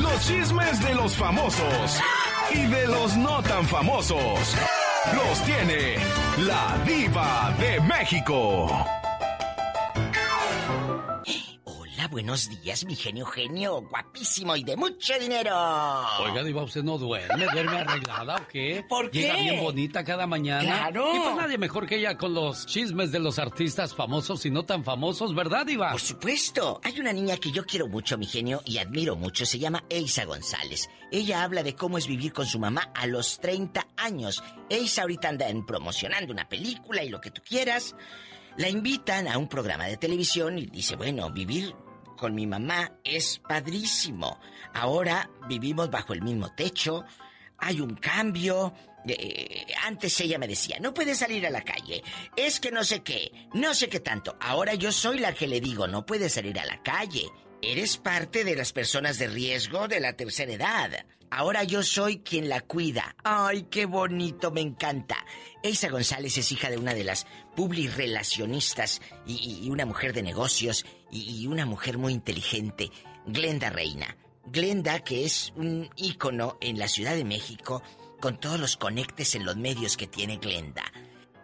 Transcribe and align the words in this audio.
Los 0.00 0.26
chismes 0.26 0.80
de 0.82 0.94
los 0.94 1.14
famosos 1.14 2.00
y 2.52 2.66
de 2.66 2.86
los 2.86 3.16
no 3.16 3.42
tan 3.42 3.64
famosos. 3.66 4.56
Los 5.14 5.42
tiene 5.44 5.96
la 6.38 6.76
diva 6.86 7.54
de 7.58 7.80
México. 7.80 8.99
Buenos 12.10 12.50
días, 12.62 12.84
mi 12.84 12.96
genio 12.96 13.24
genio, 13.24 13.82
guapísimo 13.82 14.56
y 14.56 14.64
de 14.64 14.76
mucho 14.76 15.18
dinero. 15.18 15.54
Oiga, 16.20 16.42
Diva, 16.42 16.62
¿usted 16.62 16.82
no 16.82 16.98
duerme? 16.98 17.46
¿Duerme 17.46 17.78
arreglada 17.78 18.36
o 18.36 18.48
qué? 18.48 18.84
¿Por 18.88 19.10
qué? 19.10 19.20
Llega 19.20 19.36
bien 19.36 19.62
bonita 19.62 20.04
cada 20.04 20.26
mañana. 20.26 20.62
¡Claro! 20.62 21.14
Y 21.14 21.20
pues 21.20 21.36
nadie 21.36 21.58
mejor 21.58 21.86
que 21.86 21.96
ella 21.96 22.18
con 22.18 22.34
los 22.34 22.66
chismes 22.66 23.12
de 23.12 23.20
los 23.20 23.38
artistas 23.38 23.94
famosos 23.94 24.44
y 24.44 24.50
no 24.50 24.64
tan 24.64 24.82
famosos, 24.82 25.34
¿verdad, 25.34 25.66
Diva? 25.66 25.92
Por 25.92 26.00
supuesto. 26.00 26.80
Hay 26.82 26.98
una 26.98 27.12
niña 27.12 27.36
que 27.36 27.52
yo 27.52 27.64
quiero 27.64 27.86
mucho, 27.86 28.18
mi 28.18 28.26
genio, 28.26 28.60
y 28.64 28.78
admiro 28.78 29.14
mucho. 29.14 29.46
Se 29.46 29.58
llama 29.58 29.84
Eisa 29.88 30.24
González. 30.24 30.90
Ella 31.12 31.44
habla 31.44 31.62
de 31.62 31.74
cómo 31.76 31.96
es 31.96 32.08
vivir 32.08 32.32
con 32.32 32.46
su 32.46 32.58
mamá 32.58 32.90
a 32.94 33.06
los 33.06 33.38
30 33.38 33.86
años. 33.96 34.42
Eisa 34.68 35.02
ahorita 35.02 35.28
anda 35.28 35.46
promocionando 35.66 36.32
una 36.32 36.48
película 36.48 37.04
y 37.04 37.08
lo 37.08 37.20
que 37.20 37.30
tú 37.30 37.40
quieras. 37.46 37.94
La 38.56 38.68
invitan 38.68 39.28
a 39.28 39.38
un 39.38 39.48
programa 39.48 39.86
de 39.86 39.96
televisión 39.96 40.58
y 40.58 40.66
dice, 40.66 40.96
bueno, 40.96 41.30
vivir 41.30 41.74
con 42.20 42.34
mi 42.34 42.46
mamá 42.46 42.92
es 43.02 43.38
padrísimo. 43.38 44.38
Ahora 44.74 45.30
vivimos 45.48 45.90
bajo 45.90 46.12
el 46.12 46.20
mismo 46.20 46.54
techo, 46.54 47.02
hay 47.56 47.80
un 47.80 47.94
cambio. 47.94 48.74
Eh, 49.08 49.64
antes 49.86 50.20
ella 50.20 50.38
me 50.38 50.46
decía, 50.46 50.78
no 50.80 50.92
puedes 50.92 51.16
salir 51.16 51.46
a 51.46 51.50
la 51.50 51.62
calle, 51.62 52.04
es 52.36 52.60
que 52.60 52.70
no 52.70 52.84
sé 52.84 53.02
qué, 53.02 53.32
no 53.54 53.72
sé 53.72 53.88
qué 53.88 54.00
tanto. 54.00 54.36
Ahora 54.38 54.74
yo 54.74 54.92
soy 54.92 55.18
la 55.18 55.32
que 55.32 55.46
le 55.46 55.62
digo, 55.62 55.88
no 55.88 56.04
puedes 56.04 56.34
salir 56.34 56.60
a 56.60 56.66
la 56.66 56.82
calle. 56.82 57.26
Eres 57.62 57.96
parte 57.96 58.44
de 58.44 58.54
las 58.54 58.74
personas 58.74 59.18
de 59.18 59.28
riesgo 59.28 59.88
de 59.88 60.00
la 60.00 60.12
tercera 60.12 60.52
edad. 60.52 61.06
Ahora 61.30 61.62
yo 61.62 61.84
soy 61.84 62.18
quien 62.18 62.48
la 62.48 62.60
cuida. 62.60 63.14
Ay, 63.22 63.68
qué 63.70 63.86
bonito, 63.86 64.50
me 64.50 64.60
encanta. 64.60 65.24
Eisa 65.62 65.88
González 65.88 66.36
es 66.36 66.50
hija 66.50 66.70
de 66.70 66.76
una 66.76 66.92
de 66.92 67.04
las 67.04 67.24
publirelacionistas 67.54 69.00
y, 69.26 69.68
una 69.70 69.86
mujer 69.86 70.12
de 70.12 70.24
negocios 70.24 70.84
y, 71.12 71.46
una 71.46 71.66
mujer 71.66 71.98
muy 71.98 72.12
inteligente, 72.12 72.90
Glenda 73.26 73.70
Reina. 73.70 74.16
Glenda, 74.46 74.98
que 75.04 75.24
es 75.24 75.52
un 75.54 75.88
ícono 75.94 76.58
en 76.60 76.80
la 76.80 76.88
Ciudad 76.88 77.14
de 77.14 77.24
México, 77.24 77.80
con 78.20 78.40
todos 78.40 78.58
los 78.58 78.76
conectes 78.76 79.36
en 79.36 79.44
los 79.44 79.56
medios 79.56 79.96
que 79.96 80.08
tiene 80.08 80.38
Glenda. 80.38 80.82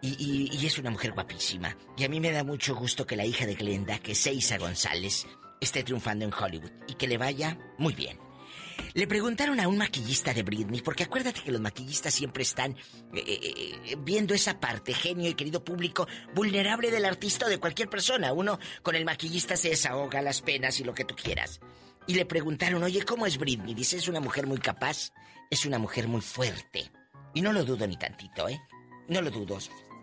Y, 0.03 0.51
y, 0.53 0.67
es 0.67 0.79
una 0.79 0.91
mujer 0.91 1.13
guapísima. 1.13 1.77
Y 1.97 2.03
a 2.03 2.09
mí 2.09 2.19
me 2.19 2.33
da 2.33 2.43
mucho 2.43 2.75
gusto 2.75 3.07
que 3.07 3.17
la 3.17 3.25
hija 3.25 3.47
de 3.47 3.55
Glenda, 3.55 4.01
que 4.01 4.13
es 4.13 4.27
Eisa 4.27 4.59
González, 4.59 5.29
esté 5.61 5.85
triunfando 5.85 6.25
en 6.25 6.35
Hollywood 6.35 6.73
y 6.89 6.95
que 6.95 7.07
le 7.07 7.19
vaya 7.19 7.57
muy 7.79 7.95
bien. 7.95 8.26
Le 8.95 9.07
preguntaron 9.07 9.61
a 9.61 9.69
un 9.69 9.79
maquillista 9.79 10.33
de 10.33 10.43
Britney, 10.43 10.81
porque 10.81 11.05
acuérdate 11.05 11.43
que 11.43 11.53
los 11.53 11.61
maquillistas 11.61 12.15
siempre 12.15 12.43
están 12.43 12.73
eh, 12.73 12.77
eh, 13.15 13.81
eh, 13.85 13.97
viendo 13.99 14.35
esa 14.35 14.59
parte, 14.59 14.95
genio 14.95 15.31
y 15.31 15.35
querido 15.35 15.65
público, 15.65 16.07
vulnerable 16.35 16.91
del 16.91 17.05
artista 17.05 17.47
o 17.47 17.49
de 17.49 17.59
cualquier 17.59 17.89
persona. 17.89 18.33
Uno 18.33 18.59
con 18.83 18.95
el 18.95 19.05
maquillista 19.05 19.57
se 19.57 19.71
desahoga 19.71 20.23
las 20.23 20.43
penas 20.43 20.81
y 20.81 20.85
lo 20.85 20.95
que 20.95 21.05
tú 21.05 21.15
quieras. 21.15 21.61
Y 22.07 22.15
le 22.15 22.25
preguntaron, 22.25 22.83
oye, 22.83 23.03
¿cómo 23.05 23.27
es 23.27 23.39
Britney? 23.39 23.75
Dice, 23.75 23.97
es 23.97 24.09
una 24.09 24.21
mujer 24.21 24.47
muy 24.47 24.59
capaz, 24.59 25.13
es 25.51 25.67
una 25.67 25.79
mujer 25.79 26.09
muy 26.09 26.21
fuerte. 26.21 26.91
Y 27.35 27.43
no 27.43 27.53
lo 27.53 27.65
dudo 27.65 27.87
ni 27.87 27.97
tantito, 27.97 28.49
¿eh? 28.49 28.61
No 29.09 29.21
lo 29.21 29.31
dudo. 29.31 29.59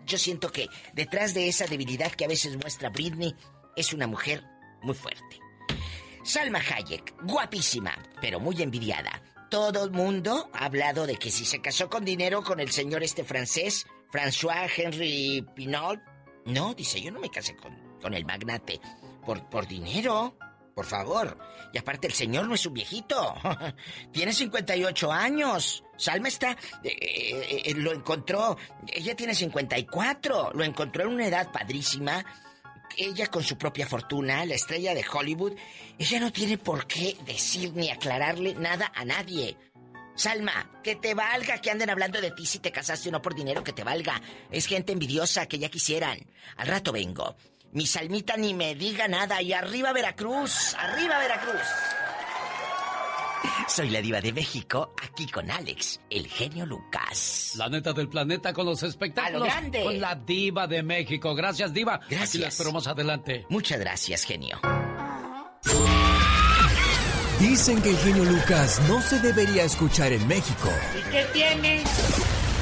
Yo 0.06 0.18
siento 0.18 0.52
que 0.52 0.68
detrás 0.92 1.34
de 1.34 1.48
esa 1.48 1.66
debilidad 1.66 2.12
que 2.12 2.26
a 2.26 2.28
veces 2.28 2.56
muestra 2.56 2.90
Britney, 2.90 3.34
es 3.76 3.92
una 3.92 4.06
mujer 4.06 4.44
muy 4.82 4.94
fuerte. 4.94 5.43
Salma 6.24 6.58
Hayek, 6.58 7.14
guapísima, 7.22 7.92
pero 8.18 8.40
muy 8.40 8.60
envidiada. 8.62 9.22
Todo 9.50 9.84
el 9.84 9.90
mundo 9.90 10.50
ha 10.54 10.64
hablado 10.64 11.06
de 11.06 11.16
que 11.16 11.30
si 11.30 11.44
se 11.44 11.60
casó 11.60 11.90
con 11.90 12.02
dinero 12.02 12.42
con 12.42 12.60
el 12.60 12.70
señor 12.70 13.02
este 13.02 13.24
francés, 13.24 13.86
François 14.10 14.70
Henry 14.74 15.46
Pinot. 15.54 16.00
No, 16.46 16.72
dice, 16.72 16.98
yo 17.00 17.10
no 17.10 17.20
me 17.20 17.30
casé 17.30 17.54
con, 17.54 17.76
con 18.00 18.14
el 18.14 18.24
magnate. 18.24 18.80
Por, 19.24 19.48
por 19.50 19.68
dinero. 19.68 20.38
Por 20.74 20.86
favor. 20.86 21.38
Y 21.72 21.78
aparte, 21.78 22.06
el 22.06 22.14
señor 22.14 22.48
no 22.48 22.54
es 22.54 22.64
un 22.66 22.74
viejito. 22.74 23.34
tiene 24.12 24.32
58 24.32 25.12
años. 25.12 25.84
Salma 25.96 26.28
está... 26.28 26.52
Eh, 26.82 26.88
eh, 26.90 27.62
eh, 27.66 27.74
lo 27.74 27.92
encontró... 27.92 28.56
Ella 28.88 29.14
tiene 29.14 29.34
54. 29.34 30.52
Lo 30.52 30.64
encontró 30.64 31.04
en 31.04 31.10
una 31.10 31.26
edad 31.26 31.52
padrísima 31.52 32.24
ella 32.96 33.26
con 33.28 33.42
su 33.42 33.56
propia 33.56 33.86
fortuna, 33.86 34.44
la 34.44 34.54
estrella 34.54 34.94
de 34.94 35.04
Hollywood, 35.10 35.54
ella 35.98 36.20
no 36.20 36.32
tiene 36.32 36.58
por 36.58 36.86
qué 36.86 37.16
decir 37.26 37.72
ni 37.74 37.90
aclararle 37.90 38.54
nada 38.54 38.92
a 38.94 39.04
nadie. 39.04 39.56
Salma, 40.16 40.70
que 40.82 40.94
te 40.94 41.14
valga 41.14 41.60
que 41.60 41.70
anden 41.70 41.90
hablando 41.90 42.20
de 42.20 42.30
ti 42.30 42.46
si 42.46 42.60
te 42.60 42.70
casaste 42.70 43.08
o 43.08 43.12
no 43.12 43.20
por 43.20 43.34
dinero, 43.34 43.64
que 43.64 43.72
te 43.72 43.82
valga. 43.82 44.20
Es 44.50 44.66
gente 44.66 44.92
envidiosa 44.92 45.46
que 45.46 45.58
ya 45.58 45.68
quisieran. 45.68 46.18
Al 46.56 46.68
rato 46.68 46.92
vengo. 46.92 47.36
Mi 47.72 47.86
Salmita 47.86 48.36
ni 48.36 48.54
me 48.54 48.76
diga 48.76 49.08
nada 49.08 49.42
y 49.42 49.52
arriba 49.52 49.92
Veracruz, 49.92 50.74
arriba 50.78 51.18
Veracruz. 51.18 52.03
Soy 53.68 53.90
la 53.90 54.00
diva 54.00 54.20
de 54.20 54.32
México, 54.32 54.94
aquí 55.02 55.26
con 55.26 55.50
Alex, 55.50 56.00
el 56.10 56.26
genio 56.26 56.66
Lucas. 56.66 57.52
La 57.56 57.68
neta 57.68 57.92
del 57.92 58.08
planeta 58.08 58.52
con 58.52 58.66
los 58.66 58.82
espectáculos. 58.82 59.44
grande. 59.44 59.82
Con 59.82 60.00
la 60.00 60.14
diva 60.14 60.66
de 60.66 60.82
México. 60.82 61.34
Gracias, 61.34 61.72
diva. 61.72 62.00
Gracias. 62.08 62.30
Aquí 62.30 62.38
la 62.38 62.48
espero 62.48 62.72
más 62.72 62.86
adelante. 62.86 63.46
Muchas 63.48 63.78
gracias, 63.78 64.24
genio. 64.24 64.60
Dicen 67.40 67.82
que 67.82 67.90
el 67.90 67.98
genio 67.98 68.24
Lucas 68.24 68.80
no 68.88 69.00
se 69.02 69.18
debería 69.20 69.64
escuchar 69.64 70.12
en 70.12 70.26
México. 70.26 70.70
¿Y 70.98 71.10
qué 71.10 71.26
tiene? 71.32 71.84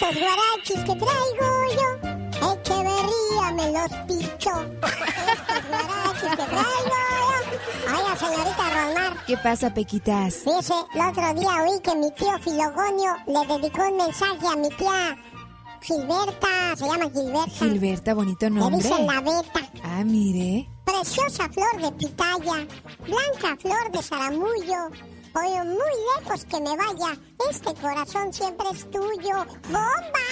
esos 0.00 0.14
guarachis 0.14 0.80
que 0.84 0.94
traigo 0.94 1.48
yo, 1.74 1.88
Echeverría 2.52 3.52
me 3.54 3.72
los 3.72 3.92
pichó. 4.06 4.62
Estos 5.32 5.62
guarachis 5.68 6.30
que 6.30 6.36
traigo 6.36 6.98
yo. 7.26 7.96
Oiga, 7.96 8.16
señorita 8.16 8.64
Romar. 8.70 9.24
¿Qué 9.26 9.36
pasa, 9.38 9.74
Pequitas? 9.74 10.34
Fíjese, 10.36 10.74
el 10.94 11.00
otro 11.00 11.34
día 11.34 11.62
oí 11.64 11.80
que 11.80 11.94
mi 11.96 12.10
tío 12.12 12.38
Filogonio 12.38 13.16
le 13.26 13.46
dedicó 13.54 13.88
un 13.88 13.96
mensaje 13.96 14.46
a 14.46 14.56
mi 14.56 14.68
tía 14.70 15.16
Gilberta, 15.80 16.76
se 16.76 16.86
llama 16.86 17.10
Gilberta. 17.10 17.50
Gilberta, 17.50 18.14
bonito 18.14 18.50
nombre. 18.50 18.70
Le 18.70 18.76
dicen 18.76 19.06
la 19.06 19.20
beta. 19.20 19.60
Ah, 19.82 20.04
mire. 20.04 20.68
Preciosa 20.84 21.48
flor 21.48 21.80
de 21.82 21.92
pitaya, 21.92 22.66
blanca 23.06 23.56
flor 23.60 23.90
de 23.92 24.02
zaramullo, 24.02 24.90
Oye, 25.34 25.62
muy 25.64 25.92
lejos 26.16 26.44
que 26.44 26.60
me 26.60 26.76
vaya. 26.76 27.16
Este 27.50 27.74
corazón 27.74 28.32
siempre 28.32 28.66
es 28.70 28.90
tuyo. 28.90 29.44
¡Bomba! 29.68 30.24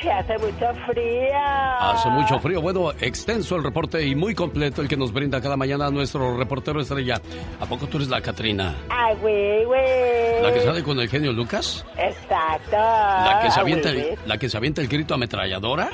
que 0.00 0.12
hace 0.12 0.38
mucho 0.38 0.72
frío. 0.86 1.36
Hace 1.80 2.08
mucho 2.10 2.38
frío. 2.38 2.60
Bueno, 2.62 2.92
extenso 3.00 3.56
el 3.56 3.64
reporte 3.64 4.06
y 4.06 4.14
muy 4.14 4.32
completo 4.32 4.80
el 4.80 4.86
que 4.86 4.96
nos 4.96 5.12
brinda 5.12 5.40
cada 5.40 5.56
mañana 5.56 5.90
nuestro 5.90 6.36
reportero 6.36 6.80
estrella. 6.80 7.20
¿A 7.58 7.66
poco 7.66 7.88
tú 7.88 7.96
eres 7.96 8.08
la 8.08 8.20
Catrina? 8.20 8.76
Ay, 8.88 9.16
güey, 9.20 9.64
güey. 9.64 10.42
¿La 10.42 10.54
que 10.54 10.60
sale 10.60 10.84
con 10.84 11.00
el 11.00 11.08
genio 11.08 11.32
Lucas? 11.32 11.84
Exacto. 11.98 12.76
¿La 12.76 13.40
que 13.42 13.50
se 13.50 13.58
Ah, 13.58 13.62
avienta 13.62 13.88
el, 13.90 14.16
la 14.24 14.38
que 14.38 14.48
se 14.48 14.56
avienta 14.56 14.80
el 14.82 14.86
grito 14.86 15.14
ametralladora? 15.14 15.90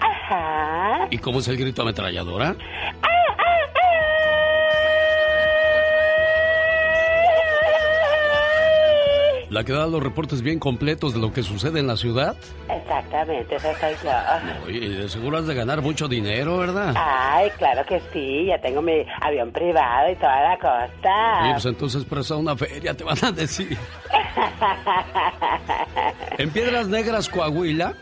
Ajá. 0.00 1.08
¿Y 1.10 1.16
cómo 1.16 1.38
es 1.38 1.48
el 1.48 1.56
grito 1.56 1.80
ametralladora? 1.80 2.54
¿La 9.48 9.62
que 9.62 9.72
da 9.72 9.86
los 9.86 10.02
reportes 10.02 10.42
bien 10.42 10.58
completos 10.58 11.14
de 11.14 11.20
lo 11.20 11.32
que 11.32 11.42
sucede 11.44 11.78
en 11.78 11.86
la 11.86 11.96
ciudad? 11.96 12.36
Exactamente, 12.68 13.54
esa 13.54 13.78
soy 13.78 13.94
yo. 14.02 14.10
Oye, 14.66 14.88
de 14.88 15.08
seguro 15.08 15.38
has 15.38 15.46
de 15.46 15.54
ganar 15.54 15.82
mucho 15.82 16.08
dinero, 16.08 16.58
¿verdad? 16.58 16.92
Ay, 16.96 17.48
claro 17.56 17.84
que 17.86 18.00
sí, 18.12 18.46
ya 18.46 18.60
tengo 18.60 18.82
mi 18.82 19.04
avión 19.20 19.52
privado 19.52 20.10
y 20.10 20.16
toda 20.16 20.42
la 20.42 20.52
Oye, 20.54 20.58
cosa. 20.60 21.52
pues 21.52 21.66
entonces 21.66 22.04
presta 22.04 22.34
una 22.36 22.56
feria, 22.56 22.94
te 22.94 23.04
van 23.04 23.24
a 23.24 23.30
decir. 23.32 23.76
En 26.38 26.50
Piedras 26.50 26.88
Negras, 26.88 27.28
Coahuila, 27.28 27.94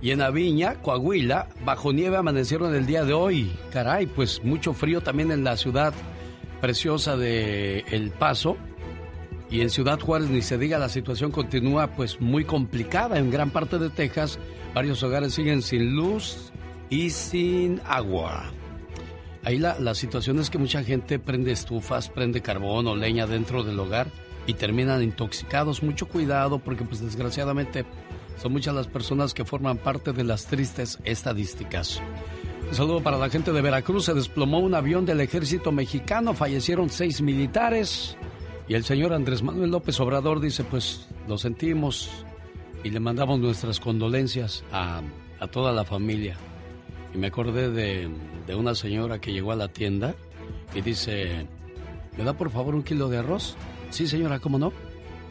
y 0.00 0.10
en 0.10 0.20
Aviña, 0.20 0.74
Coahuila, 0.82 1.46
bajo 1.64 1.92
nieve 1.92 2.16
amanecieron 2.16 2.74
el 2.74 2.86
día 2.86 3.04
de 3.04 3.12
hoy. 3.12 3.52
Caray, 3.72 4.06
pues 4.06 4.42
mucho 4.44 4.74
frío 4.74 5.00
también 5.00 5.30
en 5.30 5.44
la 5.44 5.56
ciudad 5.56 5.94
preciosa 6.60 7.16
de 7.16 7.80
El 7.90 8.10
Paso. 8.10 8.56
Y 9.52 9.60
en 9.60 9.68
Ciudad 9.68 10.00
Juárez, 10.00 10.30
ni 10.30 10.40
se 10.40 10.56
diga, 10.56 10.78
la 10.78 10.88
situación 10.88 11.30
continúa 11.30 11.88
pues 11.88 12.22
muy 12.22 12.46
complicada. 12.46 13.18
En 13.18 13.30
gran 13.30 13.50
parte 13.50 13.78
de 13.78 13.90
Texas, 13.90 14.38
varios 14.74 15.02
hogares 15.02 15.34
siguen 15.34 15.60
sin 15.60 15.94
luz 15.94 16.50
y 16.88 17.10
sin 17.10 17.78
agua. 17.84 18.50
Ahí 19.44 19.58
la, 19.58 19.78
la 19.78 19.94
situación 19.94 20.38
es 20.38 20.48
que 20.48 20.56
mucha 20.56 20.82
gente 20.82 21.18
prende 21.18 21.52
estufas, 21.52 22.08
prende 22.08 22.40
carbón 22.40 22.86
o 22.86 22.96
leña 22.96 23.26
dentro 23.26 23.62
del 23.62 23.78
hogar 23.78 24.06
y 24.46 24.54
terminan 24.54 25.02
intoxicados. 25.02 25.82
Mucho 25.82 26.08
cuidado 26.08 26.58
porque 26.58 26.84
pues 26.84 27.02
desgraciadamente 27.02 27.84
son 28.40 28.52
muchas 28.52 28.74
las 28.74 28.86
personas 28.86 29.34
que 29.34 29.44
forman 29.44 29.76
parte 29.76 30.14
de 30.14 30.24
las 30.24 30.46
tristes 30.46 30.98
estadísticas. 31.04 32.00
Un 32.70 32.74
saludo 32.74 33.02
para 33.02 33.18
la 33.18 33.28
gente 33.28 33.52
de 33.52 33.60
Veracruz. 33.60 34.06
Se 34.06 34.14
desplomó 34.14 34.60
un 34.60 34.74
avión 34.74 35.04
del 35.04 35.20
ejército 35.20 35.72
mexicano, 35.72 36.32
fallecieron 36.32 36.88
seis 36.88 37.20
militares 37.20 38.16
y 38.68 38.74
el 38.74 38.84
señor 38.84 39.12
Andrés 39.12 39.42
Manuel 39.42 39.70
López 39.70 39.98
Obrador 40.00 40.40
dice 40.40 40.64
pues 40.64 41.08
lo 41.28 41.38
sentimos 41.38 42.24
y 42.84 42.90
le 42.90 43.00
mandamos 43.00 43.38
nuestras 43.38 43.80
condolencias 43.80 44.64
a, 44.72 45.02
a 45.40 45.46
toda 45.48 45.72
la 45.72 45.84
familia. 45.84 46.36
Y 47.14 47.18
me 47.18 47.28
acordé 47.28 47.70
de, 47.70 48.08
de 48.46 48.54
una 48.54 48.74
señora 48.74 49.20
que 49.20 49.32
llegó 49.32 49.52
a 49.52 49.56
la 49.56 49.68
tienda 49.68 50.14
y 50.74 50.80
dice, 50.80 51.46
¿me 52.16 52.24
da 52.24 52.32
por 52.32 52.50
favor 52.50 52.74
un 52.74 52.82
kilo 52.82 53.08
de 53.08 53.18
arroz? 53.18 53.56
Sí, 53.90 54.06
señora, 54.06 54.38
¿cómo 54.38 54.58
no? 54.58 54.72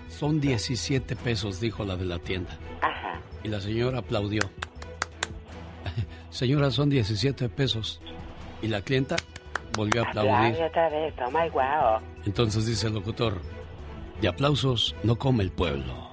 Son 0.07 0.39
17 0.39 1.15
pesos, 1.15 1.59
dijo 1.59 1.83
la 1.83 1.95
de 1.95 2.05
la 2.05 2.19
tienda. 2.19 2.57
Ajá. 2.81 3.19
Y 3.43 3.47
la 3.47 3.59
señora 3.59 3.99
aplaudió. 3.99 4.41
Señora, 6.29 6.69
son 6.71 6.89
17 6.89 7.49
pesos. 7.49 8.01
Y 8.61 8.67
la 8.67 8.81
clienta 8.81 9.15
volvió 9.75 10.03
a 10.03 10.09
aplaudir. 10.09 10.33
Aplaude 10.33 10.65
otra 10.65 10.89
vez, 10.89 11.15
toma 11.15 11.45
el 11.45 11.51
guau. 11.51 11.99
Entonces 12.25 12.65
dice 12.65 12.87
el 12.87 12.93
locutor, 12.93 13.41
de 14.21 14.27
aplausos 14.27 14.95
no 15.03 15.17
come 15.17 15.43
el 15.43 15.51
pueblo. 15.51 16.11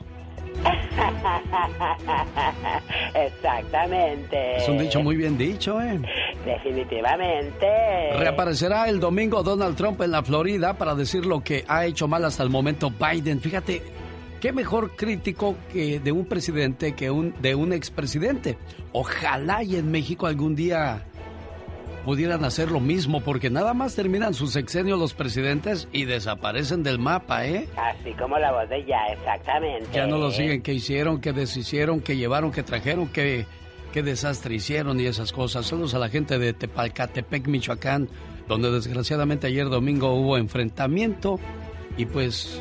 Exactamente. 3.14 4.56
Es 4.56 4.68
un 4.68 4.78
dicho 4.78 5.02
muy 5.02 5.16
bien 5.16 5.38
dicho, 5.38 5.80
¿eh? 5.80 6.00
Definitivamente. 6.44 7.66
Reaparecerá 8.18 8.88
el 8.88 9.00
domingo 9.00 9.42
Donald 9.42 9.76
Trump 9.76 10.00
en 10.02 10.12
la 10.12 10.22
Florida 10.22 10.78
para 10.78 10.94
decir 10.94 11.26
lo 11.26 11.42
que 11.42 11.64
ha 11.68 11.86
hecho 11.86 12.08
mal 12.08 12.24
hasta 12.24 12.42
el 12.42 12.50
momento 12.50 12.90
Biden. 12.90 13.40
Fíjate, 13.40 13.82
qué 14.40 14.52
mejor 14.52 14.96
crítico 14.96 15.56
que 15.72 16.00
de 16.00 16.12
un 16.12 16.26
presidente 16.26 16.94
que 16.94 17.10
un, 17.10 17.34
de 17.40 17.54
un 17.54 17.72
expresidente. 17.72 18.58
Ojalá 18.92 19.62
y 19.62 19.76
en 19.76 19.90
México 19.90 20.26
algún 20.26 20.54
día 20.56 21.04
pudieran 22.04 22.44
hacer 22.44 22.70
lo 22.70 22.80
mismo, 22.80 23.20
porque 23.20 23.50
nada 23.50 23.74
más 23.74 23.94
terminan 23.94 24.34
sus 24.34 24.52
sexenios 24.52 24.98
los 24.98 25.14
presidentes 25.14 25.88
y 25.92 26.04
desaparecen 26.04 26.82
del 26.82 26.98
mapa, 26.98 27.46
¿eh? 27.46 27.68
Así 27.76 28.12
como 28.12 28.38
la 28.38 28.52
voz 28.52 28.68
de 28.68 28.84
ya, 28.84 29.06
exactamente. 29.12 29.88
Ya 29.92 30.06
no 30.06 30.18
lo 30.18 30.30
siguen, 30.30 30.62
qué 30.62 30.72
hicieron, 30.72 31.20
qué 31.20 31.32
deshicieron, 31.32 32.00
qué 32.00 32.16
llevaron, 32.16 32.52
qué 32.52 32.62
trajeron, 32.62 33.08
qué, 33.08 33.46
qué 33.92 34.02
desastre 34.02 34.54
hicieron 34.54 35.00
y 35.00 35.06
esas 35.06 35.32
cosas. 35.32 35.66
Saludos 35.66 35.94
a 35.94 35.98
la 35.98 36.08
gente 36.08 36.38
de 36.38 36.52
Tepalcatepec, 36.52 37.46
Michoacán, 37.46 38.08
donde 38.46 38.70
desgraciadamente 38.70 39.46
ayer 39.46 39.68
domingo 39.68 40.14
hubo 40.14 40.38
enfrentamiento 40.38 41.38
y 41.96 42.06
pues 42.06 42.60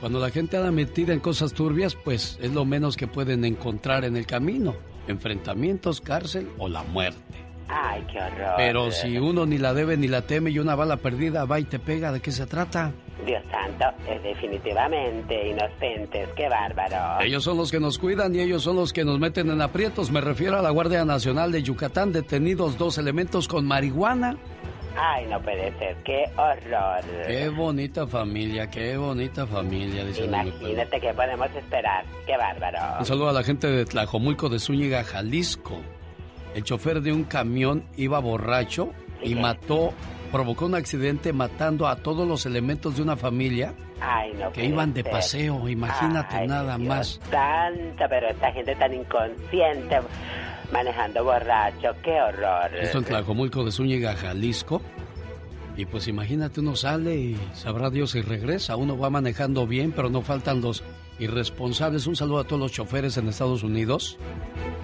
cuando 0.00 0.18
la 0.18 0.30
gente 0.30 0.56
anda 0.56 0.70
metida 0.70 1.12
en 1.12 1.20
cosas 1.20 1.52
turbias, 1.52 1.94
pues 1.94 2.38
es 2.40 2.52
lo 2.54 2.64
menos 2.64 2.96
que 2.96 3.06
pueden 3.06 3.44
encontrar 3.44 4.04
en 4.06 4.16
el 4.16 4.26
camino. 4.26 4.74
Enfrentamientos, 5.08 6.00
cárcel 6.00 6.48
o 6.56 6.68
la 6.68 6.82
muerte. 6.84 7.49
Ay, 7.72 8.04
qué 8.10 8.18
horror. 8.18 8.54
Pero 8.56 8.90
si 8.90 9.16
uno 9.18 9.46
ni 9.46 9.58
la 9.58 9.72
debe 9.72 9.96
ni 9.96 10.08
la 10.08 10.22
teme 10.22 10.50
y 10.50 10.58
una 10.58 10.74
bala 10.74 10.96
perdida 10.96 11.44
va 11.44 11.60
y 11.60 11.64
te 11.64 11.78
pega, 11.78 12.10
¿de 12.10 12.20
qué 12.20 12.32
se 12.32 12.46
trata? 12.46 12.92
Dios 13.24 13.42
santo, 13.50 13.84
es 14.10 14.22
definitivamente 14.22 15.50
inocentes, 15.50 16.28
qué 16.36 16.48
bárbaro. 16.48 17.20
Ellos 17.22 17.44
son 17.44 17.58
los 17.58 17.70
que 17.70 17.78
nos 17.78 17.98
cuidan 17.98 18.34
y 18.34 18.40
ellos 18.40 18.62
son 18.62 18.76
los 18.76 18.92
que 18.92 19.04
nos 19.04 19.20
meten 19.20 19.50
en 19.50 19.60
aprietos. 19.60 20.10
Me 20.10 20.20
refiero 20.20 20.58
a 20.58 20.62
la 20.62 20.70
Guardia 20.70 21.04
Nacional 21.04 21.52
de 21.52 21.62
Yucatán, 21.62 22.12
detenidos 22.12 22.76
dos 22.78 22.98
elementos 22.98 23.46
con 23.46 23.66
marihuana. 23.66 24.36
Ay, 24.96 25.26
no 25.28 25.40
puede 25.40 25.72
ser, 25.78 25.96
qué 26.04 26.24
horror. 26.36 27.04
Qué 27.26 27.48
bonita 27.48 28.06
familia, 28.06 28.68
qué 28.68 28.96
bonita 28.96 29.46
familia, 29.46 30.04
dice. 30.04 30.24
Imagínate 30.24 31.00
qué 31.00 31.14
podemos 31.14 31.48
esperar, 31.54 32.04
qué 32.26 32.36
bárbaro. 32.36 32.98
Un 32.98 33.06
saludo 33.06 33.28
a 33.28 33.32
la 33.32 33.44
gente 33.44 33.68
de 33.68 33.84
Tlajomulco 33.84 34.48
de 34.48 34.58
Zúñiga, 34.58 35.04
Jalisco. 35.04 35.80
El 36.54 36.64
chofer 36.64 37.00
de 37.00 37.12
un 37.12 37.24
camión 37.24 37.84
iba 37.96 38.18
borracho 38.18 38.90
y 39.22 39.34
mató, 39.34 39.92
provocó 40.32 40.66
un 40.66 40.74
accidente 40.74 41.32
matando 41.32 41.86
a 41.86 41.96
todos 41.96 42.26
los 42.26 42.46
elementos 42.46 42.96
de 42.96 43.02
una 43.02 43.16
familia 43.16 43.74
Ay, 44.00 44.32
no 44.38 44.50
que 44.52 44.64
iban 44.64 44.92
de 44.94 45.02
ser. 45.02 45.12
paseo. 45.12 45.68
Imagínate 45.68 46.36
Ay, 46.36 46.48
nada 46.48 46.76
Dios 46.76 46.88
más. 46.88 47.20
Santo, 47.30 48.04
pero 48.08 48.28
esta 48.30 48.50
gente 48.52 48.74
tan 48.76 48.94
inconsciente 48.94 50.00
manejando 50.72 51.24
borracho, 51.24 51.88
qué 52.02 52.20
horror. 52.20 52.74
Esto 52.80 52.98
en 52.98 53.04
Tlajomulco 53.04 53.64
de 53.64 53.72
Zúñiga, 53.72 54.14
Jalisco. 54.16 54.80
Y 55.76 55.86
pues 55.86 56.08
imagínate, 56.08 56.60
uno 56.60 56.76
sale 56.76 57.14
y 57.14 57.38
sabrá 57.54 57.90
Dios 57.90 58.10
si 58.12 58.22
regresa. 58.22 58.76
Uno 58.76 58.98
va 58.98 59.08
manejando 59.10 59.66
bien, 59.66 59.92
pero 59.92 60.10
no 60.10 60.20
faltan 60.22 60.60
los 60.60 60.82
irresponsables. 61.18 62.06
Un 62.06 62.16
saludo 62.16 62.40
a 62.40 62.44
todos 62.44 62.60
los 62.60 62.72
choferes 62.72 63.16
en 63.16 63.28
Estados 63.28 63.62
Unidos. 63.62 64.18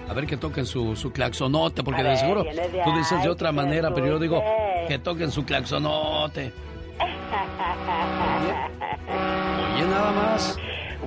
A 0.08 0.14
ver 0.14 0.26
que 0.26 0.36
toquen 0.36 0.66
su, 0.66 0.94
su 0.94 1.10
claxonote, 1.12 1.82
porque 1.82 2.02
de 2.02 2.16
seguro 2.16 2.44
de 2.44 2.82
tú 2.84 2.96
dices 2.96 3.22
de 3.22 3.28
otra 3.28 3.52
manera, 3.52 3.92
pero 3.92 4.06
yo 4.06 4.18
digo 4.18 4.42
que 4.88 4.98
toquen 4.98 5.30
su 5.30 5.44
claxonote. 5.44 6.52
Oye, 9.74 9.86
nada 9.86 10.12
más. 10.12 10.58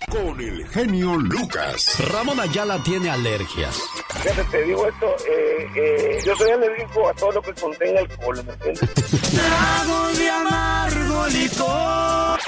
con 0.09 0.39
el 0.41 0.67
genio 0.69 1.15
Lucas. 1.15 1.97
Ramón 2.11 2.39
Ayala 2.39 2.81
tiene 2.83 3.09
alergias. 3.09 3.79
Fíjate, 4.21 4.43
te 4.45 4.63
digo 4.63 4.87
esto, 4.87 5.05
eh, 5.29 5.67
eh, 5.75 6.19
yo 6.25 6.35
soy 6.35 6.49
alérgico 6.49 7.09
a 7.09 7.13
todo 7.13 7.31
lo 7.33 7.41
que 7.41 7.53
contenga 7.53 7.99
alcohol, 7.99 8.43
¿me 8.45 8.53
entiendes? 8.53 8.89
Trago 9.31 10.07
de 10.17 10.29
amargo 10.29 11.27
licor. 11.27 12.39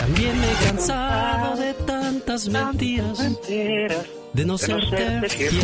También 0.00 0.40
me 0.40 0.52
he 0.52 0.56
cansado 0.64 1.56
de 1.56 1.74
tantas 1.74 2.48
mentiras. 2.48 3.18
De 4.32 4.46
no 4.46 4.56
serte 4.56 5.28
fiel. 5.28 5.60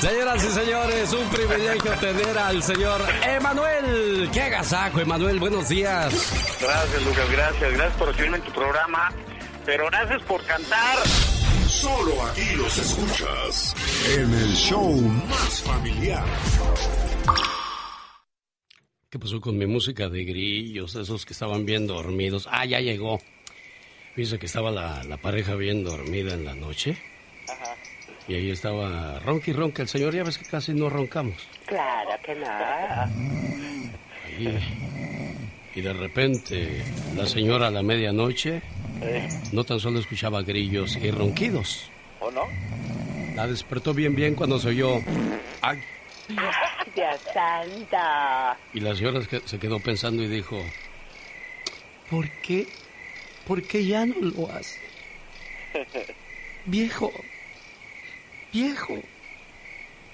Señoras 0.00 0.44
y 0.44 0.48
señores, 0.48 1.12
un 1.12 1.28
privilegio 1.28 1.92
tener 1.94 2.38
al 2.38 2.62
señor 2.62 3.00
Emanuel. 3.26 4.30
¡Qué 4.32 4.42
agasajo, 4.42 5.00
Emanuel! 5.00 5.40
Buenos 5.40 5.68
días. 5.68 6.12
Gracias, 6.60 7.04
Lucas, 7.04 7.30
gracias. 7.32 7.72
Gracias 7.72 7.96
por 7.98 8.08
recibirme 8.08 8.36
en 8.36 8.44
tu 8.44 8.52
programa. 8.52 9.12
Pero 9.66 9.86
gracias 9.86 10.22
por 10.22 10.44
cantar. 10.44 10.98
Solo 11.66 12.22
aquí 12.26 12.54
los 12.56 12.78
escuchas 12.78 13.74
en 14.16 14.32
el 14.32 14.54
show 14.54 14.92
más 15.28 15.62
familiar. 15.62 16.24
¿Qué 19.10 19.18
pasó 19.18 19.40
con 19.40 19.58
mi 19.58 19.66
música 19.66 20.08
de 20.08 20.24
grillos? 20.24 20.94
Esos 20.94 21.26
que 21.26 21.32
estaban 21.32 21.66
bien 21.66 21.88
dormidos. 21.88 22.48
Ah, 22.50 22.64
ya 22.64 22.78
llegó. 22.78 23.18
Dice 24.20 24.38
que 24.38 24.44
estaba 24.44 24.70
la, 24.70 25.02
la 25.04 25.16
pareja 25.16 25.54
bien 25.54 25.82
dormida 25.82 26.34
en 26.34 26.44
la 26.44 26.54
noche. 26.54 26.94
Ajá. 27.48 27.74
Y 28.28 28.34
ahí 28.34 28.50
estaba 28.50 29.18
ronca 29.20 29.50
y 29.50 29.54
ronca. 29.54 29.80
El 29.80 29.88
señor 29.88 30.14
ya 30.14 30.22
ves 30.24 30.36
que 30.36 30.44
casi 30.44 30.74
no 30.74 30.90
roncamos. 30.90 31.48
Claro 31.64 32.10
que 32.22 32.34
no. 32.34 32.46
Ahí. 34.26 34.58
Y 35.74 35.80
de 35.80 35.92
repente 35.94 36.82
la 37.16 37.24
señora 37.26 37.68
a 37.68 37.70
la 37.70 37.82
medianoche 37.82 38.60
Eh, 39.00 39.26
no 39.52 39.64
tan 39.64 39.80
solo 39.80 39.98
escuchaba 40.00 40.42
grillos 40.42 40.96
y 40.96 41.10
ronquidos. 41.10 41.90
¿O 42.20 42.30
no? 42.30 42.42
La 43.34 43.46
despertó 43.46 43.94
bien 43.94 44.14
bien 44.14 44.34
cuando 44.34 44.58
se 44.58 44.68
oyó... 44.68 44.96
¡Ay! 45.62 45.78
Dios 46.94 47.20
santo. 47.32 48.58
Y 48.74 48.80
la 48.80 48.94
señora 48.94 49.22
se- 49.22 49.48
se 49.48 49.58
quedó 49.58 49.80
pensando 49.80 50.22
y 50.22 50.28
dijo... 50.28 50.62
¿Por 52.10 52.28
qué? 52.42 52.66
¿Por 53.50 53.64
qué 53.64 53.84
ya 53.84 54.06
no 54.06 54.14
lo 54.20 54.48
hace? 54.52 54.78
Viejo. 56.66 57.12
Viejo. 58.52 58.96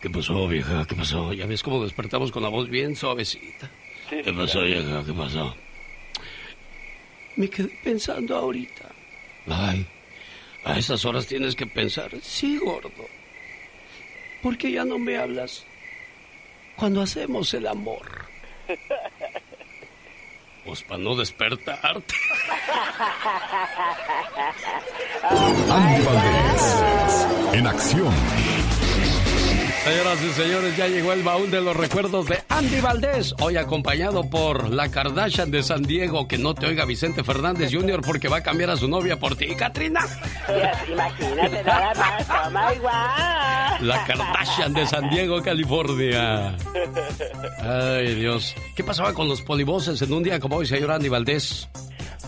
¿Qué 0.00 0.09
pasó, 0.09 0.49
vieja? 0.49 0.87
¿Qué 0.87 0.95
pasó? 0.95 1.35
Ya 1.35 1.45
ves 1.45 1.62
cómo 1.62 1.85
despertamos 1.85 2.33
con 2.33 2.43
la 2.43 2.49
voz 2.49 2.71
bien 2.71 2.97
suavecita. 2.97 3.71
Sí, 4.09 4.23
¿Qué 4.25 4.33
pasó, 4.33 4.62
vieja? 4.62 5.05
¿Qué 5.05 5.12
pasó? 5.12 5.55
Me 7.37 7.50
quedé 7.50 7.78
pensando 7.85 8.37
ahorita. 8.37 8.90
Ay, 9.49 9.87
a 10.64 10.78
esas 10.78 11.05
horas 11.05 11.26
tienes 11.26 11.55
que 11.55 11.66
pensar. 11.66 12.12
Sí, 12.23 12.57
gordo. 12.57 13.07
¿Por 14.43 14.57
qué 14.57 14.73
ya 14.73 14.87
no 14.87 14.99
me 14.99 15.19
hablas 15.19 15.62
cuando 16.75 17.02
hacemos 17.02 17.52
el 17.52 17.66
amor? 17.66 18.25
Pues 20.66 20.82
para 20.82 21.00
no 21.00 21.14
despertarte. 21.14 22.14
Andy 25.70 26.02
Valdés, 26.02 27.26
en 27.52 27.66
acción. 27.68 28.14
Señoras 29.87 30.21
y 30.21 30.33
señores, 30.33 30.76
ya 30.76 30.88
llegó 30.88 31.12
el 31.12 31.23
baúl 31.23 31.49
de 31.49 31.61
los 31.61 31.76
recuerdos 31.76 32.26
de 32.26 32.43
Andy 32.49 32.81
Valdés, 32.81 33.37
hoy 33.38 33.57
acompañado 33.57 34.28
por 34.28 34.69
la 34.69 34.90
Kardashian 34.90 35.52
de 35.52 35.62
San 35.62 35.85
Diego, 35.85 36.26
que 36.26 36.38
no 36.38 36.57
te 36.57 36.66
oiga 36.66 36.85
Vicente 36.85 37.23
Fernández 37.23 37.71
Jr. 37.73 38.00
porque 38.05 38.26
va 38.26 38.38
a 38.38 38.43
cambiar 38.43 38.71
a 38.71 38.76
su 38.76 38.88
novia 38.88 39.16
por 39.16 39.37
ti, 39.37 39.55
Katrina. 39.55 40.00
Dios, 40.49 40.88
imagínate 40.90 41.62
nada 41.62 41.95
más. 41.95 42.26
Toma 42.26 42.75
igual. 42.75 43.87
La 43.87 44.05
Kardashian 44.09 44.75
de 44.75 44.87
San 44.88 45.09
Diego, 45.09 45.40
California. 45.40 46.57
Ay, 47.61 48.16
Dios. 48.16 48.57
¿Qué 48.75 48.83
pasaba 48.83 49.14
con 49.14 49.28
los 49.28 49.40
polivoces 49.43 50.02
en 50.02 50.12
un 50.12 50.25
día 50.25 50.40
como 50.40 50.57
hoy, 50.57 50.66
señor 50.66 50.90
Andy 50.90 51.09
Valdés? 51.09 51.69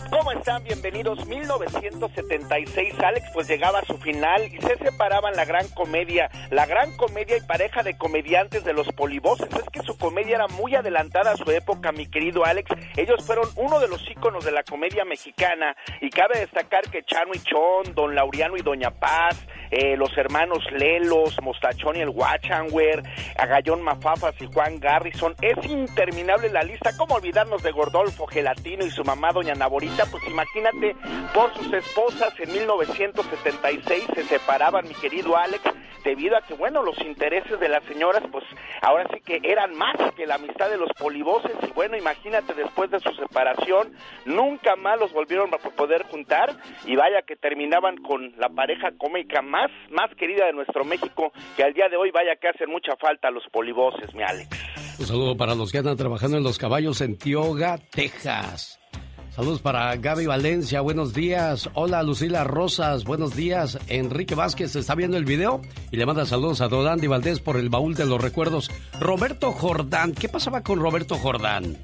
¿Cómo 0.09 0.31
están? 0.31 0.63
Bienvenidos. 0.63 1.25
1976, 1.27 2.93
Alex, 2.99 3.27
pues 3.33 3.47
llegaba 3.47 3.79
a 3.79 3.85
su 3.85 3.97
final 3.97 4.45
y 4.45 4.59
se 4.59 4.77
separaban 4.77 5.35
la 5.35 5.45
gran 5.45 5.67
comedia, 5.69 6.29
la 6.49 6.65
gran 6.65 6.95
comedia 6.97 7.37
y 7.37 7.41
pareja 7.41 7.83
de 7.83 7.97
comediantes 7.97 8.63
de 8.63 8.73
los 8.73 8.87
polivoces. 8.93 9.49
Es 9.53 9.69
que 9.71 9.81
su 9.81 9.97
comedia 9.97 10.35
era 10.35 10.47
muy 10.47 10.75
adelantada 10.75 11.31
a 11.31 11.37
su 11.37 11.49
época, 11.51 11.91
mi 11.91 12.07
querido 12.07 12.45
Alex. 12.45 12.71
Ellos 12.97 13.23
fueron 13.23 13.47
uno 13.55 13.79
de 13.79 13.87
los 13.87 14.01
íconos 14.09 14.43
de 14.45 14.51
la 14.51 14.63
comedia 14.63 15.05
mexicana 15.05 15.75
y 16.01 16.09
cabe 16.09 16.39
destacar 16.39 16.89
que 16.89 17.03
Chano 17.03 17.31
y 17.33 17.39
Chon, 17.39 17.93
Don 17.93 18.15
Laureano 18.15 18.57
y 18.57 18.61
Doña 18.61 18.91
Paz, 18.91 19.37
eh, 19.71 19.95
los 19.97 20.15
hermanos 20.17 20.59
Lelos, 20.71 21.37
Mostachón 21.41 21.95
y 21.95 22.01
el 22.01 22.09
Wachanwer, 22.09 23.03
Agallón 23.37 23.81
Mafafas 23.81 24.35
y 24.41 24.47
Juan 24.51 24.79
Garrison. 24.79 25.35
Es 25.41 25.63
interminable 25.69 26.49
la 26.49 26.63
lista. 26.63 26.91
¿Cómo 26.97 27.15
olvidarnos 27.15 27.63
de 27.63 27.71
Gordolfo 27.71 28.27
Gelatino 28.27 28.85
y 28.85 28.89
su 28.89 29.03
mamá 29.03 29.29
Doña 29.31 29.55
Naborita? 29.55 30.05
Pues 30.09 30.23
imagínate, 30.27 30.95
por 31.33 31.53
sus 31.53 31.71
esposas 31.73 32.33
en 32.39 32.51
1976 32.51 34.05
se 34.15 34.23
separaban, 34.23 34.87
mi 34.87 34.95
querido 34.95 35.37
Alex, 35.37 35.63
debido 36.03 36.37
a 36.37 36.41
que, 36.41 36.53
bueno, 36.53 36.83
los 36.83 36.97
intereses 37.01 37.59
de 37.59 37.69
las 37.69 37.83
señoras, 37.85 38.23
pues 38.31 38.43
ahora 38.81 39.05
sí 39.13 39.21
que 39.21 39.39
eran 39.43 39.75
más 39.75 39.95
que 40.15 40.25
la 40.25 40.35
amistad 40.35 40.69
de 40.69 40.77
los 40.77 40.91
polivoces. 40.93 41.51
Y 41.67 41.71
bueno, 41.73 41.97
imagínate, 41.97 42.53
después 42.53 42.89
de 42.91 42.99
su 42.99 43.11
separación, 43.11 43.93
nunca 44.25 44.75
más 44.75 44.99
los 44.99 45.11
volvieron 45.11 45.53
a 45.53 45.57
poder 45.57 46.03
juntar. 46.03 46.55
Y 46.85 46.95
vaya 46.95 47.21
que 47.21 47.35
terminaban 47.35 47.97
con 47.97 48.33
la 48.37 48.49
pareja 48.49 48.91
cómica 48.97 49.41
más, 49.91 50.13
querida 50.15 50.45
de 50.45 50.53
nuestro 50.53 50.85
México, 50.85 51.31
que 51.55 51.63
al 51.63 51.73
día 51.73 51.89
de 51.89 51.97
hoy 51.97 52.11
vaya 52.11 52.35
que 52.35 52.49
hacen 52.49 52.69
mucha 52.69 52.95
falta 52.95 53.31
los 53.31 53.43
polivoces, 53.51 54.13
mi 54.13 54.23
Alex. 54.23 54.49
Un 54.99 55.05
saludo 55.05 55.37
para 55.37 55.55
los 55.55 55.71
que 55.71 55.77
andan 55.77 55.97
trabajando 55.97 56.37
en 56.37 56.43
los 56.43 56.57
caballos 56.57 57.01
en 57.01 57.17
Tioga, 57.17 57.77
Texas. 57.91 58.79
Saludos 59.39 59.61
para 59.61 59.95
Gaby 59.95 60.25
Valencia, 60.25 60.81
buenos 60.81 61.13
días. 61.13 61.69
Hola 61.73 62.03
Lucila 62.03 62.43
Rosas, 62.43 63.05
buenos 63.05 63.37
días. 63.37 63.79
Enrique 63.87 64.35
Vázquez 64.35 64.75
está 64.75 64.95
viendo 64.95 65.15
el 65.15 65.23
video 65.23 65.61
y 65.91 65.97
le 65.97 66.05
manda 66.05 66.25
saludos 66.25 66.59
a 66.59 66.67
Don 66.67 66.85
Andy 66.87 67.07
Valdés 67.07 67.39
por 67.39 67.55
el 67.55 67.69
baúl 67.69 67.95
de 67.95 68.05
los 68.05 68.21
recuerdos. 68.21 68.69
Roberto 68.99 69.53
Jordán, 69.53 70.13
¿qué 70.13 70.27
pasaba 70.27 70.61
con 70.61 70.81
Roberto 70.81 71.15
Jordán? 71.15 71.77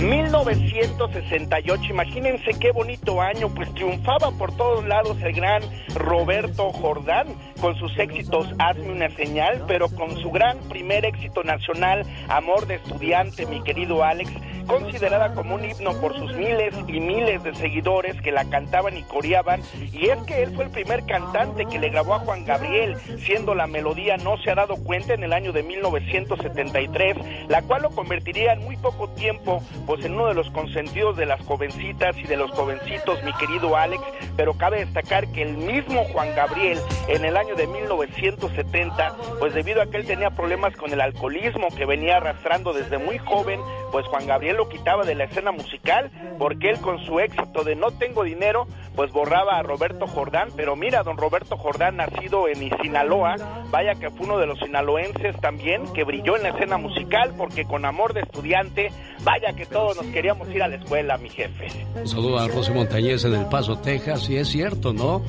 1968, 0.00 1.90
imagínense 1.90 2.50
qué 2.60 2.70
bonito 2.70 3.20
año, 3.20 3.48
pues 3.54 3.72
triunfaba 3.74 4.30
por 4.32 4.56
todos 4.56 4.86
lados 4.86 5.16
el 5.22 5.32
gran 5.32 5.62
Roberto 5.94 6.70
Jordán 6.70 7.26
con 7.60 7.74
sus 7.76 7.98
éxitos 7.98 8.46
Hazme 8.58 8.92
una 8.92 9.10
señal, 9.10 9.64
pero 9.66 9.88
con 9.88 10.16
su 10.22 10.30
gran 10.30 10.58
primer 10.68 11.04
éxito 11.04 11.42
nacional, 11.42 12.04
Amor 12.28 12.66
de 12.66 12.76
estudiante, 12.76 13.46
mi 13.46 13.60
querido 13.62 14.04
Alex, 14.04 14.30
considerada 14.68 15.34
como 15.34 15.56
un 15.56 15.64
himno 15.64 15.94
por 15.94 16.16
sus 16.16 16.32
miles 16.34 16.74
y 16.86 17.00
miles 17.00 17.42
de 17.42 17.54
seguidores 17.54 18.20
que 18.20 18.30
la 18.30 18.44
cantaban 18.44 18.96
y 18.96 19.02
coreaban, 19.02 19.62
y 19.92 20.10
es 20.10 20.18
que 20.24 20.42
él 20.42 20.54
fue 20.54 20.64
el 20.64 20.70
primer 20.70 21.04
cantante 21.06 21.66
que 21.66 21.78
le 21.78 21.88
grabó 21.88 22.14
a 22.14 22.18
Juan 22.20 22.44
Gabriel, 22.44 22.96
siendo 23.24 23.54
la 23.54 23.66
melodía 23.66 24.16
No 24.18 24.36
se 24.38 24.50
ha 24.50 24.54
dado 24.54 24.76
cuenta 24.76 25.14
en 25.14 25.24
el 25.24 25.32
año 25.32 25.52
de 25.52 25.62
1973, 25.62 27.16
la 27.48 27.62
cual 27.62 27.82
lo 27.82 27.90
convertiría 27.90 28.52
en 28.52 28.60
muy 28.60 28.76
poco 28.76 29.08
tiempo 29.10 29.62
pues 29.86 30.04
en 30.04 30.14
uno 30.14 30.26
de 30.26 30.34
los 30.34 30.50
consentidos 30.50 31.16
de 31.16 31.26
las 31.26 31.40
jovencitas 31.40 32.16
y 32.18 32.24
de 32.24 32.36
los 32.36 32.50
jovencitos, 32.50 33.22
mi 33.24 33.32
querido 33.34 33.74
Alex, 33.74 34.02
pero 34.36 34.54
cabe 34.54 34.84
destacar 34.84 35.26
que 35.28 35.42
el 35.42 35.56
mismo 35.56 36.04
Juan 36.12 36.34
Gabriel 36.36 36.78
en 37.08 37.24
el 37.24 37.36
año 37.36 37.54
de 37.54 37.66
1970, 37.66 39.16
pues 39.38 39.54
debido 39.54 39.80
a 39.80 39.86
que 39.86 39.96
él 39.96 40.06
tenía 40.06 40.30
problemas 40.30 40.76
con 40.76 40.92
el 40.92 41.00
alcoholismo 41.00 41.68
que 41.74 41.86
venía 41.86 42.18
arrastrando 42.18 42.74
desde 42.74 42.98
muy 42.98 43.16
joven, 43.18 43.60
pues 43.90 44.06
Juan 44.06 44.26
Gabriel 44.26 44.57
lo 44.58 44.68
quitaba 44.68 45.04
de 45.04 45.14
la 45.14 45.24
escena 45.24 45.52
musical 45.52 46.10
porque 46.36 46.70
él 46.70 46.80
con 46.80 46.98
su 47.06 47.20
éxito 47.20 47.62
de 47.62 47.76
No 47.76 47.92
tengo 47.92 48.24
dinero, 48.24 48.66
pues 48.96 49.12
borraba 49.12 49.56
a 49.56 49.62
Roberto 49.62 50.08
Jordán, 50.08 50.48
pero 50.56 50.74
mira, 50.74 51.04
don 51.04 51.16
Roberto 51.16 51.56
Jordán, 51.56 51.96
nacido 51.96 52.48
en 52.48 52.68
Sinaloa, 52.82 53.36
vaya 53.70 53.94
que 53.94 54.10
fue 54.10 54.26
uno 54.26 54.38
de 54.38 54.46
los 54.46 54.58
sinaloenses 54.58 55.40
también 55.40 55.84
que 55.94 56.02
brilló 56.02 56.36
en 56.36 56.42
la 56.42 56.48
escena 56.50 56.76
musical 56.76 57.34
porque 57.38 57.64
con 57.64 57.84
amor 57.84 58.14
de 58.14 58.22
estudiante, 58.22 58.90
vaya 59.22 59.54
que 59.54 59.64
todos 59.64 59.96
nos 59.96 60.06
queríamos 60.06 60.48
ir 60.50 60.62
a 60.62 60.68
la 60.68 60.76
escuela, 60.76 61.16
mi 61.18 61.28
jefe. 61.28 61.68
Un 61.94 62.08
saludo 62.08 62.38
a 62.40 62.48
José 62.48 62.72
Montañez 62.72 63.24
en 63.24 63.34
El 63.34 63.46
Paso, 63.46 63.78
Texas, 63.78 64.28
y 64.28 64.36
es 64.36 64.48
cierto, 64.48 64.92
¿no? 64.92 65.22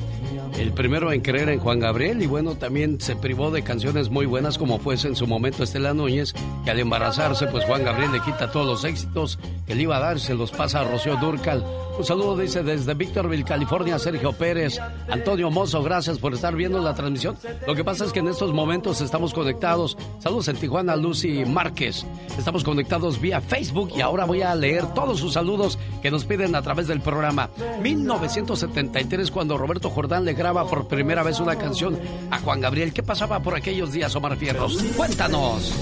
El 0.58 0.72
primero 0.72 1.12
en 1.12 1.20
creer 1.20 1.48
en 1.48 1.60
Juan 1.60 1.78
Gabriel 1.78 2.20
y 2.22 2.26
bueno, 2.26 2.56
también 2.56 3.00
se 3.00 3.14
privó 3.14 3.50
de 3.50 3.62
canciones 3.62 4.10
muy 4.10 4.26
buenas 4.26 4.58
como 4.58 4.78
fuese 4.78 5.06
en 5.06 5.14
su 5.14 5.26
momento 5.26 5.62
Estela 5.62 5.94
Núñez, 5.94 6.34
que 6.64 6.70
al 6.70 6.80
embarazarse, 6.80 7.46
pues 7.46 7.64
Juan 7.64 7.84
Gabriel 7.84 8.12
le 8.12 8.20
quita 8.20 8.50
todos 8.50 8.66
los 8.66 8.84
éxitos 8.84 9.19
que 9.66 9.74
le 9.74 9.82
iba 9.82 9.96
a 9.96 10.00
dar, 10.00 10.20
se 10.20 10.34
los 10.34 10.50
pasa 10.50 10.80
a 10.80 10.84
Rocío 10.84 11.16
Durcal. 11.16 11.64
Un 11.98 12.06
saludo, 12.06 12.36
dice, 12.36 12.62
desde 12.62 12.94
Victorville, 12.94 13.44
California, 13.44 13.98
Sergio 13.98 14.32
Pérez. 14.32 14.78
Antonio 15.10 15.50
Mozo, 15.50 15.82
gracias 15.82 16.18
por 16.18 16.32
estar 16.32 16.54
viendo 16.56 16.78
la 16.78 16.94
transmisión. 16.94 17.36
Lo 17.66 17.74
que 17.74 17.84
pasa 17.84 18.06
es 18.06 18.12
que 18.12 18.20
en 18.20 18.28
estos 18.28 18.54
momentos 18.54 19.02
estamos 19.02 19.34
conectados. 19.34 19.98
Saludos 20.18 20.48
en 20.48 20.56
Tijuana, 20.56 20.96
Lucy 20.96 21.44
Márquez. 21.44 22.06
Estamos 22.38 22.64
conectados 22.64 23.20
vía 23.20 23.42
Facebook 23.42 23.90
y 23.94 24.00
ahora 24.00 24.24
voy 24.24 24.40
a 24.40 24.54
leer 24.54 24.86
todos 24.94 25.20
sus 25.20 25.34
saludos 25.34 25.78
que 26.00 26.10
nos 26.10 26.24
piden 26.24 26.54
a 26.54 26.62
través 26.62 26.86
del 26.86 27.02
programa. 27.02 27.50
1973, 27.82 29.30
cuando 29.30 29.58
Roberto 29.58 29.90
Jordán 29.90 30.24
le 30.24 30.32
graba 30.32 30.66
por 30.66 30.88
primera 30.88 31.22
vez 31.22 31.38
una 31.38 31.56
canción 31.56 31.98
a 32.30 32.38
Juan 32.38 32.60
Gabriel. 32.60 32.94
¿Qué 32.94 33.02
pasaba 33.02 33.40
por 33.40 33.54
aquellos 33.54 33.92
días, 33.92 34.16
Omar 34.16 34.38
Fierros? 34.38 34.82
Cuéntanos. 34.96 35.74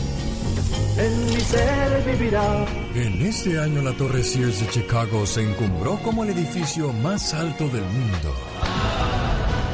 En 2.95 3.23
este 3.23 3.59
año 3.59 3.83
la 3.83 3.93
Torre 3.93 4.23
Sears 4.23 4.61
de 4.61 4.69
Chicago 4.69 5.27
se 5.27 5.43
encumbró 5.43 5.99
como 6.03 6.25
el 6.25 6.31
edificio 6.31 6.93
más 6.93 7.35
alto 7.35 7.69
del 7.69 7.85
mundo. 7.85 8.35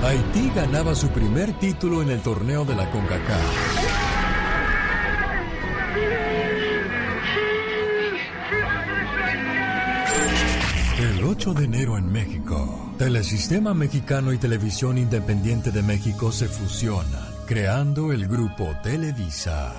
Haití 0.02 0.50
ganaba 0.54 0.94
su 0.94 1.08
primer 1.08 1.58
título 1.58 2.02
en 2.02 2.10
el 2.10 2.20
torneo 2.20 2.64
de 2.64 2.74
la 2.74 2.90
CONCACAF. 2.90 3.94
El 11.00 11.24
8 11.24 11.54
de 11.54 11.64
enero 11.64 11.96
en 11.96 12.12
México, 12.12 12.92
Telesistema 12.98 13.72
Mexicano 13.72 14.32
y 14.32 14.38
Televisión 14.38 14.98
Independiente 14.98 15.70
de 15.70 15.82
México 15.82 16.30
se 16.32 16.48
fusionan, 16.48 17.34
creando 17.46 18.12
el 18.12 18.28
grupo 18.28 18.76
Televisa. 18.82 19.74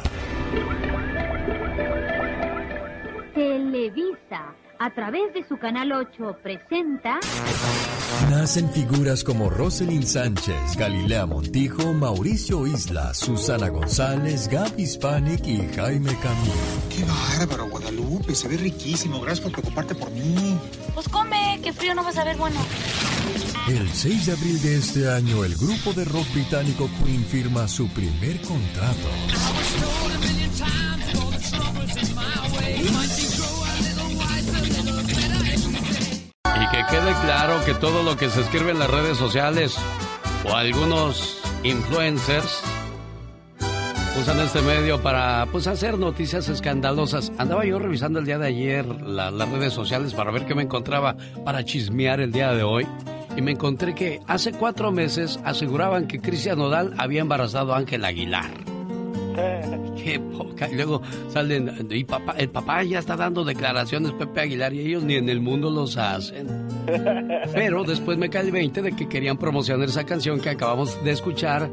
Televisa, 3.86 4.56
a 4.80 4.90
través 4.96 5.32
de 5.36 5.48
su 5.48 5.58
canal 5.58 5.92
8, 5.92 6.40
presenta... 6.42 7.20
Nacen 8.32 8.68
figuras 8.72 9.24
como 9.24 9.50
Roselyn 9.50 10.06
Sánchez, 10.08 10.76
Galilea 10.76 11.28
Montijo, 11.28 11.94
Mauricio 11.94 12.66
Isla, 12.66 13.14
Susana 13.14 13.70
González, 13.70 14.48
Gaby 14.48 14.82
Hispanic 14.82 15.46
y 15.46 15.68
Jaime 15.76 16.18
Camilo. 16.20 16.54
Qué 16.90 17.04
bárbaro, 17.04 17.70
Guadalupe. 17.70 18.34
Se 18.34 18.48
ve 18.48 18.58
riquísimo. 18.58 19.22
Gracias 19.22 19.42
por 19.42 19.52
preocuparte 19.52 19.94
por 19.94 20.10
mí. 20.10 20.58
Pues 20.96 21.08
come, 21.10 21.60
que 21.62 21.72
frío 21.72 21.94
no 21.94 22.04
vas 22.04 22.18
a 22.18 22.24
ver 22.24 22.38
bueno. 22.38 22.60
El 23.68 23.88
6 23.88 24.26
de 24.26 24.32
abril 24.32 24.62
de 24.64 24.78
este 24.78 25.12
año, 25.12 25.44
el 25.44 25.56
grupo 25.56 25.94
de 25.94 26.06
rock 26.06 26.26
británico 26.34 26.90
Queen 27.04 27.24
firma 27.26 27.68
su 27.68 27.88
primer 27.90 28.42
contrato. 28.42 29.10
Y 36.56 36.68
que 36.72 36.84
quede 36.90 37.14
claro 37.22 37.64
que 37.66 37.74
todo 37.74 38.04
lo 38.04 38.18
que 38.18 38.30
se 38.30 38.42
escribe 38.42 38.72
en 38.72 38.80
las 38.80 38.90
redes 38.90 39.18
sociales 39.18 39.78
o 40.48 40.56
algunos 40.56 41.42
influencers 41.64 42.62
usan 44.20 44.40
este 44.40 44.62
medio 44.62 45.02
para 45.02 45.46
pues 45.52 45.68
hacer 45.68 45.98
noticias 45.98 46.48
escandalosas. 46.48 47.32
Andaba 47.38 47.66
yo 47.66 47.80
revisando 47.80 48.20
el 48.20 48.26
día 48.26 48.38
de 48.38 48.48
ayer 48.48 48.86
las 48.86 49.50
redes 49.50 49.74
sociales 49.74 50.14
para 50.14 50.32
ver 50.32 50.46
qué 50.46 50.56
me 50.56 50.64
encontraba 50.64 51.18
para 51.44 51.66
chismear 51.66 52.22
el 52.22 52.32
día 52.32 52.54
de 52.54 52.64
hoy. 52.64 52.88
Y 53.36 53.42
me 53.42 53.52
encontré 53.52 53.94
que 53.94 54.22
hace 54.28 54.54
cuatro 54.54 54.92
meses 54.92 55.40
aseguraban 55.44 56.08
que 56.08 56.22
Cristian 56.22 56.58
Nodal 56.58 56.94
había 56.98 57.22
embarazado 57.22 57.74
a 57.74 57.78
Ángel 57.78 58.06
Aguilar. 58.06 58.75
Qué 60.04 60.20
poca. 60.20 60.70
Y 60.70 60.76
luego 60.76 61.02
salen, 61.30 61.88
y 61.90 62.04
papá, 62.04 62.36
el 62.38 62.50
papá 62.50 62.84
ya 62.84 63.00
está 63.00 63.16
dando 63.16 63.44
declaraciones, 63.44 64.12
Pepe 64.14 64.42
Aguilar, 64.42 64.74
y 64.74 64.82
ellos 64.82 65.04
ni 65.04 65.16
en 65.16 65.30
el 65.30 65.40
mundo 65.40 65.70
los 65.70 65.98
hacen. 65.98 66.48
Pero 67.54 67.84
después 67.84 68.18
me 68.18 68.30
cae 68.30 68.44
el 68.44 68.52
20 68.52 68.82
de 68.82 68.92
que 68.94 69.08
querían 69.08 69.38
promocionar 69.38 69.88
esa 69.88 70.06
canción 70.06 70.40
que 70.40 70.50
acabamos 70.50 71.04
de 71.04 71.12
escuchar. 71.12 71.70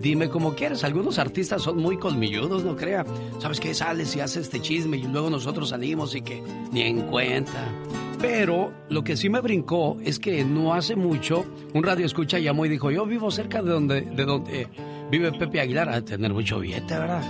Dime 0.00 0.28
como 0.28 0.54
quieres, 0.54 0.84
algunos 0.84 1.18
artistas 1.18 1.62
son 1.62 1.78
muy 1.78 1.96
colmilludos, 1.96 2.64
no 2.64 2.76
crea. 2.76 3.04
¿Sabes 3.38 3.58
qué? 3.60 3.72
Sales 3.74 4.14
y 4.14 4.20
haces 4.20 4.44
este 4.44 4.60
chisme 4.60 4.98
y 4.98 5.02
luego 5.04 5.30
nosotros 5.30 5.70
salimos 5.70 6.14
y 6.14 6.20
que 6.20 6.42
ni 6.70 6.82
en 6.82 7.02
cuenta. 7.02 7.72
Pero 8.20 8.72
lo 8.88 9.04
que 9.04 9.16
sí 9.16 9.28
me 9.28 9.40
brincó 9.40 9.96
es 10.04 10.18
que 10.18 10.44
no 10.44 10.74
hace 10.74 10.96
mucho 10.96 11.44
un 11.74 11.82
radio 11.82 12.06
escucha 12.06 12.38
llamó 12.38 12.66
y 12.66 12.68
dijo, 12.68 12.90
yo 12.90 13.06
vivo 13.06 13.30
cerca 13.30 13.62
de 13.62 13.70
donde, 13.70 14.00
de 14.02 14.24
donde 14.24 14.68
vive 15.10 15.32
Pepe 15.32 15.60
Aguilar, 15.60 15.88
a 15.88 16.02
tener 16.02 16.32
mucho 16.32 16.58
billete, 16.60 16.98
¿verdad? 16.98 17.22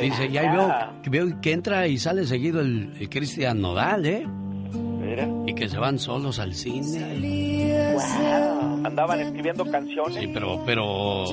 Dice, 0.00 0.26
y 0.26 0.36
ahí 0.38 0.48
veo, 0.48 0.72
que 1.02 1.10
veo 1.10 1.40
que 1.40 1.52
entra 1.52 1.86
y 1.86 1.98
sale 1.98 2.24
seguido 2.26 2.60
el, 2.60 2.92
el 2.98 3.08
Cristian 3.08 3.60
Nodal, 3.60 4.06
¿eh? 4.06 4.26
Mira. 4.72 5.28
Y 5.46 5.54
que 5.54 5.68
se 5.68 5.78
van 5.78 5.98
solos 5.98 6.38
al 6.38 6.54
cine. 6.54 7.94
Wow. 7.94 8.86
Andaban 8.86 9.20
escribiendo 9.20 9.64
canciones. 9.70 10.18
Sí, 10.18 10.30
pero, 10.32 10.62
pero 10.64 11.24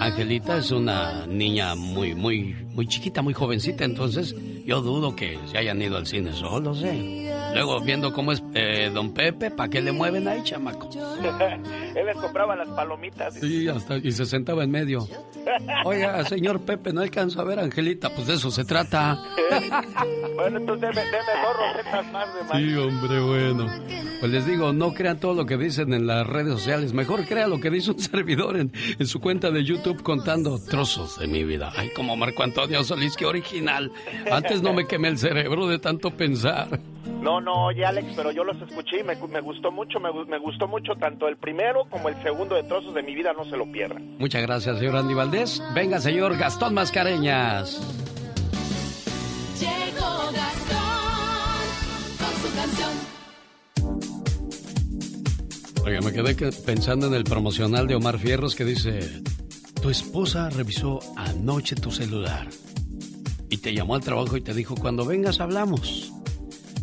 Angelita 0.00 0.58
es 0.58 0.70
una 0.70 1.26
niña 1.26 1.74
muy, 1.74 2.14
muy, 2.14 2.54
muy 2.74 2.86
chiquita, 2.86 3.22
muy 3.22 3.34
jovencita, 3.34 3.84
entonces 3.84 4.34
yo 4.64 4.80
dudo 4.80 5.14
que 5.14 5.38
se 5.50 5.58
hayan 5.58 5.80
ido 5.80 5.96
al 5.96 6.06
cine 6.06 6.32
solos, 6.32 6.82
¿eh? 6.82 7.32
Luego 7.54 7.80
viendo 7.80 8.12
cómo 8.12 8.32
es 8.32 8.42
eh, 8.54 8.90
don 8.92 9.12
Pepe, 9.12 9.50
¿para 9.50 9.70
qué 9.70 9.80
le 9.80 9.92
mueven 9.92 10.28
ahí, 10.28 10.42
chamaco? 10.42 10.90
Él 11.96 12.04
les 12.04 12.16
compraba 12.16 12.54
las 12.54 12.68
palomitas. 12.68 13.34
Sí, 13.34 13.66
hasta, 13.68 13.96
y 13.96 14.12
se 14.12 14.26
sentaba 14.26 14.62
en 14.64 14.70
medio. 14.70 15.08
Oiga, 15.86 16.22
señor 16.26 16.60
Pepe, 16.60 16.92
no 16.92 17.00
alcanzo 17.00 17.40
a 17.40 17.44
ver 17.44 17.58
Angelita, 17.58 18.10
pues 18.14 18.26
de 18.26 18.34
eso 18.34 18.50
se 18.50 18.66
trata. 18.66 19.18
bueno, 20.34 20.58
entonces 20.58 20.94
deme, 20.94 21.08
dos 21.42 21.56
rosetas 21.56 22.12
más 22.12 22.28
de. 22.34 22.58
Sí, 22.58 22.74
hombre, 22.74 23.20
bueno. 23.20 23.66
Pues 24.20 24.30
les 24.30 24.46
digo, 24.46 24.74
no 24.74 24.92
crean 24.92 25.18
todo 25.20 25.32
lo 25.32 25.46
que 25.46 25.56
dicen 25.56 25.94
en 25.94 26.06
las 26.06 26.26
redes 26.26 26.52
sociales. 26.52 26.92
Mejor 26.92 27.24
crea 27.24 27.46
lo 27.46 27.60
que 27.60 27.70
dice 27.70 27.90
un 27.92 27.98
servidor 28.00 28.58
en, 28.58 28.72
en 28.98 29.06
su 29.06 29.18
cuenta 29.18 29.50
de 29.50 29.64
YouTube 29.64 30.02
contando 30.02 30.58
trozos 30.58 31.18
de 31.18 31.28
mi 31.28 31.44
vida. 31.44 31.72
Ay, 31.76 31.90
como 31.96 32.14
Marco 32.14 32.42
Antonio 32.42 32.84
Solís, 32.84 33.16
qué 33.16 33.24
original. 33.24 33.90
Antes 34.30 34.60
no 34.60 34.74
me 34.74 34.86
quemé 34.86 35.08
el 35.08 35.18
cerebro 35.18 35.66
de 35.66 35.78
tanto 35.78 36.10
pensar. 36.10 36.78
No, 37.20 37.40
no, 37.40 37.66
oye 37.66 37.84
Alex, 37.84 38.12
pero 38.14 38.30
yo 38.30 38.44
los 38.44 38.60
escuché 38.62 39.00
y 39.00 39.02
me, 39.02 39.16
me 39.16 39.40
gustó 39.40 39.72
mucho, 39.72 39.98
me, 39.98 40.12
me, 40.26 40.38
gustó 40.38 40.68
mucho 40.68 40.94
tanto 40.94 41.28
el 41.28 41.36
primero 41.36 41.86
como 41.90 42.08
el 42.08 42.22
segundo 42.22 42.54
de 42.54 42.62
Trozos 42.64 42.94
de 42.94 43.02
mi 43.02 43.14
vida, 43.14 43.32
no 43.32 43.44
se 43.44 43.56
lo 43.56 43.70
pierdan. 43.70 44.16
Muchas 44.18 44.42
gracias, 44.42 44.78
señor 44.78 44.96
Andy 44.96 45.14
Valdés. 45.14 45.62
Venga, 45.74 46.00
señor 46.00 46.36
Gastón 46.36 46.74
Mascareñas. 46.74 47.80
Llegó 49.58 50.30
Gastón 50.32 50.76
con 52.18 52.32
su 52.42 52.56
canción. 52.56 52.90
Oiga, 55.84 56.00
me 56.00 56.12
quedé 56.12 56.52
pensando 56.64 57.06
en 57.06 57.14
el 57.14 57.24
promocional 57.24 57.86
de 57.86 57.94
Omar 57.94 58.18
Fierros 58.18 58.54
que 58.54 58.64
dice, 58.64 59.22
tu 59.80 59.90
esposa 59.90 60.50
revisó 60.50 61.00
anoche 61.16 61.76
tu 61.76 61.90
celular 61.90 62.48
y 63.48 63.58
te 63.58 63.72
llamó 63.72 63.94
al 63.94 64.02
trabajo 64.02 64.36
y 64.36 64.40
te 64.40 64.52
dijo, 64.52 64.74
cuando 64.74 65.04
vengas 65.04 65.40
hablamos. 65.40 66.12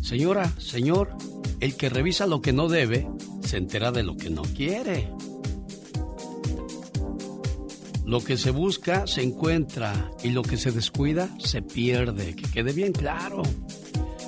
Señora, 0.04 0.52
señor, 0.58 1.16
el 1.60 1.76
que 1.76 1.88
revisa 1.88 2.26
lo 2.26 2.42
que 2.42 2.52
no 2.52 2.68
debe, 2.68 3.08
se 3.42 3.56
entera 3.56 3.90
de 3.90 4.02
lo 4.02 4.18
que 4.18 4.28
no 4.28 4.42
quiere. 4.42 5.10
Lo 8.04 8.22
que 8.22 8.36
se 8.36 8.50
busca, 8.50 9.06
se 9.06 9.22
encuentra, 9.22 10.10
y 10.22 10.28
lo 10.28 10.42
que 10.42 10.58
se 10.58 10.72
descuida, 10.72 11.30
se 11.38 11.62
pierde. 11.62 12.36
Que 12.36 12.50
quede 12.50 12.74
bien 12.74 12.92
claro. 12.92 13.40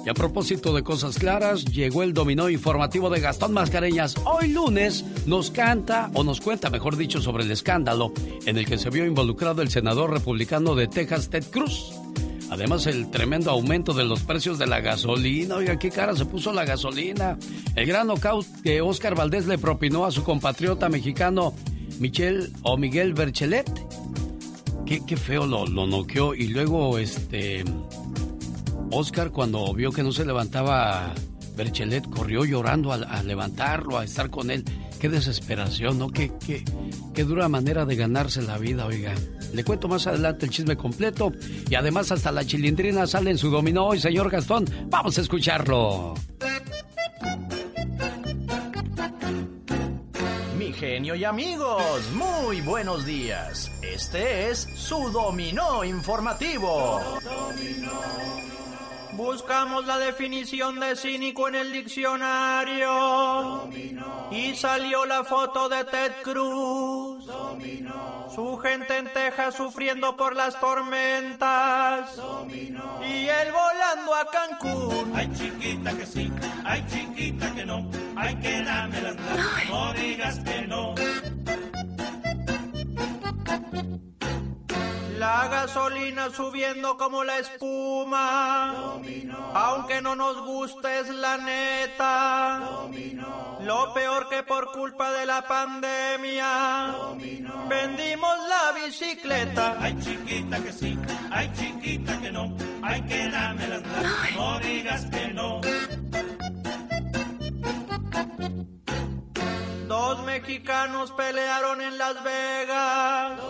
Y 0.06 0.08
a 0.08 0.14
propósito 0.14 0.74
de 0.74 0.82
cosas 0.82 1.18
claras, 1.18 1.66
llegó 1.66 2.02
el 2.02 2.14
dominó 2.14 2.48
informativo 2.48 3.10
de 3.10 3.20
Gastón 3.20 3.52
Mascareñas. 3.52 4.14
Hoy 4.24 4.48
lunes 4.48 5.04
nos 5.26 5.50
canta, 5.50 6.10
o 6.14 6.24
nos 6.24 6.40
cuenta, 6.40 6.70
mejor 6.70 6.96
dicho, 6.96 7.20
sobre 7.20 7.44
el 7.44 7.50
escándalo 7.50 8.14
en 8.46 8.56
el 8.56 8.64
que 8.64 8.78
se 8.78 8.88
vio 8.88 9.04
involucrado 9.04 9.60
el 9.60 9.68
senador 9.68 10.10
republicano 10.10 10.74
de 10.74 10.88
Texas, 10.88 11.28
Ted 11.28 11.44
Cruz. 11.50 11.92
Además, 12.50 12.87
el 12.87 13.11
tremendo 13.11 13.50
aumento 13.50 13.92
de 13.92 14.04
los 14.04 14.22
precios 14.22 14.59
de 14.59 14.66
la 14.66 14.80
gasolina. 14.80 15.56
Oiga, 15.56 15.78
qué 15.78 15.90
cara 15.90 16.14
se 16.14 16.24
puso 16.24 16.52
la 16.52 16.64
gasolina. 16.64 17.37
El 17.74 17.87
gran 17.87 18.06
knockout 18.06 18.46
que 18.62 18.80
Oscar 18.80 19.14
Valdés 19.14 19.46
le 19.46 19.59
propinó 19.59 20.04
a 20.04 20.12
su 20.12 20.22
compatriota 20.22 20.88
mexicano 20.88 21.54
Michel 21.98 22.52
o 22.62 22.76
Miguel 22.76 23.14
Berchelet. 23.14 23.68
Qué, 24.87 25.16
feo 25.16 25.46
lo, 25.46 25.66
lo 25.66 25.87
noqueó. 25.87 26.35
Y 26.35 26.48
luego, 26.48 26.98
este. 26.98 27.64
Oscar, 28.92 29.32
cuando 29.32 29.74
vio 29.74 29.90
que 29.90 30.04
no 30.04 30.12
se 30.12 30.24
levantaba 30.24 31.12
Berchelet, 31.56 32.09
corrió 32.09 32.44
llorando 32.44 32.92
a, 32.92 32.96
a 32.96 33.22
levantarlo, 33.24 33.98
a 33.98 34.04
estar 34.04 34.30
con 34.30 34.52
él. 34.52 34.64
Qué 35.00 35.09
desesperación, 35.09 35.98
¿no? 35.98 36.11
Qué, 36.11 36.30
qué, 36.46 36.64
qué 37.12 37.24
dura 37.24 37.48
manera 37.48 37.85
de 37.85 37.96
ganarse 37.96 38.40
la 38.42 38.59
vida, 38.59 38.87
oiga. 38.87 39.14
Le 39.52 39.64
cuento 39.64 39.88
más 39.88 40.06
adelante 40.06 40.46
el 40.46 40.52
chisme 40.52 40.76
completo 40.76 41.32
y 41.68 41.74
además 41.74 42.12
hasta 42.12 42.32
la 42.32 42.44
chilindrina 42.44 43.06
sale 43.06 43.30
en 43.30 43.38
su 43.38 43.50
dominó 43.50 43.87
hoy, 43.87 44.00
señor 44.00 44.30
Gastón. 44.30 44.64
Vamos 44.87 45.16
a 45.18 45.20
escucharlo. 45.22 46.14
Mi 50.59 50.72
genio 50.72 51.14
y 51.14 51.24
amigos, 51.24 52.11
muy 52.12 52.61
buenos 52.61 53.06
días. 53.06 53.70
Este 53.82 54.50
es 54.50 54.68
su 54.74 55.11
dominó 55.11 55.85
informativo. 55.85 57.00
Buscamos 59.16 59.87
la 59.87 59.98
definición 59.98 60.79
de 60.79 60.94
cínico 60.94 61.48
en 61.48 61.55
el 61.55 61.72
diccionario 61.72 63.66
y 64.31 64.55
salió 64.55 65.07
la 65.07 65.24
foto 65.24 65.70
de 65.70 65.85
Ted 65.85 66.12
Cruz. 66.22 67.24
Su 68.35 68.59
gente 68.59 68.98
en 68.98 69.11
Texas 69.12 69.55
sufriendo 69.55 70.14
por 70.16 70.37
las 70.37 70.61
tormentas. 70.61 72.20
Y 73.09 73.26
él 73.26 73.48
volando 73.52 74.14
a 74.14 74.26
Cancún. 74.31 75.12
Ay, 75.14 75.33
chiquita 75.33 75.96
que 75.96 76.05
sí, 76.05 76.31
ay, 76.64 76.85
chiquita 76.87 77.55
que 77.55 77.64
no. 77.64 77.90
Ay, 78.16 78.35
que 78.37 78.62
dame 78.62 79.00
las 79.00 79.16
no 79.68 79.92
digas 79.94 80.38
que 80.40 80.66
no. 80.66 80.94
La 85.18 85.48
gasolina 85.48 86.31
subiendo 86.31 86.96
como 86.96 87.24
la 87.24 87.38
espuma. 87.38 88.98
Aunque 89.55 90.02
no 90.02 90.14
nos 90.14 90.44
guste 90.44 91.00
es 91.00 91.09
la 91.09 91.38
neta. 91.38 92.61
Lo 93.61 93.94
peor 93.94 94.29
que 94.29 94.42
por 94.42 94.72
culpa 94.72 95.11
de 95.12 95.26
la 95.26 95.46
pandemia. 95.46 96.94
Vendimos 97.68 98.35
la 98.48 98.85
bicicleta. 98.85 99.76
Ay 99.81 99.96
chiquita 100.00 100.62
que 100.62 100.72
sí, 100.72 100.98
ay 101.31 101.50
chiquita 101.55 102.20
que 102.20 102.31
no. 102.31 102.55
Ay 102.83 103.02
que 103.02 103.29
dame 103.29 103.68
las 103.68 103.83
no 104.37 104.59
digas 104.61 105.07
que 105.07 105.29
no. 105.29 105.61
Dos 110.07 110.23
mexicanos 110.23 111.11
pelearon 111.11 111.81
en 111.81 111.99
Las 111.99 112.23
Vegas. 112.23 113.40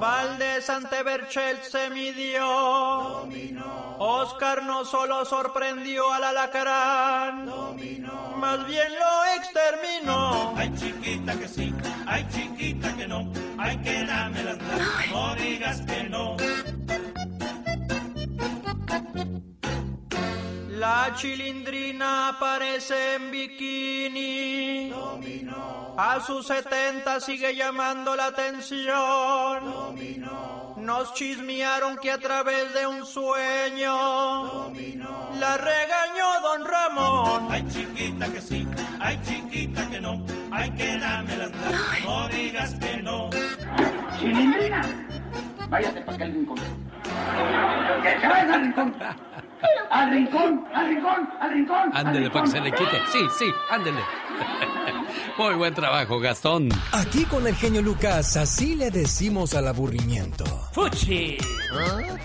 Valdés 0.00 0.68
ante 0.70 1.04
Berchelt 1.04 1.62
se 1.62 1.88
midió. 1.90 3.28
Oscar 4.00 4.64
no 4.64 4.84
solo 4.84 5.24
sorprendió 5.24 6.12
al 6.12 6.24
alacrán, 6.24 7.46
más 8.38 8.66
bien 8.66 8.88
lo 8.92 9.40
exterminó. 9.40 10.54
Ay 10.56 10.74
chiquita 10.74 11.38
que 11.38 11.46
sí, 11.46 11.72
ay 12.06 12.26
chiquita 12.28 12.96
que 12.96 13.06
no. 13.06 13.30
Ay 13.56 13.76
que 13.78 14.04
dame 14.04 14.42
las 14.42 14.58
no 15.12 15.34
digas 15.36 15.80
que 15.82 16.02
no. 16.08 16.36
La 20.78 21.12
chilindrina 21.12 22.28
aparece 22.28 23.16
en 23.16 23.32
bikini. 23.32 24.92
A 25.96 26.20
sus 26.20 26.46
70 26.46 27.18
sigue 27.18 27.56
llamando 27.56 28.14
la 28.14 28.26
atención. 28.26 29.64
Nos 30.76 31.14
chismearon 31.14 31.96
que 31.96 32.12
a 32.12 32.18
través 32.18 32.72
de 32.74 32.86
un 32.86 33.04
sueño 33.04 34.70
la 35.40 35.56
regañó 35.56 36.40
don 36.42 36.64
Ramón. 36.64 37.48
Ay 37.50 37.66
chiquita 37.68 38.32
que 38.32 38.40
sí, 38.40 38.64
ay 39.00 39.18
chiquita 39.24 39.90
que 39.90 40.00
no. 40.00 40.24
Ay 40.52 40.70
que 40.70 40.96
dame 40.96 41.36
las 41.38 41.50
no 42.04 42.28
digas 42.28 42.74
que 42.74 43.02
no. 43.02 43.30
Chilindrina, 44.20 44.82
váyate 45.68 46.00
para 46.02 46.14
aquel 46.14 46.34
rincón. 46.34 46.58
Que 48.02 48.20
se 48.20 48.28
vaya 48.28 48.54
al 48.54 49.47
Al 49.90 50.10
rincón, 50.10 50.64
al 50.74 50.88
rincón, 50.88 51.28
al 51.40 51.50
rincón. 51.52 51.90
Ándele 51.94 52.30
para 52.30 52.44
que 52.44 52.50
se 52.50 52.60
le 52.60 52.70
quite. 52.72 53.00
Sí, 53.10 53.18
sí, 53.38 53.46
ándele. 53.70 54.00
Muy 55.38 55.54
buen 55.54 55.74
trabajo, 55.74 56.18
Gastón. 56.20 56.68
Aquí 56.92 57.24
con 57.24 57.46
el 57.46 57.54
genio 57.54 57.80
Lucas, 57.82 58.36
así 58.36 58.74
le 58.74 58.90
decimos 58.90 59.54
al 59.54 59.68
aburrimiento. 59.68 60.44
¡Fuchi! 60.72 61.38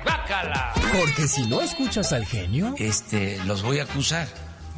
¡Bácala! 0.06 0.74
Porque 1.00 1.28
si 1.28 1.48
no 1.48 1.62
escuchas 1.62 2.12
al 2.14 2.26
genio, 2.26 2.74
Este, 2.78 3.40
los 3.46 3.64
voy 3.64 3.80
a 3.80 3.84
acusar, 3.84 4.28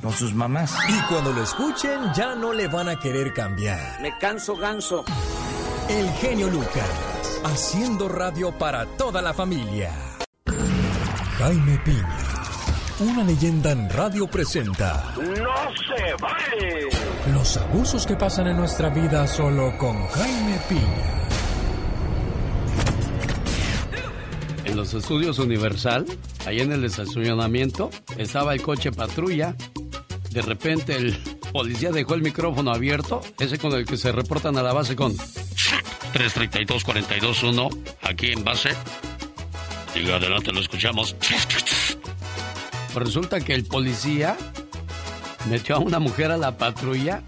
no 0.04 0.12
sus 0.12 0.34
mamás. 0.34 0.76
y 0.90 1.00
cuando 1.12 1.32
lo 1.34 1.44
escuchen, 1.44 2.00
ya 2.14 2.36
no 2.36 2.54
le 2.54 2.68
van 2.68 2.90
a 2.90 3.00
querer 3.00 3.34
cambiar. 3.34 4.02
Me 4.02 4.18
canso 4.20 4.56
ganso. 4.56 5.04
El 5.90 6.10
genio 6.14 6.50
Lucas, 6.50 7.42
haciendo 7.46 8.10
radio 8.10 8.52
para 8.52 8.86
toda 8.98 9.22
la 9.22 9.34
familia. 9.34 9.92
Jaime 11.38 11.78
Piña, 11.84 12.18
una 13.00 13.24
leyenda 13.24 13.72
en 13.72 13.90
radio 13.90 14.28
presenta 14.28 15.14
¡No 15.18 15.26
se 15.26 16.14
vale! 16.22 16.90
los 17.34 17.58
abusos 17.58 18.06
que 18.06 18.16
pasan 18.16 18.48
en 18.48 18.58
nuestra 18.58 18.90
vida 18.90 19.28
solo 19.28 19.78
con 19.78 20.08
Jaime 20.08 20.60
Piña. 20.70 21.26
En 24.64 24.78
los 24.78 24.94
estudios 24.94 25.40
Universal, 25.40 26.06
ahí 26.46 26.62
en 26.62 26.72
el 26.72 26.84
estacionamiento, 26.86 27.90
estaba 28.18 28.54
el 28.54 28.62
coche 28.62 28.92
patrulla. 28.92 29.56
De 30.32 30.42
repente 30.42 30.96
el 30.96 31.18
policía 31.52 31.92
dejó 31.92 32.14
el 32.14 32.22
micrófono 32.22 32.72
abierto, 32.72 33.22
ese 33.40 33.58
con 33.58 33.74
el 33.74 33.86
que 33.86 33.98
se 33.98 34.12
reportan 34.12 34.58
a 34.58 34.64
la 34.64 34.74
base 34.74 34.96
con 34.96 35.16
332-421, 36.14 37.78
aquí 38.04 38.32
en 38.32 38.44
base. 38.44 38.70
Diga 39.94 40.16
adelante, 40.18 40.52
lo 40.52 40.60
escuchamos. 40.60 41.16
Resulta 42.96 43.42
que 43.42 43.54
el 43.54 43.66
policía 43.66 44.38
metió 45.50 45.76
a 45.76 45.80
una 45.80 46.00
mujer 46.00 46.32
a 46.32 46.38
la 46.38 46.58
patrulla, 46.58 47.24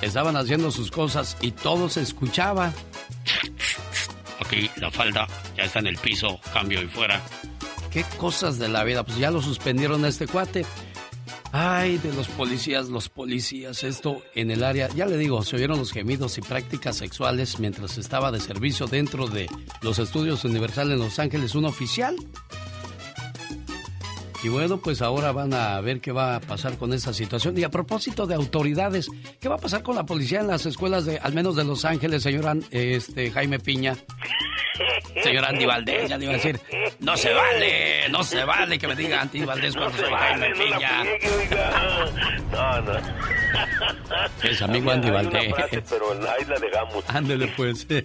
estaban 0.00 0.36
haciendo 0.36 0.72
sus 0.72 0.90
cosas 0.90 1.36
y 1.40 1.52
todo 1.52 1.88
se 1.88 2.02
escuchaba. 2.02 2.72
Aquí 4.44 4.68
la 4.76 4.90
falda 4.90 5.28
ya 5.56 5.62
está 5.64 5.78
en 5.78 5.86
el 5.86 5.96
piso, 5.96 6.40
cambio 6.52 6.82
y 6.82 6.88
fuera. 6.88 7.22
¿Qué 7.92 8.04
cosas 8.18 8.58
de 8.58 8.68
la 8.68 8.82
vida? 8.82 9.04
Pues 9.04 9.18
ya 9.18 9.30
lo 9.30 9.40
suspendieron 9.40 10.04
a 10.04 10.08
este 10.08 10.26
cuate. 10.26 10.66
Ay, 11.52 11.98
de 11.98 12.12
los 12.14 12.28
policías, 12.28 12.88
los 12.88 13.08
policías, 13.10 13.84
esto 13.84 14.22
en 14.34 14.50
el 14.50 14.64
área, 14.64 14.88
ya 14.88 15.04
le 15.04 15.18
digo, 15.18 15.42
se 15.44 15.56
oyeron 15.56 15.78
los 15.78 15.92
gemidos 15.92 16.38
y 16.38 16.40
prácticas 16.40 16.96
sexuales 16.96 17.60
mientras 17.60 17.98
estaba 17.98 18.32
de 18.32 18.40
servicio 18.40 18.86
dentro 18.86 19.28
de 19.28 19.48
los 19.82 19.98
estudios 19.98 20.44
Universal 20.44 20.90
en 20.90 20.98
Los 20.98 21.18
Ángeles, 21.18 21.54
un 21.54 21.66
oficial. 21.66 22.16
Y 24.42 24.48
bueno, 24.48 24.78
pues 24.78 25.02
ahora 25.02 25.30
van 25.30 25.54
a 25.54 25.80
ver 25.80 26.00
qué 26.00 26.10
va 26.10 26.36
a 26.36 26.40
pasar 26.40 26.76
con 26.76 26.92
esta 26.92 27.12
situación. 27.12 27.56
Y 27.56 27.62
a 27.62 27.70
propósito 27.70 28.26
de 28.26 28.34
autoridades, 28.34 29.08
¿qué 29.40 29.48
va 29.48 29.54
a 29.54 29.58
pasar 29.58 29.82
con 29.82 29.94
la 29.94 30.04
policía 30.04 30.40
en 30.40 30.48
las 30.48 30.66
escuelas 30.66 31.04
de, 31.04 31.18
al 31.18 31.32
menos 31.32 31.54
de 31.54 31.64
Los 31.64 31.84
Ángeles, 31.84 32.24
señor 32.24 32.58
este, 32.70 33.30
Jaime 33.30 33.60
Piña? 33.60 33.96
Señor 35.22 35.44
Andy 35.44 35.64
Valdés, 35.64 36.08
ya 36.08 36.18
le 36.18 36.24
iba 36.24 36.32
a 36.32 36.36
decir, 36.36 36.58
no 37.00 37.16
se 37.16 37.32
vale, 37.32 38.08
no 38.10 38.24
se 38.24 38.42
vale 38.44 38.78
que 38.78 38.88
me 38.88 38.96
diga 38.96 39.20
Andy 39.20 39.44
Valdés 39.44 39.76
cuando 39.76 39.96
soy 39.98 40.10
Jaime 40.10 40.50
Piña. 40.54 41.04
No, 42.50 42.80
no. 42.80 43.41
Es 44.42 44.62
amigo 44.62 44.90
Andy 44.90 45.10
Valdés. 45.10 45.52
pero 45.88 46.12
ahí 46.12 46.44
la 46.46 46.58
dejamos. 46.58 47.04
Ándele 47.08 47.48
pues. 47.56 47.86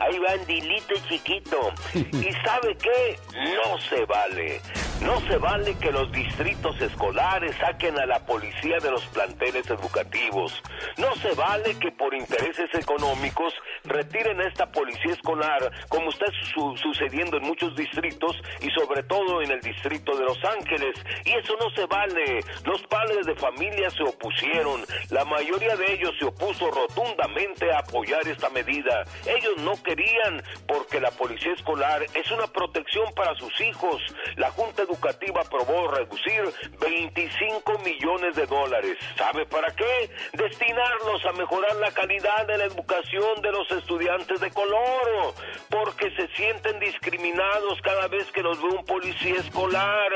Ahí 0.00 0.18
va 0.18 0.32
Andilito 0.32 0.94
chiquito. 1.08 1.72
¿Y 1.94 2.32
sabe 2.44 2.76
qué? 2.76 3.18
No 3.34 3.78
se 3.80 4.04
vale. 4.06 4.60
No 5.02 5.20
se 5.28 5.36
vale 5.38 5.76
que 5.78 5.92
los 5.92 6.10
distritos 6.10 6.80
escolares 6.80 7.54
saquen 7.60 7.96
a 8.00 8.06
la 8.06 8.18
policía 8.26 8.78
de 8.82 8.90
los 8.90 9.04
planteles 9.06 9.68
educativos. 9.70 10.60
No 10.96 11.14
se 11.16 11.32
vale 11.34 11.78
que 11.78 11.92
por 11.92 12.12
intereses 12.14 12.68
económicos 12.74 13.52
retiren 13.84 14.40
a 14.40 14.48
esta 14.48 14.66
policía 14.72 15.12
escolar, 15.12 15.70
como 15.88 16.10
está 16.10 16.26
su- 16.52 16.76
sucediendo 16.76 17.36
en 17.36 17.44
muchos 17.44 17.76
distritos 17.76 18.36
y 18.60 18.70
sobre 18.70 19.02
todo 19.04 19.40
en 19.42 19.52
el 19.52 19.60
distrito 19.60 20.16
de 20.16 20.24
Los 20.24 20.44
Ángeles. 20.44 20.96
Y 21.24 21.30
eso 21.32 21.54
no 21.60 21.70
se 21.76 21.86
vale. 21.86 22.40
Los 22.64 22.82
padres 22.88 23.26
de 23.26 23.34
familia 23.36 23.90
se 23.90 24.02
opusieron. 24.02 24.84
La 25.10 25.24
mayoría 25.24 25.76
de 25.76 25.92
ellos 25.92 26.14
se 26.18 26.26
opuso 26.26 26.70
rotundamente 26.70 27.70
a 27.72 27.78
apoyar 27.80 28.26
esta 28.26 28.50
medida. 28.50 29.04
Ellos 29.26 29.56
no 29.58 29.80
querían 29.82 30.42
porque 30.66 31.00
la 31.00 31.10
policía 31.10 31.52
escolar 31.52 32.02
es 32.14 32.30
una 32.30 32.46
protección 32.46 33.12
para 33.14 33.34
sus 33.36 33.60
hijos. 33.60 34.02
La 34.36 34.50
Junta 34.50 34.82
Educativa 34.82 35.42
aprobó 35.42 35.88
reducir 35.88 36.42
25 36.80 37.78
millones 37.78 38.34
de 38.36 38.46
dólares. 38.46 38.96
¿Sabe 39.16 39.46
para 39.46 39.74
qué? 39.74 40.10
Destinarlos 40.32 41.24
a 41.26 41.32
mejorar 41.32 41.76
la 41.76 41.90
calidad 41.90 42.46
de 42.46 42.58
la 42.58 42.64
educación 42.64 43.42
de 43.42 43.52
los 43.52 43.70
estudiantes 43.70 44.40
de 44.40 44.50
color, 44.50 45.34
porque 45.68 46.10
se 46.16 46.28
sienten 46.28 46.78
discriminados 46.80 47.80
cada 47.82 48.08
vez 48.08 48.30
que 48.32 48.42
los 48.42 48.60
ve 48.62 48.68
un 48.68 48.84
policía 48.84 49.36
escolar. 49.36 50.12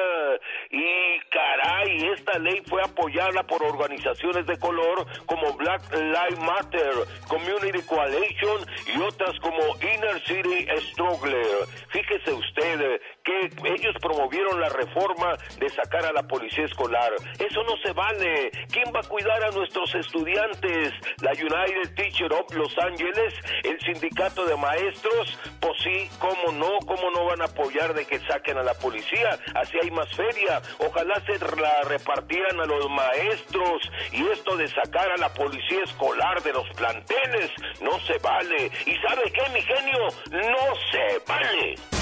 Y 0.70 1.20
caray, 1.30 2.08
esta 2.14 2.38
ley 2.38 2.62
fue 2.68 2.83
apoyada 2.83 3.42
por 3.44 3.62
organizaciones 3.62 4.46
de 4.46 4.59
color 4.59 5.07
como 5.27 5.53
Black 5.55 5.83
Lives 5.92 6.38
Matter, 6.40 6.92
Community 7.29 7.83
Coalition 7.83 8.66
y 8.94 9.01
otras 9.01 9.38
como 9.40 9.59
Inner 9.81 10.20
City 10.27 10.66
Struggler. 10.90 11.66
Fíjese 11.88 12.33
usted 12.33 13.01
que 13.24 13.50
ellos 13.64 13.94
promovieron 14.00 14.61
la 14.61 14.68
reforma 14.68 15.37
de 15.58 15.68
sacar 15.70 16.04
a 16.06 16.12
la 16.12 16.22
policía 16.22 16.64
escolar. 16.64 17.12
Eso 17.38 17.62
no 17.64 17.76
se 17.85 17.92
vale. 17.92 18.50
¿Quién 18.70 18.92
va 18.94 19.00
a 19.00 19.08
cuidar 19.08 19.42
a 19.44 19.50
nuestros 19.50 19.94
estudiantes? 19.94 20.92
La 21.20 21.32
United 21.32 21.94
Teacher 21.94 22.32
of 22.32 22.52
Los 22.54 22.76
Ángeles, 22.78 23.35
el 23.64 23.78
sindicato 23.80 24.44
de 24.44 24.56
maestros, 24.56 25.38
pues 25.61 25.74
sí, 25.82 26.08
cómo 26.18 26.52
no, 26.52 26.78
cómo 26.87 27.11
no 27.11 27.26
van 27.26 27.42
a 27.42 27.44
apoyar 27.44 27.94
de 27.94 28.04
que 28.04 28.18
saquen 28.20 28.58
a 28.58 28.62
la 28.62 28.74
policía, 28.74 29.38
así 29.54 29.76
hay 29.82 29.90
más 29.90 30.08
feria. 30.14 30.61
Ojalá 30.78 31.20
se 31.26 31.38
la 31.38 31.82
repartieran 31.88 32.61
a 32.61 32.66
los 32.66 32.88
maestros 32.90 33.90
y 34.12 34.26
esto 34.28 34.56
de 34.56 34.68
sacar 34.68 35.11
a 35.11 35.16
la 35.16 35.32
policía 35.32 35.82
escolar 35.85 36.42
de 36.42 36.52
los 36.52 36.68
planteles 36.70 37.50
no 37.80 37.98
se 38.00 38.18
vale. 38.18 38.70
¿Y 38.87 38.96
sabe 39.06 39.22
qué, 39.32 39.42
mi 39.52 39.61
genio? 39.62 40.08
No 40.30 40.74
se 40.90 41.18
vale. 41.26 42.01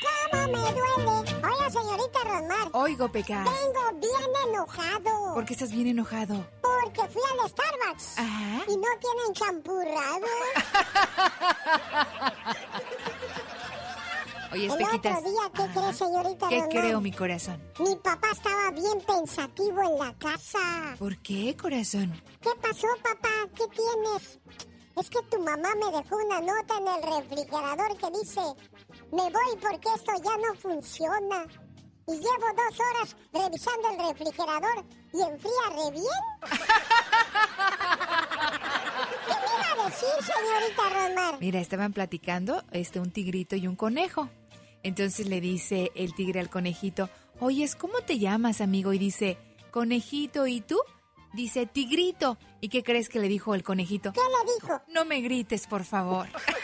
¿Cómo 0.00 0.46
me 0.48 0.58
duele? 0.72 1.24
Hola, 1.42 1.70
señorita 1.70 2.18
Rosmar. 2.24 2.68
Oigo, 2.72 3.08
Pecas. 3.10 3.44
Vengo 3.44 3.90
bien 4.00 4.30
enojado. 4.48 5.34
¿Por 5.34 5.44
qué 5.44 5.52
estás 5.54 5.70
bien 5.72 5.88
enojado? 5.88 6.46
Porque 6.62 7.02
fui 7.08 7.22
al 7.32 7.40
Starbucks. 7.48 8.18
Ajá. 8.18 8.62
Y 8.68 8.76
no 8.76 8.88
tienen 9.00 9.32
champurrado. 9.34 10.26
Oye, 14.52 14.64
El 14.64 14.70
Espejitas. 14.72 15.18
otro 15.18 15.30
día, 15.30 15.42
¿qué 15.54 15.66
crees, 15.78 15.96
señorita 15.98 16.48
¿Qué 16.48 16.62
creo, 16.70 17.00
mi 17.02 17.12
corazón? 17.12 17.62
Mi 17.80 17.94
papá 17.96 18.28
estaba 18.32 18.70
bien 18.70 18.98
pensativo 19.06 19.82
en 19.82 19.98
la 19.98 20.14
casa. 20.18 20.96
¿Por 20.98 21.18
qué, 21.18 21.54
corazón? 21.54 22.18
¿Qué 22.40 22.48
pasó, 22.62 22.86
papá? 23.02 23.28
¿Qué 23.54 23.64
tienes? 23.68 24.38
Es 24.96 25.10
que 25.10 25.20
tu 25.30 25.38
mamá 25.42 25.68
me 25.74 25.90
dejó 25.98 26.16
una 26.16 26.40
nota 26.40 26.78
en 26.78 26.88
el 26.88 27.02
refrigerador 27.20 27.94
que 27.98 28.10
dice, 28.18 28.40
me 29.12 29.22
voy 29.22 29.56
porque 29.60 29.88
esto 29.94 30.12
ya 30.22 30.36
no 30.36 30.54
funciona. 30.58 31.46
Y 32.06 32.12
llevo 32.12 32.46
dos 32.56 32.80
horas 32.80 33.16
revisando 33.32 33.88
el 33.90 34.08
refrigerador 34.08 34.84
y 35.12 35.20
enfría 35.20 35.64
re 35.70 35.90
bien. 35.92 36.04
¿Qué 39.26 39.34
me 39.34 39.48
iba 39.56 39.84
a 39.84 39.88
decir, 39.88 40.08
señorita 40.22 40.82
Rosmar? 41.06 41.40
Mira, 41.40 41.60
estaban 41.60 41.92
platicando 41.92 42.64
este 42.72 42.98
un 43.00 43.10
tigrito 43.10 43.56
y 43.56 43.66
un 43.66 43.76
conejo. 43.76 44.30
Entonces 44.82 45.26
le 45.26 45.40
dice 45.40 45.90
el 45.94 46.14
tigre 46.14 46.40
al 46.40 46.48
conejito, 46.48 47.10
"Oyes, 47.40 47.76
¿cómo 47.76 48.00
te 48.00 48.18
llamas, 48.18 48.60
amigo?" 48.62 48.92
Y 48.94 48.98
dice, 48.98 49.36
"Conejito, 49.70 50.46
¿y 50.46 50.60
tú?" 50.62 50.78
Dice, 51.34 51.66
"Tigrito." 51.66 52.38
¿Y 52.60 52.70
qué 52.70 52.82
crees 52.82 53.08
que 53.10 53.18
le 53.20 53.28
dijo 53.28 53.54
el 53.54 53.62
conejito? 53.62 54.12
¿Qué 54.12 54.20
le 54.20 54.52
dijo? 54.54 54.80
No 54.88 55.04
me 55.04 55.20
grites, 55.20 55.66
por 55.66 55.84
favor. 55.84 56.26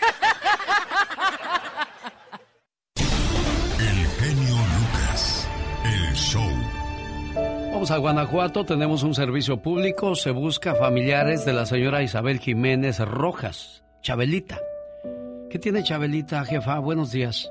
Vamos 7.85 7.97
a 7.99 7.99
Guanajuato, 8.01 8.65
tenemos 8.65 9.03
un 9.03 9.15
servicio 9.15 9.59
público. 9.59 10.15
Se 10.15 10.31
busca 10.31 10.75
familiares 10.75 11.45
de 11.45 11.53
la 11.53 11.67
señora 11.67 12.03
Isabel 12.03 12.39
Jiménez 12.39 12.99
Rojas, 13.01 13.85
Chabelita. 14.01 14.59
¿Qué 15.51 15.59
tiene 15.59 15.83
Chabelita, 15.83 16.47
jefa? 16.47 16.79
Buenos 16.79 17.13
días. 17.13 17.47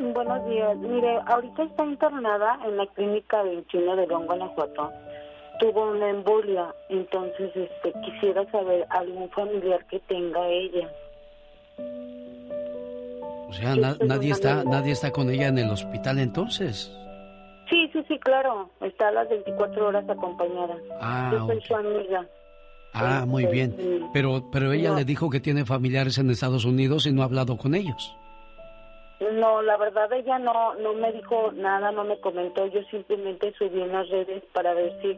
Buenos 0.00 0.44
días. 0.48 0.76
Mire, 0.78 1.20
ahorita 1.24 1.62
está 1.62 1.84
internada 1.86 2.58
en 2.66 2.76
la 2.76 2.84
clínica 2.96 3.44
21 3.44 3.94
de 3.94 4.06
León, 4.08 4.26
Guanajuato. 4.26 4.90
Tuvo 5.60 5.92
una 5.92 6.10
embolia, 6.10 6.74
entonces 6.88 7.52
este, 7.54 7.92
quisiera 8.00 8.44
saber 8.50 8.84
algún 8.90 9.30
familiar 9.30 9.86
que 9.86 10.00
tenga 10.00 10.48
ella. 10.48 10.88
O 13.48 13.52
sea, 13.52 13.76
na- 13.76 13.96
nadie 14.04 14.32
está, 14.32 14.64
nadie 14.64 14.90
está 14.90 15.12
con 15.12 15.30
ella 15.30 15.46
en 15.46 15.58
el 15.58 15.70
hospital 15.70 16.18
entonces. 16.18 16.90
Sí, 17.92 18.02
sí, 18.08 18.18
claro. 18.18 18.70
Está 18.80 19.08
a 19.08 19.12
las 19.12 19.28
24 19.28 19.86
horas 19.88 20.08
acompañada. 20.08 20.76
Ah, 21.00 21.30
Yo 21.32 21.46
soy 21.46 21.60
su 21.62 21.74
amiga. 21.76 22.26
Ah, 22.94 23.24
muy 23.26 23.46
bien. 23.46 23.74
Pero, 24.12 24.44
pero 24.52 24.72
ella 24.72 24.90
No. 24.90 24.96
le 24.96 25.04
dijo 25.04 25.30
que 25.30 25.40
tiene 25.40 25.64
familiares 25.64 26.18
en 26.18 26.30
Estados 26.30 26.64
Unidos 26.64 27.06
y 27.06 27.12
no 27.12 27.22
ha 27.22 27.26
hablado 27.26 27.56
con 27.56 27.74
ellos. 27.74 28.14
No, 29.34 29.62
la 29.62 29.76
verdad 29.76 30.12
ella 30.12 30.38
no 30.40 30.74
no 30.74 30.94
me 30.94 31.12
dijo 31.12 31.52
nada, 31.52 31.92
no 31.92 32.02
me 32.04 32.18
comentó. 32.20 32.66
Yo 32.66 32.80
simplemente 32.90 33.52
subí 33.56 33.80
en 33.80 33.92
las 33.92 34.08
redes 34.08 34.42
para 34.52 34.74
ver 34.74 34.92
si 35.00 35.16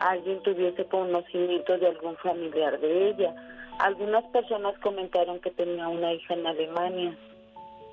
alguien 0.00 0.42
tuviese 0.42 0.84
conocimiento 0.84 1.78
de 1.78 1.86
algún 1.88 2.16
familiar 2.16 2.78
de 2.80 3.08
ella. 3.10 3.34
Algunas 3.78 4.24
personas 4.26 4.78
comentaron 4.80 5.40
que 5.40 5.50
tenía 5.50 5.88
una 5.88 6.12
hija 6.12 6.34
en 6.34 6.46
Alemania. 6.46 7.16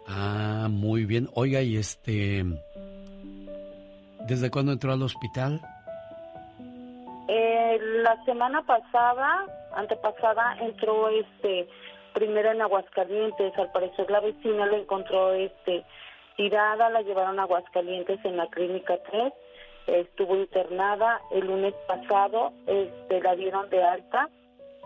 Ah, 0.08 0.68
muy 0.70 1.06
bien. 1.06 1.30
Oiga, 1.34 1.62
y 1.62 1.78
este... 1.78 2.44
¿Desde 4.28 4.50
cuándo 4.50 4.72
entró 4.72 4.94
al 4.94 5.02
hospital? 5.02 5.60
Eh, 7.28 7.80
la 8.04 8.24
semana 8.24 8.62
pasada, 8.64 9.46
antepasada, 9.76 10.58
entró 10.62 11.10
este 11.10 11.68
primero 12.14 12.52
en 12.52 12.62
Aguascalientes. 12.62 13.58
Al 13.58 13.72
parecer 13.72 14.10
la 14.10 14.22
vecina 14.22 14.66
la 14.66 14.78
encontró 14.78 15.34
este 15.34 15.84
tirada, 16.38 16.90
la 16.90 17.02
llevaron 17.02 17.40
a 17.40 17.44
Aguascalientes 17.44 18.24
en 18.24 18.38
la 18.38 18.48
clínica 18.48 18.98
3. 19.12 19.34
Estuvo 19.88 20.38
internada 20.38 21.20
el 21.32 21.46
lunes 21.46 21.74
pasado, 21.86 22.54
este 22.66 23.22
la 23.22 23.36
dieron 23.36 23.70
de 23.70 23.84
alta 23.84 24.30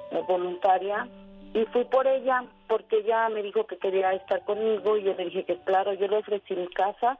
eh, 0.09 0.23
voluntaria 0.27 1.07
y 1.53 1.63
fui 1.65 1.85
por 1.85 2.07
ella 2.07 2.43
porque 2.67 2.97
ella 2.99 3.29
me 3.29 3.43
dijo 3.43 3.67
que 3.67 3.77
quería 3.77 4.13
estar 4.13 4.43
conmigo 4.45 4.97
y 4.97 5.03
yo 5.03 5.13
le 5.13 5.25
dije 5.25 5.43
que 5.43 5.57
claro, 5.59 5.93
yo 5.93 6.07
le 6.07 6.17
ofrecí 6.17 6.55
mi 6.55 6.67
casa 6.69 7.19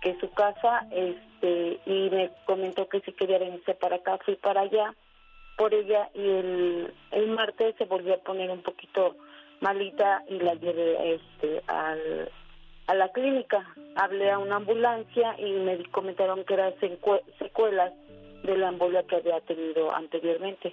que 0.00 0.16
su 0.20 0.30
casa 0.30 0.86
este 0.90 1.80
y 1.86 2.10
me 2.10 2.30
comentó 2.46 2.88
que 2.88 3.00
si 3.00 3.12
quería 3.12 3.38
venirse 3.38 3.74
para 3.74 3.96
acá 3.96 4.18
fui 4.24 4.36
para 4.36 4.62
allá 4.62 4.94
por 5.56 5.72
ella 5.74 6.10
y 6.14 6.20
el, 6.20 6.92
martes 7.34 7.74
se 7.78 7.84
volvió 7.84 8.14
a 8.14 8.18
poner 8.18 8.50
un 8.50 8.62
poquito 8.62 9.16
malita 9.60 10.22
y 10.28 10.38
la 10.38 10.54
llevé 10.54 11.14
este 11.14 11.62
al 11.66 12.30
a 12.86 12.94
la 12.94 13.08
clínica 13.12 13.66
hablé 13.96 14.30
a 14.30 14.38
una 14.38 14.56
ambulancia 14.56 15.34
y 15.40 15.50
me 15.52 15.82
comentaron 15.90 16.44
que 16.44 16.54
eran 16.54 16.72
secue- 16.74 17.22
secuelas 17.38 17.92
de 18.44 18.56
la 18.56 18.68
embolia 18.68 19.02
que 19.04 19.16
había 19.16 19.40
tenido 19.40 19.92
anteriormente 19.94 20.72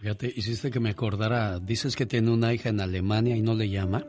Fíjate, 0.00 0.26
hiciste 0.26 0.70
que 0.70 0.80
me 0.80 0.90
acordara, 0.90 1.58
dices 1.60 1.96
que 1.96 2.04
tiene 2.04 2.30
una 2.30 2.52
hija 2.52 2.68
en 2.68 2.80
Alemania 2.80 3.36
y 3.36 3.40
no 3.42 3.54
le 3.54 3.70
llama. 3.70 4.04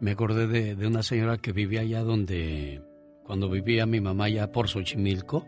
Me 0.00 0.12
acordé 0.12 0.46
de, 0.46 0.74
de 0.74 0.86
una 0.86 1.02
señora 1.02 1.36
que 1.38 1.52
vivía 1.52 1.80
allá 1.80 2.02
donde, 2.02 2.80
cuando 3.32 3.48
vivía 3.48 3.86
mi 3.86 3.98
mamá 3.98 4.26
allá 4.26 4.52
por 4.52 4.68
Xochimilco, 4.68 5.46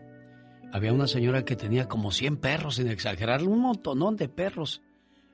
había 0.73 0.91
una 0.91 1.05
señora 1.05 1.45
que 1.45 1.55
tenía 1.55 1.87
como 1.87 2.09
100 2.09 2.37
perros, 2.37 2.77
sin 2.77 2.87
exagerar, 2.87 3.43
un 3.43 3.59
montonón 3.59 4.15
de 4.15 4.27
perros. 4.27 4.81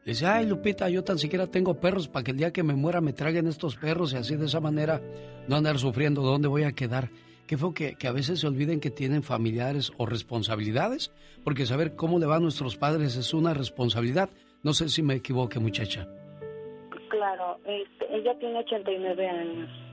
Le 0.03 0.11
Dice, 0.11 0.25
ay 0.25 0.47
Lupita, 0.47 0.89
yo 0.89 1.01
tan 1.01 1.17
siquiera 1.17 1.47
tengo 1.47 1.79
perros 1.79 2.09
para 2.09 2.25
que 2.25 2.31
el 2.31 2.37
día 2.37 2.51
que 2.51 2.61
me 2.61 2.73
muera 2.73 2.99
me 2.99 3.13
traguen 3.13 3.47
estos 3.47 3.77
perros 3.77 4.11
y 4.11 4.17
así 4.17 4.35
de 4.35 4.47
esa 4.47 4.59
manera 4.59 5.01
no 5.47 5.55
andar 5.55 5.79
sufriendo 5.79 6.23
dónde 6.23 6.49
voy 6.49 6.63
a 6.63 6.73
quedar. 6.73 7.07
¿Qué 7.47 7.57
fue 7.57 7.73
que, 7.73 7.95
que 7.95 8.09
a 8.09 8.11
veces 8.11 8.41
se 8.41 8.47
olviden 8.47 8.81
que 8.81 8.91
tienen 8.91 9.23
familiares 9.23 9.93
o 9.95 10.05
responsabilidades? 10.05 11.13
Porque 11.45 11.65
saber 11.65 11.95
cómo 11.95 12.19
le 12.19 12.25
va 12.25 12.35
a 12.35 12.41
nuestros 12.41 12.75
padres 12.75 13.15
es 13.15 13.33
una 13.33 13.53
responsabilidad. 13.53 14.29
No 14.61 14.73
sé 14.73 14.89
si 14.89 15.01
me 15.03 15.13
equivoque, 15.13 15.57
muchacha. 15.59 16.05
claro 17.07 17.59
este, 17.63 18.13
ella 18.13 18.37
tiene 18.39 18.59
89 18.59 19.25
años 19.25 19.90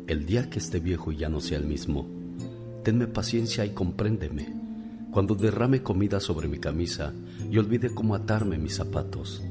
El 0.07 0.26
día 0.26 0.48
que 0.50 0.59
esté 0.59 0.79
viejo 0.79 1.11
y 1.11 1.16
ya 1.16 1.29
no 1.29 1.40
sea 1.40 1.59
el 1.59 1.64
mismo, 1.64 2.07
tenme 2.85 3.07
paciencia 3.07 3.64
y 3.64 3.70
compréndeme. 3.70 4.55
Cuando 5.11 5.35
derrame 5.35 5.83
comida 5.83 6.20
sobre 6.20 6.46
mi 6.46 6.59
camisa 6.59 7.12
y 7.50 7.59
olvide 7.59 7.92
cómo 7.94 8.14
atarme 8.14 8.59
mis 8.59 8.76
zapatos. 8.76 9.42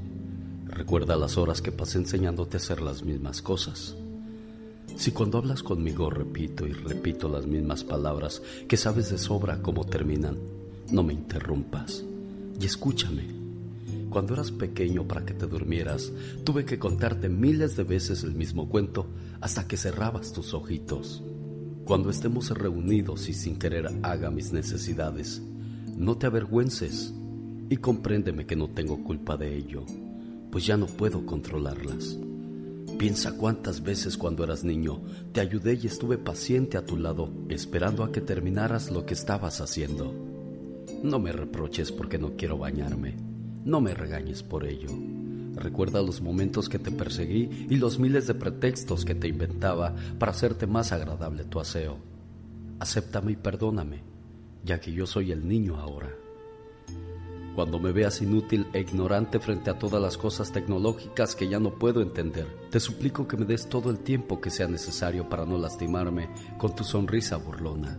Recuerda 0.66 1.18
las 1.18 1.38
horas 1.38 1.62
que 1.62 1.72
pasé 1.72 1.98
enseñándote 1.98 2.58
a 2.58 2.60
hacer 2.60 2.82
las 2.82 3.04
mismas 3.04 3.42
cosas. 3.42 3.98
Si 4.96 5.12
cuando 5.12 5.38
hablas 5.38 5.62
conmigo 5.62 6.10
repito 6.10 6.66
y 6.66 6.72
repito 6.72 7.28
las 7.28 7.46
mismas 7.46 7.84
palabras 7.84 8.42
que 8.68 8.78
sabes 8.78 9.10
de 9.10 9.18
sobra 9.18 9.62
cómo 9.62 9.86
terminan, 9.86 10.38
no 10.92 11.04
me 11.04 11.14
interrumpas 11.14 12.04
y 12.60 12.66
escúchame. 12.66 13.24
Cuando 14.10 14.34
eras 14.34 14.52
pequeño 14.52 15.06
para 15.06 15.26
que 15.26 15.34
te 15.34 15.46
durmieras, 15.48 16.14
tuve 16.46 16.64
que 16.64 16.80
contarte 16.80 17.28
miles 17.28 17.76
de 17.76 17.84
veces 17.84 18.24
el 18.24 18.34
mismo 18.34 18.70
cuento 18.70 19.08
hasta 19.42 19.68
que 19.68 19.76
cerrabas 19.76 20.32
tus 20.32 20.54
ojitos. 20.54 21.22
Cuando 21.84 22.10
estemos 22.10 22.50
reunidos 22.50 23.28
y 23.28 23.34
sin 23.34 23.60
querer 23.60 23.90
haga 24.02 24.32
mis 24.32 24.54
necesidades, 24.54 25.42
no 25.98 26.18
te 26.18 26.28
avergüences 26.28 27.14
y 27.70 27.78
compréndeme 27.78 28.46
que 28.46 28.56
no 28.56 28.70
tengo 28.70 29.04
culpa 29.04 29.36
de 29.36 29.58
ello, 29.58 29.84
pues 30.52 30.66
ya 30.66 30.78
no 30.78 30.88
puedo 30.88 31.26
controlarlas. 31.26 32.18
Piensa 32.98 33.34
cuántas 33.34 33.84
veces 33.84 34.18
cuando 34.18 34.46
eras 34.46 34.64
niño 34.64 35.02
te 35.34 35.42
ayudé 35.42 35.78
y 35.82 35.88
estuve 35.88 36.18
paciente 36.18 36.78
a 36.78 36.86
tu 36.86 36.96
lado, 36.96 37.30
esperando 37.50 38.06
a 38.06 38.12
que 38.12 38.22
terminaras 38.22 38.90
lo 38.90 39.06
que 39.06 39.14
estabas 39.14 39.60
haciendo. 39.60 40.14
No 41.04 41.20
me 41.20 41.34
reproches 41.34 41.92
porque 41.92 42.18
no 42.18 42.38
quiero 42.38 42.58
bañarme. 42.58 43.16
No 43.66 43.82
me 43.82 43.94
regañes 43.94 44.44
por 44.44 44.66
ello. 44.66 44.90
Recuerda 45.56 46.02
los 46.02 46.22
momentos 46.22 46.70
que 46.70 46.80
te 46.80 46.92
perseguí 46.92 47.68
y 47.70 47.76
los 47.76 48.00
miles 48.00 48.28
de 48.28 48.34
pretextos 48.34 49.04
que 49.04 49.16
te 49.16 49.28
inventaba 49.28 49.94
para 50.18 50.32
hacerte 50.32 50.66
más 50.66 50.94
agradable 50.94 51.44
tu 51.44 51.60
aseo. 51.60 51.98
Acéptame 52.80 53.34
y 53.34 53.36
perdóname, 53.36 54.04
ya 54.64 54.80
que 54.80 54.94
yo 54.94 55.06
soy 55.06 55.32
el 55.34 55.48
niño 55.48 55.78
ahora. 55.78 56.25
Cuando 57.56 57.80
me 57.80 57.94
veas 57.94 58.22
inútil 58.22 58.68
e 58.74 58.82
ignorante 58.82 59.40
frente 59.40 59.70
a 59.70 59.80
todas 59.80 60.02
las 60.02 60.18
cosas 60.18 60.52
tecnológicas 60.52 61.38
que 61.38 61.48
ya 61.48 61.58
no 61.58 61.76
puedo 61.76 62.02
entender, 62.02 62.48
te 62.70 62.82
suplico 62.82 63.30
que 63.30 63.38
me 63.38 63.46
des 63.46 63.70
todo 63.70 63.90
el 63.90 64.00
tiempo 64.00 64.42
que 64.42 64.50
sea 64.50 64.68
necesario 64.68 65.30
para 65.30 65.46
no 65.46 65.58
lastimarme 65.58 66.28
con 66.58 66.76
tu 66.76 66.84
sonrisa 66.84 67.38
burlona. 67.38 67.98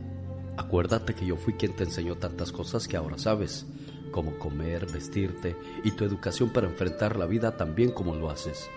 Acuérdate 0.58 1.14
que 1.14 1.24
yo 1.24 1.36
fui 1.36 1.54
quien 1.54 1.74
te 1.74 1.84
enseñó 1.84 2.16
tantas 2.16 2.52
cosas 2.52 2.86
que 2.86 2.98
ahora 2.98 3.16
sabes, 3.16 3.64
como 4.10 4.38
comer, 4.38 4.92
vestirte 4.92 5.56
y 5.84 5.92
tu 5.92 6.04
educación 6.04 6.50
para 6.50 6.68
enfrentar 6.68 7.16
la 7.16 7.24
vida 7.24 7.56
tan 7.56 7.74
bien 7.74 7.92
como 7.92 8.14
lo 8.14 8.28
haces. 8.28 8.68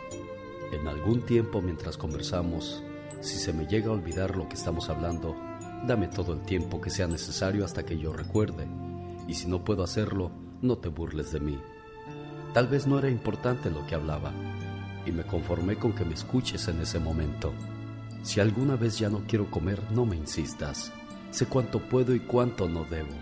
En 0.71 0.87
algún 0.87 1.23
tiempo 1.23 1.61
mientras 1.61 1.97
conversamos, 1.97 2.81
si 3.19 3.35
se 3.35 3.51
me 3.51 3.67
llega 3.67 3.89
a 3.89 3.93
olvidar 3.95 4.37
lo 4.37 4.47
que 4.47 4.55
estamos 4.55 4.89
hablando, 4.89 5.35
dame 5.85 6.07
todo 6.07 6.31
el 6.31 6.41
tiempo 6.43 6.79
que 6.79 6.89
sea 6.89 7.07
necesario 7.07 7.65
hasta 7.65 7.83
que 7.83 7.97
yo 7.97 8.13
recuerde. 8.13 8.65
Y 9.27 9.33
si 9.33 9.47
no 9.47 9.65
puedo 9.65 9.83
hacerlo, 9.83 10.31
no 10.61 10.77
te 10.77 10.89
burles 10.89 11.31
de 11.31 11.39
mí. 11.39 11.59
Tal 12.53 12.67
vez 12.67 12.87
no 12.87 12.97
era 12.99 13.09
importante 13.09 13.69
lo 13.69 13.85
que 13.85 13.95
hablaba, 13.95 14.31
y 15.05 15.11
me 15.11 15.23
conformé 15.23 15.75
con 15.75 15.93
que 15.93 16.05
me 16.05 16.13
escuches 16.13 16.67
en 16.67 16.81
ese 16.81 16.99
momento. 16.99 17.53
Si 18.23 18.39
alguna 18.39 18.75
vez 18.75 18.99
ya 18.99 19.09
no 19.09 19.23
quiero 19.27 19.49
comer, 19.49 19.81
no 19.91 20.05
me 20.05 20.15
insistas. 20.15 20.91
Sé 21.31 21.45
cuánto 21.45 21.79
puedo 21.79 22.13
y 22.13 22.19
cuánto 22.19 22.67
no 22.67 22.83
debo. 22.85 23.13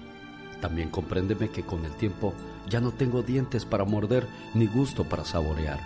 También 0.61 0.89
compréndeme 0.89 1.49
que 1.49 1.63
con 1.63 1.85
el 1.85 1.91
tiempo 1.97 2.33
ya 2.67 2.81
no 2.81 2.91
tengo 2.91 3.21
dientes 3.21 3.65
para 3.65 3.85
morder 3.85 4.27
ni 4.53 4.65
gusto 4.65 5.03
para 5.03 5.23
saborear. 5.23 5.79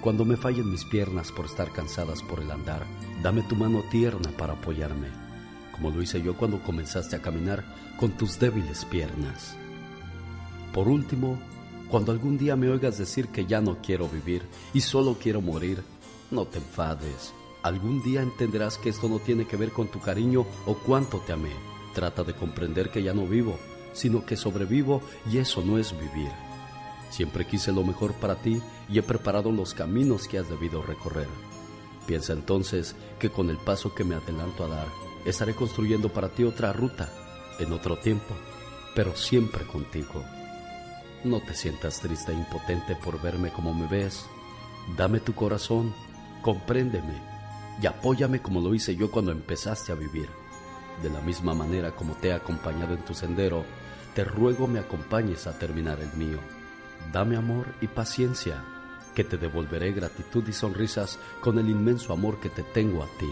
Cuando 0.00 0.24
me 0.24 0.36
fallen 0.36 0.70
mis 0.70 0.84
piernas 0.84 1.30
por 1.30 1.44
estar 1.44 1.70
cansadas 1.72 2.22
por 2.22 2.40
el 2.40 2.50
andar, 2.50 2.84
dame 3.22 3.42
tu 3.42 3.54
mano 3.54 3.82
tierna 3.90 4.30
para 4.36 4.54
apoyarme, 4.54 5.08
como 5.72 5.90
lo 5.90 6.02
hice 6.02 6.22
yo 6.22 6.36
cuando 6.36 6.62
comenzaste 6.62 7.16
a 7.16 7.22
caminar 7.22 7.64
con 7.98 8.10
tus 8.12 8.38
débiles 8.38 8.84
piernas. 8.86 9.59
Por 10.72 10.88
último, 10.88 11.38
cuando 11.90 12.12
algún 12.12 12.38
día 12.38 12.54
me 12.54 12.68
oigas 12.68 12.98
decir 12.98 13.28
que 13.28 13.46
ya 13.46 13.60
no 13.60 13.78
quiero 13.82 14.08
vivir 14.08 14.42
y 14.72 14.80
solo 14.80 15.16
quiero 15.20 15.40
morir, 15.40 15.82
no 16.30 16.46
te 16.46 16.58
enfades. 16.58 17.32
Algún 17.62 18.02
día 18.02 18.22
entenderás 18.22 18.78
que 18.78 18.88
esto 18.88 19.08
no 19.08 19.18
tiene 19.18 19.46
que 19.46 19.56
ver 19.56 19.72
con 19.72 19.88
tu 19.88 20.00
cariño 20.00 20.46
o 20.66 20.74
cuánto 20.74 21.18
te 21.18 21.32
amé. 21.32 21.50
Trata 21.94 22.22
de 22.22 22.34
comprender 22.34 22.90
que 22.90 23.02
ya 23.02 23.12
no 23.12 23.26
vivo, 23.26 23.58
sino 23.92 24.24
que 24.24 24.36
sobrevivo 24.36 25.02
y 25.30 25.38
eso 25.38 25.62
no 25.62 25.76
es 25.78 25.92
vivir. 25.92 26.30
Siempre 27.10 27.44
quise 27.44 27.72
lo 27.72 27.82
mejor 27.82 28.12
para 28.14 28.36
ti 28.36 28.62
y 28.88 28.98
he 28.98 29.02
preparado 29.02 29.50
los 29.50 29.74
caminos 29.74 30.28
que 30.28 30.38
has 30.38 30.48
debido 30.48 30.80
recorrer. 30.82 31.26
Piensa 32.06 32.32
entonces 32.32 32.94
que 33.18 33.30
con 33.30 33.50
el 33.50 33.56
paso 33.58 33.92
que 33.94 34.04
me 34.04 34.14
adelanto 34.14 34.64
a 34.64 34.68
dar, 34.68 34.88
estaré 35.24 35.54
construyendo 35.54 36.12
para 36.12 36.28
ti 36.28 36.44
otra 36.44 36.72
ruta, 36.72 37.12
en 37.58 37.72
otro 37.72 37.98
tiempo, 37.98 38.34
pero 38.94 39.16
siempre 39.16 39.66
contigo. 39.66 40.24
No 41.22 41.40
te 41.40 41.52
sientas 41.52 42.00
triste 42.00 42.32
e 42.32 42.34
impotente 42.34 42.96
por 42.96 43.20
verme 43.20 43.50
como 43.50 43.74
me 43.74 43.86
ves. 43.86 44.24
Dame 44.96 45.20
tu 45.20 45.34
corazón, 45.34 45.92
compréndeme 46.40 47.12
y 47.82 47.86
apóyame 47.86 48.40
como 48.40 48.60
lo 48.62 48.74
hice 48.74 48.96
yo 48.96 49.10
cuando 49.10 49.30
empezaste 49.30 49.92
a 49.92 49.96
vivir. 49.96 50.30
De 51.02 51.10
la 51.10 51.20
misma 51.20 51.52
manera 51.54 51.92
como 51.92 52.14
te 52.14 52.28
he 52.28 52.32
acompañado 52.32 52.94
en 52.94 53.04
tu 53.04 53.12
sendero, 53.12 53.66
te 54.14 54.24
ruego 54.24 54.66
me 54.66 54.78
acompañes 54.78 55.46
a 55.46 55.58
terminar 55.58 56.00
el 56.00 56.12
mío. 56.14 56.38
Dame 57.12 57.36
amor 57.36 57.66
y 57.82 57.86
paciencia, 57.86 58.64
que 59.14 59.22
te 59.22 59.36
devolveré 59.36 59.92
gratitud 59.92 60.46
y 60.48 60.54
sonrisas 60.54 61.18
con 61.42 61.58
el 61.58 61.68
inmenso 61.68 62.14
amor 62.14 62.40
que 62.40 62.48
te 62.48 62.62
tengo 62.62 63.02
a 63.02 63.06
ti. 63.18 63.30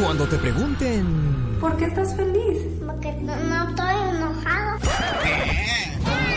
Cuando 0.00 0.26
te 0.26 0.36
pregunten... 0.38 1.58
¿Por 1.60 1.76
qué 1.76 1.84
estás 1.86 2.16
feliz? 2.16 2.62
Porque 2.84 3.12
no, 3.12 3.36
no 3.36 3.68
estoy 3.68 3.94
enojado. 4.16 4.78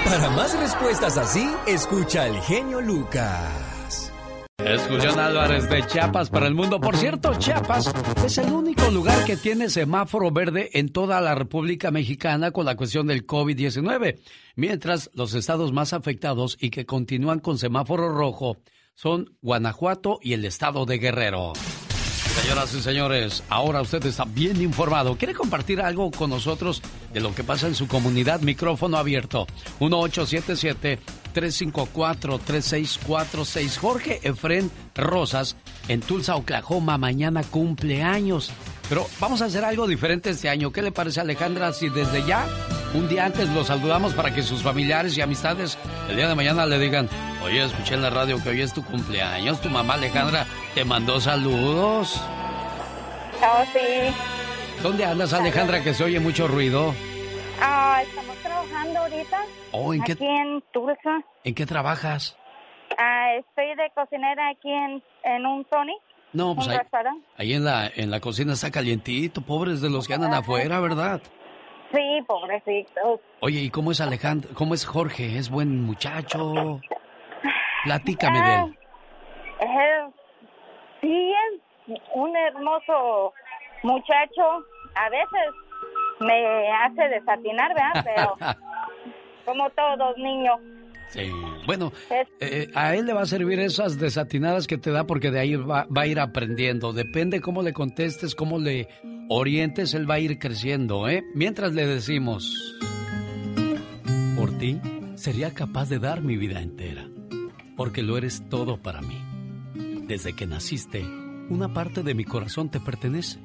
Para 0.06 0.30
más 0.32 0.58
respuestas 0.60 1.18
así, 1.18 1.50
escucha 1.66 2.24
al 2.24 2.40
genio 2.42 2.82
Lucas. 2.82 4.12
Escuchan 4.58 5.20
Álvarez 5.20 5.70
de 5.70 5.86
Chiapas 5.86 6.30
para 6.30 6.48
el 6.48 6.54
mundo. 6.54 6.80
Por 6.80 6.98
cierto, 6.98 7.34
Chiapas 7.36 7.94
es 8.26 8.38
el 8.38 8.52
único 8.52 8.90
lugar 8.92 9.24
que 9.26 9.38
tiene 9.38 9.70
semáforo 9.70 10.32
verde 10.32 10.70
en 10.74 10.90
toda 10.90 11.22
la 11.22 11.36
República 11.36 11.92
Mexicana 11.92 12.52
con 12.52 12.66
la 12.66 12.76
cuestión 12.76 13.08
del 13.08 13.26
COVID-19. 13.26 14.20
Mientras 14.56 15.10
los 15.14 15.34
estados 15.36 15.74
más 15.74 15.94
afectados 15.94 16.58
y 16.60 16.70
que 16.70 16.86
continúan 16.86 17.40
con 17.40 17.58
semáforo 17.58 18.14
rojo 18.14 18.58
son 18.96 19.36
Guanajuato 19.42 20.20
y 20.22 20.34
el 20.34 20.44
estado 20.44 20.86
de 20.86 20.98
Guerrero. 20.98 21.54
Señoras 22.42 22.74
y 22.76 22.82
señores, 22.82 23.44
ahora 23.50 23.82
usted 23.82 24.06
está 24.06 24.24
bien 24.24 24.62
informado. 24.62 25.18
¿Quiere 25.18 25.34
compartir 25.34 25.82
algo 25.82 26.12
con 26.12 26.30
nosotros 26.30 26.82
de 27.12 27.20
lo 27.20 27.34
que 27.34 27.44
pasa 27.44 27.68
en 27.68 27.76
su 27.76 27.88
comunidad? 27.88 28.42
Micrófono 28.42 28.98
abierto. 28.98 29.48
1877-354-3646. 31.42 33.78
Jorge 33.78 34.20
Efren 34.24 34.72
Rosas, 34.96 35.56
en 35.88 36.02
Tulsa, 36.02 36.36
Oklahoma, 36.36 36.98
mañana 36.98 37.44
cumpleaños. 37.44 38.52
Pero 38.90 39.08
vamos 39.20 39.42
a 39.42 39.46
hacer 39.46 39.64
algo 39.66 39.88
diferente 39.88 40.30
este 40.30 40.50
año. 40.50 40.72
¿Qué 40.72 40.82
le 40.82 40.92
parece, 40.92 41.20
Alejandra, 41.20 41.74
si 41.74 41.90
desde 41.90 42.26
ya, 42.26 42.46
un 42.94 43.10
día 43.10 43.26
antes, 43.26 43.50
lo 43.50 43.66
saludamos 43.66 44.14
para 44.14 44.34
que 44.34 44.44
sus 44.44 44.64
familiares 44.64 45.18
y 45.18 45.22
amistades 45.22 45.78
el 46.10 46.16
día 46.16 46.30
de 46.30 46.36
mañana 46.36 46.66
le 46.66 46.80
digan, 46.80 47.10
oye, 47.44 47.66
escuché 47.66 47.96
en 47.96 48.02
la 48.02 48.10
radio 48.10 48.42
que 48.42 48.50
hoy 48.50 48.62
es 48.62 48.74
tu 48.74 48.84
cumpleaños, 48.84 49.62
tu 49.62 49.70
mamá 49.70 49.96
Alejandra 49.96 50.48
te 50.74 50.86
mandó 50.86 51.20
saludos? 51.20 52.22
Oh, 53.42 53.64
sí. 53.74 54.14
¿Dónde 54.82 55.06
andas, 55.06 55.34
Alejandra, 55.34 55.84
que 55.84 55.94
se 55.94 56.04
oye 56.04 56.20
mucho 56.20 56.48
ruido? 56.48 56.96
Ah, 57.62 58.02
estamos 58.04 58.36
trabajando 58.38 59.00
ahorita. 59.00 59.42
Oh, 59.72 59.94
¿en 59.94 60.04
qué- 60.04 60.12
Aquí 60.14 60.26
en 60.26 60.62
Tulsa. 60.72 61.22
¿En 61.44 61.56
qué 61.56 61.66
trabajas? 61.66 62.38
Ah, 62.98 63.34
estoy 63.36 63.76
de 63.76 63.90
cocinera 63.96 64.50
aquí 64.50 64.72
en, 64.72 65.04
en 65.24 65.46
un 65.46 65.66
Tony. 65.66 65.98
No, 66.34 66.56
pues 66.56 66.68
ahí, 67.38 67.54
en 67.54 67.64
la, 67.64 67.88
en 67.88 68.12
la 68.12 68.20
cocina 68.20 68.54
está 68.54 68.70
calientito, 68.70 69.42
pobres 69.42 69.82
de 69.82 69.90
los 69.90 70.08
que 70.08 70.14
andan 70.14 70.34
afuera, 70.34 70.80
¿verdad? 70.80 71.22
Sí, 71.94 72.22
pobrecitos. 72.28 73.22
Oye, 73.40 73.62
¿y 73.62 73.70
cómo 73.70 73.92
es 73.92 74.02
Alejandro? 74.02 74.50
¿Cómo 74.54 74.74
es 74.74 74.86
Jorge? 74.86 75.38
¿Es 75.38 75.50
buen 75.50 75.84
muchacho? 75.84 76.82
Platícame 77.86 78.42
de 78.42 78.56
él. 78.56 78.78
Eh, 79.62 80.10
sí, 81.02 81.32
es 81.34 82.00
un 82.14 82.36
hermoso 82.36 83.34
muchacho. 83.84 84.44
A 84.96 85.10
veces 85.10 85.54
me 86.20 86.72
hace 86.72 87.10
desatinar, 87.10 87.74
¿verdad? 87.74 88.06
Pero 88.06 88.36
como 89.46 89.70
todos 89.72 90.18
niños. 90.18 90.60
Sí. 91.10 91.32
Bueno, 91.66 91.94
eh, 92.42 92.68
a 92.76 92.96
él 92.96 93.06
le 93.06 93.14
va 93.14 93.22
a 93.22 93.26
servir 93.26 93.60
esas 93.60 93.98
desatinadas 93.98 94.68
que 94.68 94.78
te 94.78 94.92
da 94.92 95.06
porque 95.06 95.32
de 95.32 95.40
ahí 95.40 95.56
va, 95.56 95.86
va 95.86 96.02
a 96.02 96.08
ir 96.08 96.20
aprendiendo. 96.20 96.92
Depende 96.92 97.40
cómo 97.40 97.62
le 97.62 97.72
contestes, 97.72 98.36
cómo 98.36 98.60
le 98.60 98.90
orientes, 99.30 99.94
él 99.94 100.10
va 100.10 100.16
a 100.16 100.20
ir 100.20 100.38
creciendo, 100.38 101.08
¿eh? 101.08 101.24
Mientras 101.34 101.74
le 101.74 101.86
decimos, 101.88 102.76
por 104.36 104.58
ti 104.58 104.82
sería 105.16 105.54
capaz 105.54 105.90
de 105.90 106.00
dar 106.00 106.22
mi 106.22 106.36
vida 106.36 106.62
entera, 106.62 107.08
porque 107.78 108.04
lo 108.04 108.18
eres 108.18 108.44
todo 108.50 108.78
para 108.78 109.02
mí. 109.02 109.22
Desde 110.08 110.34
que 110.34 110.46
naciste, 110.46 111.06
una 111.50 111.74
parte 111.74 112.04
de 112.04 112.16
mi 112.16 112.26
corazón 112.26 112.70
te 112.70 112.80
pertenece. 112.80 113.40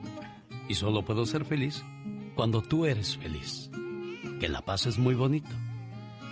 Y 0.69 0.75
solo 0.75 1.05
puedo 1.05 1.27
ser 1.27 1.45
feliz 1.45 1.85
cuando 2.43 2.61
tú 2.61 2.87
eres 2.87 3.17
feliz. 3.19 3.71
Que 4.41 4.49
la 4.49 4.63
paz 4.63 4.87
es 4.87 4.99
muy 4.99 5.15
bonito. 5.15 5.51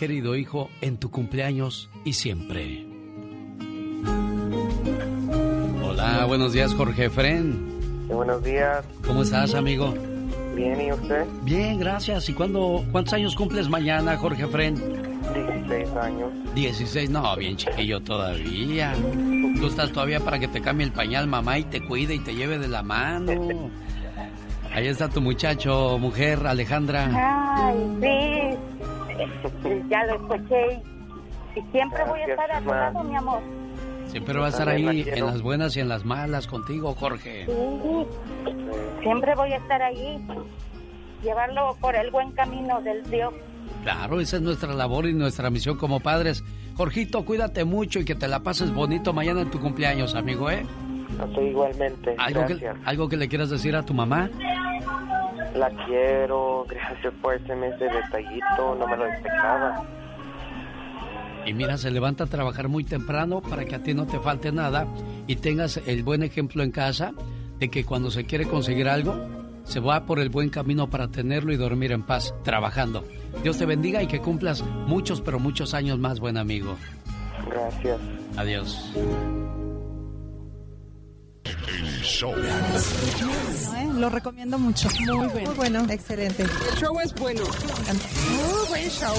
Querido 0.00 0.34
hijo, 0.34 0.68
en 0.80 0.96
tu 0.96 1.08
cumpleaños 1.08 1.88
y 2.04 2.14
siempre. 2.14 2.84
Hola, 5.84 6.24
buenos 6.26 6.52
días, 6.52 6.74
Jorge 6.74 7.10
Fren. 7.10 8.08
buenos 8.08 8.42
días. 8.42 8.84
¿Cómo 9.06 9.22
estás, 9.22 9.54
amigo? 9.54 9.94
Bien, 10.56 10.80
¿y 10.80 10.90
usted? 10.90 11.28
Bien, 11.44 11.78
gracias. 11.78 12.28
¿Y 12.28 12.32
cuándo, 12.32 12.84
cuántos 12.90 13.14
años 13.14 13.36
cumples 13.36 13.68
mañana, 13.68 14.16
Jorge 14.16 14.48
Fren? 14.48 14.74
16 15.32 15.90
años. 15.94 16.32
16, 16.56 17.08
no, 17.08 17.36
bien 17.36 17.56
chiquillo 17.56 18.00
todavía. 18.00 18.96
Tú 19.60 19.68
estás 19.68 19.92
todavía 19.92 20.18
para 20.18 20.40
que 20.40 20.48
te 20.48 20.60
cambie 20.60 20.86
el 20.86 20.92
pañal, 20.92 21.28
mamá, 21.28 21.60
y 21.60 21.62
te 21.66 21.80
cuide 21.80 22.16
y 22.16 22.18
te 22.18 22.34
lleve 22.34 22.58
de 22.58 22.66
la 22.66 22.82
mano. 22.82 23.70
Ahí 24.80 24.86
está 24.86 25.10
tu 25.10 25.20
muchacho, 25.20 25.98
mujer, 25.98 26.46
Alejandra. 26.46 27.10
Ay, 27.12 27.76
sí. 28.00 29.78
Ya 29.90 30.04
lo 30.06 30.14
escuché. 30.14 30.80
Y 31.54 31.60
siempre 31.70 32.02
voy 32.04 32.20
a 32.20 32.26
estar 32.26 32.50
a 32.50 32.60
tu 32.60 32.70
lado, 32.70 33.04
mi 33.04 33.14
amor. 33.14 33.42
Siempre 34.06 34.38
va 34.38 34.46
a 34.46 34.48
estar 34.48 34.70
ahí 34.70 35.04
en 35.06 35.26
las 35.26 35.42
buenas 35.42 35.76
y 35.76 35.80
en 35.80 35.90
las 35.90 36.06
malas 36.06 36.46
contigo, 36.46 36.94
Jorge. 36.94 37.44
Sí. 37.44 38.06
Siempre 39.02 39.34
voy 39.34 39.52
a 39.52 39.56
estar 39.58 39.82
ahí. 39.82 40.26
Llevarlo 41.22 41.76
por 41.78 41.94
el 41.94 42.10
buen 42.10 42.32
camino 42.32 42.80
del 42.80 43.02
Dios. 43.10 43.34
Claro, 43.82 44.18
esa 44.18 44.36
es 44.36 44.42
nuestra 44.42 44.72
labor 44.72 45.06
y 45.06 45.12
nuestra 45.12 45.50
misión 45.50 45.76
como 45.76 46.00
padres. 46.00 46.42
Jorgito, 46.78 47.22
cuídate 47.26 47.66
mucho 47.66 47.98
y 47.98 48.06
que 48.06 48.14
te 48.14 48.28
la 48.28 48.40
pases 48.40 48.72
bonito 48.72 49.12
mañana 49.12 49.42
en 49.42 49.50
tu 49.50 49.60
cumpleaños, 49.60 50.14
amigo, 50.14 50.50
¿eh? 50.50 50.64
Así 51.20 51.40
igualmente. 51.40 52.14
¿Algo 52.18 52.46
que, 52.46 52.72
¿Algo 52.84 53.08
que 53.08 53.16
le 53.16 53.28
quieras 53.28 53.50
decir 53.50 53.76
a 53.76 53.82
tu 53.82 53.94
mamá? 53.94 54.30
La 55.54 55.70
quiero, 55.86 56.64
gracias 56.68 57.12
por 57.20 57.34
ese 57.34 57.54
mes 57.54 57.78
de 57.78 57.86
detallito, 57.86 58.74
no 58.78 58.86
me 58.86 58.96
lo 58.96 59.06
esperaba. 59.06 59.84
Y 61.46 61.54
mira, 61.54 61.76
se 61.78 61.90
levanta 61.90 62.24
a 62.24 62.26
trabajar 62.26 62.68
muy 62.68 62.84
temprano 62.84 63.40
para 63.40 63.64
que 63.64 63.74
a 63.74 63.82
ti 63.82 63.94
no 63.94 64.06
te 64.06 64.18
falte 64.18 64.52
nada 64.52 64.86
y 65.26 65.36
tengas 65.36 65.78
el 65.86 66.02
buen 66.02 66.22
ejemplo 66.22 66.62
en 66.62 66.70
casa 66.70 67.12
de 67.58 67.70
que 67.70 67.84
cuando 67.84 68.10
se 68.10 68.24
quiere 68.24 68.46
conseguir 68.46 68.88
algo, 68.88 69.14
se 69.64 69.80
va 69.80 70.04
por 70.04 70.18
el 70.18 70.28
buen 70.28 70.50
camino 70.50 70.90
para 70.90 71.08
tenerlo 71.08 71.52
y 71.52 71.56
dormir 71.56 71.92
en 71.92 72.02
paz, 72.02 72.34
trabajando. 72.42 73.04
Dios 73.42 73.58
te 73.58 73.66
bendiga 73.66 74.02
y 74.02 74.06
que 74.06 74.20
cumplas 74.20 74.62
muchos, 74.62 75.20
pero 75.20 75.38
muchos 75.38 75.74
años 75.74 75.98
más, 75.98 76.20
buen 76.20 76.36
amigo. 76.36 76.76
Gracias. 77.48 77.98
Adiós. 78.36 78.92
El 81.68 82.02
show. 82.02 82.34
Lo 83.94 84.08
recomiendo 84.08 84.58
mucho. 84.58 84.88
Muy 85.00 85.26
bueno. 85.28 85.46
Muy 85.46 85.54
bueno. 85.56 85.86
Excelente. 85.90 86.42
El 86.42 86.78
show 86.78 86.98
es 87.00 87.14
bueno. 87.14 87.42
Muy 87.42 88.68
buen 88.68 88.88
show. 88.90 89.14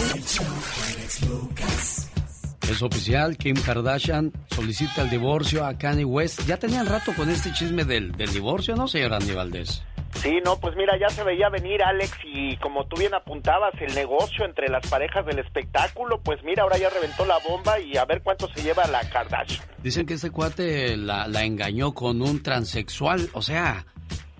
Es 2.69 2.81
oficial, 2.81 3.37
Kim 3.37 3.55
Kardashian 3.55 4.31
solicita 4.49 5.01
el 5.01 5.09
divorcio 5.09 5.65
a 5.65 5.77
Kanye 5.77 6.05
West. 6.05 6.45
Ya 6.47 6.57
tenían 6.57 6.85
rato 6.85 7.13
con 7.15 7.29
este 7.29 7.51
chisme 7.51 7.83
del, 7.83 8.13
del 8.13 8.31
divorcio, 8.31 8.75
¿no, 8.75 8.87
señor 8.87 9.13
Andy 9.13 9.33
Valdés? 9.33 9.83
Sí, 10.21 10.39
no, 10.45 10.59
pues 10.59 10.75
mira, 10.75 10.93
ya 10.99 11.09
se 11.09 11.23
veía 11.23 11.49
venir 11.49 11.81
Alex 11.81 12.11
y 12.23 12.55
como 12.57 12.85
tú 12.85 12.95
bien 12.99 13.11
apuntabas, 13.15 13.73
el 13.81 13.95
negocio 13.95 14.45
entre 14.45 14.69
las 14.69 14.85
parejas 14.87 15.25
del 15.25 15.39
espectáculo, 15.39 16.21
pues 16.21 16.43
mira, 16.43 16.61
ahora 16.61 16.77
ya 16.77 16.91
reventó 16.91 17.25
la 17.25 17.39
bomba 17.39 17.79
y 17.79 17.97
a 17.97 18.05
ver 18.05 18.21
cuánto 18.21 18.47
se 18.53 18.61
lleva 18.61 18.85
la 18.85 19.01
Kardashian. 19.09 19.65
Dicen 19.81 20.05
que 20.05 20.13
este 20.13 20.29
cuate 20.29 20.95
la, 20.95 21.27
la 21.27 21.43
engañó 21.43 21.93
con 21.93 22.21
un 22.21 22.43
transexual, 22.43 23.29
o 23.33 23.41
sea, 23.41 23.83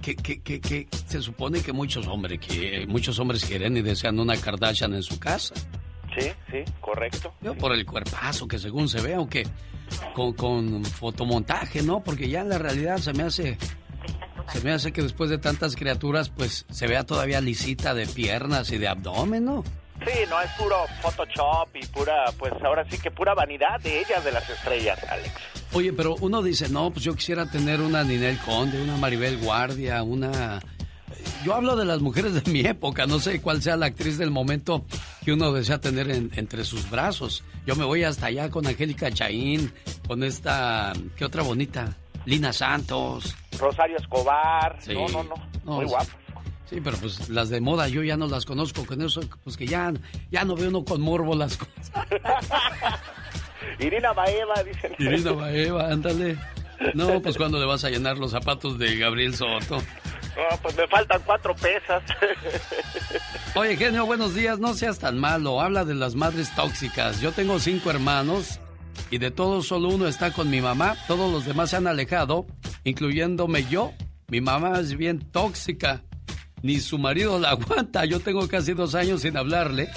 que, 0.04 0.16
que, 0.16 0.44
que, 0.44 0.62
que 0.62 0.88
se 1.08 1.20
supone 1.20 1.64
que 1.64 1.74
muchos 1.74 2.06
hombres, 2.06 2.40
que 2.40 2.86
muchos 2.88 3.18
hombres 3.18 3.44
quieren 3.44 3.76
y 3.76 3.82
desean 3.82 4.20
una 4.20 4.38
Kardashian 4.38 4.94
en 4.94 5.02
su 5.02 5.20
casa. 5.20 5.56
Sí, 6.16 6.30
sí, 6.52 6.64
correcto. 6.80 7.34
Yo 7.42 7.56
por 7.56 7.74
el 7.74 7.86
cuerpazo 7.88 8.48
que 8.48 8.60
según 8.60 8.88
se 8.88 9.02
ve, 9.02 9.16
aunque 9.16 9.48
con, 10.14 10.34
con 10.34 10.84
fotomontaje, 10.86 11.82
¿no? 11.82 12.04
Porque 12.04 12.30
ya 12.30 12.42
en 12.42 12.50
la 12.50 12.58
realidad 12.58 12.98
se 12.98 13.14
me 13.14 13.24
hace 13.24 13.58
se 14.52 14.62
me 14.62 14.72
hace 14.72 14.92
que 14.92 15.02
después 15.02 15.30
de 15.30 15.38
tantas 15.38 15.76
criaturas, 15.76 16.30
pues 16.30 16.66
se 16.70 16.88
vea 16.88 17.06
todavía 17.06 17.40
lisita 17.42 17.94
de 17.94 18.06
piernas 18.06 18.72
y 18.72 18.78
de 18.78 18.88
abdomen, 18.88 19.46
¿no? 19.46 19.64
Sí, 20.06 20.20
no, 20.30 20.42
es 20.42 20.50
puro 20.54 20.78
Photoshop 21.02 21.76
y 21.76 21.86
pura, 21.88 22.26
pues 22.38 22.52
ahora 22.64 22.84
sí 22.90 22.98
que 22.98 23.12
pura 23.12 23.36
vanidad 23.36 23.80
de 23.82 24.00
ellas, 24.00 24.24
de 24.26 24.32
las 24.32 24.50
estrellas, 24.50 25.00
Alex. 25.10 25.32
Oye, 25.74 25.94
pero 25.94 26.16
uno 26.20 26.42
dice, 26.42 26.70
no, 26.70 26.92
pues 26.92 27.06
yo 27.06 27.16
quisiera 27.16 27.46
tener 27.46 27.82
una 27.82 28.04
Ninel 28.04 28.38
Conde, 28.40 28.82
una 28.82 28.98
Maribel 28.98 29.38
Guardia, 29.38 30.02
una... 30.04 30.60
Yo 31.46 31.54
hablo 31.54 31.76
de 31.76 31.86
las 31.86 32.02
mujeres 32.02 32.34
de 32.34 32.52
mi 32.52 32.62
época, 32.62 33.06
no 33.06 33.20
sé 33.20 33.42
cuál 33.42 33.62
sea 33.62 33.78
la 33.78 33.86
actriz 33.86 34.18
del 34.18 34.32
momento 34.32 34.86
que 35.24 35.34
uno 35.34 35.54
desea 35.54 35.80
tener 35.80 36.10
entre 36.10 36.66
sus 36.66 36.90
brazos. 36.90 37.44
Yo 37.68 37.76
me 37.76 37.86
voy 37.86 38.04
hasta 38.04 38.26
allá 38.26 38.50
con 38.50 38.66
Angélica 38.66 39.12
Chaín, 39.12 39.72
con 40.08 40.24
esta... 40.24 40.94
¿Qué 41.16 41.26
otra 41.26 41.44
bonita? 41.44 41.96
Lina 42.26 42.54
Santos. 42.54 43.36
Rosario 43.60 43.98
Escobar. 43.98 44.78
No, 44.88 45.08
no, 45.10 45.24
no, 45.24 45.36
Muy 45.76 45.86
guapo. 45.86 46.12
Sí, 46.70 46.80
pero 46.82 46.96
pues 46.98 47.30
las 47.30 47.50
de 47.50 47.60
moda 47.60 47.90
yo 47.90 48.02
ya 48.02 48.16
no 48.16 48.28
las 48.28 48.46
conozco, 48.46 48.86
con 48.86 49.02
eso 49.02 49.20
pues 49.44 49.58
que 49.58 49.68
ya, 49.68 49.92
ya 50.32 50.46
no 50.46 50.56
veo 50.56 50.70
uno 50.70 50.86
con 50.86 51.02
morbo 51.02 51.36
las 51.36 51.58
cosas. 51.58 51.92
Irina 53.80 54.14
Baeva, 54.14 54.64
dicen. 54.64 54.96
Irina 54.98 55.34
Baeva, 55.34 55.88
ándale. 55.92 56.38
No, 56.94 57.22
pues 57.22 57.38
cuando 57.38 57.60
le 57.60 57.66
vas 57.66 57.84
a 57.84 57.90
llenar 57.90 58.18
los 58.18 58.32
zapatos 58.32 58.80
de 58.80 58.98
Gabriel 58.98 59.36
Soto. 59.36 59.78
No, 59.78 60.58
pues 60.62 60.76
me 60.78 60.88
faltan 60.88 61.22
cuatro 61.26 61.54
pesas. 61.56 62.02
Oye, 63.56 63.76
genio, 63.76 64.06
buenos 64.06 64.34
días. 64.34 64.60
No 64.60 64.74
seas 64.74 64.98
tan 64.98 65.20
malo. 65.20 65.60
Habla 65.60 65.84
de 65.84 65.94
las 65.94 66.16
madres 66.16 66.56
tóxicas. 66.56 67.20
Yo 67.20 67.34
tengo 67.34 67.60
cinco 67.60 67.90
hermanos 67.90 68.60
y 69.10 69.18
de 69.18 69.32
todos 69.32 69.68
solo 69.68 69.90
uno 69.90 70.08
está 70.08 70.32
con 70.32 70.50
mi 70.50 70.62
mamá. 70.62 70.96
Todos 71.08 71.32
los 71.32 71.46
demás 71.46 71.70
se 71.70 71.78
han 71.78 71.88
alejado, 71.88 72.46
incluyéndome 72.84 73.66
yo. 73.70 73.92
Mi 74.30 74.40
mamá 74.40 74.80
es 74.80 74.96
bien 74.96 75.20
tóxica. 75.20 76.02
Ni 76.62 76.80
su 76.80 76.98
marido 76.98 77.40
la 77.40 77.50
aguanta. 77.52 78.06
Yo 78.06 78.20
tengo 78.20 78.48
casi 78.48 78.74
dos 78.74 78.96
años 78.96 79.22
sin 79.22 79.36
hablarle. 79.38 79.90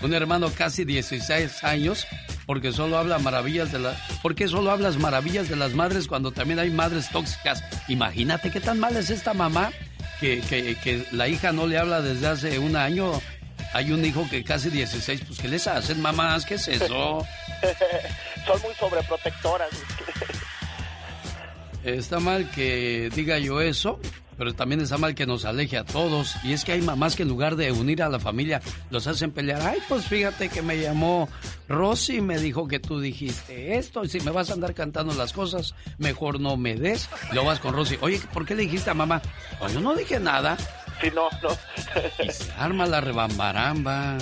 Un 0.00 0.14
hermano 0.14 0.50
casi 0.50 0.84
16 0.84 1.62
años, 1.62 2.06
porque 2.44 2.72
solo 2.72 2.98
habla 2.98 3.20
maravillas 3.20 3.70
de 3.70 3.78
las... 3.78 3.96
¿Por 4.20 4.34
qué 4.34 4.48
solo 4.48 4.72
hablas 4.72 4.96
maravillas 4.98 5.48
de 5.48 5.54
las 5.54 5.74
madres 5.74 6.08
cuando 6.08 6.32
también 6.32 6.58
hay 6.58 6.70
madres 6.70 7.08
tóxicas? 7.10 7.62
Imagínate 7.86 8.50
qué 8.50 8.58
tan 8.58 8.80
mal 8.80 8.96
es 8.96 9.10
esta 9.10 9.32
mamá 9.32 9.70
que, 10.18 10.40
que, 10.40 10.74
que 10.82 11.04
la 11.12 11.28
hija 11.28 11.52
no 11.52 11.68
le 11.68 11.78
habla 11.78 12.00
desde 12.02 12.26
hace 12.26 12.58
un 12.58 12.74
año. 12.74 13.12
Hay 13.72 13.90
un 13.92 14.04
hijo 14.04 14.26
que 14.28 14.44
casi 14.44 14.70
16, 14.70 15.22
pues 15.26 15.38
¿qué 15.38 15.48
les 15.48 15.66
hacen 15.66 16.00
mamás? 16.00 16.44
¿Qué 16.44 16.54
es 16.54 16.68
eso? 16.68 16.86
Son 18.46 18.62
muy 18.62 18.74
sobreprotectoras. 18.74 19.70
Está 21.84 22.20
mal 22.20 22.48
que 22.50 23.10
diga 23.14 23.38
yo 23.38 23.60
eso, 23.60 23.98
pero 24.36 24.54
también 24.54 24.80
está 24.80 24.98
mal 24.98 25.14
que 25.14 25.26
nos 25.26 25.44
aleje 25.44 25.78
a 25.78 25.84
todos. 25.84 26.36
Y 26.44 26.52
es 26.52 26.64
que 26.64 26.72
hay 26.72 26.82
mamás 26.82 27.16
que 27.16 27.22
en 27.22 27.28
lugar 27.28 27.56
de 27.56 27.72
unir 27.72 28.02
a 28.02 28.08
la 28.08 28.20
familia, 28.20 28.60
los 28.90 29.06
hacen 29.06 29.32
pelear. 29.32 29.60
Ay, 29.62 29.78
pues 29.88 30.06
fíjate 30.06 30.48
que 30.48 30.62
me 30.62 30.78
llamó 30.78 31.28
Rosy 31.68 32.18
y 32.18 32.20
me 32.20 32.38
dijo 32.38 32.68
que 32.68 32.78
tú 32.78 33.00
dijiste 33.00 33.76
esto. 33.76 34.04
Y 34.04 34.08
si 34.08 34.20
me 34.20 34.30
vas 34.30 34.50
a 34.50 34.52
andar 34.52 34.74
cantando 34.74 35.12
las 35.14 35.32
cosas, 35.32 35.74
mejor 35.98 36.40
no 36.40 36.56
me 36.56 36.76
des. 36.76 37.08
Lo 37.32 37.44
vas 37.44 37.58
con 37.58 37.74
Rosy. 37.74 37.98
Oye, 38.00 38.20
¿por 38.32 38.46
qué 38.46 38.54
le 38.54 38.62
dijiste 38.62 38.90
a 38.90 38.94
mamá? 38.94 39.20
Pues 39.58 39.72
yo 39.72 39.80
no 39.80 39.94
dije 39.94 40.20
nada. 40.20 40.56
Sí, 41.02 41.10
no, 41.14 41.28
no. 41.42 41.50
y 42.24 42.30
se 42.30 42.50
arma 42.58 42.86
la 42.86 43.00
rebambaramba. 43.00 44.16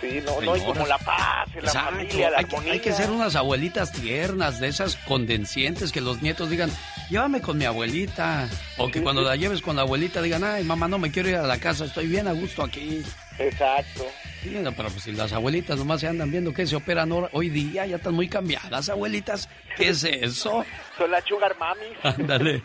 Sí, 0.00 0.20
no, 0.24 0.40
no, 0.40 0.56
y 0.56 0.60
como 0.60 0.86
la 0.86 0.96
paz, 0.98 1.48
y 1.50 1.56
la 1.56 1.66
Exacto. 1.68 1.90
familia, 1.90 2.30
la 2.30 2.38
hay, 2.38 2.44
armonía. 2.44 2.72
hay 2.72 2.80
que 2.80 2.92
ser 2.92 3.10
unas 3.10 3.36
abuelitas 3.36 3.92
tiernas, 3.92 4.58
de 4.58 4.68
esas 4.68 4.96
condencientes 4.96 5.92
que 5.92 6.00
los 6.00 6.22
nietos 6.22 6.48
digan, 6.48 6.70
llévame 7.10 7.42
con 7.42 7.58
mi 7.58 7.66
abuelita. 7.66 8.48
O 8.78 8.88
que 8.90 9.02
cuando 9.02 9.20
la 9.20 9.36
lleves 9.36 9.60
con 9.60 9.76
la 9.76 9.82
abuelita 9.82 10.22
digan, 10.22 10.42
ay, 10.44 10.64
mamá, 10.64 10.88
no 10.88 10.98
me 10.98 11.10
quiero 11.10 11.28
ir 11.28 11.36
a 11.36 11.42
la 11.46 11.58
casa, 11.58 11.84
estoy 11.84 12.06
bien 12.06 12.28
a 12.28 12.32
gusto 12.32 12.62
aquí. 12.62 13.02
Exacto. 13.38 14.06
Sí, 14.42 14.50
no, 14.62 14.72
pero 14.72 14.88
pues 14.88 15.02
si 15.04 15.12
las 15.12 15.34
abuelitas 15.34 15.78
nomás 15.78 16.00
se 16.00 16.08
andan 16.08 16.30
viendo 16.30 16.52
que 16.54 16.66
se 16.66 16.76
operan 16.76 17.10
hoy 17.32 17.50
día, 17.50 17.84
ya 17.84 17.96
están 17.96 18.14
muy 18.14 18.28
cambiadas, 18.28 18.88
abuelitas. 18.88 19.50
¿Qué 19.76 19.88
es 19.90 20.02
eso? 20.04 20.64
Son 20.96 21.10
las 21.10 21.24
sugar 21.24 21.54
mami. 21.58 21.86
Ándale. 22.02 22.62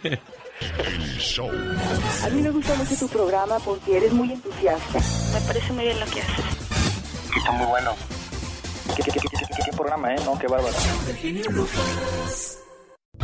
El 0.62 1.18
show. 1.20 1.50
A 2.24 2.30
mí 2.30 2.42
me 2.42 2.50
gusta 2.50 2.76
mucho 2.76 2.96
tu 2.98 3.08
programa 3.10 3.60
porque 3.60 3.98
eres 3.98 4.14
muy 4.14 4.32
entusiasta. 4.32 5.00
Me 5.34 5.42
parece 5.48 5.74
muy 5.74 5.84
bien 5.86 6.00
lo 6.00 6.06
que 6.06 6.22
haces. 6.22 6.46
Está 7.38 7.52
muy 7.52 7.66
bueno. 7.68 7.92
¿Qué, 8.96 9.04
qué, 9.04 9.12
qué, 9.12 9.20
qué, 9.20 9.28
qué- 9.30 9.64
qué 9.66 9.72
programa, 9.78 10.14
eh? 10.14 10.18
No, 10.24 10.38
qué 10.40 10.48
bárbaro. 10.48 10.74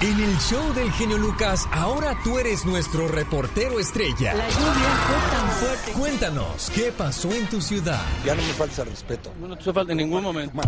En 0.01 0.19
el 0.19 0.37
show 0.39 0.73
del 0.73 0.91
genio 0.93 1.17
Lucas, 1.17 1.67
ahora 1.71 2.17
tú 2.23 2.39
eres 2.39 2.65
nuestro 2.65 3.07
reportero 3.07 3.79
estrella. 3.79 4.33
La 4.33 4.49
lluvia 4.49 4.71
fue 5.07 5.37
tan 5.37 5.49
fuerte. 5.51 5.91
Cuéntanos, 5.93 6.71
¿qué 6.73 6.91
pasó 6.91 7.31
en 7.31 7.47
tu 7.47 7.61
ciudad? 7.61 8.01
Ya 8.25 8.33
no 8.35 8.41
me 8.41 8.53
falta 8.53 8.83
respeto. 8.83 9.31
No 9.39 9.55
te 9.57 9.71
falta 9.71 9.91
en 9.91 9.99
ningún 9.99 10.23
momento. 10.23 10.59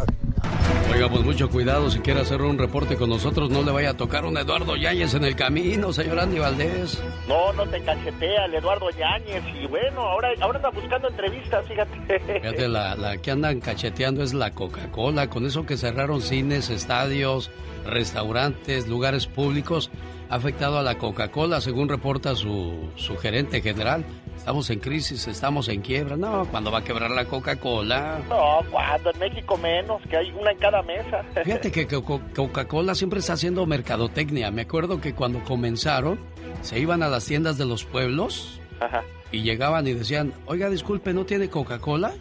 Oiga, 0.93 1.09
pues 1.09 1.23
mucho 1.23 1.49
cuidado 1.49 1.89
si 1.89 1.99
quiere 2.01 2.21
hacer 2.21 2.39
un 2.43 2.55
reporte 2.55 2.95
con 2.95 3.09
nosotros, 3.09 3.49
no 3.49 3.63
le 3.63 3.71
vaya 3.71 3.89
a 3.89 3.97
tocar 3.97 4.25
un 4.25 4.37
Eduardo 4.37 4.75
Yáñez 4.75 5.15
en 5.15 5.23
el 5.23 5.35
camino, 5.35 5.91
señor 5.91 6.19
Andy 6.19 6.37
Valdés. 6.37 7.01
No, 7.27 7.51
no 7.53 7.65
te 7.65 7.81
cachetea 7.81 8.45
el 8.45 8.53
Eduardo 8.53 8.91
Yáñez 8.91 9.43
y 9.59 9.65
bueno, 9.65 10.01
ahora, 10.01 10.29
ahora 10.39 10.57
anda 10.57 10.69
buscando 10.69 11.09
entrevistas, 11.09 11.65
fíjate. 11.67 12.19
Fíjate, 12.19 12.67
la, 12.67 12.95
la 12.95 13.17
que 13.17 13.31
andan 13.31 13.59
cacheteando 13.59 14.21
es 14.21 14.35
la 14.35 14.51
Coca-Cola, 14.51 15.31
con 15.31 15.47
eso 15.47 15.65
que 15.65 15.77
cerraron 15.77 16.21
cines, 16.21 16.69
estadios, 16.69 17.49
restaurantes, 17.87 18.87
lugares 18.87 19.25
públicos, 19.25 19.89
ha 20.29 20.35
afectado 20.35 20.77
a 20.77 20.83
la 20.83 20.99
Coca-Cola, 20.99 21.59
según 21.59 21.89
reporta 21.89 22.35
su, 22.35 22.91
su 22.97 23.17
gerente 23.17 23.61
general. 23.63 24.05
Estamos 24.37 24.69
en 24.69 24.79
crisis, 24.79 25.25
estamos 25.27 25.69
en 25.69 25.81
quiebra. 25.81 26.17
No, 26.17 26.45
¿cuándo 26.51 26.69
va 26.69 26.79
a 26.79 26.83
quebrar 26.83 27.09
la 27.11 27.23
Coca-Cola? 27.25 28.19
No, 28.27 28.59
cuando 28.69 29.11
en 29.11 29.19
México 29.19 29.57
menos, 29.57 30.01
que 30.09 30.17
hay 30.17 30.31
una 30.31 30.51
en 30.51 30.57
cada 30.57 30.81
mesa. 30.83 31.23
Fíjate 31.43 31.71
que 31.71 31.87
Co- 31.87 32.21
Coca-Cola 32.35 32.93
siempre 32.93 33.19
está 33.19 33.33
haciendo 33.33 33.65
mercadotecnia. 33.65 34.51
Me 34.51 34.63
acuerdo 34.63 34.99
que 34.99 35.13
cuando 35.15 35.41
comenzaron, 35.45 36.19
se 36.61 36.77
iban 36.79 37.03
a 37.03 37.07
las 37.07 37.25
tiendas 37.25 37.57
de 37.57 37.65
los 37.65 37.85
pueblos 37.85 38.59
Ajá. 38.81 39.03
y 39.31 39.43
llegaban 39.43 39.87
y 39.87 39.93
decían, 39.93 40.33
oiga, 40.45 40.69
disculpe, 40.69 41.13
¿no 41.13 41.23
tiene 41.25 41.49
Coca-Cola? 41.49 42.11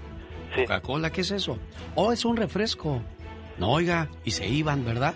¿Coca-Cola 0.55 1.11
qué 1.11 1.23
es 1.23 1.31
eso? 1.33 1.59
Oh, 1.97 2.13
es 2.13 2.25
un 2.25 2.37
refresco. 2.37 3.03
No, 3.59 3.71
oiga, 3.73 4.09
y 4.25 4.31
se 4.31 4.47
iban, 4.49 4.85
¿verdad? 4.85 5.15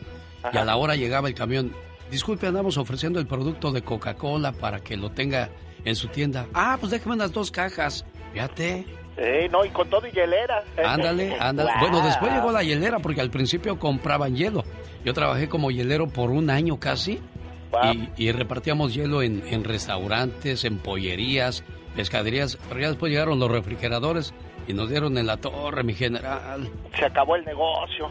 Y 0.53 0.57
a 0.57 0.65
la 0.65 0.77
hora 0.77 0.97
llegaba 0.97 1.29
el 1.29 1.35
camión. 1.35 1.73
Disculpe, 2.11 2.47
andamos 2.49 2.79
ofreciendo 2.79 3.21
el 3.21 3.27
producto 3.29 3.71
de 3.71 3.83
Coca-Cola 3.83 4.53
para 4.53 4.81
que 4.81 4.97
lo 4.97 5.11
tenga 5.11 5.51
en 5.87 5.97
su 5.97 6.09
tienda. 6.09 6.47
Ah, 6.53 6.77
pues 6.79 6.93
déjame 6.93 7.15
unas 7.15 7.33
dos 7.33 7.51
cajas. 7.51 8.05
Fíjate. 8.35 8.85
Eh, 9.17 9.49
no, 9.51 9.65
y 9.65 9.71
con 9.71 9.89
todo 9.89 10.07
y 10.07 10.11
hielera. 10.11 10.63
Ándale, 10.85 11.35
ándale. 11.41 11.71
Wow. 11.71 11.81
Bueno, 11.81 12.07
después 12.07 12.31
llegó 12.35 12.53
la 12.53 12.63
hielera 12.63 12.99
porque 12.99 13.23
al 13.23 13.31
principio 13.31 13.79
compraban 13.79 14.37
hielo. 14.37 14.63
Yo 15.07 15.15
trabajé 15.15 15.49
como 15.49 15.71
hielero 15.71 16.07
por 16.09 16.31
un 16.31 16.51
año 16.51 16.79
casi 16.79 17.21
y, 18.17 18.25
y 18.27 18.33
repartíamos 18.33 18.93
hielo 18.95 19.23
en, 19.23 19.43
en 19.49 19.65
restaurantes, 19.65 20.65
en 20.65 20.79
pollerías, 20.79 21.65
pescaderías, 21.95 22.59
pero 22.69 22.81
ya 22.81 22.89
después 22.89 23.11
llegaron 23.11 23.39
los 23.39 23.51
refrigeradores 23.51 24.35
y 24.69 24.73
nos 24.75 24.91
dieron 24.91 25.17
en 25.17 25.27
la 25.27 25.37
torre, 25.37 25.83
mi 25.85 25.95
general. 25.95 26.69
Se 26.99 27.05
acabó 27.07 27.37
el 27.37 27.45
negocio. 27.45 28.11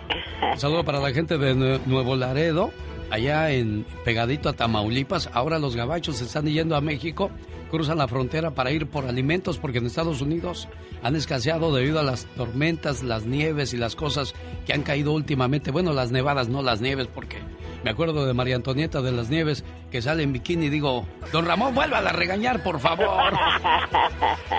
Un 0.54 0.58
saludo 0.60 0.84
para 0.86 1.00
la 1.00 1.12
gente 1.12 1.38
de 1.38 1.54
Nue- 1.54 1.82
Nuevo 1.86 2.16
Laredo, 2.16 2.72
allá 3.12 3.52
en 3.52 3.86
pegadito 4.06 4.50
a 4.50 4.54
Tamaulipas. 4.54 5.30
Ahora 5.34 5.60
los 5.60 5.76
gabachos 5.76 6.18
se 6.18 6.24
están 6.24 6.46
yendo 6.48 6.76
a 6.78 6.82
México, 6.82 7.30
cruzan 7.76 7.98
la 7.98 8.08
frontera 8.08 8.52
para 8.52 8.72
ir 8.72 8.88
por 8.88 9.06
alimentos 9.06 9.58
porque 9.58 9.80
en 9.80 9.88
Estados 9.88 10.22
Unidos 10.22 10.70
han 11.04 11.18
escaseado 11.18 11.76
debido 11.76 12.00
a 12.00 12.04
las 12.04 12.26
tormentas, 12.26 13.04
las 13.04 13.26
nieves 13.26 13.74
y 13.74 13.78
las 13.78 13.98
cosas 13.98 14.34
que 14.66 14.72
han 14.72 14.82
caído 14.82 15.12
últimamente. 15.12 15.72
Bueno, 15.72 15.92
las 15.92 16.10
nevadas, 16.10 16.48
no 16.48 16.62
las 16.62 16.80
nieves, 16.80 17.08
porque 17.14 17.40
me 17.84 17.90
acuerdo 17.92 18.26
de 18.26 18.34
María 18.34 18.56
Antonieta 18.56 19.02
de 19.02 19.12
las 19.12 19.30
Nieves 19.30 19.66
que 19.92 20.02
sale 20.02 20.24
en 20.24 20.32
bikini 20.32 20.68
y 20.68 20.70
digo, 20.70 21.06
don 21.34 21.46
Ramón, 21.46 21.76
vuélvala 21.76 22.12
a 22.12 22.14
regañar, 22.14 22.64
por 22.64 22.80
favor. 22.80 23.08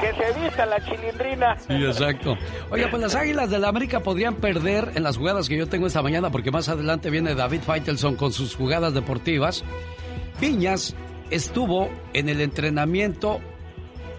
que 0.01 0.13
se 0.13 0.39
vista 0.39 0.67
la 0.67 0.85
chilindrina. 0.85 1.59
Sí, 1.59 1.73
exacto. 1.73 2.37
Oiga, 2.71 2.89
pues 2.91 3.03
las 3.03 3.15
Águilas 3.15 3.49
del 3.49 3.63
la 3.63 3.69
América 3.69 4.01
podrían 4.01 4.35
perder 4.35 4.93
en 4.95 5.03
las 5.03 5.17
jugadas 5.17 5.49
que 5.49 5.57
yo 5.57 5.67
tengo 5.67 5.87
esta 5.87 6.03
mañana 6.03 6.31
porque 6.31 6.51
más 6.51 6.69
adelante 6.69 7.09
viene 7.09 7.35
David 7.35 7.63
Faitelson 7.63 8.15
con 8.15 8.33
sus 8.33 8.55
jugadas 8.55 8.93
deportivas. 8.93 9.65
Piñas 10.39 10.95
estuvo 11.31 11.89
en 12.13 12.29
el 12.29 12.41
entrenamiento 12.41 13.41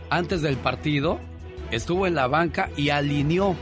antes 0.09 0.41
del 0.41 0.57
partido, 0.57 1.19
estuvo 1.71 2.07
en 2.07 2.15
la 2.15 2.27
banca 2.27 2.69
y 2.77 2.89
alineó, 2.89 3.55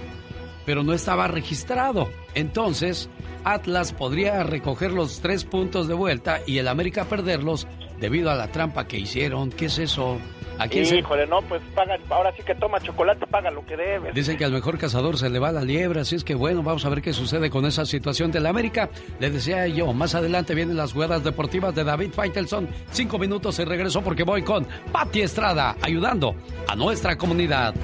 pero 0.66 0.84
no 0.84 0.94
estaba 0.94 1.28
registrado. 1.28 2.10
Entonces, 2.34 3.10
Atlas 3.44 3.94
podría 3.94 4.44
recoger 4.44 4.92
los 4.92 5.22
tres 5.22 5.44
puntos 5.44 5.88
de 5.88 5.94
vuelta 5.94 6.42
y 6.46 6.58
el 6.58 6.68
América 6.68 7.06
perderlos 7.06 7.68
debido 8.00 8.30
a 8.32 8.36
la 8.36 8.48
trampa 8.52 8.88
que 8.88 8.98
hicieron. 8.98 9.52
¿Qué 9.52 9.66
es 9.66 9.78
eso? 9.80 10.18
¿A 10.58 10.70
quién 10.70 10.86
se- 10.86 10.98
Híjole, 10.98 11.28
no, 11.28 11.42
pues 11.42 11.62
paga, 11.76 11.98
ahora 12.10 12.32
sí 12.38 12.42
que 12.44 12.56
toma 12.56 12.80
chocolate, 12.80 13.28
paga 13.28 13.52
lo 13.52 13.66
que 13.66 13.76
debes. 13.76 14.14
Dicen 14.16 14.38
que 14.38 14.46
al 14.46 14.54
mejor 14.54 14.78
cazador 14.78 15.18
se 15.18 15.30
le 15.30 15.38
va 15.38 15.52
la 15.52 15.62
liebre, 15.64 16.00
así 16.00 16.16
es 16.16 16.24
que 16.24 16.34
bueno, 16.34 16.64
vamos 16.64 16.86
a 16.86 16.90
ver 16.90 17.02
qué 17.02 17.12
sucede 17.12 17.50
con 17.50 17.66
esa 17.66 17.86
situación 17.86 18.32
de 18.32 18.40
la 18.40 18.50
América. 18.50 18.90
Le 19.20 19.30
decía 19.32 19.68
yo, 19.68 19.92
más 19.92 20.16
adelante 20.16 20.56
vienen 20.56 20.78
las 20.78 20.94
jugadas 20.94 21.24
deportivas 21.26 21.76
de 21.76 21.84
David 21.84 22.12
Faitelson. 22.14 22.70
Cinco 22.92 23.20
minutos 23.20 23.60
y 23.60 23.66
regreso 23.66 24.02
porque 24.02 24.24
voy 24.24 24.44
con 24.44 24.66
Pati 24.94 25.22
Estrada, 25.24 25.76
ayudando 25.82 26.36
a 26.70 26.76
nuestra 26.78 27.18
comunidad. 27.18 27.76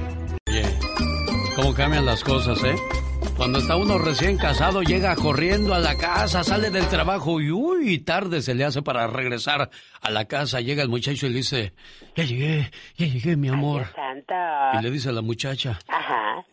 Oye, 0.49 0.64
cómo 1.57 1.74
cambian 1.74 2.05
las 2.05 2.24
cosas, 2.24 2.64
¿eh? 2.64 2.76
Cuando 3.41 3.57
está 3.57 3.75
uno 3.75 3.97
recién 3.97 4.37
casado, 4.37 4.83
llega 4.83 5.15
corriendo 5.15 5.73
a 5.73 5.79
la 5.79 5.97
casa, 5.97 6.43
sale 6.43 6.69
del 6.69 6.87
trabajo 6.89 7.41
y 7.41 7.49
uy, 7.49 7.97
tarde 7.97 8.43
se 8.43 8.53
le 8.53 8.63
hace 8.63 8.83
para 8.83 9.07
regresar 9.07 9.71
a 9.99 10.11
la 10.11 10.25
casa. 10.25 10.61
Llega 10.61 10.83
el 10.83 10.89
muchacho 10.89 11.25
y 11.25 11.29
le 11.29 11.37
dice, 11.37 11.73
ya 12.15 12.23
llegué, 12.23 12.69
ya 12.97 13.07
llegué, 13.07 13.35
mi 13.37 13.47
amor. 13.47 13.87
Y 14.77 14.83
le 14.83 14.91
dice 14.91 15.09
a 15.09 15.13
la 15.13 15.23
muchacha, 15.23 15.79
Ajá. 15.87 16.45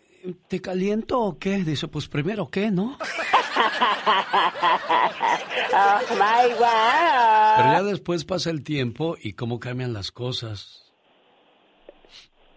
¿te 0.49 0.63
caliento 0.63 1.21
o 1.21 1.39
qué? 1.39 1.63
Dice, 1.63 1.89
pues 1.89 2.09
primero 2.09 2.49
qué, 2.49 2.71
¿no? 2.71 2.97
oh 5.75 6.01
my 6.13 6.55
wow. 6.55 7.57
Pero 7.59 7.71
ya 7.71 7.83
después 7.83 8.25
pasa 8.25 8.49
el 8.49 8.63
tiempo 8.63 9.19
y 9.23 9.35
cómo 9.35 9.61
cambian 9.61 9.93
las 9.93 10.11
cosas. 10.11 10.91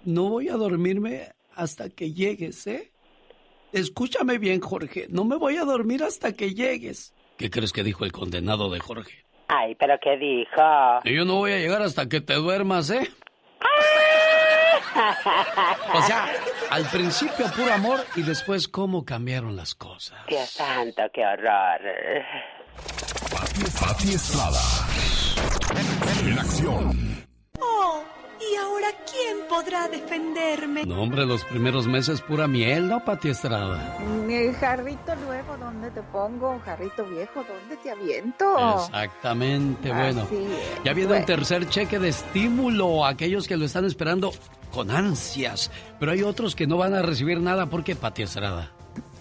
No 0.05 0.29
voy 0.29 0.47
a 0.47 0.53
dormirme 0.53 1.33
hasta 1.53 1.89
que 1.89 2.13
llegues, 2.13 2.65
¿eh? 2.67 2.91
Escúchame 3.73 4.37
bien, 4.37 4.59
Jorge. 4.59 5.07
No 5.09 5.23
me 5.23 5.37
voy 5.37 5.57
a 5.57 5.63
dormir 5.63 6.03
hasta 6.03 6.33
que 6.33 6.53
llegues. 6.53 7.13
¿Qué 7.37 7.49
crees 7.49 7.71
que 7.71 7.83
dijo 7.83 8.05
el 8.05 8.11
condenado 8.11 8.69
de 8.69 8.79
Jorge? 8.79 9.25
Ay, 9.47 9.75
pero 9.75 9.95
¿qué 10.01 10.17
dijo? 10.17 10.61
Y 11.03 11.15
yo 11.15 11.25
no 11.25 11.35
voy 11.37 11.53
a 11.53 11.57
llegar 11.57 11.81
hasta 11.81 12.07
que 12.07 12.21
te 12.21 12.35
duermas, 12.35 12.89
¿eh? 12.89 13.09
O 15.93 16.01
sea, 16.03 16.29
al 16.69 16.85
principio 16.89 17.47
puro 17.55 17.73
amor 17.73 18.05
y 18.15 18.21
después 18.21 18.67
cómo 18.67 19.05
cambiaron 19.05 19.55
las 19.55 19.73
cosas. 19.73 20.19
Dios 20.27 20.49
santo, 20.49 21.03
qué 21.13 21.25
horror. 21.25 21.81
Pati 23.79 24.13
Estrada. 24.13 24.59
En 26.25 26.39
acción. 26.39 27.27
Oh, 27.59 28.03
¿y 28.51 28.55
ahora 28.55 28.87
quién 29.09 29.37
podrá 29.47 29.87
defenderme? 29.87 30.85
No, 30.85 31.01
hombre, 31.01 31.25
los 31.25 31.43
primeros 31.45 31.87
meses 31.87 32.21
pura 32.21 32.47
miel, 32.47 32.87
¿no, 32.87 33.03
Pati 33.03 33.29
Estrada? 33.29 33.97
El 34.29 34.53
jarrito 34.55 35.15
nuevo, 35.17 35.57
¿dónde 35.57 35.91
te 35.91 36.01
pongo? 36.03 36.59
Jarrito 36.65 37.05
viejo, 37.05 37.43
¿dónde 37.43 37.77
te 37.77 37.91
aviento? 37.91 38.77
Exactamente, 38.85 39.89
bueno. 39.91 40.21
Así 40.23 40.35
es. 40.35 40.83
Ya 40.83 40.93
viene 40.93 41.09
Bueno. 41.09 41.21
un 41.21 41.25
tercer 41.25 41.69
cheque 41.69 41.99
de 41.99 42.09
estímulo 42.09 43.05
a 43.05 43.09
aquellos 43.09 43.47
que 43.47 43.57
lo 43.57 43.65
están 43.65 43.85
esperando 43.85 44.31
con 44.73 44.89
ansias. 44.91 45.69
Pero 45.99 46.11
hay 46.11 46.23
otros 46.23 46.55
que 46.55 46.67
no 46.67 46.77
van 46.77 46.93
a 46.93 47.01
recibir 47.01 47.39
nada 47.39 47.65
porque 47.67 47.95
Pati 47.95 48.23
Estrada. 48.23 48.71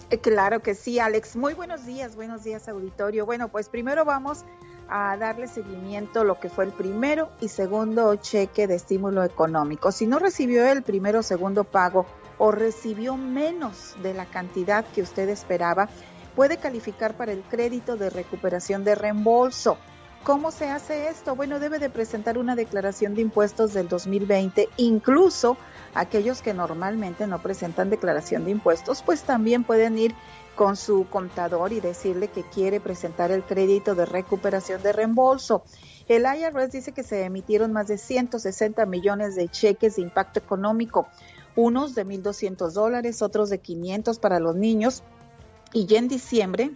Eh, 0.09 0.17
Claro 0.19 0.61
que 0.61 0.75
sí, 0.75 0.99
Alex. 0.99 1.35
Muy 1.37 1.53
buenos 1.53 1.85
días, 1.85 2.15
buenos 2.15 2.43
días, 2.43 2.67
auditorio. 2.67 3.25
Bueno, 3.25 3.47
pues 3.49 3.69
primero 3.69 4.03
vamos 4.05 4.43
a 4.91 5.15
darle 5.15 5.47
seguimiento 5.47 6.25
lo 6.25 6.37
que 6.37 6.49
fue 6.49 6.65
el 6.65 6.71
primero 6.71 7.31
y 7.39 7.47
segundo 7.47 8.13
cheque 8.17 8.67
de 8.67 8.75
estímulo 8.75 9.23
económico. 9.23 9.91
Si 9.93 10.05
no 10.05 10.19
recibió 10.19 10.67
el 10.67 10.83
primero 10.83 11.19
o 11.19 11.23
segundo 11.23 11.63
pago 11.63 12.05
o 12.37 12.51
recibió 12.51 13.15
menos 13.15 13.95
de 14.03 14.13
la 14.13 14.25
cantidad 14.25 14.83
que 14.83 15.01
usted 15.01 15.29
esperaba, 15.29 15.87
puede 16.35 16.57
calificar 16.57 17.15
para 17.15 17.31
el 17.31 17.41
crédito 17.43 17.95
de 17.95 18.09
recuperación 18.09 18.83
de 18.83 18.95
reembolso. 18.95 19.77
¿Cómo 20.23 20.51
se 20.51 20.69
hace 20.69 21.07
esto? 21.07 21.35
Bueno, 21.35 21.59
debe 21.59 21.79
de 21.79 21.89
presentar 21.89 22.37
una 22.37 22.55
declaración 22.55 23.15
de 23.15 23.21
impuestos 23.21 23.73
del 23.73 23.87
2020, 23.87 24.69
incluso 24.77 25.57
aquellos 25.95 26.41
que 26.41 26.53
normalmente 26.53 27.25
no 27.27 27.41
presentan 27.41 27.89
declaración 27.89 28.43
de 28.45 28.51
impuestos, 28.51 29.01
pues 29.01 29.23
también 29.23 29.63
pueden 29.63 29.97
ir 29.97 30.13
con 30.61 30.77
su 30.77 31.07
contador 31.09 31.73
y 31.73 31.79
decirle 31.79 32.27
que 32.27 32.43
quiere 32.43 32.79
presentar 32.79 33.31
el 33.31 33.43
crédito 33.43 33.95
de 33.95 34.05
recuperación 34.05 34.83
de 34.83 34.93
reembolso. 34.93 35.63
El 36.07 36.23
IRS 36.23 36.71
dice 36.71 36.91
que 36.91 37.01
se 37.01 37.23
emitieron 37.23 37.73
más 37.73 37.87
de 37.87 37.97
160 37.97 38.85
millones 38.85 39.33
de 39.33 39.49
cheques 39.49 39.95
de 39.95 40.03
impacto 40.03 40.37
económico, 40.37 41.07
unos 41.55 41.95
de 41.95 42.05
1.200 42.05 42.73
dólares, 42.73 43.23
otros 43.23 43.49
de 43.49 43.57
500 43.57 44.19
para 44.19 44.39
los 44.39 44.55
niños, 44.55 45.01
y 45.73 45.87
ya 45.87 45.97
en 45.97 46.07
diciembre 46.07 46.69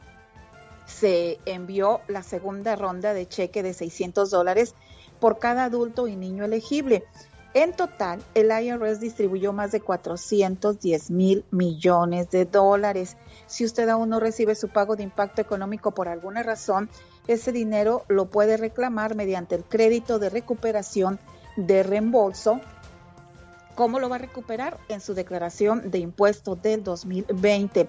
se 0.87 1.37
envió 1.45 2.01
la 2.07 2.23
segunda 2.23 2.75
ronda 2.75 3.13
de 3.13 3.27
cheque 3.27 3.61
de 3.61 3.75
600 3.75 4.31
dólares 4.31 4.73
por 5.19 5.37
cada 5.37 5.65
adulto 5.65 6.07
y 6.07 6.15
niño 6.15 6.43
elegible. 6.43 7.05
En 7.55 7.71
total, 7.71 8.21
el 8.33 8.51
IRS 8.51 8.99
distribuyó 8.99 9.53
más 9.53 9.71
de 9.71 9.79
410 9.79 11.09
mil 11.09 11.45
millones 11.51 12.29
de 12.29 12.43
dólares. 12.43 13.15
Si 13.47 13.63
usted 13.63 13.87
aún 13.87 14.09
no 14.09 14.19
recibe 14.19 14.55
su 14.55 14.67
pago 14.67 14.97
de 14.97 15.03
impacto 15.03 15.41
económico 15.41 15.91
por 15.91 16.09
alguna 16.09 16.43
razón, 16.43 16.89
ese 17.27 17.53
dinero 17.53 18.03
lo 18.09 18.25
puede 18.25 18.57
reclamar 18.57 19.15
mediante 19.15 19.55
el 19.55 19.63
crédito 19.63 20.19
de 20.19 20.29
recuperación 20.29 21.17
de 21.55 21.81
reembolso. 21.83 22.59
¿Cómo 23.75 24.01
lo 24.01 24.09
va 24.09 24.17
a 24.17 24.19
recuperar? 24.19 24.77
En 24.89 24.99
su 24.99 25.13
declaración 25.13 25.91
de 25.91 25.99
impuestos 25.99 26.61
del 26.61 26.83
2020. 26.83 27.87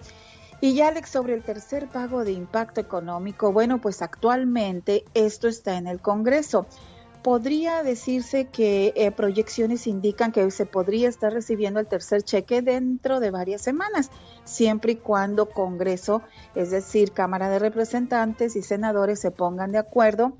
Y 0.60 0.74
ya, 0.74 0.86
Alex, 0.86 1.10
sobre 1.10 1.34
el 1.34 1.42
tercer 1.42 1.88
pago 1.88 2.24
de 2.24 2.30
impacto 2.30 2.80
económico, 2.80 3.50
bueno, 3.50 3.80
pues 3.80 4.00
actualmente 4.00 5.04
esto 5.14 5.48
está 5.48 5.76
en 5.76 5.88
el 5.88 6.00
Congreso. 6.00 6.66
Podría 7.22 7.82
decirse 7.82 8.46
que 8.46 8.92
eh, 8.94 9.10
proyecciones 9.10 9.86
indican 9.86 10.30
que 10.30 10.48
se 10.50 10.64
podría 10.64 11.08
estar 11.08 11.32
recibiendo 11.32 11.80
el 11.80 11.86
tercer 11.86 12.22
cheque 12.22 12.62
dentro 12.62 13.18
de 13.18 13.30
varias 13.30 13.62
semanas, 13.62 14.10
siempre 14.44 14.92
y 14.92 14.96
cuando 14.96 15.50
Congreso, 15.50 16.22
es 16.54 16.70
decir, 16.70 17.12
Cámara 17.12 17.48
de 17.48 17.58
Representantes 17.58 18.54
y 18.54 18.62
senadores 18.62 19.20
se 19.20 19.32
pongan 19.32 19.72
de 19.72 19.78
acuerdo 19.78 20.34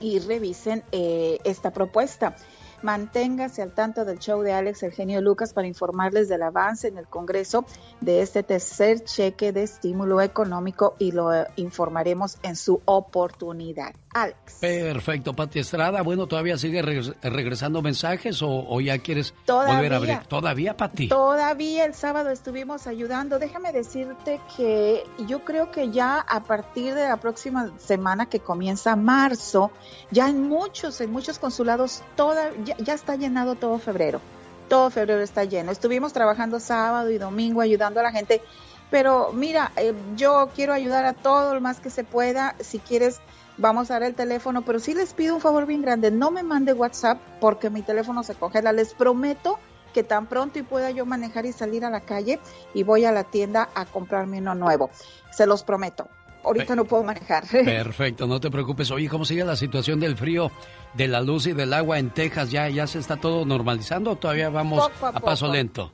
y 0.00 0.18
revisen 0.18 0.82
eh, 0.92 1.38
esta 1.44 1.72
propuesta. 1.72 2.34
Manténgase 2.82 3.60
al 3.62 3.72
tanto 3.72 4.04
del 4.04 4.20
show 4.20 4.40
de 4.42 4.52
Alex 4.52 4.84
Eugenio 4.84 5.20
Lucas 5.20 5.52
para 5.52 5.66
informarles 5.66 6.28
del 6.28 6.42
avance 6.42 6.86
en 6.86 6.96
el 6.96 7.08
Congreso 7.08 7.64
de 8.00 8.22
este 8.22 8.44
tercer 8.44 9.02
cheque 9.02 9.52
de 9.52 9.64
estímulo 9.64 10.20
económico 10.20 10.94
y 10.98 11.10
lo 11.10 11.34
eh, 11.34 11.46
informaremos 11.56 12.38
en 12.42 12.54
su 12.54 12.80
oportunidad. 12.84 13.94
Alex. 14.14 14.54
Perfecto, 14.60 15.34
Pati 15.34 15.58
Estrada. 15.58 16.02
Bueno, 16.02 16.26
¿todavía 16.26 16.56
sigue 16.56 16.82
regresando 16.82 17.82
mensajes 17.82 18.40
o, 18.42 18.80
ya 18.80 18.98
quieres 18.98 19.34
volver 19.46 19.92
a 19.92 19.96
abrir? 19.96 20.18
¿Todavía, 20.28 20.76
Pati? 20.76 21.08
Todavía 21.08 21.84
el 21.84 21.94
sábado 21.94 22.30
estuvimos 22.30 22.86
ayudando. 22.86 23.38
Déjame 23.38 23.72
decirte 23.72 24.40
que 24.56 25.04
yo 25.26 25.44
creo 25.44 25.70
que 25.70 25.90
ya 25.90 26.20
a 26.20 26.42
partir 26.44 26.94
de 26.94 27.08
la 27.08 27.18
próxima 27.18 27.70
semana 27.78 28.26
que 28.26 28.40
comienza 28.40 28.96
marzo, 28.96 29.70
ya 30.10 30.28
en 30.28 30.48
muchos, 30.48 31.00
en 31.00 31.12
muchos 31.12 31.38
consulados, 31.38 32.02
toda, 32.16 32.50
ya, 32.64 32.94
está 32.94 33.16
llenado 33.16 33.54
todo 33.54 33.78
febrero. 33.78 34.20
Todo 34.68 34.90
febrero 34.90 35.22
está 35.22 35.44
lleno. 35.44 35.70
Estuvimos 35.70 36.12
trabajando 36.12 36.60
sábado 36.60 37.10
y 37.10 37.18
domingo 37.18 37.60
ayudando 37.60 38.00
a 38.00 38.02
la 38.02 38.12
gente. 38.12 38.42
Pero 38.90 39.32
mira, 39.32 39.72
eh, 39.76 39.94
yo 40.16 40.50
quiero 40.54 40.72
ayudar 40.72 41.04
a 41.04 41.12
todo 41.12 41.54
lo 41.54 41.60
más 41.60 41.80
que 41.80 41.90
se 41.90 42.04
pueda. 42.04 42.54
Si 42.60 42.78
quieres 42.78 43.20
vamos 43.58 43.90
a 43.90 43.94
dar 43.94 44.04
el 44.04 44.14
teléfono, 44.14 44.62
pero 44.62 44.78
sí 44.78 44.94
les 44.94 45.12
pido 45.12 45.34
un 45.34 45.40
favor 45.40 45.66
bien 45.66 45.82
grande, 45.82 46.10
no 46.10 46.30
me 46.30 46.42
mande 46.42 46.72
WhatsApp 46.72 47.18
porque 47.40 47.70
mi 47.70 47.82
teléfono 47.82 48.22
se 48.22 48.34
congela, 48.34 48.72
les 48.72 48.94
prometo 48.94 49.58
que 49.92 50.02
tan 50.02 50.26
pronto 50.26 50.58
y 50.58 50.62
pueda 50.62 50.90
yo 50.90 51.04
manejar 51.06 51.46
y 51.46 51.52
salir 51.52 51.84
a 51.84 51.90
la 51.90 52.00
calle 52.00 52.38
y 52.74 52.82
voy 52.82 53.04
a 53.04 53.12
la 53.12 53.24
tienda 53.24 53.68
a 53.74 53.84
comprarme 53.84 54.38
uno 54.38 54.54
nuevo, 54.54 54.90
se 55.30 55.46
los 55.46 55.62
prometo. 55.62 56.08
Ahorita 56.44 56.76
no 56.76 56.84
puedo 56.84 57.02
manejar. 57.02 57.44
Perfecto, 57.50 58.26
no 58.26 58.40
te 58.40 58.50
preocupes. 58.50 58.90
Oye, 58.90 59.08
¿cómo 59.08 59.24
sigue 59.24 59.44
la 59.44 59.56
situación 59.56 59.98
del 60.00 60.16
frío, 60.16 60.50
de 60.94 61.08
la 61.08 61.20
luz 61.20 61.46
y 61.46 61.52
del 61.52 61.74
agua 61.74 61.98
en 61.98 62.10
Texas? 62.10 62.50
¿Ya, 62.50 62.68
ya 62.68 62.86
se 62.86 63.00
está 63.00 63.16
todo 63.16 63.44
normalizando 63.44 64.12
o 64.12 64.16
todavía 64.16 64.48
vamos 64.48 64.88
a 65.02 65.20
paso 65.20 65.52
lento? 65.52 65.92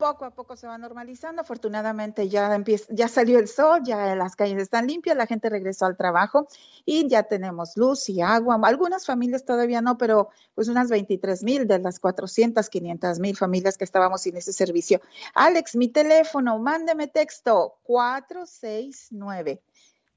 Poco 0.00 0.24
a 0.24 0.30
poco 0.30 0.56
se 0.56 0.66
va 0.66 0.78
normalizando. 0.78 1.42
Afortunadamente 1.42 2.28
ya 2.28 2.52
empieza, 2.54 2.86
ya 2.88 3.06
salió 3.06 3.38
el 3.38 3.46
sol, 3.46 3.82
ya 3.84 4.16
las 4.16 4.34
calles 4.34 4.62
están 4.62 4.86
limpias, 4.86 5.14
la 5.16 5.26
gente 5.26 5.50
regresó 5.50 5.84
al 5.84 5.98
trabajo 5.98 6.48
y 6.86 7.06
ya 7.06 7.24
tenemos 7.24 7.76
luz 7.76 8.08
y 8.08 8.22
agua. 8.22 8.58
Algunas 8.64 9.04
familias 9.04 9.44
todavía 9.44 9.82
no, 9.82 9.98
pero 9.98 10.30
pues 10.54 10.68
unas 10.68 10.88
23 10.88 11.42
mil 11.44 11.66
de 11.68 11.78
las 11.78 12.00
400, 12.00 12.70
500 12.70 13.20
mil 13.20 13.36
familias 13.36 13.76
que 13.76 13.84
estábamos 13.84 14.22
sin 14.22 14.38
ese 14.38 14.54
servicio. 14.54 15.02
Alex, 15.34 15.76
mi 15.76 15.88
teléfono, 15.88 16.58
mándeme 16.58 17.06
texto 17.06 17.78
469 17.82 19.60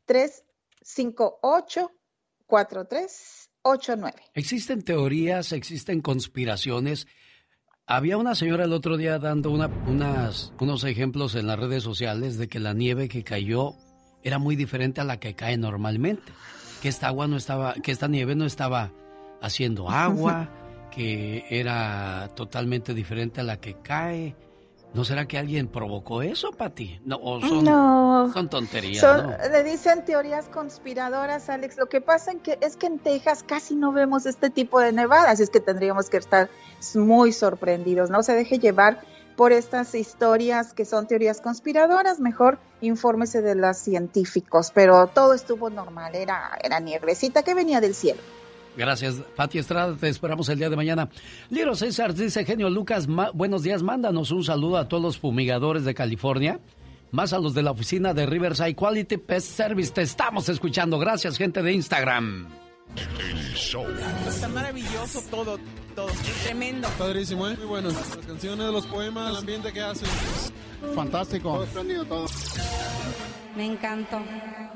358 0.06 1.92
4389. 2.48 4.24
Existen 4.34 4.82
teorías, 4.82 5.52
existen 5.52 6.02
conspiraciones 6.02 7.06
había 7.86 8.18
una 8.18 8.36
señora 8.36 8.64
el 8.66 8.74
otro 8.74 8.98
día 8.98 9.20
dando 9.20 9.52
una, 9.52 9.68
unas, 9.88 10.54
unos 10.60 10.84
ejemplos 10.84 11.36
en 11.36 11.48
las 11.48 11.60
redes 11.60 11.84
sociales 11.84 12.38
de 12.38 12.48
que 12.48 12.60
la 12.60 12.74
nieve 12.74 13.10
que 13.10 13.24
cayó 13.24 13.76
era 14.24 14.40
muy 14.40 14.56
diferente 14.56 15.02
a 15.02 15.04
la 15.04 15.20
que 15.20 15.36
cae 15.36 15.58
normalmente. 15.58 16.32
Que 16.82 16.90
esta 16.90 17.08
agua 17.08 17.28
no 17.28 17.38
estaba, 17.38 17.74
que 17.76 17.92
esta 17.92 18.08
nieve 18.08 18.36
no 18.36 18.46
estaba 18.46 18.92
haciendo 19.42 19.90
agua, 19.90 20.50
que 20.92 21.46
era 21.50 22.30
totalmente 22.36 22.94
diferente 22.94 23.42
a 23.42 23.44
la 23.44 23.60
que 23.60 23.76
cae. 23.82 24.36
¿No 24.94 25.04
será 25.04 25.28
que 25.28 25.40
alguien 25.40 25.68
provocó 25.68 26.22
eso, 26.22 26.52
Pati? 26.52 27.02
No, 27.04 27.18
son, 27.42 28.32
son 28.32 28.50
tonterías. 28.50 29.04
Le 29.52 29.64
dicen 29.64 30.06
teorías 30.06 30.46
conspiradoras, 30.50 31.50
Alex. 31.50 31.78
Lo 31.78 31.88
que 31.88 32.00
pasa 32.00 32.34
que, 32.36 32.60
es 32.62 32.78
que 32.78 32.86
en 32.86 33.00
Texas 33.00 33.44
casi 33.44 33.76
no 33.76 33.92
vemos 33.92 34.28
este 34.28 34.52
tipo 34.52 34.80
de 34.80 34.92
nevadas, 34.92 35.40
es 35.40 35.50
que 35.50 35.60
tendríamos 35.60 36.12
que 36.12 36.18
estar 36.18 36.50
muy 36.94 37.32
sorprendidos. 37.32 38.12
No 38.12 38.22
se 38.22 38.34
deje 38.34 38.60
llevar 38.60 39.02
por 39.36 39.52
estas 39.52 39.96
historias 39.96 40.74
que 40.74 40.86
son 40.86 41.08
teorías 41.08 41.42
conspiradoras, 41.42 42.20
mejor 42.20 42.60
infórmese 42.82 43.42
de 43.42 43.56
los 43.56 43.78
científicos. 43.78 44.72
Pero 44.76 45.08
todo 45.08 45.34
estuvo 45.34 45.72
normal, 45.72 46.14
era, 46.14 46.52
era 46.64 46.80
nievecita 46.80 47.42
que 47.42 47.56
venía 47.56 47.82
del 47.82 47.96
cielo. 47.96 48.22
Gracias, 48.76 49.16
Pati 49.36 49.60
Estrada. 49.60 49.96
Te 49.96 50.10
esperamos 50.10 50.50
el 50.50 50.58
día 50.58 50.70
de 50.70 50.76
mañana. 50.76 51.10
Liro 51.50 51.76
César 51.76 52.14
dice, 52.14 52.46
genio 52.46 52.70
Lucas, 52.70 53.08
buenos 53.34 53.64
días. 53.64 53.84
Mándanos 53.84 54.32
un 54.32 54.44
saludo 54.44 54.78
a 54.78 54.88
todos 54.88 55.04
los 55.04 55.18
fumigadores 55.18 55.86
de 55.86 55.94
California, 55.94 56.60
más 57.12 57.34
a 57.34 57.40
los 57.40 57.54
de 57.54 57.64
la 57.64 57.72
oficina 57.72 58.14
de 58.14 58.26
Riverside 58.26 58.76
Quality 58.76 59.18
Pest 59.18 59.48
Service. 59.56 59.92
Te 59.92 60.02
estamos 60.02 60.50
escuchando. 60.50 60.98
Gracias, 61.00 61.38
gente 61.38 61.62
de 61.62 61.74
Instagram. 61.74 62.48
Está 64.28 64.48
maravilloso 64.50 65.22
todo, 65.30 65.58
todo. 65.96 66.10
Tremendo. 66.44 66.88
Padrísimo, 66.98 67.48
¿eh? 67.48 67.56
Muy 67.58 67.66
bueno. 67.66 67.90
Las 67.90 68.18
canciones, 68.26 68.72
los 68.72 68.86
poemas, 68.86 69.32
el 69.32 69.38
ambiente 69.38 69.72
que 69.72 69.82
hacen. 69.82 70.10
Fantástico. 70.96 71.66
Todo 71.74 72.06
todo. 72.06 72.26
Me 73.56 73.66
encantó, 73.66 74.20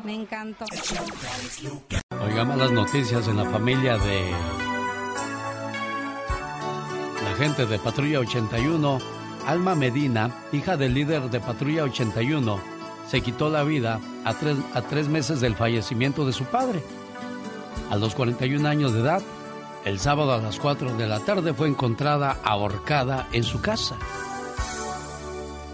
me 0.03 0.13
encantó. 0.13 0.65
Oigamos 2.27 2.57
las 2.57 2.71
noticias 2.71 3.25
en 3.29 3.37
la 3.37 3.45
familia 3.45 3.97
de 3.97 4.31
la 7.23 7.35
gente 7.37 7.65
de 7.65 7.79
Patrulla 7.79 8.19
81. 8.19 8.99
Alma 9.45 9.75
Medina, 9.75 10.29
hija 10.51 10.75
del 10.75 10.93
líder 10.93 11.29
de 11.29 11.39
Patrulla 11.39 11.85
81, 11.85 12.59
se 13.09 13.21
quitó 13.21 13.49
la 13.49 13.63
vida 13.63 14.01
a 14.25 14.33
tres, 14.33 14.57
a 14.73 14.81
tres 14.81 15.07
meses 15.07 15.39
del 15.39 15.55
fallecimiento 15.55 16.25
de 16.25 16.33
su 16.33 16.43
padre. 16.43 16.83
A 17.89 17.95
los 17.95 18.13
41 18.13 18.67
años 18.67 18.91
de 18.91 18.99
edad, 18.99 19.21
el 19.85 19.97
sábado 19.97 20.33
a 20.33 20.39
las 20.39 20.59
4 20.59 20.97
de 20.97 21.07
la 21.07 21.21
tarde 21.21 21.53
fue 21.53 21.69
encontrada 21.69 22.37
ahorcada 22.43 23.29
en 23.31 23.45
su 23.45 23.61
casa. 23.61 23.95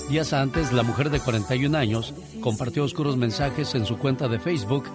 Días 0.07 0.33
antes, 0.33 0.71
la 0.71 0.83
mujer 0.83 1.09
de 1.09 1.19
41 1.19 1.75
años 1.75 2.13
compartió 2.41 2.83
oscuros 2.83 3.17
mensajes 3.17 3.73
en 3.73 3.87
su 3.87 3.97
cuenta 3.97 4.27
de 4.27 4.37
Facebook 4.37 4.85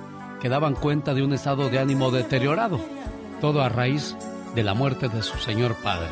que 0.41 0.49
daban 0.49 0.75
cuenta 0.75 1.15
de 1.15 1.23
un 1.23 1.33
estado 1.33 1.69
de 1.69 1.79
ánimo 1.79 2.11
deteriorado, 2.11 2.81
todo 3.41 3.63
a 3.63 3.69
raíz 3.69 4.17
de 4.55 4.63
la 4.63 4.75
muerte 4.75 5.09
de 5.09 5.23
su 5.23 5.39
señor 5.39 5.75
padre. 5.77 6.11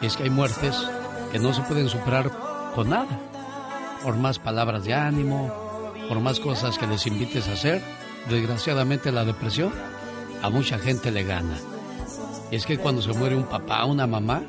Y 0.00 0.06
es 0.06 0.16
que 0.16 0.24
hay 0.24 0.30
muertes 0.30 0.76
que 1.32 1.38
no 1.38 1.52
se 1.52 1.62
pueden 1.62 1.88
superar 1.88 2.30
con 2.74 2.90
nada, 2.90 3.18
por 4.02 4.16
más 4.16 4.38
palabras 4.38 4.84
de 4.84 4.94
ánimo, 4.94 5.52
por 6.08 6.20
más 6.20 6.40
cosas 6.40 6.78
que 6.78 6.86
les 6.86 7.06
invites 7.06 7.48
a 7.48 7.52
hacer, 7.52 7.82
desgraciadamente 8.28 9.12
la 9.12 9.24
depresión 9.24 9.72
a 10.42 10.50
mucha 10.50 10.78
gente 10.78 11.10
le 11.10 11.24
gana. 11.24 11.56
Y 12.50 12.56
es 12.56 12.66
que 12.66 12.78
cuando 12.78 13.02
se 13.02 13.12
muere 13.12 13.36
un 13.36 13.44
papá, 13.44 13.84
una 13.84 14.06
mamá, 14.06 14.42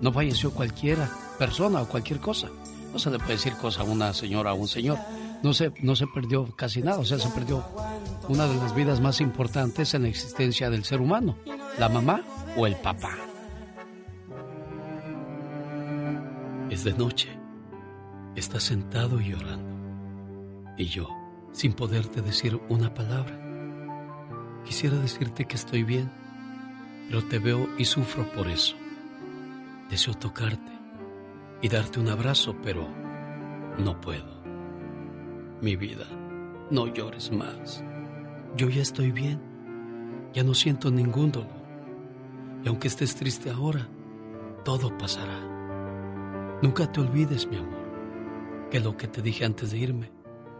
no 0.00 0.12
falleció 0.12 0.50
cualquiera 0.50 1.08
persona 1.38 1.82
o 1.82 1.88
cualquier 1.88 2.20
cosa 2.20 2.48
no 2.96 3.00
se 3.00 3.10
le 3.10 3.18
puede 3.18 3.32
decir 3.32 3.52
cosa 3.56 3.82
a 3.82 3.84
una 3.84 4.14
señora 4.14 4.54
o 4.54 4.56
un 4.56 4.68
señor. 4.68 4.96
No 5.46 5.54
se, 5.54 5.72
no 5.80 5.94
se 5.94 6.08
perdió 6.08 6.44
casi 6.56 6.82
nada, 6.82 6.98
o 6.98 7.04
sea, 7.04 7.20
se 7.20 7.28
perdió 7.28 7.64
una 8.28 8.48
de 8.48 8.56
las 8.56 8.74
vidas 8.74 9.00
más 9.00 9.20
importantes 9.20 9.94
en 9.94 10.02
la 10.02 10.08
existencia 10.08 10.70
del 10.70 10.82
ser 10.82 11.00
humano, 11.00 11.38
la 11.78 11.88
mamá 11.88 12.20
o 12.56 12.66
el 12.66 12.74
papá. 12.74 13.14
Es 16.68 16.82
de 16.82 16.94
noche, 16.94 17.28
estás 18.34 18.64
sentado 18.64 19.20
y 19.20 19.30
llorando, 19.30 20.74
y 20.76 20.86
yo, 20.86 21.08
sin 21.52 21.74
poderte 21.74 22.22
decir 22.22 22.60
una 22.68 22.92
palabra, 22.92 23.38
quisiera 24.64 24.96
decirte 24.96 25.44
que 25.44 25.54
estoy 25.54 25.84
bien, 25.84 26.10
pero 27.06 27.22
te 27.22 27.38
veo 27.38 27.68
y 27.78 27.84
sufro 27.84 28.28
por 28.32 28.48
eso. 28.48 28.74
Deseo 29.90 30.14
tocarte 30.14 30.72
y 31.62 31.68
darte 31.68 32.00
un 32.00 32.08
abrazo, 32.08 32.56
pero 32.64 32.88
no 33.78 34.00
puedo. 34.00 34.35
Mi 35.62 35.74
vida, 35.74 36.04
no 36.70 36.86
llores 36.86 37.32
más. 37.32 37.82
Yo 38.56 38.68
ya 38.68 38.82
estoy 38.82 39.10
bien. 39.10 39.40
Ya 40.34 40.44
no 40.44 40.52
siento 40.52 40.90
ningún 40.90 41.32
dolor. 41.32 41.64
Y 42.62 42.68
aunque 42.68 42.88
estés 42.88 43.16
triste 43.16 43.48
ahora, 43.48 43.88
todo 44.64 44.96
pasará. 44.98 45.40
Nunca 46.60 46.92
te 46.92 47.00
olvides, 47.00 47.46
mi 47.46 47.56
amor, 47.56 48.68
que 48.70 48.80
lo 48.80 48.98
que 48.98 49.08
te 49.08 49.22
dije 49.22 49.46
antes 49.46 49.70
de 49.70 49.78
irme 49.78 50.10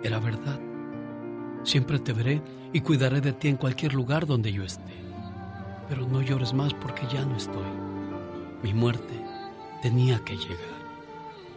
era 0.03 0.19
verdad. 0.19 0.59
Siempre 1.63 1.99
te 1.99 2.15
veré 2.15 2.41
y 2.73 2.81
cuidaré 2.81 3.21
de 3.21 3.35
ti 3.35 3.49
en 3.49 3.57
cualquier 3.57 3.93
lugar 3.93 4.25
donde 4.25 4.51
yo 4.51 4.63
esté. 4.63 4.95
Pero 5.91 6.07
no 6.07 6.23
llores 6.23 6.55
más 6.55 6.73
porque 6.73 7.07
ya 7.13 7.25
no 7.27 7.37
estoy. 7.37 7.69
Mi 8.63 8.73
muerte 8.73 9.23
tenía 9.83 10.25
que 10.25 10.37
llegar. 10.37 10.77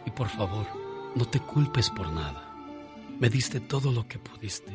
Y 0.04 0.10
por 0.10 0.28
favor, 0.28 0.66
no 1.14 1.24
te 1.24 1.40
culpes 1.40 1.88
por 1.88 2.12
nada. 2.12 2.49
Me 3.20 3.28
diste 3.28 3.60
todo 3.60 3.92
lo 3.92 4.08
que 4.08 4.18
pudiste. 4.18 4.72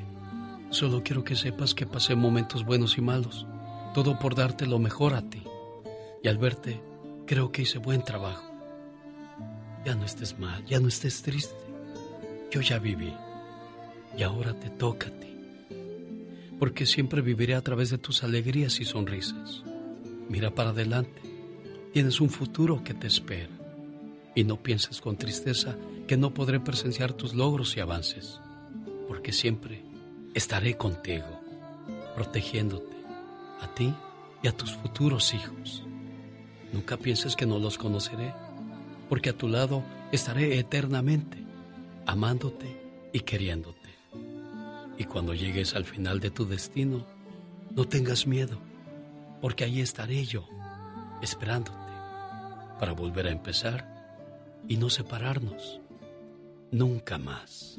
Solo 0.70 1.02
quiero 1.04 1.24
que 1.24 1.36
sepas 1.36 1.74
que 1.74 1.88
pasé 1.88 2.16
momentos 2.16 2.64
buenos 2.64 3.00
y 3.00 3.02
malos, 3.02 3.48
todo 3.96 4.20
por 4.20 4.36
darte 4.36 4.68
lo 4.68 4.78
mejor 4.78 5.16
a 5.16 5.28
ti. 5.28 5.42
Y 6.22 6.28
al 6.28 6.38
verte, 6.38 6.80
creo 7.26 7.52
que 7.52 7.64
hice 7.64 7.80
buen 7.80 8.04
trabajo. 8.04 8.54
Ya 9.84 9.96
no 9.96 10.06
estés 10.06 10.38
mal, 10.38 10.64
ya 10.66 10.80
no 10.80 10.88
estés 10.88 11.24
triste. 11.24 11.56
Yo 12.52 12.62
ya 12.62 12.78
viví 12.78 13.14
y 14.16 14.22
ahora 14.22 14.54
te 14.54 14.70
toca 14.70 15.08
a 15.08 15.20
ti. 15.20 15.36
Porque 16.60 16.86
siempre 16.86 17.22
viviré 17.22 17.56
a 17.56 17.62
través 17.62 17.90
de 17.90 17.98
tus 17.98 18.24
alegrías 18.24 18.80
y 18.80 18.86
sonrisas. 18.86 19.64
Mira 20.30 20.54
para 20.54 20.70
adelante. 20.70 21.20
Tienes 21.94 22.22
un 22.22 22.30
futuro 22.30 22.84
que 22.84 22.94
te 22.94 23.08
espera. 23.08 23.55
Y 24.36 24.44
no 24.44 24.62
pienses 24.62 25.00
con 25.00 25.16
tristeza 25.16 25.76
que 26.08 26.18
no 26.18 26.34
podré 26.34 26.60
presenciar 26.60 27.14
tus 27.14 27.34
logros 27.34 27.78
y 27.78 27.80
avances. 27.80 28.42
Porque 29.08 29.32
siempre 29.32 29.82
estaré 30.34 30.76
contigo, 30.76 31.42
protegiéndote, 32.16 32.96
a 33.62 33.74
ti 33.74 33.94
y 34.44 34.48
a 34.48 34.52
tus 34.52 34.74
futuros 34.74 35.34
hijos. 35.34 35.84
Nunca 36.74 36.98
pienses 36.98 37.38
que 37.38 37.46
no 37.46 37.58
los 37.58 37.78
conoceré, 37.78 38.34
porque 39.08 39.30
a 39.30 39.38
tu 39.38 39.48
lado 39.48 39.84
estaré 40.12 40.60
eternamente, 40.60 41.38
amándote 42.06 43.10
y 43.14 43.22
queriéndote. 43.22 43.90
Y 44.98 45.06
cuando 45.06 45.34
llegues 45.34 45.76
al 45.76 45.86
final 45.86 46.20
de 46.20 46.32
tu 46.32 46.46
destino, 46.46 47.06
no 47.72 47.86
tengas 47.86 48.28
miedo, 48.28 48.60
porque 49.42 49.64
ahí 49.64 49.80
estaré 49.80 50.26
yo, 50.26 50.48
esperándote, 51.22 51.80
para 52.80 52.92
volver 52.92 53.28
a 53.28 53.32
empezar 53.32 53.95
y 54.68 54.78
no 54.78 54.90
separarnos 54.90 55.82
nunca 56.72 57.18
más. 57.18 57.78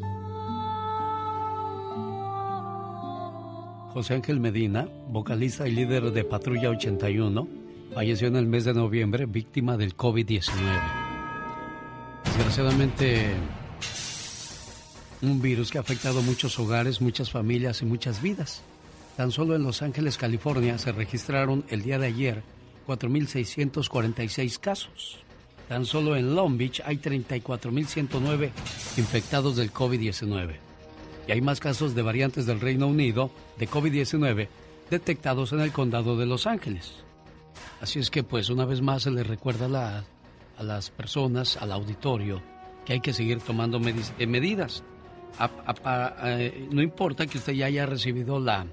José 3.93 4.15
Ángel 4.15 4.41
Medina, 4.41 4.89
vocalista 5.09 5.67
y 5.67 5.73
líder 5.73 6.13
de 6.13 6.25
Patrulla 6.25 6.71
81, 6.71 7.49
falleció 7.95 8.29
en 8.29 8.37
el 8.37 8.47
mes 8.47 8.65
de 8.65 8.75
noviembre 8.75 9.27
víctima 9.27 9.77
del 9.77 9.97
COVID-19. 9.97 10.53
Desgraciadamente, 12.25 13.35
un 15.23 15.41
virus 15.41 15.71
que 15.71 15.79
ha 15.79 15.81
afectado 15.81 16.21
muchos 16.23 16.59
hogares, 16.59 17.01
muchas 17.01 17.31
familias 17.31 17.81
y 17.81 17.87
muchas 17.87 18.21
vidas. 18.21 18.63
Tan 19.17 19.33
solo 19.33 19.57
en 19.57 19.63
Los 19.63 19.81
Ángeles, 19.81 20.19
California, 20.19 20.77
se 20.77 20.93
registraron 20.93 21.65
el 21.71 21.83
día 21.83 21.99
de 21.99 22.09
ayer 22.09 22.43
4.646 22.87 24.59
casos. 24.59 25.26
Tan 25.69 25.85
solo 25.85 26.17
en 26.17 26.35
Long 26.35 26.57
Beach 26.57 26.81
hay 26.85 26.97
34.109 26.99 28.51
infectados 28.97 29.57
del 29.57 29.73
COVID-19 29.73 30.57
y 31.27 31.33
hay 31.33 31.41
más 31.41 31.59
casos 31.59 31.95
de 31.95 32.03
variantes 32.03 32.47
del 32.47 32.61
Reino 32.61 32.87
Unido 32.87 33.31
de 33.59 33.69
COVID-19 33.69 34.49
detectados 34.91 35.53
en 35.53 35.61
el 35.61 35.73
condado 35.73 36.17
de 36.17 36.27
Los 36.27 36.47
Ángeles. 36.47 36.93
Así 37.81 37.99
es 37.99 38.11
que 38.11 38.23
pues 38.23 38.49
una 38.49 38.65
vez 38.65 38.81
más 38.81 39.03
se 39.03 39.11
les 39.11 39.27
recuerda 39.27 40.05
a, 40.59 40.63
las 40.63 40.91
personas, 40.91 41.57
al 41.57 41.73
auditorio, 41.73 42.41
que 42.85 42.95
hay 42.95 43.01
que 43.01 43.13
seguir 43.13 43.41
tomando 43.41 43.81
eh, 44.19 44.27
medidas. 44.27 44.85
Eh, 46.25 46.69
no 46.71 46.81
importa 46.81 47.27
que 47.27 47.39
usted 47.39 47.53
ya 47.55 47.67
haya 47.67 47.85
recibido 47.85 48.39
la, 48.39 48.67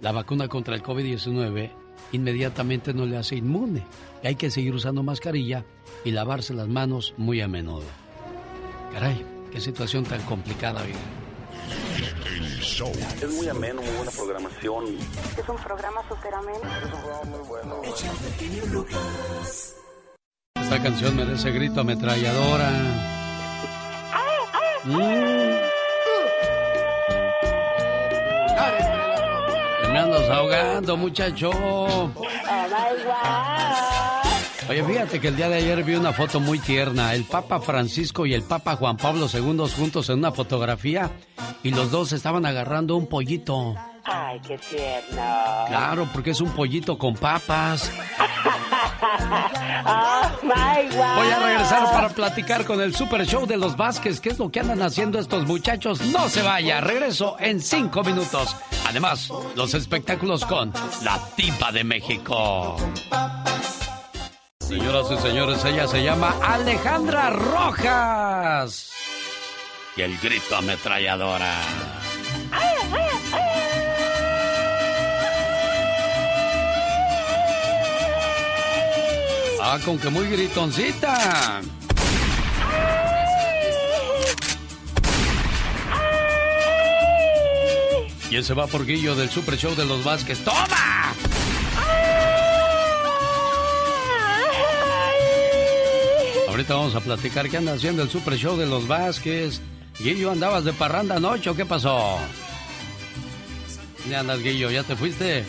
la 0.00 0.12
vacuna 0.12 0.48
contra 0.48 0.76
el 0.76 0.82
COVID-19, 0.82 1.70
inmediatamente 2.12 2.94
no 2.94 3.04
le 3.04 3.16
hace 3.16 3.36
inmune. 3.36 3.82
Y 4.22 4.28
hay 4.28 4.36
que 4.36 4.50
seguir 4.50 4.74
usando 4.74 5.02
mascarilla 5.02 5.64
y 6.04 6.10
lavarse 6.10 6.54
las 6.54 6.68
manos 6.68 7.14
muy 7.16 7.40
a 7.40 7.48
menudo. 7.48 7.84
Caray, 8.92 9.24
qué 9.52 9.60
situación 9.60 10.04
tan 10.04 10.20
complicada, 10.22 10.82
vida. 10.82 10.98
Es 13.22 13.32
muy 13.32 13.48
ameno, 13.48 13.80
muy 13.82 13.90
buena 13.96 14.10
programación. 14.10 14.84
Es 15.38 15.48
un 15.48 15.56
programa 15.56 16.02
súper 16.08 16.34
ameno. 16.34 16.58
Es 16.58 16.84
un 16.84 16.90
programa 17.00 17.24
muy 17.24 17.48
bueno. 17.48 17.82
Esta 20.54 20.82
canción 20.82 21.16
merece 21.16 21.50
grito 21.50 21.80
ametralladora. 21.80 22.70
Mm. 24.88 24.92
Me 29.92 29.98
andas 29.98 30.30
ahogando, 30.30 30.96
muchacho. 30.96 31.50
Oh 31.52 32.12
Oye, 34.68 34.82
fíjate 34.82 35.20
que 35.20 35.28
el 35.28 35.36
día 35.36 35.48
de 35.48 35.56
ayer 35.56 35.84
vi 35.84 35.94
una 35.94 36.12
foto 36.12 36.40
muy 36.40 36.58
tierna. 36.58 37.14
El 37.14 37.24
Papa 37.24 37.60
Francisco 37.60 38.26
y 38.26 38.34
el 38.34 38.42
Papa 38.42 38.74
Juan 38.76 38.96
Pablo 38.96 39.28
II 39.32 39.62
juntos 39.76 40.08
en 40.10 40.18
una 40.18 40.32
fotografía 40.32 41.10
y 41.62 41.70
los 41.70 41.90
dos 41.90 42.12
estaban 42.12 42.44
agarrando 42.46 42.96
un 42.96 43.06
pollito. 43.06 43.74
Ay, 44.04 44.40
qué 44.46 44.58
tierno. 44.58 45.22
Claro, 45.68 46.08
porque 46.12 46.30
es 46.30 46.40
un 46.40 46.50
pollito 46.50 46.98
con 46.98 47.14
papas. 47.14 47.90
oh, 49.86 50.30
my 50.42 50.96
God. 50.96 51.16
Voy 51.16 51.28
a 51.28 51.38
regresar 51.40 51.90
para 51.90 52.08
platicar 52.08 52.64
con 52.64 52.80
el 52.80 52.94
Super 52.94 53.26
Show 53.26 53.46
de 53.46 53.56
los 53.56 53.76
Vázquez. 53.76 54.20
¿Qué 54.20 54.30
es 54.30 54.38
lo 54.38 54.50
que 54.50 54.60
andan 54.60 54.82
haciendo 54.82 55.18
estos 55.18 55.44
muchachos? 55.46 56.00
No 56.06 56.28
se 56.28 56.42
vaya. 56.42 56.80
Regreso 56.80 57.36
en 57.38 57.60
cinco 57.60 58.02
minutos. 58.04 58.56
Además, 58.88 59.32
los 59.56 59.74
espectáculos 59.74 60.44
con 60.44 60.72
la 61.02 61.20
tipa 61.36 61.72
de 61.72 61.82
México. 61.82 62.76
Señoras 64.66 65.06
y 65.12 65.22
señores, 65.22 65.64
ella 65.64 65.86
se 65.86 66.02
llama 66.02 66.34
Alejandra 66.42 67.30
Rojas. 67.30 68.90
Y 69.96 70.02
el 70.02 70.18
grito 70.18 70.56
ametralladora. 70.56 71.54
Ah, 79.62 79.78
con 79.84 79.98
que 80.00 80.10
muy 80.10 80.26
gritoncita. 80.26 81.60
Y 88.30 88.36
ese 88.36 88.54
va 88.54 88.66
por 88.66 88.84
Guillo 88.84 89.14
del 89.14 89.30
Super 89.30 89.56
Show 89.56 89.76
de 89.76 89.84
los 89.84 90.02
Vázquez. 90.02 90.42
¡Toma! 90.42 91.14
Ahorita 96.56 96.74
vamos 96.74 96.94
a 96.94 97.00
platicar 97.00 97.50
qué 97.50 97.58
anda 97.58 97.74
haciendo 97.74 98.02
el 98.02 98.08
Super 98.08 98.34
Show 98.38 98.56
de 98.56 98.64
los 98.64 98.88
Vázquez. 98.88 99.60
Guillo, 99.98 100.30
¿andabas 100.30 100.64
de 100.64 100.72
parranda 100.72 101.16
anoche 101.16 101.50
o 101.50 101.54
qué 101.54 101.66
pasó? 101.66 102.16
¿Dónde 103.98 104.16
andas, 104.16 104.42
Guillo? 104.42 104.70
¿Ya 104.70 104.82
te 104.82 104.96
fuiste? 104.96 105.44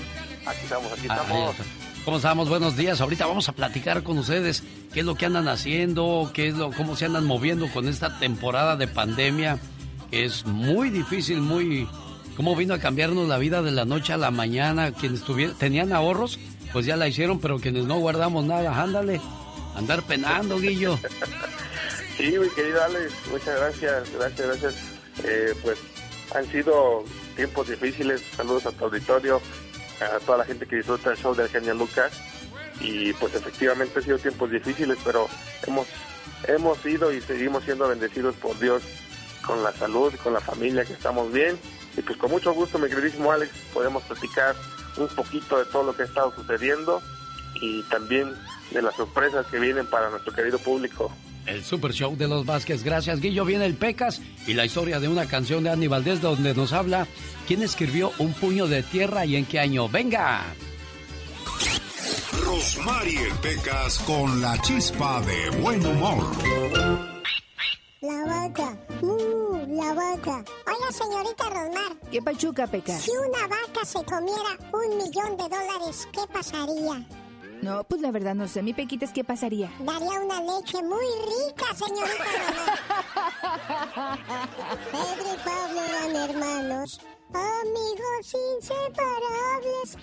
Aquí 0.45 0.60
estamos, 0.64 0.91
aquí 0.91 1.08
Ah, 1.10 1.22
estamos. 1.22 1.55
¿Cómo 2.03 2.18
estamos? 2.18 2.49
Buenos 2.49 2.76
días. 2.76 2.99
Ahorita 2.99 3.26
vamos 3.26 3.47
a 3.47 3.53
platicar 3.53 4.03
con 4.03 4.18
ustedes 4.18 4.66
qué 4.93 4.99
es 4.99 5.05
lo 5.05 5.16
que 5.16 5.28
andan 5.28 5.47
haciendo, 5.47 6.30
qué 6.34 6.49
es 6.49 6.55
lo, 6.55 6.74
cómo 6.74 6.97
se 6.97 7.05
andan 7.05 7.24
moviendo 7.24 7.70
con 7.72 7.88
esta 7.88 8.20
temporada 8.20 8.76
de 8.76 8.89
pandemia, 8.89 9.60
que 10.12 10.26
es 10.26 10.45
muy 10.45 10.89
difícil, 10.89 11.39
muy... 11.39 11.88
cómo 12.36 12.53
vino 12.53 12.74
a 12.74 12.80
cambiarnos 12.80 13.30
la 13.30 13.38
vida 13.38 13.62
de 13.62 13.72
la 13.72 13.86
noche 13.86 14.12
a 14.12 14.18
la 14.18 14.30
mañana. 14.30 14.91
Quienes 14.91 15.22
tuvieron, 15.22 15.55
tenían 15.55 15.93
ahorros, 15.93 16.38
pues 16.74 16.86
ya 16.86 16.97
la 16.97 17.08
hicieron, 17.08 17.39
pero 17.39 17.60
quienes 17.60 17.86
no 17.86 17.95
guardamos 17.97 18.43
nada, 18.43 18.84
ándale. 18.84 19.22
Andar 19.78 20.01
penando, 20.01 20.57
Guillo. 20.57 20.99
Sí, 22.17 22.36
mi 22.39 22.49
querido 22.49 22.84
Alex, 22.84 23.13
muchas 23.32 23.59
gracias, 23.59 24.11
gracias, 24.11 24.47
gracias. 24.47 24.75
Eh, 25.23 25.53
pues 25.61 25.78
han 26.34 26.49
sido 26.51 27.03
tiempos 27.36 27.69
difíciles. 27.69 28.23
Saludos 28.36 28.65
a 28.65 28.71
tu 28.71 28.86
auditorio, 28.86 29.39
a 30.01 30.17
toda 30.25 30.39
la 30.39 30.45
gente 30.45 30.65
que 30.65 30.78
disfruta 30.78 31.11
el 31.11 31.17
show 31.17 31.36
del 31.36 31.47
genio 31.49 31.75
Lucas. 31.75 32.11
Y 32.80 33.13
pues 33.13 33.36
efectivamente 33.36 33.99
han 33.99 34.05
sido 34.05 34.17
tiempos 34.17 34.49
difíciles, 34.49 34.97
pero 35.05 35.28
hemos, 35.67 35.88
hemos 36.47 36.80
sido 36.80 37.13
y 37.13 37.21
seguimos 37.21 37.63
siendo 37.63 37.88
bendecidos 37.88 38.36
por 38.38 38.57
Dios 38.57 38.82
con 39.45 39.61
la 39.61 39.71
salud, 39.73 40.11
con 40.23 40.34
la 40.34 40.41
familia, 40.41 40.86
que 40.86 40.93
estamos 40.93 41.32
bien. 41.32 41.55
Y 41.95 42.01
pues 42.01 42.17
con 42.17 42.32
mucho 42.32 42.51
gusto, 42.51 42.80
mi 42.80 42.89
queridísimo 42.89 43.32
Alex, 43.32 43.51
podemos 43.71 44.01
platicar 44.03 44.55
un 44.97 45.07
poquito 45.09 45.59
de 45.59 45.65
todo 45.65 45.84
lo 45.84 45.95
que 45.95 46.01
ha 46.01 46.05
estado 46.05 46.34
sucediendo 46.36 46.99
y 47.61 47.84
también 47.84 48.34
de 48.72 48.82
las 48.82 48.95
sorpresas 48.95 49.45
que 49.47 49.59
vienen 49.59 49.88
para 49.88 50.09
nuestro 50.09 50.34
querido 50.34 50.59
público. 50.59 51.11
El 51.45 51.63
Super 51.63 51.93
Show 51.93 52.15
de 52.18 52.28
los 52.28 52.45
Vázquez. 52.45 52.84
Gracias, 52.84 53.22
Guillo. 53.22 53.45
Viene 53.45 53.65
el 53.65 53.76
Pecas 53.76 54.22
y 54.45 54.53
la 54.53 54.65
historia 54.65 54.99
de 54.99 55.07
una 55.07 55.28
canción 55.28 55.63
de 55.63 55.70
Andy 55.70 55.88
Valdés 55.88 56.22
donde 56.22 56.53
nos 56.53 56.74
habla 56.74 57.07
quién 57.47 57.63
escribió 57.63 58.11
Un 58.20 58.34
puño 58.34 58.68
de 58.68 58.84
tierra 58.84 59.26
y 59.26 59.38
en 59.38 59.45
qué 59.45 59.59
año. 59.59 59.88
¡Venga! 59.88 60.43
Rosmarie 62.43 63.30
Pecas 63.41 63.99
con 63.99 64.41
la 64.41 64.61
chispa 64.61 65.22
de 65.22 65.49
buen 65.61 65.86
humor. 65.86 66.26
La 68.01 68.26
vaca, 68.26 68.78
uh, 69.01 69.65
la 69.70 69.93
vaca. 69.93 70.43
Oiga, 70.68 70.91
señorita 70.91 71.49
Rosmar. 71.49 72.09
¿Qué 72.11 72.22
pachuca, 72.22 72.68
Pecas? 72.68 73.01
Si 73.01 73.11
una 73.11 73.47
vaca 73.47 73.86
se 73.86 74.03
comiera 74.03 74.57
un 74.72 74.97
millón 74.97 75.38
de 75.38 75.43
dólares, 75.43 76.07
¿qué 76.11 76.22
pasaría? 76.32 77.05
No, 77.62 77.84
pues 77.84 78.01
la 78.01 78.12
verdad 78.12 78.36
no 78.36 78.47
sé. 78.47 78.62
Mi 78.62 78.74
Pequitas, 78.74 79.12
¿qué 79.12 79.24
pasaría? 79.24 79.72
Daría 79.80 80.20
una 80.20 80.41
leche 80.41 80.82
muy 80.84 81.05
rica, 81.26 81.66
señorita 81.76 82.24
Román. 82.38 84.20
Pedro 84.91 85.34
y 85.34 85.38
Pablo 85.43 85.82
eran 85.82 86.16
hermanos, 86.30 87.01
amigos 87.34 88.36
inseparables. 88.58 89.97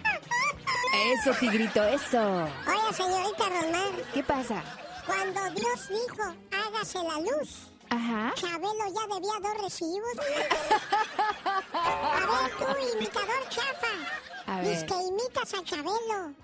Eso, 1.12 1.32
tigrito, 1.38 1.82
eso. 1.84 2.42
Oye, 2.42 2.92
señorita 2.94 3.44
Román. 3.48 3.92
¿Qué 4.12 4.22
pasa? 4.22 4.62
Cuando 5.06 5.40
Dios 5.60 5.88
dijo, 5.88 6.34
hágase 6.50 6.98
la 7.02 7.20
luz. 7.20 7.70
Ajá. 7.90 8.32
Chabelo 8.34 8.86
ya 8.92 9.14
debía 9.14 9.38
dos 9.42 9.62
recibos. 9.62 10.16
A 11.74 12.20
ver, 12.20 12.50
tú, 12.58 12.96
imitador 12.98 13.48
chafa. 13.48 13.94
A 14.46 14.60
ver. 14.60 14.86
que 14.86 14.94
imitas 14.94 15.54
a 15.54 15.62
Chabelo. 15.64 16.34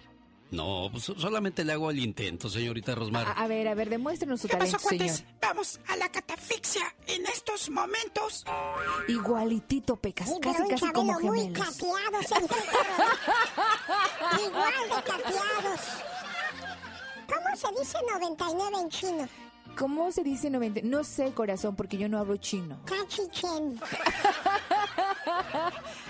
No, 0.51 0.89
pues 0.91 1.05
solamente 1.05 1.65
le 1.65 1.73
hago 1.73 1.91
el 1.91 1.99
intento, 2.01 2.49
señorita 2.51 2.95
Rosmar. 2.95 3.27
A, 3.29 3.33
a 3.33 3.47
ver, 3.47 3.69
a 3.69 3.75
ver, 3.75 3.89
demuéstrenos 3.89 4.41
su 4.41 4.49
¿Qué 4.49 4.57
pasó, 4.57 4.79
talento, 4.79 4.89
señor. 4.89 5.07
cuates? 5.07 5.25
Vamos 5.41 5.81
a 5.87 5.97
la 5.97 6.09
catafixia 6.09 6.83
en 7.07 7.25
estos 7.27 7.71
momentos. 7.71 8.45
Igualitito, 9.09 9.97
Pecas, 9.97 10.29
Sí, 10.29 10.35
casi, 10.41 10.63
casi 10.69 10.91
como 10.93 11.19
muy 11.21 11.41
gemelos. 11.41 11.79
Román. 11.79 12.23
Igual 14.45 14.73
de 14.89 15.03
cateados. 15.03 15.81
¿Cómo 17.27 17.57
se 17.57 17.81
dice 17.81 17.99
99 18.13 18.77
en 18.81 18.89
chino? 18.89 19.29
¿Cómo 19.77 20.13
se 20.13 20.23
dice 20.23 20.51
90? 20.51 20.81
No 20.85 21.05
sé, 21.05 21.33
corazón, 21.33 21.77
porque 21.77 21.97
yo 21.97 22.09
no 22.09 22.19
hablo 22.19 22.37
chino. 22.37 22.79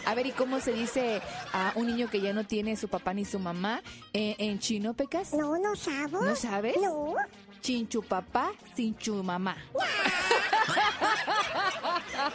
A 0.06 0.14
ver, 0.14 0.26
¿y 0.26 0.32
cómo 0.32 0.60
se 0.60 0.72
dice 0.72 1.20
a 1.52 1.72
un 1.76 1.86
niño 1.86 2.10
que 2.10 2.20
ya 2.20 2.32
no 2.32 2.44
tiene 2.44 2.76
su 2.76 2.88
papá 2.88 3.14
ni 3.14 3.24
su 3.24 3.38
mamá 3.38 3.82
eh, 4.12 4.34
en 4.38 4.58
chino, 4.58 4.94
Pecas? 4.94 5.34
No, 5.34 5.56
no 5.58 5.76
sabo. 5.76 6.22
¿No 6.22 6.34
sabes? 6.34 6.76
No. 6.80 7.14
Chinchu 7.60 8.02
papá, 8.02 8.52
cinchu 8.74 9.22
mamá. 9.22 9.56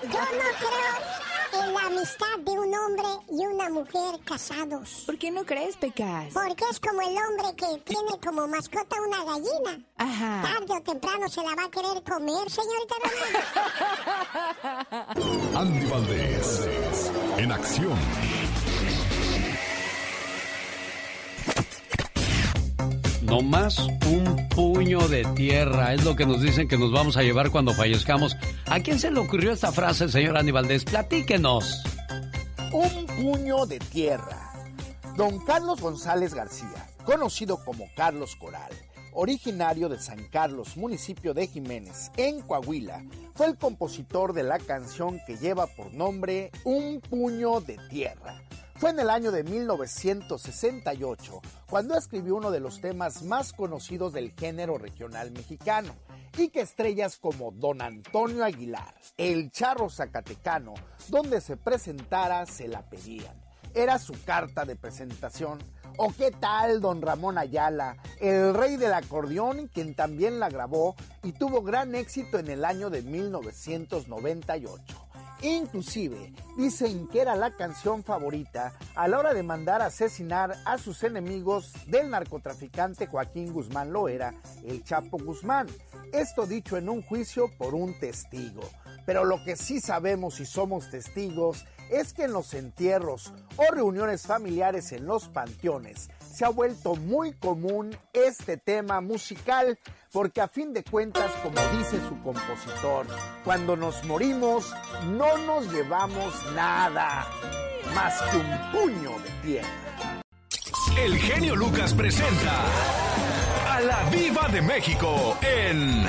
Yo 0.03 0.19
no 0.19 0.49
creo 0.59 1.63
en 1.63 1.73
la 1.73 1.82
amistad 1.82 2.38
de 2.39 2.51
un 2.51 2.73
hombre 2.73 3.07
y 3.32 3.45
una 3.45 3.69
mujer 3.69 4.19
casados. 4.26 5.03
¿Por 5.05 5.17
qué 5.17 5.32
no 5.32 5.45
crees, 5.45 5.78
Pecas? 5.78 6.34
Porque 6.34 6.65
es 6.69 6.80
como 6.80 7.01
el 7.01 7.17
hombre 7.17 7.55
que 7.55 7.80
tiene 7.86 8.19
como 8.23 8.47
mascota 8.47 8.97
una 9.07 9.23
gallina. 9.23 9.80
Ajá. 9.97 10.41
Tarde 10.43 10.73
o 10.73 10.82
temprano 10.82 11.30
se 11.30 11.41
la 11.41 11.55
va 11.55 11.65
a 11.65 11.71
querer 11.71 12.03
comer, 12.03 12.49
señorita 12.49 12.95
Román. 14.63 15.55
Andy 15.55 15.86
Valdés, 15.88 16.69
en 17.38 17.51
acción. 17.51 18.44
No 23.26 23.41
más 23.41 23.80
un 23.80 24.47
puño 24.49 25.07
de 25.07 25.23
tierra, 25.36 25.95
es 25.95 26.05
lo 26.05 26.15
que 26.15 26.28
nos 26.28 26.41
dicen 26.41 26.67
que 26.67 26.78
nos 26.78 26.91
vamos 26.91 27.17
a 27.17 27.23
llevar 27.23 27.49
cuando 27.49 27.73
fallezcamos. 27.73 28.38
¿A 28.67 28.80
quién 28.82 28.99
se 28.99 29.09
le 29.09 29.19
ocurrió 29.19 29.51
esta 29.51 29.71
frase, 29.71 30.07
señor 30.09 30.38
Aníbal? 30.38 30.67
Platíquenos. 30.86 31.84
Un 32.71 33.07
puño 33.07 33.65
de 33.65 33.80
tierra. 33.80 34.53
Don 35.17 35.39
Carlos 35.39 35.82
González 35.82 36.36
García, 36.36 36.88
conocido 37.03 37.57
como 37.65 37.88
Carlos 37.95 38.36
Coral, 38.36 38.71
originario 39.11 39.89
de 39.89 39.97
San 39.97 40.26
Carlos, 40.26 40.78
municipio 40.78 41.34
de 41.34 41.47
Jiménez, 41.47 42.11
en 42.17 42.41
Coahuila, 42.41 43.03
fue 43.34 43.47
el 43.47 43.57
compositor 43.57 44.34
de 44.34 44.43
la 44.43 44.59
canción 44.59 45.19
que 45.26 45.38
lleva 45.38 45.65
por 45.65 45.91
nombre 45.93 46.51
Un 46.63 47.01
puño 47.01 47.59
de 47.59 47.80
tierra. 47.89 48.39
Fue 48.78 48.89
en 48.89 48.99
el 48.99 49.09
año 49.09 49.32
de 49.32 49.45
1968 49.45 51.41
cuando 51.69 51.97
escribió 51.97 52.36
uno 52.36 52.51
de 52.51 52.59
los 52.59 52.82
temas 52.82 53.23
más 53.23 53.53
conocidos 53.53 54.11
del 54.11 54.34
género 54.34 54.78
regional 54.78 55.32
mexicano 55.32 55.95
y 56.38 56.49
que 56.49 56.59
estrellas 56.59 57.17
como 57.17 57.51
Don 57.51 57.82
Antonio 57.82 58.43
Aguilar, 58.43 58.93
el 59.15 59.49
charro 59.51 59.89
zacatecano, 59.89 60.73
donde 61.07 61.39
se 61.39 61.55
presentara 61.55 62.45
se 62.45 62.67
la 62.67 62.82
pedían. 62.82 63.41
Era 63.73 63.97
su 63.97 64.13
carta 64.26 64.65
de 64.65 64.76
presentación. 64.76 65.59
¿O 65.97 66.11
qué 66.11 66.32
tal 66.32 66.82
Don 66.82 67.01
Ramón 67.01 67.38
Ayala, 67.38 67.95
el 68.19 68.53
rey 68.53 68.76
del 68.76 68.93
acordeón, 68.93 69.69
quien 69.69 69.95
también 69.95 70.41
la 70.41 70.49
grabó 70.49 70.97
y 71.23 71.32
tuvo 71.32 71.61
gran 71.61 71.95
éxito 71.95 72.39
en 72.39 72.49
el 72.49 72.65
año 72.65 72.89
de 72.89 73.03
1998? 73.03 75.05
Inclusive 75.45 76.33
dicen 76.57 77.07
que 77.07 77.21
era 77.21 77.35
la 77.35 77.51
canción 77.51 78.03
favorita 78.03 78.73
a 78.95 79.07
la 79.07 79.19
hora 79.19 79.31
de 79.35 79.43
mandar 79.43 79.83
a 79.83 79.87
asesinar 79.87 80.55
a 80.65 80.79
sus 80.79 81.03
enemigos 81.03 81.71
del 81.85 82.09
narcotraficante 82.09 83.05
Joaquín 83.05 83.53
Guzmán 83.53 83.93
Loera, 83.93 84.33
el 84.65 84.83
Chapo 84.83 85.19
Guzmán. 85.19 85.67
Esto 86.11 86.47
dicho 86.47 86.77
en 86.77 86.89
un 86.89 87.03
juicio 87.03 87.51
por 87.59 87.75
un 87.75 87.93
testigo. 87.99 88.63
Pero 89.05 89.23
lo 89.23 89.43
que 89.43 89.55
sí 89.55 89.79
sabemos 89.79 90.39
y 90.39 90.47
somos 90.47 90.89
testigos 90.89 91.63
es 91.91 92.13
que 92.13 92.23
en 92.23 92.33
los 92.33 92.55
entierros 92.55 93.31
o 93.57 93.71
reuniones 93.71 94.23
familiares 94.23 94.91
en 94.93 95.05
los 95.05 95.29
panteones 95.29 96.09
se 96.36 96.43
ha 96.43 96.49
vuelto 96.49 96.95
muy 96.95 97.31
común 97.31 97.97
este 98.11 98.57
tema 98.57 98.99
musical 98.99 99.79
porque 100.11 100.41
a 100.41 100.49
fin 100.49 100.73
de 100.73 100.83
cuentas, 100.83 101.31
como 101.41 101.55
dice 101.77 101.97
su 102.09 102.21
compositor, 102.21 103.07
cuando 103.45 103.77
nos 103.77 104.03
morimos 104.03 104.73
no 105.05 105.38
nos 105.38 105.71
llevamos 105.71 106.33
nada 106.53 107.25
más 107.93 108.21
que 108.23 108.38
un 108.38 108.71
puño 108.73 109.11
de 109.19 109.29
tierra. 109.47 110.21
El 110.97 111.17
genio 111.17 111.55
Lucas 111.55 111.93
presenta 111.93 112.65
a 113.69 113.79
la 113.79 114.03
Viva 114.09 114.49
de 114.49 114.61
México 114.61 115.38
en 115.41 116.03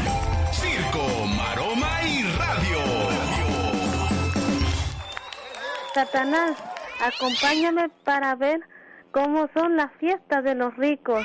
Circo, 0.51 1.07
Maroma 1.37 2.03
y 2.03 2.22
Radio. 2.33 2.79
Satanás, 5.95 6.59
acompáñame 7.01 7.89
para 8.05 8.35
ver 8.35 8.61
cómo 9.13 9.49
son 9.55 9.77
las 9.77 9.91
fiestas 9.99 10.45
de 10.45 10.55
los 10.55 10.75
ricos. 10.77 11.25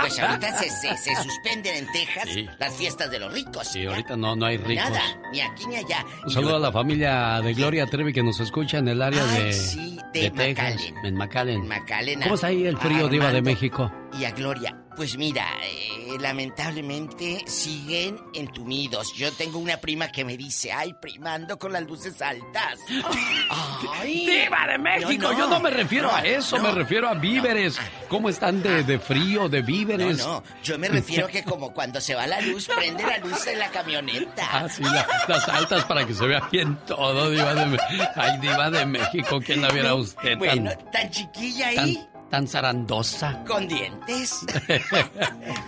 Pues 0.00 0.18
ahorita 0.18 0.52
se, 0.58 0.68
se, 0.68 0.96
se 0.98 1.14
suspenden 1.22 1.76
en 1.76 1.92
Texas 1.92 2.24
Sí. 2.28 2.46
las 2.58 2.74
fiestas 2.76 3.10
de 3.10 3.18
los 3.20 3.32
ricos. 3.32 3.66
Sí, 3.68 3.86
ahorita 3.86 4.16
no, 4.16 4.36
no 4.36 4.46
hay 4.46 4.58
ricos. 4.58 4.90
Nada, 4.90 5.02
ni 5.32 5.40
aquí 5.40 5.66
ni 5.66 5.76
allá. 5.76 6.04
Un 6.24 6.30
saludo 6.30 6.56
a 6.56 6.60
la 6.60 6.72
familia 6.72 7.40
de 7.40 7.54
Gloria 7.54 7.86
Trevi 7.86 8.12
que 8.12 8.22
nos 8.22 8.38
escucha 8.40 8.78
en 8.78 8.88
el 8.88 9.00
área 9.00 9.22
Ay, 9.32 9.44
de, 9.44 9.52
sí, 9.52 9.98
de 10.12 10.30
Texas, 10.30 10.74
McAllen. 10.74 11.06
en 11.06 11.14
McAllen. 11.16 11.68
McAllen, 11.68 12.22
¿Cómo 12.22 12.34
está 12.34 12.48
ahí 12.48 12.66
el 12.66 12.76
frío, 12.76 13.08
Diva 13.08 13.32
de 13.32 13.40
México? 13.42 13.90
Y 14.18 14.24
a 14.24 14.30
Gloria. 14.32 14.76
Pues 15.00 15.16
mira, 15.16 15.46
eh, 15.64 16.18
lamentablemente 16.20 17.42
siguen 17.46 18.20
entumidos. 18.34 19.14
Yo 19.14 19.32
tengo 19.32 19.58
una 19.58 19.78
prima 19.78 20.12
que 20.12 20.26
me 20.26 20.36
dice, 20.36 20.72
ay, 20.72 20.92
prima, 21.00 21.32
ando 21.32 21.58
con 21.58 21.72
las 21.72 21.84
luces 21.84 22.20
altas. 22.20 22.78
Ay. 23.48 24.26
¡Diva 24.26 24.66
de 24.66 24.76
México! 24.76 25.32
Yo 25.38 25.46
no 25.46 25.58
me 25.58 25.70
refiero 25.70 26.12
a 26.14 26.20
eso, 26.20 26.58
me 26.58 26.70
refiero 26.72 27.08
a 27.08 27.14
víveres. 27.14 27.78
¿Cómo 28.10 28.28
están 28.28 28.62
de, 28.62 28.82
de 28.82 28.98
frío, 28.98 29.48
de 29.48 29.62
víveres? 29.62 30.18
No, 30.18 30.34
no, 30.34 30.42
yo 30.62 30.78
me 30.78 30.88
refiero 30.88 31.26
que 31.32 31.44
como 31.44 31.72
cuando 31.72 31.98
se 31.98 32.14
va 32.14 32.26
la 32.26 32.42
luz, 32.42 32.68
prende 32.68 33.02
la 33.02 33.16
luz 33.18 33.42
de 33.46 33.56
la 33.56 33.70
camioneta. 33.70 34.48
Ah, 34.52 34.68
sí, 34.68 34.82
la- 34.82 35.06
las 35.28 35.48
altas 35.48 35.84
para 35.86 36.06
que 36.06 36.12
se 36.12 36.26
vea 36.26 36.46
bien 36.52 36.76
todo, 36.86 37.30
Diva 37.30 37.54
de 37.54 37.64
México. 37.64 38.04
Ay, 38.16 38.38
Diva 38.38 38.70
de 38.70 38.84
México, 38.84 39.40
¿quién 39.40 39.62
la 39.62 39.70
viera 39.70 39.94
usted 39.94 40.32
tan, 40.32 40.38
Bueno, 40.38 40.70
tan 40.92 41.08
chiquilla 41.10 41.68
ahí. 41.68 41.76
tan, 41.94 42.19
tan 42.30 42.46
zarandosa? 42.48 43.44
Con 43.44 43.68
dientes. 43.68 44.40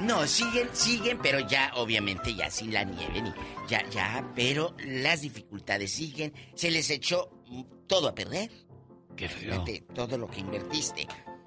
No, 0.01 0.27
siguen, 0.27 0.69
siguen, 0.73 1.19
pero 1.23 1.39
ya, 1.41 1.71
obviamente, 1.77 2.35
ya 2.35 2.51
sin 2.51 2.73
la 2.73 2.83
nieve, 2.83 3.23
ni, 3.23 3.33
ya, 3.69 3.89
ya, 3.91 4.29
pero 4.35 4.75
las 4.85 5.21
dificultades 5.21 5.93
siguen. 5.93 6.33
Se 6.57 6.71
les 6.71 6.91
echó 6.91 7.31
todo 7.87 8.09
a 8.09 8.15
perder. 8.15 8.51
Qué 9.17 9.29
feo. 9.29 9.65
Todo 9.95 10.19
lo 10.19 10.27
que 10.27 10.41
invertiste. 10.41 11.07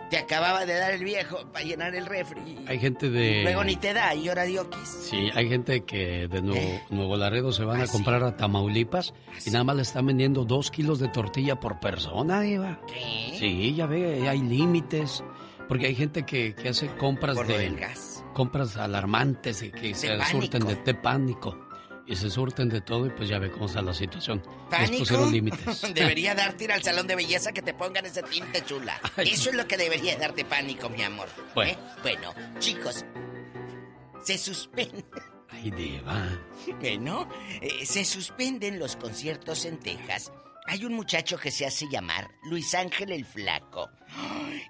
Te 0.10 0.18
acababa 0.18 0.66
de 0.66 0.76
dar 0.76 0.93
el 0.93 1.03
viejo 1.03 1.45
para 1.51 1.66
llenar 1.66 1.95
el 1.95 2.06
refri. 2.06 2.64
Hay 2.68 2.80
gente 2.80 3.10
de... 3.10 3.41
Luego 3.43 3.64
ni 3.64 3.76
te 3.76 3.93
da, 3.93 4.14
y 4.14 4.28
ahora 4.30 4.43
diokis. 4.43 4.88
Sí, 5.10 5.30
hay 5.34 5.49
gente 5.49 5.84
que 5.84 6.28
de 6.28 6.41
Nuevo, 6.41 6.62
¿Eh? 6.62 6.84
Nuevo 6.91 7.18
Laredo 7.18 7.51
se 7.51 7.64
Ah, 7.64 7.66
van 7.66 7.82
a 7.82 7.88
comprar 7.88 8.24
a 8.24 8.38
Tamaulipas 8.38 9.14
y 9.45 9.49
nada 9.49 9.64
más 9.64 9.76
le 9.76 9.82
están 9.82 10.06
vendiendo 10.06 10.45
dos 10.45 10.70
kilos 10.70 10.99
de 10.99 11.08
tortilla 11.08 11.60
por 11.60 11.80
persona. 11.80 12.41
¿Qué? 12.41 13.36
Sí, 13.39 13.74
ya 13.76 13.88
ve, 13.88 14.30
hay 14.30 14.39
límites. 14.41 15.24
Porque 15.68 15.88
hay 15.88 15.95
gente 15.95 16.24
que, 16.24 16.53
que 16.53 16.70
hace 16.70 16.88
compras 16.95 17.36
Por 17.36 17.47
de... 17.47 17.76
Compras 18.36 18.78
alarmantes 18.78 19.64
y 19.64 19.72
que 19.72 19.95
se 19.95 20.24
surten 20.26 20.66
de, 20.68 20.76
de 20.76 20.93
pánico. 20.93 21.58
Y 22.08 22.16
se 22.16 22.30
surten 22.30 22.70
de 22.70 22.82
todo 22.82 23.08
y 23.08 23.10
pues 23.10 23.28
ya 23.30 23.39
ve 23.39 23.49
cómo 23.49 23.66
está 23.66 23.82
la 23.82 23.93
situación. 23.93 24.43
Les 24.45 24.70
¿Pánico? 24.70 24.99
pusieron 24.99 25.32
límites. 25.32 25.82
Debería 25.93 26.36
darte 26.36 26.66
ir 26.66 26.72
al 26.72 26.84
salón 26.84 27.08
de 27.08 27.16
belleza 27.16 27.51
que 27.51 27.64
te 27.64 27.74
pongan 27.74 28.06
ese 28.06 28.22
tinte 28.24 28.64
chula. 28.64 28.99
Eso 29.18 29.49
es 29.49 29.56
lo 29.56 29.68
que 29.68 29.76
debería 29.78 30.16
darte 30.18 30.45
pánico, 30.45 30.89
mi 30.89 31.01
amor. 31.01 31.28
Bueno. 31.56 31.72
¿Eh? 31.72 31.78
Bueno, 32.03 32.34
chicos, 32.60 33.03
se 34.24 34.38
suspende. 34.38 35.03
Ay, 35.49 35.72
Diva. 35.72 36.28
Bueno, 36.80 37.28
eh, 37.62 37.86
se 37.86 38.06
suspenden 38.06 38.78
los 38.78 38.95
conciertos 38.97 39.66
en 39.66 39.80
Texas. 39.80 40.32
Hay 40.68 40.84
un 40.86 40.93
muchacho 40.93 41.38
que 41.38 41.51
se 41.51 41.66
hace 41.66 41.86
llamar 41.91 42.28
Luis 42.49 42.74
Ángel 42.76 43.12
el 43.12 43.26
Flaco. 43.26 43.89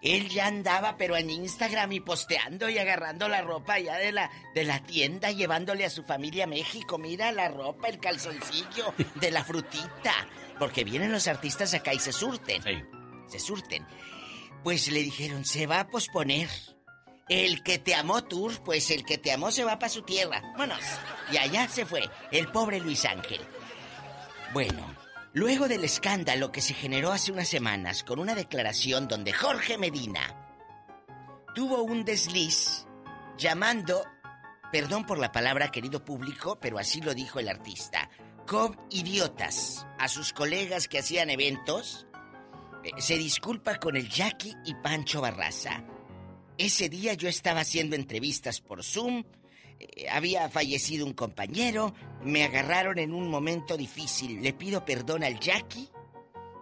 Él 0.01 0.29
ya 0.29 0.47
andaba, 0.47 0.97
pero 0.97 1.17
en 1.17 1.29
Instagram 1.29 1.91
y 1.93 1.99
posteando 1.99 2.69
y 2.69 2.77
agarrando 2.77 3.27
la 3.27 3.41
ropa 3.41 3.79
ya 3.79 3.97
de 3.97 4.11
la, 4.11 4.29
de 4.53 4.63
la 4.63 4.83
tienda, 4.83 5.31
llevándole 5.31 5.85
a 5.85 5.89
su 5.89 6.03
familia 6.03 6.43
a 6.43 6.47
México. 6.47 6.97
Mira 6.97 7.31
la 7.31 7.49
ropa, 7.49 7.87
el 7.87 7.99
calzoncillo, 7.99 8.93
de 9.15 9.31
la 9.31 9.43
frutita. 9.43 10.13
Porque 10.59 10.83
vienen 10.83 11.11
los 11.11 11.27
artistas 11.27 11.73
acá 11.73 11.93
y 11.93 11.99
se 11.99 12.13
surten. 12.13 12.61
Se 13.27 13.39
surten. 13.39 13.85
Pues 14.63 14.91
le 14.91 15.03
dijeron, 15.03 15.45
se 15.45 15.67
va 15.67 15.81
a 15.81 15.87
posponer. 15.87 16.49
El 17.27 17.63
que 17.63 17.79
te 17.79 17.95
amó 17.95 18.23
Tour, 18.23 18.63
pues 18.63 18.91
el 18.91 19.03
que 19.03 19.17
te 19.17 19.31
amó 19.31 19.49
se 19.49 19.63
va 19.63 19.79
para 19.79 19.89
su 19.89 20.03
tierra. 20.03 20.41
Vámonos. 20.41 20.83
Y 21.31 21.37
allá 21.37 21.67
se 21.67 21.85
fue, 21.85 22.07
el 22.31 22.47
pobre 22.51 22.79
Luis 22.79 23.03
Ángel. 23.05 23.41
Bueno, 24.53 24.94
luego 25.35 25.67
del 25.67 25.83
escándalo 25.83 26.49
que 26.51 26.61
se 26.61 26.73
generó 26.73 27.11
hace 27.11 27.31
unas 27.31 27.49
semanas 27.49 28.05
con 28.05 28.19
una 28.19 28.35
declaración 28.35 29.09
donde 29.09 29.33
Jorge 29.33 29.77
Medina 29.77 30.33
tuvo 31.53 31.83
un 31.83 32.05
desliz 32.05 32.87
llamando, 33.37 34.05
perdón 34.71 35.05
por 35.05 35.19
la 35.19 35.33
palabra 35.33 35.71
querido 35.71 36.05
público, 36.05 36.57
pero 36.61 36.79
así 36.79 37.01
lo 37.01 37.13
dijo 37.13 37.39
el 37.39 37.49
artista, 37.49 38.09
com 38.47 38.77
idiotas 38.89 39.85
a 39.99 40.07
sus 40.07 40.31
colegas 40.31 40.87
que 40.87 40.99
hacían 40.99 41.29
eventos, 41.29 42.07
eh, 42.85 42.91
se 42.97 43.17
disculpa 43.17 43.77
con 43.77 43.97
el 43.97 44.07
Jackie 44.07 44.55
y 44.63 44.73
Pancho 44.75 45.19
Barraza. 45.19 45.83
Ese 46.57 46.87
día 46.87 47.13
yo 47.13 47.27
estaba 47.27 47.59
haciendo 47.59 47.97
entrevistas 47.97 48.61
por 48.61 48.85
Zoom, 48.85 49.25
había 50.11 50.49
fallecido 50.49 51.05
un 51.05 51.13
compañero, 51.13 51.93
me 52.23 52.43
agarraron 52.43 52.99
en 52.99 53.13
un 53.13 53.29
momento 53.29 53.77
difícil. 53.77 54.41
Le 54.41 54.53
pido 54.53 54.85
perdón 54.85 55.23
al 55.23 55.39
Jackie 55.39 55.89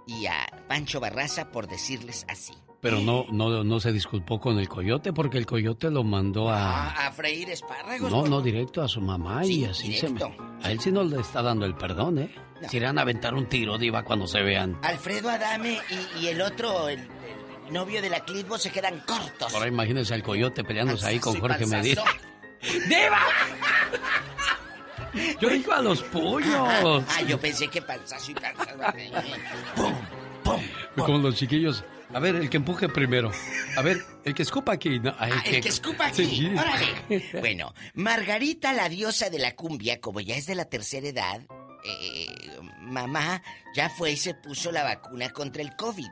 y 0.07 0.25
a 0.25 0.65
Pancho 0.67 0.99
Barraza 0.99 1.51
por 1.51 1.67
decirles 1.67 2.25
así. 2.27 2.53
Pero 2.81 2.99
no, 2.99 3.25
no, 3.31 3.63
no 3.63 3.79
se 3.79 3.93
disculpó 3.93 4.41
con 4.41 4.59
el 4.59 4.67
coyote 4.67 5.13
porque 5.13 5.37
el 5.37 5.45
coyote 5.45 5.89
lo 5.89 6.03
mandó 6.03 6.49
a... 6.49 6.89
Ah, 6.89 7.07
a 7.07 7.11
freír 7.13 7.49
espárragos. 7.49 8.11
No, 8.11 8.27
no, 8.27 8.41
directo 8.41 8.81
a 8.81 8.89
su 8.89 8.99
mamá 8.99 9.45
y 9.45 9.63
así 9.63 9.93
se 9.93 10.09
me... 10.09 10.19
A 10.61 10.69
él 10.69 10.81
sí 10.81 10.91
no 10.91 11.01
le 11.03 11.21
está 11.21 11.41
dando 11.41 11.65
el 11.65 11.75
perdón, 11.75 12.19
¿eh? 12.19 12.35
Se 12.69 12.75
irán 12.75 12.97
a 12.97 13.03
aventar 13.03 13.33
un 13.35 13.47
tiro, 13.47 13.77
diva, 13.77 14.03
cuando 14.03 14.27
se 14.27 14.41
vean. 14.41 14.77
Alfredo 14.83 15.29
Adame 15.29 15.79
y, 16.17 16.23
y 16.25 16.27
el 16.27 16.41
otro, 16.41 16.89
el, 16.89 16.99
el 17.67 17.73
novio 17.73 18.01
de 18.01 18.09
la 18.09 18.25
Clitbo, 18.25 18.57
se 18.57 18.69
quedan 18.69 18.99
cortos. 19.07 19.53
Ahora 19.53 19.67
imagínense 19.67 20.13
al 20.13 20.23
coyote 20.23 20.65
peleándose 20.65 21.07
ahí 21.07 21.19
con 21.19 21.39
Jorge 21.39 21.65
Medina. 21.65 22.03
¡Diva! 22.87 23.19
Yo 25.39 25.49
digo 25.49 25.73
a 25.73 25.81
los 25.81 26.01
pollos. 26.03 26.55
Ah, 27.07 27.21
yo 27.27 27.39
pensé 27.39 27.67
que 27.67 27.81
panzazo 27.81 28.31
y 28.31 28.35
panzazo. 28.35 28.77
Como 30.95 31.17
los 31.19 31.35
chiquillos. 31.35 31.83
A 32.13 32.19
ver, 32.19 32.35
el 32.35 32.49
que 32.49 32.57
empuje 32.57 32.87
primero. 32.89 33.31
A 33.75 33.81
ver, 33.81 33.97
el 34.23 34.33
que 34.35 34.43
escupa 34.43 34.73
aquí. 34.73 34.99
No, 34.99 35.15
Ah, 35.17 35.29
el 35.45 35.61
que 35.61 35.69
escupa 35.69 36.07
aquí. 36.07 36.25
Sí. 36.25 36.51
Órale. 36.55 37.29
Bueno, 37.39 37.73
Margarita, 37.95 38.71
la 38.73 38.87
diosa 38.89 39.29
de 39.29 39.39
la 39.39 39.55
cumbia, 39.55 39.99
como 39.99 40.19
ya 40.19 40.35
es 40.35 40.45
de 40.45 40.53
la 40.55 40.65
tercera 40.65 41.07
edad, 41.07 41.41
eh, 41.85 42.27
mamá 42.81 43.41
ya 43.75 43.89
fue 43.89 44.11
y 44.11 44.17
se 44.17 44.35
puso 44.35 44.71
la 44.71 44.83
vacuna 44.83 45.29
contra 45.31 45.61
el 45.63 45.75
COVID. 45.75 46.07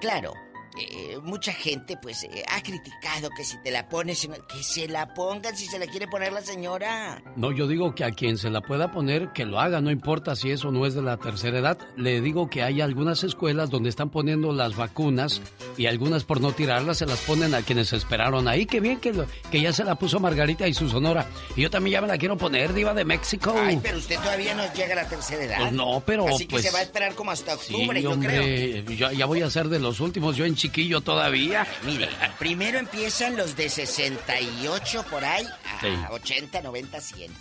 Claro, 0.00 0.32
eh, 0.78 1.18
mucha 1.22 1.52
gente 1.52 1.96
pues 2.00 2.24
eh, 2.24 2.44
ha 2.50 2.62
criticado 2.62 3.30
que 3.36 3.44
si 3.44 3.56
te 3.62 3.70
la 3.70 3.88
pones, 3.88 4.28
que 4.48 4.62
se 4.62 4.88
la 4.88 5.14
pongan 5.14 5.56
si 5.56 5.66
se 5.66 5.78
la 5.78 5.86
quiere 5.86 6.06
poner 6.08 6.32
la 6.32 6.42
señora. 6.42 7.22
No, 7.36 7.52
yo 7.52 7.66
digo 7.66 7.94
que 7.94 8.04
a 8.04 8.10
quien 8.10 8.38
se 8.38 8.50
la 8.50 8.60
pueda 8.60 8.92
poner, 8.92 9.32
que 9.32 9.44
lo 9.44 9.58
haga, 9.60 9.80
no 9.80 9.90
importa 9.90 10.36
si 10.36 10.50
eso 10.50 10.70
no 10.70 10.86
es 10.86 10.94
de 10.94 11.02
la 11.02 11.16
tercera 11.16 11.58
edad. 11.58 11.78
Le 11.96 12.20
digo 12.20 12.48
que 12.50 12.62
hay 12.62 12.80
algunas 12.80 13.24
escuelas 13.24 13.70
donde 13.70 13.88
están 13.88 14.10
poniendo 14.10 14.52
las 14.52 14.76
vacunas 14.76 15.40
y 15.76 15.86
algunas 15.86 16.24
por 16.24 16.40
no 16.40 16.52
tirarlas 16.52 16.98
se 16.98 17.06
las 17.06 17.18
ponen 17.20 17.54
a 17.54 17.62
quienes 17.62 17.92
esperaron 17.92 18.48
ahí. 18.48 18.66
Qué 18.66 18.80
bien 18.80 18.98
que, 19.00 19.12
lo- 19.12 19.26
que 19.50 19.60
ya 19.60 19.72
se 19.72 19.84
la 19.84 19.94
puso 19.96 20.20
Margarita 20.20 20.66
y 20.68 20.74
su 20.74 20.88
sonora. 20.88 21.26
Y 21.56 21.62
yo 21.62 21.70
también 21.70 21.92
ya 21.94 22.00
me 22.00 22.08
la 22.08 22.18
quiero 22.18 22.36
poner, 22.36 22.72
diva 22.72 22.94
de 22.94 23.04
México. 23.04 23.54
Ay, 23.58 23.78
pero 23.82 23.98
usted 23.98 24.16
todavía 24.16 24.54
no 24.54 24.64
llega 24.74 24.92
a 24.92 24.96
la 25.04 25.08
tercera 25.08 25.44
edad. 25.44 25.58
Pues 25.60 25.72
no, 25.72 26.02
pero, 26.04 26.28
Así 26.28 26.46
que 26.46 26.52
pues, 26.56 26.64
se 26.64 26.70
va 26.70 26.78
a 26.80 26.82
esperar 26.82 27.14
como 27.14 27.30
hasta 27.30 27.56
Sí, 27.56 27.74
octubre, 27.74 28.02
yo 28.02 28.18
creo. 28.18 28.82
yo 28.92 29.10
ya 29.12 29.26
voy 29.26 29.42
a 29.42 29.50
ser 29.50 29.68
de 29.68 29.78
los 29.78 30.00
últimos, 30.00 30.36
yo 30.36 30.44
en 30.44 30.54
chiquillo 30.66 31.00
todavía. 31.00 31.66
Mire, 31.84 32.08
primero 32.38 32.78
empiezan 32.78 33.36
los 33.36 33.56
de 33.56 33.68
68 33.68 35.04
por 35.10 35.24
ahí 35.24 35.44
a 35.46 35.80
Sí. 35.80 35.88
80, 36.10 36.60
90, 36.62 37.00
100. 37.00 37.32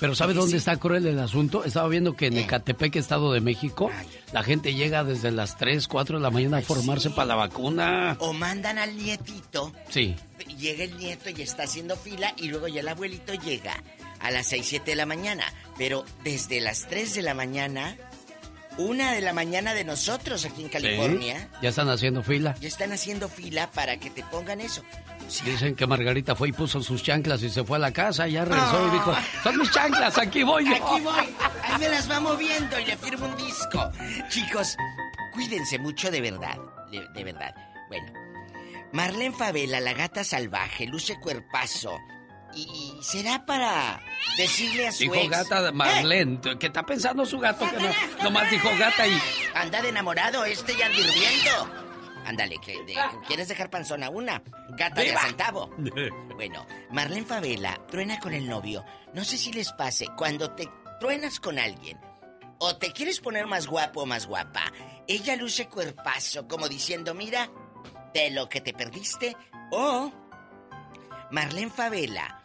Pero 0.00 0.14
¿sabe 0.14 0.32
dónde 0.32 0.56
está 0.56 0.76
cruel 0.78 1.06
el 1.06 1.18
asunto? 1.18 1.62
Estaba 1.62 1.86
viendo 1.88 2.16
que 2.16 2.26
en. 2.28 2.38
Ecatepec, 2.38 2.96
Estado 2.96 3.32
de 3.32 3.40
México, 3.42 3.90
la 4.32 4.42
gente 4.42 4.72
llega 4.74 5.04
desde 5.04 5.30
las 5.30 5.58
3, 5.58 5.86
4 5.88 6.16
de 6.16 6.22
la 6.22 6.30
mañana 6.30 6.58
a 6.58 6.62
formarse 6.62 7.10
para 7.10 7.26
la 7.26 7.34
vacuna. 7.34 8.16
O 8.18 8.32
mandan 8.32 8.78
al 8.78 8.96
nietito, 8.96 9.72
Sí. 9.90 10.16
llega 10.58 10.84
el 10.84 10.96
nieto 10.96 11.28
y 11.28 11.42
está 11.42 11.64
haciendo 11.64 11.96
fila 11.96 12.32
y 12.38 12.48
luego 12.48 12.66
ya 12.68 12.80
el 12.80 12.88
abuelito 12.88 13.34
llega 13.34 13.74
a 14.20 14.30
las 14.30 14.46
6, 14.46 14.64
7 14.66 14.92
de 14.92 14.96
la 14.96 15.04
mañana. 15.06 15.44
Pero 15.76 16.04
desde 16.24 16.60
las 16.60 16.88
3 16.88 17.12
de 17.14 17.20
la 17.22 17.34
mañana, 17.34 17.94
una 18.86 19.12
de 19.12 19.20
la 19.20 19.32
mañana 19.32 19.74
de 19.74 19.84
nosotros 19.84 20.44
aquí 20.44 20.62
en 20.62 20.68
California, 20.68 21.48
Ya 21.62 21.68
están 21.70 21.88
haciendo 21.88 22.22
fila. 22.22 22.54
ya 22.60 22.68
están 22.68 22.92
haciendo 22.92 23.28
fila 23.28 23.70
para 23.70 23.96
que 23.98 24.10
te 24.10 24.22
pongan 24.24 24.60
eso. 24.60 24.82
Dicen 25.44 25.76
que 25.76 25.86
Margarita 25.86 26.34
fue 26.34 26.48
y 26.48 26.52
puso 26.52 26.82
sus 26.82 27.02
chanclas 27.02 27.42
y 27.42 27.50
se 27.50 27.62
fue 27.62 27.76
a 27.76 27.80
la 27.80 27.92
casa. 27.92 28.26
Ya 28.26 28.44
regresó 28.44 28.86
y 28.86 28.88
Ah. 28.88 28.92
dijo: 28.92 29.14
Son 29.44 29.58
mis 29.58 29.70
chanclas, 29.70 30.18
aquí 30.18 30.42
voy 30.42 30.64
yo. 30.68 30.74
Aquí 30.74 31.00
voy. 31.02 31.34
Ahí 31.62 31.78
me 31.78 31.88
las 31.88 32.10
va 32.10 32.18
moviendo 32.20 32.78
y 32.80 32.84
le 32.86 32.96
firmo 32.96 33.26
un 33.26 33.36
disco. 33.36 33.90
Chicos, 34.28 34.76
cuídense 35.32 35.78
mucho 35.78 36.10
de 36.10 36.20
verdad. 36.20 36.56
De, 36.90 37.06
de 37.14 37.24
verdad. 37.24 37.54
Bueno. 37.88 38.12
Marlene 38.92 39.36
Favela, 39.36 39.78
la 39.78 39.92
gata 39.92 40.24
salvaje, 40.24 40.86
luce 40.86 41.14
cuerpazo. 41.20 41.96
Y, 42.54 42.62
y 42.98 43.02
será 43.02 43.44
para 43.46 44.02
decirle 44.36 44.88
a 44.88 44.92
su 44.92 45.04
Dijo 45.04 45.14
ex... 45.14 45.30
gata 45.30 45.62
de 45.62 45.72
Marlene, 45.72 46.40
que 46.58 46.66
está 46.66 46.84
pensando 46.84 47.24
su 47.24 47.38
gato 47.38 47.64
que 47.70 47.76
no, 47.76 47.88
nomás 48.24 48.50
dijo 48.50 48.68
gata 48.78 49.06
y. 49.06 49.18
Anda 49.54 49.80
de 49.82 49.88
enamorado, 49.90 50.44
este 50.44 50.76
ya 50.76 50.86
anda 50.86 50.98
hirviendo. 50.98 51.86
Ándale, 52.26 52.58
que 52.58 52.72
de- 52.84 52.96
¿quieres 53.26 53.48
dejar 53.48 53.70
panzona 53.70 54.10
una? 54.10 54.42
Gata 54.70 55.00
de 55.00 55.16
centavo. 55.16 55.70
Bueno, 56.34 56.66
Marlene 56.90 57.26
Favela 57.26 57.78
truena 57.90 58.18
con 58.18 58.32
el 58.32 58.48
novio. 58.48 58.82
No 59.12 59.24
sé 59.24 59.36
si 59.36 59.52
les 59.52 59.72
pase, 59.72 60.06
cuando 60.16 60.50
te 60.52 60.66
truenas 60.98 61.38
con 61.38 61.58
alguien 61.58 61.98
o 62.58 62.76
te 62.76 62.92
quieres 62.92 63.20
poner 63.20 63.46
más 63.46 63.66
guapo 63.66 64.02
o 64.02 64.06
más 64.06 64.26
guapa, 64.26 64.62
ella 65.06 65.36
luce 65.36 65.66
cuerpazo, 65.68 66.48
como 66.48 66.66
diciendo, 66.68 67.12
mira, 67.14 67.50
de 68.14 68.30
lo 68.30 68.48
que 68.48 68.60
te 68.62 68.72
perdiste. 68.72 69.36
O 69.70 70.10
Marlene 71.30 71.70
Favela 71.70 72.39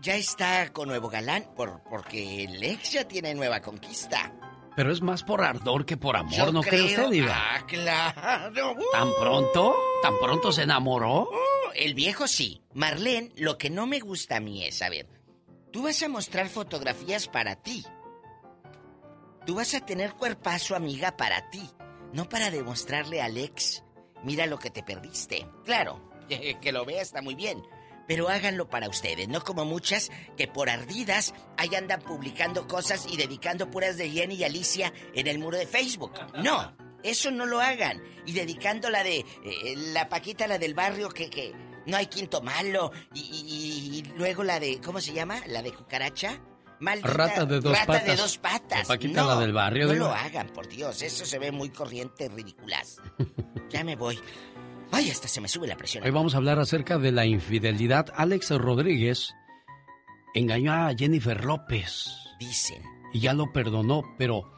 ya 0.00 0.14
está 0.16 0.72
con 0.72 0.88
nuevo 0.88 1.08
galán 1.08 1.46
por, 1.56 1.82
porque 1.84 2.44
el 2.44 2.62
ex 2.62 2.92
ya 2.92 3.06
tiene 3.06 3.34
nueva 3.34 3.60
conquista. 3.60 4.32
Pero 4.76 4.92
es 4.92 5.02
más 5.02 5.22
por 5.24 5.42
ardor 5.42 5.84
que 5.84 5.96
por 5.96 6.16
amor, 6.16 6.32
Yo 6.32 6.52
¿no 6.52 6.62
cree 6.62 6.84
creo- 6.86 7.04
usted, 7.06 7.10
Diva? 7.10 7.34
Ah, 7.36 7.66
claro. 7.66 8.76
¿Tan 8.92 9.10
pronto? 9.20 9.74
¿Tan 10.02 10.18
pronto 10.18 10.52
se 10.52 10.62
enamoró? 10.62 11.22
Uh, 11.24 11.70
el 11.74 11.94
viejo 11.94 12.26
sí. 12.28 12.62
Marlene, 12.74 13.32
lo 13.36 13.58
que 13.58 13.68
no 13.68 13.86
me 13.86 13.98
gusta 13.98 14.36
a 14.36 14.40
mí 14.40 14.64
es, 14.64 14.80
a 14.80 14.88
ver, 14.88 15.08
tú 15.72 15.82
vas 15.82 16.00
a 16.02 16.08
mostrar 16.08 16.48
fotografías 16.48 17.26
para 17.28 17.56
ti. 17.56 17.84
Tú 19.44 19.56
vas 19.56 19.74
a 19.74 19.84
tener 19.84 20.12
cuerpazo, 20.14 20.76
amiga, 20.76 21.16
para 21.16 21.50
ti. 21.50 21.68
No 22.12 22.28
para 22.28 22.50
demostrarle 22.50 23.20
al 23.22 23.36
ex, 23.38 23.82
mira 24.22 24.46
lo 24.46 24.58
que 24.58 24.70
te 24.70 24.82
perdiste. 24.82 25.46
Claro, 25.64 26.00
que 26.60 26.72
lo 26.72 26.84
vea 26.84 27.02
está 27.02 27.22
muy 27.22 27.34
bien. 27.34 27.62
Pero 28.10 28.28
háganlo 28.28 28.68
para 28.68 28.88
ustedes, 28.88 29.28
no 29.28 29.40
como 29.40 29.64
muchas 29.64 30.10
que 30.36 30.48
por 30.48 30.68
ardidas 30.68 31.32
ahí 31.56 31.72
andan 31.76 32.00
publicando 32.02 32.66
cosas 32.66 33.06
y 33.08 33.16
dedicando 33.16 33.70
puras 33.70 33.96
de 33.96 34.10
Jenny 34.10 34.34
y 34.34 34.42
Alicia 34.42 34.92
en 35.14 35.28
el 35.28 35.38
muro 35.38 35.56
de 35.56 35.66
Facebook. 35.68 36.10
No, 36.42 36.74
eso 37.04 37.30
no 37.30 37.46
lo 37.46 37.60
hagan. 37.60 38.02
Y 38.26 38.32
dedicando 38.32 38.90
la 38.90 39.04
de 39.04 39.18
eh, 39.18 39.24
la 39.92 40.08
Paquita, 40.08 40.48
la 40.48 40.58
del 40.58 40.74
barrio, 40.74 41.08
que, 41.10 41.30
que 41.30 41.52
no 41.86 41.96
hay 41.96 42.06
quinto 42.06 42.42
malo. 42.42 42.90
Y, 43.14 43.20
y- 43.20 43.98
y 44.00 44.02
luego 44.18 44.42
la 44.42 44.58
de, 44.58 44.80
¿cómo 44.80 45.00
se 45.00 45.12
llama? 45.12 45.40
La 45.46 45.62
de 45.62 45.72
cucaracha. 45.72 46.40
Maldita, 46.80 47.12
Rata 47.12 47.44
de 47.44 47.60
dos 47.60 47.78
rata 47.78 47.92
de 47.92 47.98
patas. 48.00 48.18
dos 48.18 48.38
patas. 48.38 48.78
La 48.88 48.94
Paquita, 48.96 49.22
no, 49.22 49.28
la 49.28 49.36
del 49.38 49.52
barrio, 49.52 49.86
No 49.86 49.92
digo. 49.92 50.06
lo 50.06 50.12
hagan, 50.14 50.48
por 50.48 50.66
Dios. 50.66 51.00
Eso 51.02 51.24
se 51.24 51.38
ve 51.38 51.52
muy 51.52 51.68
corriente, 51.70 52.28
ridículas. 52.28 52.96
ya 53.70 53.84
me 53.84 53.94
voy. 53.94 54.18
Ay, 54.92 55.10
hasta 55.10 55.28
se 55.28 55.40
me 55.40 55.48
sube 55.48 55.66
la 55.66 55.76
presión. 55.76 56.04
Hoy 56.04 56.10
vamos 56.10 56.34
a 56.34 56.38
hablar 56.38 56.58
acerca 56.58 56.98
de 56.98 57.12
la 57.12 57.24
infidelidad. 57.26 58.06
Alex 58.16 58.50
Rodríguez 58.50 59.34
engañó 60.34 60.72
a 60.72 60.92
Jennifer 60.96 61.44
López. 61.44 62.06
Dicen. 62.38 62.82
Y 63.12 63.20
ya 63.20 63.32
lo 63.34 63.52
perdonó, 63.52 64.02
pero 64.18 64.52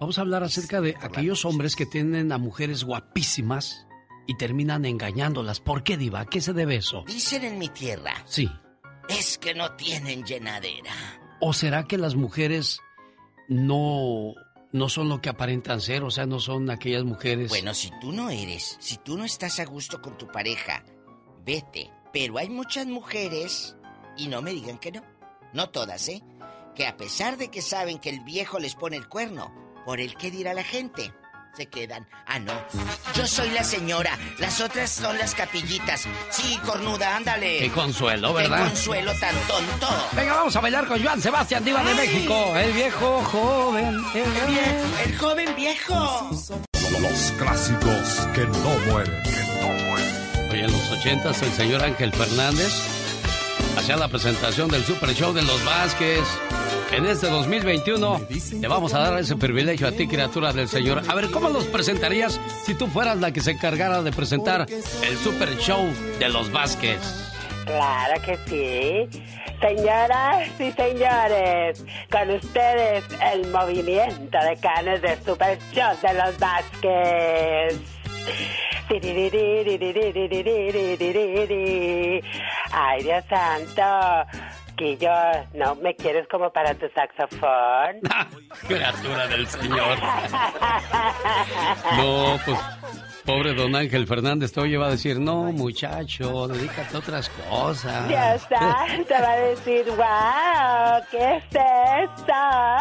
vamos 0.00 0.18
a 0.18 0.22
hablar 0.22 0.42
acerca 0.42 0.80
de 0.80 0.94
aquellos 1.00 1.44
hombres 1.44 1.76
que 1.76 1.86
tienen 1.86 2.32
a 2.32 2.38
mujeres 2.38 2.84
guapísimas 2.84 3.86
y 4.26 4.36
terminan 4.36 4.84
engañándolas. 4.84 5.60
¿Por 5.60 5.82
qué, 5.82 5.96
Diva? 5.96 6.20
¿A 6.20 6.26
qué 6.26 6.40
se 6.40 6.52
debe 6.52 6.76
eso? 6.76 7.04
Dicen 7.06 7.44
en 7.44 7.58
mi 7.58 7.68
tierra, 7.68 8.12
Sí. 8.26 8.50
es 9.08 9.38
que 9.38 9.54
no 9.54 9.72
tienen 9.72 10.24
llenadera. 10.24 10.92
¿O 11.40 11.52
será 11.52 11.84
que 11.84 11.98
las 11.98 12.14
mujeres 12.14 12.80
no, 13.48 14.34
no 14.74 14.88
son 14.88 15.08
lo 15.08 15.20
que 15.20 15.28
aparentan 15.28 15.80
ser, 15.80 16.02
o 16.02 16.10
sea, 16.10 16.26
no 16.26 16.40
son 16.40 16.68
aquellas 16.68 17.04
mujeres. 17.04 17.48
Bueno, 17.48 17.72
si 17.74 17.92
tú 18.00 18.10
no 18.10 18.28
eres, 18.28 18.76
si 18.80 18.96
tú 18.96 19.16
no 19.16 19.24
estás 19.24 19.60
a 19.60 19.64
gusto 19.64 20.02
con 20.02 20.18
tu 20.18 20.26
pareja, 20.26 20.84
vete. 21.44 21.92
Pero 22.12 22.38
hay 22.38 22.50
muchas 22.50 22.84
mujeres, 22.88 23.76
y 24.16 24.26
no 24.26 24.42
me 24.42 24.50
digan 24.50 24.78
que 24.78 24.90
no, 24.90 25.04
no 25.52 25.70
todas, 25.70 26.08
¿eh? 26.08 26.24
Que 26.74 26.88
a 26.88 26.96
pesar 26.96 27.36
de 27.36 27.52
que 27.52 27.62
saben 27.62 28.00
que 28.00 28.10
el 28.10 28.24
viejo 28.24 28.58
les 28.58 28.74
pone 28.74 28.96
el 28.96 29.08
cuerno, 29.08 29.54
por 29.86 30.00
el 30.00 30.16
que 30.16 30.32
dirá 30.32 30.54
la 30.54 30.64
gente, 30.64 31.14
se 31.56 31.66
quedan. 31.66 32.06
Ah, 32.26 32.38
no. 32.38 32.52
Yo 33.14 33.26
soy 33.26 33.50
la 33.50 33.62
señora, 33.62 34.18
las 34.38 34.60
otras 34.60 34.90
son 34.90 35.16
las 35.18 35.34
capillitas. 35.34 36.06
Sí, 36.30 36.58
cornuda, 36.64 37.16
ándale. 37.16 37.58
Qué 37.58 37.70
consuelo, 37.70 38.34
¿verdad? 38.34 38.58
Qué 38.58 38.64
consuelo 38.70 39.12
tan 39.20 39.34
tonto. 39.46 39.88
Venga, 40.12 40.34
vamos 40.34 40.56
a 40.56 40.60
bailar 40.60 40.86
con 40.86 41.02
Joan 41.02 41.20
Sebastián 41.20 41.64
Diva 41.64 41.82
de 41.82 41.94
México. 41.94 42.56
El 42.56 42.72
viejo 42.72 43.22
joven. 43.24 44.04
El, 44.14 44.30
viejo, 44.52 45.00
el 45.04 45.18
joven 45.18 45.56
viejo. 45.56 46.30
Los 47.00 47.32
clásicos 47.38 48.28
que 48.34 48.46
no 48.46 48.78
mueren. 48.90 49.22
Que 49.22 49.60
no 49.60 49.84
mueren. 49.84 50.50
Oye, 50.50 50.64
en 50.64 50.72
los 50.72 50.90
ochentas 50.90 51.42
el 51.42 51.52
señor 51.52 51.82
Ángel 51.84 52.12
Fernández 52.12 52.72
hacía 53.76 53.96
la 53.96 54.08
presentación 54.08 54.68
del 54.68 54.84
Super 54.84 55.14
Show 55.14 55.32
de 55.32 55.42
los 55.42 55.64
Vázquez. 55.64 56.22
En 56.92 57.06
este 57.06 57.28
2021 57.28 58.20
te 58.60 58.68
vamos 58.68 58.94
a 58.94 59.00
dar 59.00 59.18
ese 59.18 59.36
privilegio 59.36 59.88
a 59.88 59.92
ti, 59.92 60.06
criatura 60.06 60.52
del 60.52 60.68
Señor. 60.68 61.02
A 61.08 61.14
ver, 61.14 61.30
¿cómo 61.30 61.48
los 61.48 61.64
presentarías 61.66 62.40
si 62.64 62.74
tú 62.74 62.86
fueras 62.86 63.18
la 63.18 63.32
que 63.32 63.40
se 63.40 63.52
encargara 63.52 64.02
de 64.02 64.12
presentar 64.12 64.66
el 64.68 65.16
Super 65.18 65.56
Show 65.58 65.84
de 66.18 66.28
los 66.28 66.52
Vázquez? 66.52 67.00
Claro 67.64 68.22
que 68.22 68.38
sí. 68.46 69.20
Señoras 69.60 70.48
y 70.60 70.72
señores, 70.72 71.84
con 72.10 72.30
ustedes 72.30 73.04
el 73.32 73.50
movimiento 73.50 74.38
de 74.38 74.56
canes 74.60 75.00
de 75.00 75.16
Super 75.24 75.58
Show 75.72 75.96
de 76.02 76.14
los 76.14 76.38
Vázquez. 76.38 77.80
Ay, 82.72 83.02
Dios 83.02 83.24
santo. 83.28 83.82
Quillo, 84.84 85.08
¿no 85.54 85.76
me 85.76 85.96
quieres 85.96 86.28
como 86.28 86.52
para 86.52 86.74
tu 86.74 86.86
saxofón? 86.90 88.00
Criatura 88.68 89.26
del 89.28 89.46
Señor. 89.46 89.98
No, 91.96 92.38
pues 92.44 92.58
Pobre 93.24 93.54
don 93.54 93.74
Ángel 93.74 94.06
Fernández, 94.06 94.52
todo 94.52 94.66
iba 94.66 94.86
a 94.86 94.90
decir, 94.90 95.18
no, 95.18 95.44
muchacho, 95.44 96.46
dedícate 96.46 96.94
a 96.94 96.98
otras 96.98 97.30
cosas. 97.30 98.08
Ya 98.10 98.34
está, 98.34 98.84
te 99.08 99.14
va 99.14 99.30
a 99.30 99.36
decir, 99.36 99.84
wow, 99.88 101.06
¿qué 101.10 101.36
es 101.36 101.44
esto? 101.44 102.32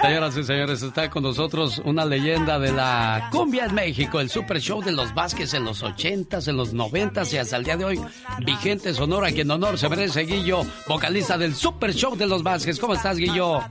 Señoras 0.01 0.35
y 0.35 0.43
señores, 0.43 0.81
está 0.81 1.09
con 1.09 1.23
nosotros 1.23 1.81
una 1.85 2.03
leyenda 2.03 2.59
de 2.59 2.73
la 2.73 3.29
cumbia 3.31 3.65
en 3.65 3.73
México, 3.73 4.19
el 4.19 4.29
super 4.29 4.59
show 4.59 4.81
de 4.81 4.91
los 4.91 5.13
Vázquez 5.13 5.53
en 5.53 5.63
los 5.63 5.81
ochentas, 5.81 6.49
en 6.49 6.57
los 6.57 6.73
noventas 6.73 7.31
y 7.33 7.37
hasta 7.37 7.55
el 7.55 7.63
día 7.63 7.77
de 7.77 7.85
hoy, 7.85 8.01
vigente 8.39 8.93
Sonora, 8.93 9.31
quien 9.31 9.49
honor 9.49 9.77
se 9.77 9.87
merece 9.87 10.23
Guillo, 10.23 10.63
vocalista 10.89 11.37
del 11.37 11.55
super 11.55 11.93
show 11.93 12.17
de 12.17 12.27
los 12.27 12.43
Vázquez. 12.43 12.79
¿Cómo 12.79 12.95
estás, 12.95 13.17
Guillo? 13.17 13.61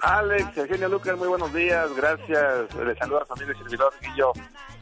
Alex, 0.00 0.56
Eugenio 0.56 0.88
Lucas, 0.88 1.18
muy 1.18 1.28
buenos 1.28 1.52
días, 1.52 1.86
gracias. 1.94 2.74
Les 2.82 2.96
saluda 2.96 3.20
a 3.22 3.26
familia 3.26 3.54
y 3.54 3.58
servidor 3.58 3.92
Guillo. 4.00 4.32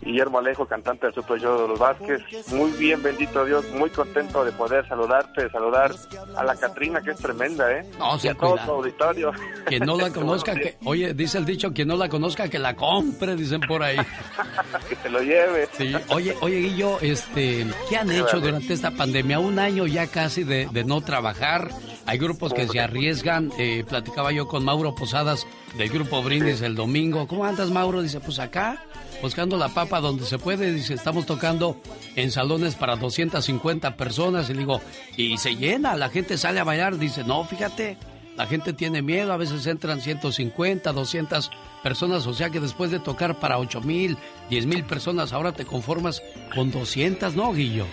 Guillermo 0.05 0.39
Alejo, 0.39 0.67
cantante 0.67 1.07
del 1.07 1.15
Super 1.15 1.41
Show 1.41 1.63
de 1.63 1.69
los 1.69 1.79
Vázquez. 1.79 2.23
Muy 2.53 2.73
bien, 2.73 3.03
bendito 3.03 3.45
Dios, 3.45 3.65
muy 3.71 3.89
contento 3.91 4.45
de 4.45 4.53
poder 4.53 4.87
saludarte, 4.89 5.49
saludar 5.51 5.93
a 6.37 6.45
la 6.45 6.57
Catrina, 6.57 7.01
que 7.01 7.13
es 7.13 7.19
tremenda, 7.19 7.71
¿eh? 7.73 7.87
No, 7.99 8.19
y 8.23 8.29
a 8.29 8.35
todo 8.35 8.57
tu 8.57 8.71
auditorio. 8.73 9.33
Quien 9.67 9.85
no 9.85 9.97
la 9.97 10.11
conozca, 10.13 10.55
que, 10.55 10.77
oye, 10.85 11.15
dice 11.15 11.39
el 11.39 11.45
dicho, 11.45 11.73
quien 11.73 11.89
no 11.89 11.97
la 11.97 12.09
conozca, 12.09 12.49
que 12.49 12.59
la 12.59 12.75
compre, 12.75 13.37
dicen 13.37 13.61
por 13.61 13.83
ahí. 13.83 13.97
que 14.89 14.97
te 14.97 15.09
lo 15.09 15.21
lleve. 15.21 15.69
Sí, 15.73 15.95
oye, 16.09 16.37
oye, 16.41 16.57
Guillo, 16.59 16.99
este, 17.01 17.67
¿qué 17.89 17.97
han 17.97 18.11
hecho 18.11 18.41
durante 18.41 18.73
esta 18.73 18.91
pandemia? 18.91 19.39
Un 19.39 19.59
año 19.59 19.87
ya 19.87 20.09
casi 20.09 20.43
de, 20.43 20.69
de 20.73 20.85
no 20.85 21.01
trabajar. 21.01 21.69
Hay 22.07 22.19
grupos 22.19 22.53
que 22.53 22.67
se 22.67 22.81
arriesgan. 22.81 23.53
Eh, 23.59 23.85
platicaba 23.89 24.33
yo 24.33 24.49
con 24.49 24.65
Mauro 24.65 24.95
Posadas 24.95 25.47
del 25.77 25.89
grupo 25.89 26.23
Brindis 26.23 26.61
el 26.63 26.75
domingo. 26.75 27.27
¿Cómo 27.27 27.45
andas, 27.45 27.71
Mauro? 27.71 28.03
Dice, 28.03 28.21
pues 28.21 28.39
acá 28.39 28.85
buscando 29.21 29.57
la 29.57 29.69
papa 29.69 30.01
donde 30.01 30.25
se 30.25 30.39
puede. 30.39 30.73
Dice, 30.73 30.95
estamos 30.95 31.27
tocando 31.27 31.81
en 32.17 32.31
salones 32.31 32.75
para 32.75 32.97
250 32.97 33.97
personas. 33.97 34.51
Y 34.51 34.55
digo, 34.55 34.81
y 35.17 35.39
se 35.39 35.57
llena, 35.57 35.97
la 35.97 36.11
gente 36.11 36.37
sale 36.37 36.61
a 36.61 36.65
bailar. 36.65 36.99
Dice, 36.99 37.25
no, 37.25 37.45
fíjate, 37.45 37.97
la 38.37 38.47
gente 38.47 38.73
tiene 38.73 39.03
miedo. 39.03 39.33
A 39.33 39.37
veces 39.37 39.67
entran 39.67 40.01
150, 40.01 40.93
200 40.93 41.51
personas. 41.83 42.27
O 42.27 42.35
sea 42.35 42.51
que 42.51 42.61
después 42.61 42.91
de 42.91 42.99
tocar 42.99 43.39
para 43.41 43.59
8 43.59 43.81
mil, 43.81 44.19
10 44.51 44.67
mil 44.67 44.85
personas, 44.85 45.33
ahora 45.33 45.53
te 45.53 45.65
conformas 45.65 46.23
con 46.55 46.71
200, 46.71 47.35
¿no, 47.35 47.53
Guillo? 47.53 47.87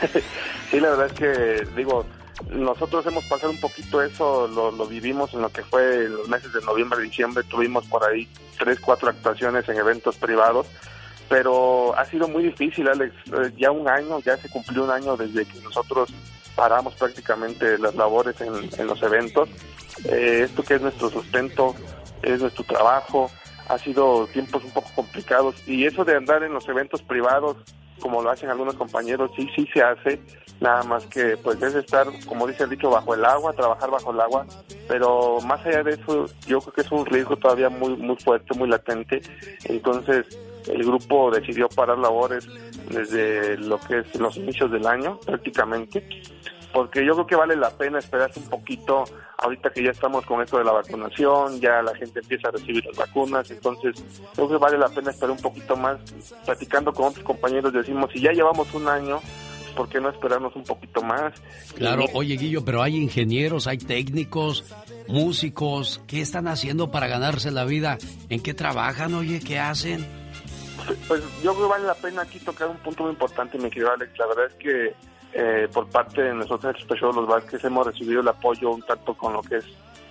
Sí, 0.70 0.80
la 0.80 0.88
verdad 0.88 1.06
es 1.08 1.12
que, 1.12 1.66
digo, 1.76 2.06
nosotros 2.50 3.04
hemos 3.06 3.24
pasado 3.26 3.50
un 3.50 3.60
poquito 3.60 4.02
eso, 4.02 4.48
lo, 4.48 4.70
lo, 4.70 4.86
vivimos 4.86 5.32
en 5.34 5.42
lo 5.42 5.50
que 5.50 5.62
fue 5.62 6.08
los 6.08 6.28
meses 6.28 6.52
de 6.52 6.60
noviembre 6.62 7.02
diciembre, 7.02 7.44
tuvimos 7.44 7.86
por 7.86 8.04
ahí 8.04 8.28
tres, 8.58 8.80
cuatro 8.80 9.10
actuaciones 9.10 9.68
en 9.68 9.76
eventos 9.76 10.16
privados, 10.16 10.66
pero 11.28 11.96
ha 11.96 12.04
sido 12.06 12.28
muy 12.28 12.44
difícil, 12.44 12.88
Alex, 12.88 13.14
eh, 13.26 13.52
ya 13.56 13.70
un 13.70 13.88
año, 13.88 14.20
ya 14.20 14.36
se 14.36 14.48
cumplió 14.48 14.84
un 14.84 14.90
año 14.90 15.16
desde 15.16 15.44
que 15.44 15.60
nosotros 15.60 16.10
paramos 16.54 16.94
prácticamente 16.94 17.78
las 17.78 17.94
labores 17.94 18.40
en, 18.40 18.52
en 18.78 18.86
los 18.86 19.02
eventos, 19.02 19.48
eh, 20.04 20.42
esto 20.44 20.62
que 20.62 20.74
es 20.74 20.82
nuestro 20.82 21.10
sustento, 21.10 21.74
es 22.22 22.40
nuestro 22.40 22.64
trabajo, 22.64 23.30
ha 23.72 23.78
sido 23.78 24.26
tiempos 24.26 24.62
un 24.64 24.70
poco 24.70 24.90
complicados 24.94 25.56
y 25.66 25.86
eso 25.86 26.04
de 26.04 26.16
andar 26.16 26.42
en 26.42 26.52
los 26.52 26.68
eventos 26.68 27.02
privados 27.02 27.56
como 28.00 28.20
lo 28.20 28.30
hacen 28.30 28.50
algunos 28.50 28.74
compañeros, 28.74 29.30
sí, 29.36 29.48
sí 29.54 29.66
se 29.72 29.80
hace, 29.80 30.20
nada 30.60 30.82
más 30.82 31.06
que 31.06 31.36
pues 31.36 31.62
es 31.62 31.74
estar, 31.74 32.06
como 32.26 32.48
dice 32.48 32.64
el 32.64 32.70
dicho, 32.70 32.90
bajo 32.90 33.14
el 33.14 33.24
agua, 33.24 33.52
trabajar 33.52 33.90
bajo 33.90 34.12
el 34.12 34.20
agua, 34.20 34.44
pero 34.88 35.40
más 35.42 35.64
allá 35.64 35.84
de 35.84 35.92
eso, 35.92 36.26
yo 36.46 36.60
creo 36.60 36.72
que 36.74 36.80
es 36.80 36.92
un 36.92 37.06
riesgo 37.06 37.36
todavía 37.36 37.68
muy, 37.70 37.96
muy 37.96 38.16
fuerte, 38.16 38.58
muy 38.58 38.68
latente, 38.68 39.22
entonces 39.64 40.26
el 40.66 40.84
grupo 40.84 41.30
decidió 41.30 41.68
parar 41.68 41.98
labores 41.98 42.46
desde 42.90 43.56
lo 43.58 43.78
que 43.80 44.00
es 44.00 44.14
los 44.16 44.36
inicios 44.36 44.70
del 44.70 44.86
año 44.86 45.18
prácticamente 45.24 46.04
porque 46.72 47.04
yo 47.04 47.12
creo 47.14 47.26
que 47.26 47.36
vale 47.36 47.56
la 47.56 47.70
pena 47.70 47.98
esperarse 47.98 48.40
un 48.40 48.48
poquito 48.48 49.04
ahorita 49.38 49.70
que 49.70 49.82
ya 49.82 49.90
estamos 49.90 50.24
con 50.24 50.40
esto 50.42 50.58
de 50.58 50.64
la 50.64 50.72
vacunación, 50.72 51.60
ya 51.60 51.82
la 51.82 51.94
gente 51.94 52.20
empieza 52.20 52.48
a 52.48 52.52
recibir 52.52 52.84
las 52.86 52.96
vacunas, 52.96 53.50
entonces 53.50 54.02
creo 54.34 54.48
que 54.48 54.56
vale 54.56 54.78
la 54.78 54.88
pena 54.88 55.10
esperar 55.10 55.32
un 55.32 55.42
poquito 55.42 55.76
más, 55.76 55.98
platicando 56.44 56.92
con 56.92 57.06
otros 57.06 57.24
compañeros 57.24 57.72
decimos, 57.72 58.10
si 58.12 58.20
ya 58.20 58.32
llevamos 58.32 58.72
un 58.72 58.88
año, 58.88 59.20
¿por 59.76 59.88
qué 59.88 60.00
no 60.00 60.08
esperarnos 60.10 60.54
un 60.54 60.64
poquito 60.64 61.02
más? 61.02 61.34
Claro, 61.74 62.04
oye 62.14 62.36
Guillo, 62.36 62.64
pero 62.64 62.82
hay 62.82 62.96
ingenieros, 62.96 63.66
hay 63.66 63.78
técnicos, 63.78 64.64
músicos, 65.08 66.00
¿qué 66.06 66.20
están 66.20 66.46
haciendo 66.46 66.90
para 66.90 67.08
ganarse 67.08 67.50
la 67.50 67.64
vida? 67.64 67.98
¿En 68.28 68.40
qué 68.42 68.54
trabajan, 68.54 69.14
oye, 69.14 69.40
qué 69.40 69.58
hacen? 69.58 70.06
Pues 71.06 71.22
yo 71.42 71.52
creo 71.52 71.66
que 71.66 71.70
vale 71.70 71.86
la 71.86 71.94
pena 71.94 72.22
aquí 72.22 72.38
tocar 72.38 72.68
un 72.68 72.76
punto 72.78 73.04
muy 73.04 73.12
importante, 73.12 73.58
mi 73.58 73.70
querido 73.70 73.92
Alex, 73.92 74.18
la 74.18 74.26
verdad 74.26 74.46
es 74.46 74.54
que 74.54 75.11
eh, 75.34 75.68
por 75.72 75.88
parte 75.88 76.22
de 76.22 76.34
nosotros, 76.34 76.76
de 76.88 76.96
los 77.00 77.26
Vázquez, 77.26 77.64
hemos 77.64 77.86
recibido 77.86 78.20
el 78.20 78.28
apoyo 78.28 78.70
un 78.70 78.82
tanto 78.82 79.14
con 79.14 79.32
lo 79.32 79.42
que 79.42 79.56
es 79.56 79.64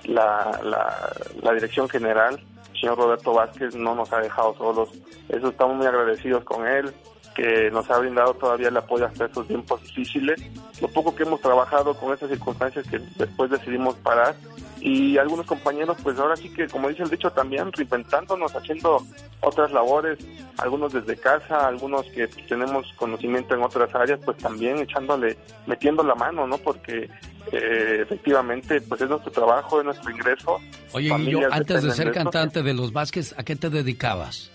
la, 0.05 0.59
la, 0.63 1.53
dirección 1.53 1.87
general. 1.87 2.39
El 2.73 2.79
señor 2.79 2.97
Roberto 2.97 3.33
Vázquez 3.33 3.75
no 3.75 3.93
nos 3.93 4.11
ha 4.11 4.19
dejado 4.19 4.55
solos. 4.55 4.89
Eso 5.29 5.49
estamos 5.49 5.77
muy 5.77 5.85
agradecidos 5.85 6.43
con 6.43 6.67
él, 6.67 6.91
que 7.35 7.71
nos 7.71 7.89
ha 7.89 7.97
brindado 7.97 8.33
todavía 8.33 8.69
el 8.69 8.77
apoyo 8.77 9.05
hasta 9.05 9.25
estos 9.25 9.47
tiempos 9.47 9.81
difíciles. 9.83 10.41
Lo 10.81 10.87
poco 10.89 11.15
que 11.15 11.23
hemos 11.23 11.41
trabajado 11.41 11.93
con 11.93 12.13
estas 12.13 12.29
circunstancias 12.29 12.85
que 12.87 12.99
después 13.17 13.49
decidimos 13.49 13.95
parar, 13.95 14.35
y 14.81 15.17
algunos 15.19 15.45
compañeros 15.45 15.95
pues 16.01 16.17
ahora 16.17 16.35
sí 16.35 16.49
que 16.49 16.67
como 16.67 16.89
dice 16.89 17.03
el 17.03 17.09
dicho 17.09 17.31
también 17.31 17.71
reinventándonos 17.71 18.55
haciendo 18.55 19.05
otras 19.39 19.71
labores 19.71 20.17
algunos 20.57 20.91
desde 20.91 21.15
casa 21.17 21.67
algunos 21.67 22.03
que 22.07 22.27
tenemos 22.27 22.91
conocimiento 22.95 23.53
en 23.53 23.61
otras 23.61 23.93
áreas 23.93 24.19
pues 24.25 24.37
también 24.37 24.79
echándole 24.79 25.37
metiendo 25.67 26.03
la 26.03 26.15
mano 26.15 26.47
no 26.47 26.57
porque 26.57 27.09
eh, 27.51 27.99
efectivamente 28.01 28.81
pues 28.81 29.01
es 29.01 29.09
nuestro 29.09 29.31
trabajo 29.31 29.79
es 29.79 29.85
nuestro 29.85 30.09
ingreso. 30.09 30.59
Oye 30.93 31.09
yo 31.29 31.41
antes 31.51 31.83
de 31.83 31.91
ser 31.91 32.11
cantante 32.11 32.63
de 32.63 32.73
los 32.73 32.91
Vázquez 32.91 33.35
a 33.37 33.43
qué 33.43 33.55
te 33.55 33.69
dedicabas 33.69 34.49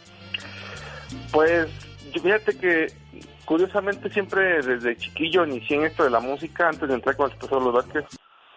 pues 1.30 1.68
fíjate 2.12 2.58
que 2.58 2.86
curiosamente 3.44 4.10
siempre 4.10 4.62
desde 4.62 4.96
chiquillo 4.96 5.46
inicié 5.46 5.76
en 5.76 5.84
esto 5.84 6.04
de 6.04 6.10
la 6.10 6.20
música 6.20 6.68
antes 6.68 6.88
de 6.88 6.94
entrar 6.94 7.16
con 7.16 7.30
el 7.30 7.36
profesor 7.36 7.62
Los 7.62 7.74
Vázquez 7.74 8.04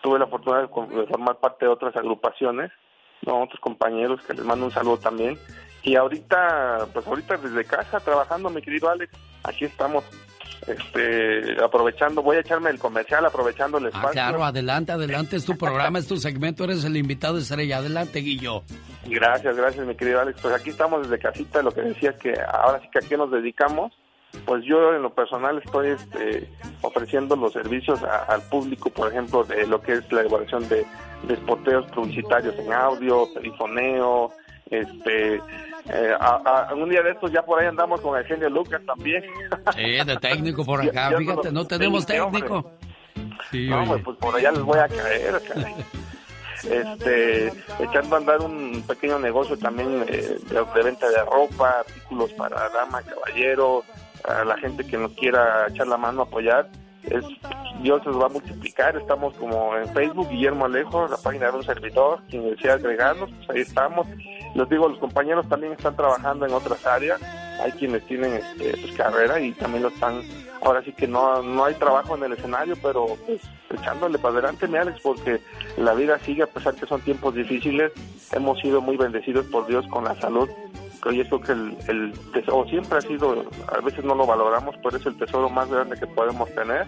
tuve 0.02 0.20
la 0.20 0.28
fortuna 0.28 0.62
de, 0.62 0.68
formar 0.68 1.38
parte 1.38 1.66
de 1.66 1.72
otras 1.72 1.96
agrupaciones, 1.96 2.72
¿no? 3.26 3.44
otros 3.44 3.60
compañeros 3.60 4.22
que 4.22 4.34
les 4.34 4.46
mando 4.46 4.66
un 4.66 4.72
saludo 4.72 4.98
también. 4.98 5.38
Y 5.84 5.96
ahorita, 5.96 6.88
pues 6.94 7.08
ahorita 7.08 7.38
desde 7.38 7.66
casa 7.66 8.00
trabajando, 8.00 8.50
mi 8.50 8.62
querido 8.62 8.90
Alex, 8.90 9.12
aquí 9.44 9.66
estamos. 9.66 10.04
Este, 10.68 11.64
aprovechando, 11.64 12.22
voy 12.22 12.38
a 12.38 12.40
echarme 12.42 12.70
el 12.70 12.80
comercial 12.80 13.26
aprovechando 13.26 13.78
el 13.78 13.86
Ah, 13.86 13.90
espacio. 13.90 14.12
claro, 14.12 14.44
adelante, 14.44 14.92
adelante, 14.92 15.36
es 15.36 15.46
tu 15.46 15.58
programa, 15.58 16.00
es 16.00 16.08
tu 16.08 16.18
segmento, 16.18 16.64
eres 16.64 16.84
el 16.84 16.96
invitado 16.98 17.38
estrella. 17.38 17.78
Adelante, 17.78 18.20
Guillo. 18.20 18.64
Gracias, 19.06 19.56
gracias, 19.56 19.86
mi 19.86 19.96
querido 19.96 20.20
Alex. 20.22 20.40
Pues 20.42 20.54
aquí 20.54 20.70
estamos 20.72 21.04
desde 21.04 21.20
casita, 21.20 21.62
lo 21.62 21.72
que 21.72 21.82
decía 21.82 22.14
que 22.14 22.34
ahora 22.40 22.80
sí 22.82 22.88
que 22.92 23.00
a 23.00 23.08
qué 23.08 23.18
nos 23.18 23.32
dedicamos. 23.32 23.92
Pues 24.46 24.64
yo 24.64 24.94
en 24.94 25.02
lo 25.02 25.12
personal 25.12 25.58
estoy 25.58 25.88
este, 25.90 26.48
ofreciendo 26.82 27.36
los 27.36 27.52
servicios 27.52 28.04
a- 28.04 28.26
al 28.26 28.44
público, 28.44 28.92
por 28.92 29.08
ejemplo, 29.10 29.44
de 29.44 29.66
lo 29.66 29.82
que 29.82 29.94
es 29.94 30.12
la 30.12 30.22
elaboración 30.22 30.70
de, 30.70 30.86
de 31.24 31.36
spoteos 31.38 31.90
publicitarios 31.92 32.54
en 32.60 32.72
audio, 32.72 33.28
perifoneo, 33.34 34.32
este, 34.72 35.36
eh, 35.36 36.14
a- 36.20 36.68
a- 36.70 36.74
un 36.76 36.90
día 36.90 37.02
de 37.02 37.12
estos 37.12 37.32
ya 37.32 37.42
por 37.44 37.60
ahí 37.60 37.68
andamos 37.68 38.02
con 38.02 38.18
el 38.18 38.26
genio 38.26 38.50
Lucas 38.50 38.82
también. 38.86 39.24
Sí, 39.76 39.84
de 40.06 40.18
técnico 40.18 40.64
por 40.66 40.82
acá, 40.88 41.12
ya 41.12 41.18
fíjate, 41.18 41.48
no 41.48 41.54
no 41.54 41.60
lo- 41.62 41.68
tenemos 41.68 42.02
sí, 42.02 42.08
técnico. 42.08 42.72
Sí, 43.52 43.68
No, 43.70 43.84
oye. 43.92 44.04
pues 44.04 44.18
por 44.18 44.36
allá 44.36 44.52
les 44.52 44.62
voy 44.62 44.80
a 44.80 44.88
caer, 44.88 45.42
caray. 45.48 45.76
Este, 46.64 47.48
echando 47.80 48.16
a 48.16 48.20
andar 48.20 48.42
un 48.42 48.84
pequeño 48.86 49.18
negocio 49.20 49.58
también 49.58 50.04
eh, 50.10 50.38
de, 50.50 50.66
de 50.76 50.84
venta 50.84 51.10
de 51.10 51.24
ropa, 51.24 51.80
artículos 51.80 52.32
para 52.34 52.68
dama, 52.70 53.02
caballero, 53.02 53.84
a 54.28 54.44
la 54.44 54.58
gente 54.58 54.86
que 54.86 54.98
nos 54.98 55.14
quiera 55.14 55.68
echar 55.70 55.88
la 55.88 55.98
mano, 55.98 56.24
apoyar. 56.24 56.68
Es, 57.04 57.24
Dios 57.82 58.06
los 58.06 58.20
va 58.20 58.26
a 58.26 58.30
multiplicar. 58.30 58.98
Estamos 58.98 59.34
como 59.36 59.76
en 59.76 59.88
Facebook, 59.94 60.30
Guillermo 60.30 60.66
Alejo, 60.66 61.08
la 61.08 61.18
página 61.18 61.52
de 61.52 61.58
un 61.58 61.64
servidor. 61.64 62.22
Quien 62.30 62.50
desea 62.50 62.74
agregarnos, 62.74 63.30
pues 63.30 63.50
ahí 63.50 63.62
estamos. 63.62 64.08
Les 64.56 64.70
digo, 64.70 64.90
los 64.90 65.00
compañeros 65.00 65.48
también 65.48 65.74
están 65.74 65.96
trabajando 65.96 66.46
en 66.46 66.54
otras 66.54 66.86
áreas. 66.86 67.22
Hay 67.62 67.72
quienes 67.74 68.06
tienen 68.06 68.34
este, 68.34 68.78
pues, 68.78 68.96
carrera 68.96 69.40
y 69.40 69.52
también 69.54 69.84
lo 69.84 69.90
están. 69.90 70.22
Ahora 70.62 70.84
sí 70.84 70.92
que 70.92 71.08
no, 71.08 71.42
no 71.42 71.64
hay 71.64 71.74
trabajo 71.76 72.18
en 72.18 72.24
el 72.24 72.34
escenario, 72.34 72.76
pero 72.82 73.18
echándole 73.70 74.18
para 74.18 74.34
adelante, 74.34 74.68
mi 74.68 74.78
Alex, 74.78 75.00
porque 75.02 75.40
la 75.78 75.94
vida 75.94 76.20
sigue 76.20 76.44
a 76.44 76.48
pesar 76.48 76.76
que 76.76 76.86
son 76.86 77.02
tiempos 77.02 77.34
difíciles. 77.34 77.94
Hemos 78.34 78.60
sido 78.60 78.82
muy 78.82 78.98
bendecidos 78.98 79.46
por 79.46 79.68
Dios 79.68 79.88
con 79.88 80.04
la 80.04 80.20
salud. 80.20 80.50
Que 81.04 81.22
es 81.22 81.32
lo 81.32 81.40
que 81.40 81.54
el, 81.54 81.78
el 81.88 82.14
tesoro 82.34 82.68
siempre 82.70 82.98
ha 82.98 83.02
sido, 83.02 83.46
a 83.68 83.80
veces 83.82 84.04
no 84.04 84.16
lo 84.16 84.26
valoramos, 84.26 84.76
pero 84.84 84.98
es 84.98 85.06
el 85.06 85.18
tesoro 85.18 85.50
más 85.50 85.70
grande 85.70 85.98
que 85.98 86.08
podemos 86.08 86.54
tener. 86.54 86.88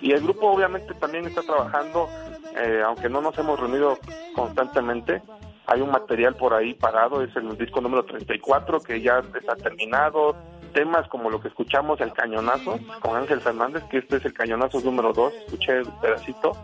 Y 0.00 0.12
el 0.12 0.22
grupo 0.22 0.50
obviamente 0.50 0.94
también 0.94 1.26
está 1.26 1.42
trabajando, 1.42 2.08
eh, 2.56 2.82
aunque 2.84 3.08
no 3.08 3.20
nos 3.20 3.36
hemos 3.38 3.58
reunido 3.58 3.98
constantemente, 4.34 5.22
hay 5.66 5.82
un 5.82 5.90
material 5.90 6.34
por 6.34 6.54
ahí 6.54 6.72
parado, 6.74 7.22
es 7.22 7.34
el 7.36 7.56
disco 7.58 7.80
número 7.82 8.04
34 8.04 8.80
que 8.80 9.02
ya 9.02 9.22
está 9.38 9.54
terminado, 9.56 10.34
temas 10.72 11.06
como 11.08 11.28
lo 11.28 11.40
que 11.40 11.48
escuchamos, 11.48 12.00
el 12.00 12.12
cañonazo, 12.14 12.78
con 13.00 13.16
Ángel 13.16 13.40
Fernández, 13.40 13.82
que 13.90 13.98
este 13.98 14.16
es 14.16 14.24
el 14.24 14.32
cañonazo 14.32 14.80
número 14.80 15.12
2, 15.12 15.32
escuché 15.44 15.82
un 15.82 16.00
pedacito, 16.00 16.56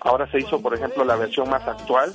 ahora 0.00 0.30
se 0.30 0.40
hizo 0.40 0.60
por 0.60 0.74
ejemplo 0.74 1.02
la 1.02 1.16
versión 1.16 1.48
más 1.48 1.66
actual, 1.66 2.12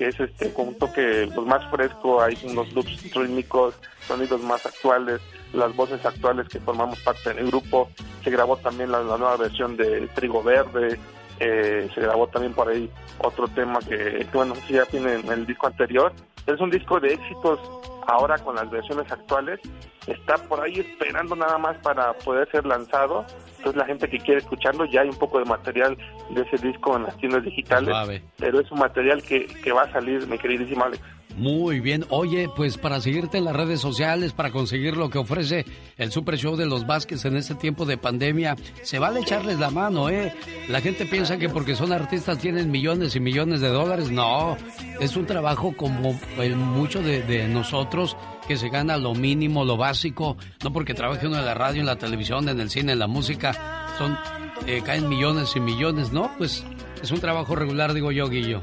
que 0.00 0.08
es 0.08 0.18
este 0.18 0.50
con 0.54 0.68
un 0.68 0.74
toque 0.76 1.28
pues, 1.34 1.46
más 1.46 1.62
fresco, 1.70 2.22
hay 2.22 2.34
unos 2.44 2.72
loops 2.72 3.12
rítmicos, 3.12 3.74
sonidos 4.08 4.40
más 4.40 4.64
actuales, 4.64 5.20
las 5.52 5.76
voces 5.76 6.02
actuales 6.06 6.48
que 6.48 6.58
formamos 6.58 6.98
parte 7.00 7.34
del 7.34 7.48
grupo, 7.48 7.90
se 8.24 8.30
grabó 8.30 8.56
también 8.56 8.90
la, 8.90 9.02
nueva 9.02 9.36
versión 9.36 9.76
de 9.76 10.08
Trigo 10.14 10.42
Verde, 10.42 10.98
eh, 11.38 11.86
se 11.94 12.00
grabó 12.00 12.28
también 12.28 12.54
por 12.54 12.70
ahí 12.70 12.88
otro 13.18 13.46
tema 13.48 13.78
que, 13.80 14.26
que, 14.26 14.26
bueno, 14.32 14.54
ya 14.70 14.86
tiene 14.86 15.16
en 15.16 15.30
el 15.30 15.44
disco 15.44 15.66
anterior. 15.66 16.14
Es 16.54 16.60
un 16.60 16.70
disco 16.70 17.00
de 17.00 17.14
éxitos 17.14 17.60
ahora 18.06 18.38
con 18.38 18.56
las 18.56 18.70
versiones 18.70 19.10
actuales. 19.10 19.60
Está 20.06 20.36
por 20.48 20.60
ahí 20.60 20.80
esperando 20.80 21.36
nada 21.36 21.58
más 21.58 21.76
para 21.78 22.12
poder 22.14 22.50
ser 22.50 22.66
lanzado. 22.66 23.24
Entonces 23.58 23.76
la 23.76 23.86
gente 23.86 24.08
que 24.08 24.18
quiere 24.18 24.40
escucharlo, 24.40 24.84
ya 24.86 25.02
hay 25.02 25.08
un 25.08 25.18
poco 25.18 25.38
de 25.38 25.44
material 25.44 25.96
de 26.30 26.42
ese 26.42 26.66
disco 26.66 26.96
en 26.96 27.04
las 27.04 27.16
tiendas 27.18 27.44
digitales. 27.44 27.90
Suave. 27.90 28.22
Pero 28.38 28.60
es 28.60 28.70
un 28.70 28.78
material 28.78 29.22
que, 29.22 29.46
que 29.46 29.72
va 29.72 29.82
a 29.82 29.92
salir, 29.92 30.26
mi 30.26 30.38
queridísimo 30.38 30.84
Alex. 30.84 31.02
Muy 31.36 31.80
bien. 31.80 32.04
Oye, 32.10 32.48
pues 32.54 32.76
para 32.76 33.00
seguirte 33.00 33.38
en 33.38 33.44
las 33.44 33.56
redes 33.56 33.80
sociales, 33.80 34.32
para 34.32 34.50
conseguir 34.50 34.96
lo 34.96 35.10
que 35.10 35.18
ofrece 35.18 35.64
el 35.96 36.10
Super 36.12 36.36
Show 36.36 36.56
de 36.56 36.66
los 36.66 36.86
Vázquez 36.86 37.24
en 37.24 37.36
este 37.36 37.54
tiempo 37.54 37.84
de 37.86 37.96
pandemia, 37.96 38.56
se 38.82 38.98
vale 38.98 39.20
echarles 39.20 39.58
la 39.58 39.70
mano, 39.70 40.10
¿eh? 40.10 40.34
La 40.68 40.80
gente 40.80 41.06
piensa 41.06 41.38
que 41.38 41.48
porque 41.48 41.76
son 41.76 41.92
artistas 41.92 42.38
tienen 42.38 42.70
millones 42.70 43.16
y 43.16 43.20
millones 43.20 43.60
de 43.60 43.68
dólares. 43.68 44.10
No, 44.10 44.56
es 45.00 45.16
un 45.16 45.26
trabajo 45.26 45.74
como 45.76 46.18
el 46.38 46.56
mucho 46.56 47.02
de, 47.02 47.22
de 47.22 47.48
nosotros 47.48 48.16
que 48.46 48.56
se 48.56 48.68
gana 48.68 48.96
lo 48.96 49.14
mínimo, 49.14 49.64
lo 49.64 49.76
básico, 49.76 50.36
no 50.64 50.72
porque 50.72 50.92
trabaje 50.92 51.26
uno 51.28 51.38
en 51.38 51.44
la 51.44 51.54
radio, 51.54 51.80
en 51.80 51.86
la 51.86 51.96
televisión, 51.96 52.48
en 52.48 52.58
el 52.58 52.68
cine, 52.68 52.92
en 52.92 52.98
la 52.98 53.06
música, 53.06 53.86
son 53.96 54.18
eh, 54.66 54.82
caen 54.84 55.08
millones 55.08 55.54
y 55.56 55.60
millones, 55.60 56.12
¿no? 56.12 56.32
Pues 56.36 56.64
es 57.02 57.10
un 57.10 57.20
trabajo 57.20 57.54
regular, 57.54 57.94
digo 57.94 58.12
yo, 58.12 58.28
Guillo. 58.28 58.60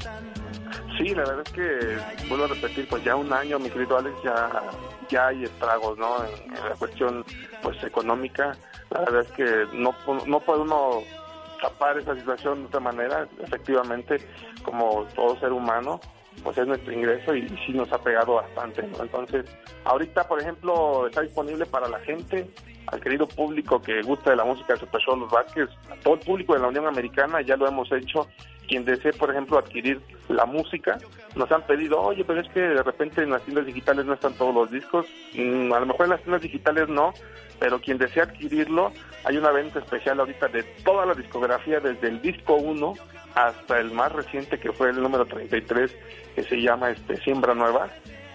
Sí, 0.98 1.14
la 1.14 1.24
verdad 1.24 1.42
es 1.46 1.52
que, 1.52 2.26
vuelvo 2.28 2.46
a 2.46 2.48
repetir, 2.48 2.88
pues 2.88 3.04
ya 3.04 3.14
un 3.14 3.32
año, 3.32 3.60
mi 3.60 3.70
querido 3.70 3.98
Alex, 3.98 4.16
ya, 4.24 4.50
ya 5.08 5.28
hay 5.28 5.44
estragos, 5.44 5.96
¿no? 5.96 6.24
En, 6.24 6.54
la 6.54 6.74
cuestión, 6.76 7.24
pues, 7.62 7.82
económica. 7.84 8.56
La 8.90 9.00
verdad 9.00 9.22
es 9.22 9.32
que 9.32 9.66
no, 9.72 9.94
no 10.26 10.40
puede 10.40 10.62
uno 10.62 11.02
tapar 11.62 11.98
esa 11.98 12.16
situación 12.16 12.62
de 12.62 12.66
otra 12.66 12.80
manera. 12.80 13.28
Efectivamente, 13.40 14.18
como 14.64 15.06
todo 15.14 15.38
ser 15.38 15.52
humano, 15.52 16.00
pues 16.42 16.58
es 16.58 16.66
nuestro 16.66 16.92
ingreso 16.92 17.34
y, 17.34 17.48
sí 17.64 17.72
nos 17.72 17.92
ha 17.92 17.98
pegado 17.98 18.34
bastante, 18.34 18.82
¿no? 18.82 19.02
Entonces, 19.02 19.44
ahorita, 19.84 20.26
por 20.26 20.40
ejemplo, 20.40 21.06
está 21.06 21.22
disponible 21.22 21.66
para 21.66 21.88
la 21.88 22.00
gente, 22.00 22.50
al 22.86 23.00
querido 23.00 23.28
público 23.28 23.80
que 23.80 24.02
gusta 24.02 24.30
de 24.30 24.36
la 24.36 24.44
música 24.44 24.74
de 24.74 24.80
Super 24.80 25.00
Show 25.00 25.16
Los 25.16 25.30
Vázquez, 25.30 25.68
todo 26.02 26.14
el 26.14 26.20
público 26.20 26.54
de 26.54 26.60
la 26.60 26.68
Unión 26.68 26.86
Americana, 26.86 27.40
ya 27.42 27.56
lo 27.56 27.68
hemos 27.68 27.90
hecho. 27.92 28.26
Quien 28.68 28.84
desee, 28.84 29.12
por 29.12 29.30
ejemplo, 29.30 29.58
adquirir 29.58 30.00
la 30.28 30.44
música, 30.44 30.98
nos 31.34 31.50
han 31.50 31.62
pedido, 31.62 32.00
oye, 32.00 32.24
pero 32.24 32.40
es 32.40 32.48
que 32.50 32.60
de 32.60 32.82
repente 32.82 33.22
en 33.22 33.30
las 33.30 33.42
tiendas 33.42 33.66
digitales 33.66 34.04
no 34.04 34.12
están 34.12 34.34
todos 34.34 34.54
los 34.54 34.70
discos. 34.70 35.06
Mm, 35.34 35.72
a 35.72 35.80
lo 35.80 35.86
mejor 35.86 36.04
en 36.04 36.10
las 36.10 36.20
tiendas 36.20 36.42
digitales 36.42 36.88
no, 36.88 37.12
pero 37.58 37.80
quien 37.80 37.98
desea 37.98 38.24
adquirirlo, 38.24 38.92
hay 39.24 39.36
una 39.36 39.50
venta 39.50 39.78
especial 39.78 40.20
ahorita 40.20 40.48
de 40.48 40.62
toda 40.84 41.06
la 41.06 41.14
discografía, 41.14 41.80
desde 41.80 42.08
el 42.08 42.20
disco 42.20 42.54
1 42.54 42.94
hasta 43.34 43.78
el 43.78 43.90
más 43.92 44.12
reciente 44.12 44.58
que 44.58 44.72
fue 44.72 44.90
el 44.90 45.00
número 45.00 45.26
33, 45.26 45.94
que 46.34 46.42
se 46.42 46.60
llama 46.60 46.90
este 46.90 47.16
Siembra 47.18 47.54
Nueva. 47.54 47.88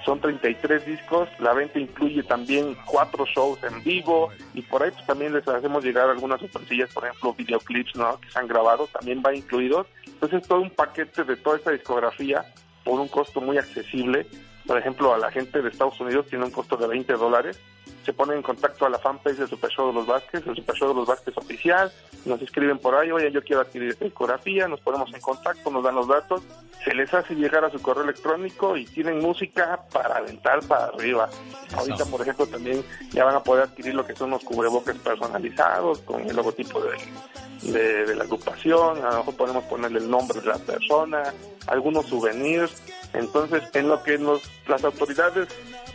Son 0.05 0.19
33 0.19 0.85
discos, 0.85 1.29
la 1.39 1.53
venta 1.53 1.79
incluye 1.79 2.23
también 2.23 2.75
cuatro 2.85 3.25
shows 3.25 3.63
en 3.63 3.81
vivo 3.83 4.29
y 4.53 4.61
por 4.61 4.83
ahí 4.83 4.91
pues 4.91 5.05
también 5.05 5.33
les 5.33 5.47
hacemos 5.47 5.83
llegar 5.83 6.09
algunas 6.09 6.41
sorpresillas, 6.41 6.93
por 6.93 7.05
ejemplo 7.05 7.33
videoclips 7.33 7.95
¿no? 7.95 8.19
que 8.19 8.29
se 8.29 8.39
han 8.39 8.47
grabado, 8.47 8.87
también 8.87 9.23
va 9.25 9.33
incluidos. 9.33 9.87
Entonces 10.05 10.47
todo 10.47 10.59
un 10.59 10.71
paquete 10.71 11.23
de 11.23 11.37
toda 11.37 11.57
esta 11.57 11.71
discografía 11.71 12.45
por 12.83 12.99
un 12.99 13.07
costo 13.07 13.41
muy 13.41 13.57
accesible. 13.57 14.27
Por 14.65 14.77
ejemplo, 14.77 15.13
a 15.13 15.17
la 15.17 15.31
gente 15.31 15.61
de 15.61 15.69
Estados 15.69 15.99
Unidos 15.99 16.27
tiene 16.27 16.45
un 16.45 16.51
costo 16.51 16.77
de 16.77 16.87
20 16.87 17.13
dólares. 17.13 17.59
Se 18.03 18.11
ponen 18.13 18.37
en 18.37 18.43
contacto 18.43 18.85
a 18.85 18.89
la 18.89 18.99
fanpage 18.99 19.37
de 19.37 19.47
Super 19.47 19.69
Show 19.69 19.87
de 19.87 19.93
los 19.93 20.05
Vázquez, 20.05 20.45
el 20.45 20.55
Super 20.55 20.75
Show 20.75 20.89
de 20.89 20.95
los 20.95 21.07
Vázquez 21.07 21.37
oficial. 21.37 21.91
Nos 22.25 22.41
escriben 22.41 22.77
por 22.77 22.95
ahí, 22.95 23.11
oye, 23.11 23.31
yo 23.31 23.41
quiero 23.43 23.61
adquirir 23.61 23.97
discografía. 23.97 24.67
Nos 24.67 24.81
ponemos 24.81 25.13
en 25.13 25.21
contacto, 25.21 25.71
nos 25.71 25.83
dan 25.83 25.95
los 25.95 26.07
datos. 26.07 26.41
Se 26.83 26.93
les 26.93 27.13
hace 27.13 27.33
llegar 27.33 27.63
a 27.63 27.69
su 27.69 27.81
correo 27.81 28.03
electrónico 28.03 28.75
y 28.75 28.85
tienen 28.85 29.19
música 29.19 29.79
para 29.91 30.17
aventar 30.17 30.61
para 30.67 30.85
arriba. 30.85 31.29
Ahorita, 31.77 32.05
por 32.05 32.21
ejemplo, 32.21 32.45
también 32.45 32.83
ya 33.11 33.23
van 33.23 33.35
a 33.35 33.43
poder 33.43 33.63
adquirir 33.63 33.95
lo 33.95 34.05
que 34.05 34.15
son 34.15 34.31
los 34.31 34.43
cubrebocas 34.43 34.97
personalizados 34.97 35.99
con 35.99 36.29
el 36.29 36.35
logotipo 36.35 36.81
de, 36.81 37.71
de, 37.71 38.05
de 38.05 38.15
la 38.15 38.25
agrupación. 38.25 38.97
A 39.05 39.11
lo 39.11 39.17
mejor 39.19 39.35
podemos 39.35 39.63
ponerle 39.65 39.99
el 39.99 40.09
nombre 40.09 40.41
de 40.41 40.47
la 40.47 40.57
persona, 40.57 41.33
algunos 41.67 42.07
souvenirs. 42.07 42.83
Entonces, 43.13 43.63
en 43.73 43.87
lo 43.87 44.03
que 44.03 44.17
nos, 44.17 44.41
las 44.67 44.83
autoridades 44.83 45.47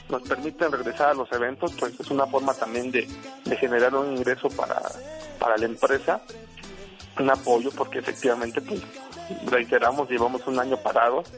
nos 0.09 0.23
permiten 0.23 0.73
regresar 0.73 1.11
a 1.11 1.15
los 1.15 1.31
eventos, 1.33 1.73
pues 1.79 1.99
es 1.99 2.11
una 2.11 2.27
forma 2.27 2.55
también 2.55 2.91
de, 2.91 3.09
de 3.45 3.57
generar 3.57 3.95
un 3.95 4.17
ingreso 4.17 4.49
para, 4.49 4.81
para 5.39 5.57
la 5.57 5.67
empresa, 5.67 6.21
un 7.19 7.31
apoyo, 7.31 7.71
porque 7.77 7.99
efectivamente, 7.99 8.61
pues 8.61 8.83
reiteramos, 9.47 10.09
llevamos 10.09 10.47
un 10.47 10.59
año 10.59 10.77
parados 10.79 11.31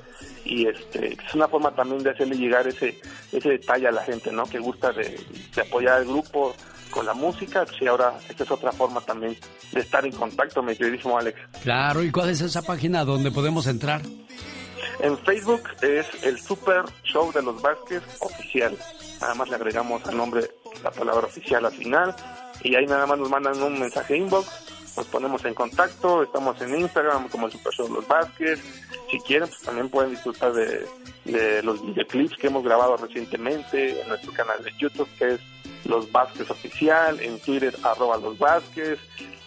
y 0.45 0.67
este 0.67 1.15
es 1.15 1.35
una 1.35 1.49
forma 1.49 1.75
también 1.75 2.03
de 2.03 2.11
hacerle 2.11 2.37
llegar 2.37 2.67
ese 2.67 3.01
ese 3.33 3.49
detalle 3.49 3.89
a 3.89 3.93
la 3.93 4.03
gente, 4.05 4.31
¿no? 4.31 4.45
Que 4.45 4.59
gusta 4.59 4.93
de, 4.93 5.21
de 5.55 5.63
apoyar 5.63 5.99
al 5.99 6.05
grupo 6.05 6.55
con 6.91 7.07
la 7.07 7.15
música, 7.15 7.65
y 7.81 7.87
ahora 7.87 8.15
esta 8.29 8.45
es 8.45 8.51
otra 8.51 8.73
forma 8.73 9.01
también 9.01 9.37
de 9.73 9.81
estar 9.81 10.05
en 10.05 10.13
contacto, 10.13 10.63
mi 10.63 10.77
queridísimo 10.77 11.19
Alex. 11.19 11.39
Claro, 11.63 12.03
¿y 12.03 12.11
cuál 12.11 12.31
es 12.31 12.41
esa 12.41 12.63
página 12.63 13.05
donde 13.05 13.31
podemos 13.31 13.67
entrar? 13.67 14.03
En 15.03 15.17
Facebook 15.19 15.63
es 15.81 16.07
el 16.25 16.39
Super 16.39 16.85
Show 17.05 17.33
de 17.33 17.43
los 17.43 17.61
Vázquez 17.63 18.03
oficial. 18.21 18.77
Nada 19.21 19.35
más 19.35 19.49
le 19.49 19.57
agregamos 19.57 20.05
al 20.07 20.17
nombre 20.17 20.51
la 20.83 20.91
palabra 20.91 21.27
oficial 21.27 21.65
al 21.65 21.73
final 21.73 22.15
y 22.63 22.75
ahí 22.75 22.87
nada 22.87 23.07
más 23.07 23.19
nos 23.19 23.31
mandan 23.31 23.63
un 23.63 23.81
mensaje 23.81 24.17
inbox, 24.17 24.95
nos 24.97 25.07
ponemos 25.07 25.43
en 25.47 25.55
contacto, 25.55 26.23
estamos 26.23 26.61
en 26.61 26.81
Instagram 26.81 27.29
como 27.29 27.47
el 27.47 27.53
Super 27.53 27.73
Show 27.73 27.89
de 27.89 27.95
los 27.95 28.07
Vázquez. 28.07 28.61
Si 29.11 29.19
quieren, 29.21 29.49
pues 29.49 29.63
también 29.63 29.89
pueden 29.89 30.11
disfrutar 30.11 30.53
de, 30.53 30.87
de 31.25 31.63
los 31.63 31.85
videoclips 31.85 32.37
que 32.37 32.49
hemos 32.49 32.63
grabado 32.63 32.97
recientemente 32.99 34.03
en 34.03 34.09
nuestro 34.09 34.33
canal 34.33 34.63
de 34.63 34.73
YouTube 34.79 35.09
que 35.19 35.35
es 35.35 35.41
Los 35.87 36.13
Vázquez 36.13 36.51
Oficial, 36.51 37.19
en 37.21 37.41
Twitter 37.41 37.75
arroba 37.83 38.19
Los 38.19 38.39
Vázquez, 38.39 38.99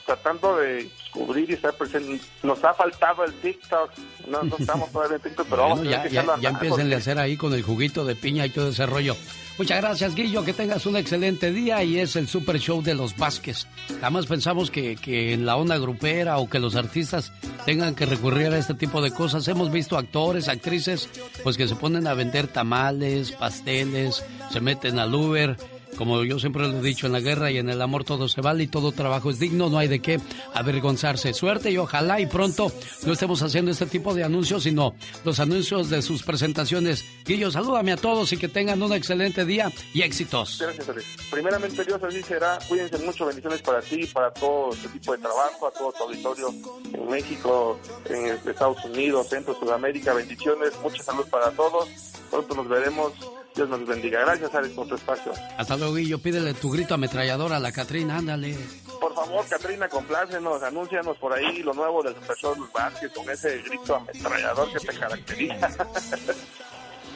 tratando 0.06 0.58
de 0.58 0.90
cubrir 1.14 1.50
y 1.50 1.54
estar 1.54 1.74
presente. 1.74 2.20
Nos 2.42 2.64
ha 2.64 2.74
faltado 2.74 3.24
el 3.24 3.34
TikTok, 3.34 3.92
no, 4.28 4.44
no 4.44 4.58
estamos 4.58 4.92
todavía 4.92 5.18
en 5.18 5.22
TikTok, 5.22 5.48
pero 5.50 5.62
vamos 5.62 5.80
a 5.82 5.84
ya, 5.84 6.08
ya, 6.08 6.26
ya 6.40 6.50
empiecen 6.50 6.92
a 6.92 6.98
hacer 6.98 7.20
ahí 7.20 7.38
con 7.38 7.54
el 7.54 7.62
juguito 7.62 8.04
de 8.04 8.16
piña 8.16 8.46
y 8.46 8.50
todo 8.50 8.70
ese 8.70 8.86
rollo. 8.86 9.16
Muchas 9.58 9.82
gracias, 9.82 10.16
Guillo. 10.16 10.44
Que 10.44 10.54
tengas 10.54 10.86
un 10.88 10.98
excelente 10.98 11.52
día 11.52 11.84
y 11.84 12.00
es 12.00 12.16
el 12.16 12.28
Super 12.28 12.60
Show 12.60 12.82
de 12.82 12.96
los 12.96 13.16
Vázquez. 13.16 13.68
Jamás 14.02 14.26
pensamos 14.26 14.72
que, 14.72 14.96
que, 14.96 15.34
en 15.34 15.46
la 15.46 15.56
onda 15.58 15.78
grupera 15.78 16.40
o 16.40 16.50
que 16.50 16.60
los 16.60 16.76
artistas 16.76 17.32
tengan 17.64 17.94
que 17.94 18.08
recurrir 18.08 18.48
a 18.48 18.58
este 18.58 18.74
tipo 18.74 19.02
de 19.02 19.12
cosas. 19.12 19.48
Hemos 19.48 19.72
visto 19.72 19.96
actores, 19.96 20.48
actrices, 20.48 21.08
pues 21.44 21.56
que 21.56 21.68
se 21.68 21.76
ponen 21.76 22.08
a 22.08 22.16
vender 22.16 22.48
tamales, 22.48 23.32
pasteles, 23.34 24.26
se 24.52 24.60
meten 24.60 24.98
al 24.98 25.14
Uber 25.14 25.56
como 25.98 26.24
yo 26.24 26.40
siempre 26.40 26.68
lo 26.68 26.80
he 26.80 26.82
dicho, 26.82 27.08
en 27.08 27.14
la 27.14 27.20
guerra 27.20 27.52
y 27.52 27.58
en 27.58 27.70
el 27.70 27.82
amor 27.82 28.04
todo 28.04 28.28
se 28.28 28.42
vale 28.42 28.64
y 28.64 28.68
todo 28.68 28.92
trabajo 28.92 29.30
es 29.30 29.40
digno, 29.40 29.70
no 29.70 29.78
hay 29.78 29.88
de 29.88 30.00
qué 30.00 30.20
avergonzarse. 30.54 31.34
Suerte 31.34 31.72
y 31.72 31.78
ojalá 31.78 32.20
y 32.20 32.26
pronto 32.26 32.72
no 33.06 33.14
estemos 33.14 33.42
haciendo 33.42 33.72
este 33.72 33.86
tipo 33.86 34.14
de 34.14 34.24
anuncios, 34.24 34.64
sino 34.64 34.96
los 35.24 35.40
anuncios 35.40 35.90
de 35.90 36.02
sus 36.02 36.24
presentaciones. 36.24 37.06
Guillo, 37.26 37.52
salúdame 37.52 37.92
a 37.92 37.98
todos 37.98 38.32
y 38.34 38.38
que 38.38 38.48
tengan 38.48 38.82
un 38.82 38.94
excelente 38.94 39.46
día 39.46 39.72
y 39.94 40.02
éxitos. 40.02 40.60
Gracias, 40.60 40.90
Alex. 40.90 41.06
Primeramente, 41.32 41.84
Dios 41.86 42.02
así 42.04 42.22
será. 42.24 42.60
Cuídense 42.68 42.98
mucho, 43.00 43.26
bendiciones 43.26 43.62
para 43.62 43.82
ti, 43.82 44.06
para 44.08 44.32
todo 44.32 44.74
este 44.74 44.90
tipo 44.90 45.14
de 45.14 45.18
trabajo, 45.20 45.68
a 45.68 45.72
todo 45.72 45.92
tu 45.92 46.04
auditorio 46.04 46.50
en 46.94 47.08
México, 47.10 47.80
en 48.10 48.26
Estados 48.50 48.84
Unidos, 48.86 49.28
Centro, 49.30 49.58
Sudamérica. 49.60 50.14
Bendiciones, 50.14 50.74
mucha 50.82 51.04
salud 51.04 51.26
para 51.30 51.52
todos. 51.52 51.90
Pronto 52.30 52.56
nos 52.56 52.68
veremos 52.68 53.14
Dios 53.56 53.70
nos 53.70 53.86
bendiga. 53.86 54.22
Gracias, 54.22 54.54
Alex, 54.56 54.74
por 54.74 54.88
tu 54.88 54.96
espacio. 54.96 55.32
Hasta 55.58 55.78
luego, 55.78 55.94
Guillo. 55.94 56.20
Pídele 56.20 56.54
tu 56.54 56.72
grito 56.72 56.96
ametrallador 56.96 57.54
a 57.54 57.60
la 57.60 57.72
Catrina, 57.72 58.18
ándale. 58.18 58.58
Por 59.00 59.14
favor, 59.14 59.46
Catrina, 59.48 59.88
complácenos, 59.88 60.64
anúncianos 60.64 61.18
por 61.18 61.34
ahí 61.34 61.62
lo 61.62 61.74
nuevo 61.74 62.02
del 62.02 62.16
profesor 62.16 62.58
Vázquez 62.72 63.12
con 63.14 63.30
ese 63.30 63.62
grito 63.62 63.96
ametrallador 63.96 64.72
que 64.74 64.80
te 64.80 64.98
caracteriza. 64.98 65.70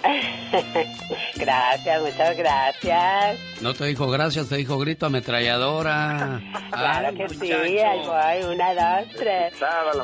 gracias, 1.35 2.01
muchas 2.01 2.38
gracias. 2.38 3.39
No 3.61 3.73
te 3.73 3.85
dijo 3.85 4.07
gracias, 4.07 4.47
te 4.49 4.57
dijo 4.57 4.77
grito 4.77 5.07
ametralladora. 5.07 6.39
claro 6.72 7.18
que 7.18 7.30
sí, 7.30 7.51
ahí 7.51 7.80
voy, 8.05 8.53
una, 8.53 8.73
dos, 8.76 9.09
tres. 9.15 9.53
Los 9.59 10.03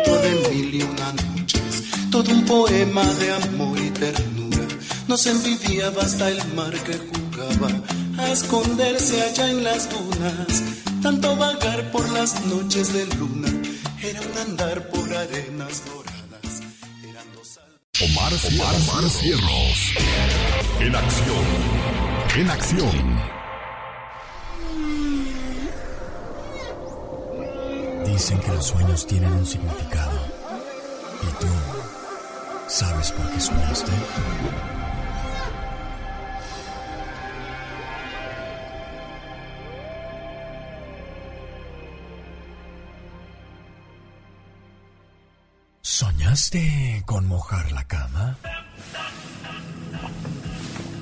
mil 0.67 0.75
y 0.75 0.83
una 0.83 1.13
noches, 1.13 1.83
todo 2.11 2.31
un 2.31 2.45
poema 2.45 3.03
de 3.03 3.33
amor 3.33 3.79
y 3.79 3.89
ternura. 3.91 4.67
Nos 5.07 5.25
envidiaba 5.25 6.01
hasta 6.01 6.29
el 6.29 6.53
mar 6.53 6.73
que 6.83 6.97
jugaba 6.97 7.69
a 8.17 8.31
esconderse 8.31 9.21
allá 9.21 9.49
en 9.49 9.63
las 9.63 9.89
dunas. 9.89 10.63
Tanto 11.01 11.35
vagar 11.35 11.91
por 11.91 12.09
las 12.09 12.43
noches 12.45 12.93
de 12.93 13.05
luna 13.15 13.49
era 14.01 14.19
un 14.21 14.37
andar 14.37 14.89
por 14.89 15.13
arenas 15.13 15.83
doradas. 15.85 16.61
Eran 17.03 17.25
dos 17.33 17.59
Omar, 18.01 18.33
Omar, 18.33 18.75
Omar 18.75 19.09
Cierros. 19.09 19.93
En 20.79 20.95
acción. 20.95 21.45
En 22.35 22.49
acción. 22.49 23.37
Dicen 28.05 28.39
que 28.39 28.47
los 28.47 28.65
sueños 28.65 29.05
tienen 29.05 29.31
un 29.31 29.45
significado. 29.45 30.26
¿Y 31.23 31.41
tú 31.41 31.47
sabes 32.67 33.11
por 33.11 33.29
qué 33.31 33.39
soñaste? 33.39 33.91
¿Soñaste 45.81 47.03
con 47.05 47.25
mojar 47.27 47.71
la 47.71 47.83
cama? 47.85 48.37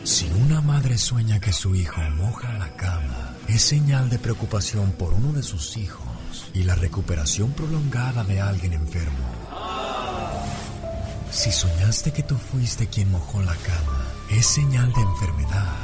Si 0.05 0.31
una 0.31 0.61
madre 0.61 0.97
sueña 0.97 1.39
que 1.39 1.51
su 1.51 1.75
hijo 1.75 1.99
moja 2.11 2.53
la 2.53 2.69
cama, 2.77 3.33
es 3.47 3.61
señal 3.61 4.09
de 4.09 4.19
preocupación 4.19 4.91
por 4.93 5.13
uno 5.13 5.33
de 5.33 5.43
sus 5.43 5.77
hijos 5.77 6.05
y 6.53 6.63
la 6.63 6.75
recuperación 6.75 7.51
prolongada 7.51 8.23
de 8.23 8.39
alguien 8.39 8.73
enfermo. 8.73 9.34
Si 11.32 11.52
soñaste 11.52 12.11
que 12.11 12.23
tú 12.23 12.36
fuiste 12.36 12.88
quien 12.88 13.11
mojó 13.11 13.41
la 13.41 13.56
cama, 13.56 14.06
es 14.32 14.45
señal 14.45 14.91
de 14.94 15.02
enfermedad 15.02 15.76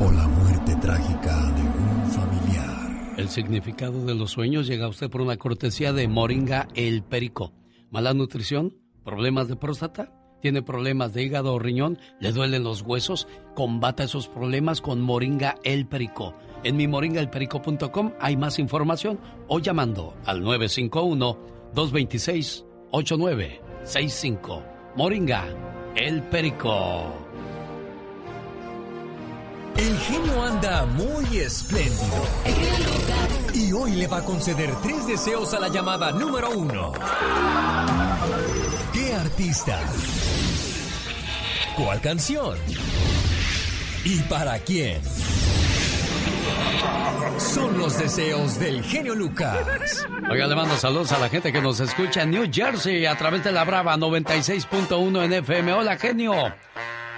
o 0.00 0.12
la 0.12 0.28
muerte 0.28 0.76
trágica 0.76 1.50
de 1.52 1.62
un 1.62 2.10
familiar. 2.10 3.14
El 3.16 3.28
significado 3.28 4.04
de 4.04 4.14
los 4.14 4.30
sueños 4.30 4.66
llega 4.66 4.86
a 4.86 4.90
usted 4.90 5.10
por 5.10 5.22
una 5.22 5.36
cortesía 5.36 5.92
de 5.92 6.06
Moringa 6.06 6.68
El 6.74 7.02
Perico. 7.02 7.52
Mala 7.90 8.12
nutrición, 8.14 8.76
problemas 9.04 9.48
de 9.48 9.56
próstata, 9.56 10.12
tiene 10.40 10.62
problemas 10.62 11.14
de 11.14 11.22
hígado 11.22 11.54
o 11.54 11.58
riñón, 11.58 11.98
le 12.20 12.32
duelen 12.32 12.62
los 12.62 12.82
huesos, 12.82 13.26
combata 13.54 14.04
esos 14.04 14.28
problemas 14.28 14.80
con 14.80 15.00
Moringa 15.00 15.56
El 15.64 15.86
Perico. 15.86 16.34
En 16.62 16.76
mi 16.76 16.86
moringaelperico.com 16.86 18.12
hay 18.20 18.36
más 18.36 18.58
información 18.58 19.18
o 19.48 19.58
llamando 19.58 20.14
al 20.26 20.42
951-226-8965. 21.76 24.64
Moringa 24.96 25.44
El 25.94 26.22
Perico. 26.22 27.12
El 29.76 29.98
genio 29.98 30.42
anda 30.42 30.86
muy 30.86 31.36
espléndido. 31.36 32.24
Y 33.52 33.72
hoy 33.72 33.92
le 33.92 34.06
va 34.06 34.16
a 34.18 34.24
conceder 34.24 34.70
tres 34.82 35.06
deseos 35.06 35.52
a 35.52 35.60
la 35.60 35.68
llamada 35.68 36.12
número 36.12 36.50
uno. 36.50 36.92
¿Qué 38.94 39.12
artista? 39.12 39.78
¿Cuál 41.76 42.00
canción? 42.00 42.56
¿Y 44.02 44.20
para 44.20 44.58
quién? 44.60 45.02
Son 47.38 47.78
los 47.78 47.98
deseos 47.98 48.58
del 48.58 48.82
genio 48.82 49.14
Lucas. 49.14 50.06
Oiga, 50.30 50.46
le 50.46 50.54
mando 50.54 50.76
saludos 50.76 51.12
a 51.12 51.18
la 51.18 51.28
gente 51.28 51.52
que 51.52 51.60
nos 51.60 51.80
escucha 51.80 52.22
en 52.22 52.30
New 52.30 52.48
Jersey 52.50 53.06
a 53.06 53.16
través 53.16 53.44
de 53.44 53.52
la 53.52 53.64
Brava 53.64 53.96
96.1 53.96 55.24
en 55.24 55.32
FM. 55.32 55.72
Hola, 55.72 55.96
genio. 55.96 56.34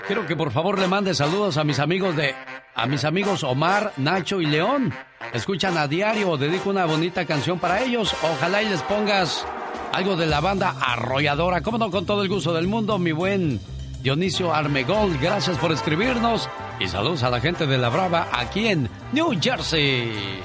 Quiero 0.07 0.27
que 0.27 0.37
por 0.37 0.51
favor 0.51 0.79
le 0.79 0.89
mande 0.89 1.15
saludos 1.15 1.57
a 1.57 1.65
mis 1.65 1.79
amigos 1.79 2.17
de 2.17 2.35
a 2.75 2.87
mis 2.87 3.05
amigos 3.05 3.45
Omar, 3.45 3.93
Nacho 3.97 4.41
y 4.41 4.47
León. 4.47 4.93
Escuchan 5.33 5.77
a 5.77 5.87
diario, 5.89 6.37
dedico 6.37 6.71
una 6.71 6.85
bonita 6.85 7.27
canción 7.27 7.59
para 7.59 7.83
ellos. 7.83 8.15
Ojalá 8.23 8.63
y 8.63 8.69
les 8.69 8.83
pongas 8.83 9.45
algo 9.93 10.17
de 10.17 10.27
la 10.27 10.41
banda 10.41 10.77
arrolladora. 10.81 11.61
Como 11.61 11.79
no, 11.79 11.91
con 11.91 12.07
todo 12.07 12.23
el 12.23 12.29
gusto 12.29 12.53
del 12.55 12.69
mundo, 12.69 12.99
mi 12.99 13.13
buen 13.13 13.61
Dionisio 14.03 14.53
Armegol. 14.53 15.19
Gracias 15.19 15.59
por 15.59 15.73
escribirnos 15.73 16.49
y 16.81 16.89
saludos 16.89 17.23
a 17.23 17.31
la 17.31 17.41
gente 17.41 17.66
de 17.66 17.79
La 17.79 17.89
Brava 17.89 18.29
aquí 18.33 18.69
en 18.69 18.89
New 19.12 19.39
Jersey. 19.41 20.41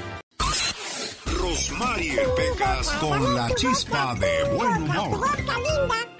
Rosmarie 1.25 2.21
Pecas 2.35 2.89
con 2.99 3.35
la 3.35 3.49
chispa 3.55 4.15
de 4.15 4.55
buen 4.55 4.84
humor. 4.84 6.12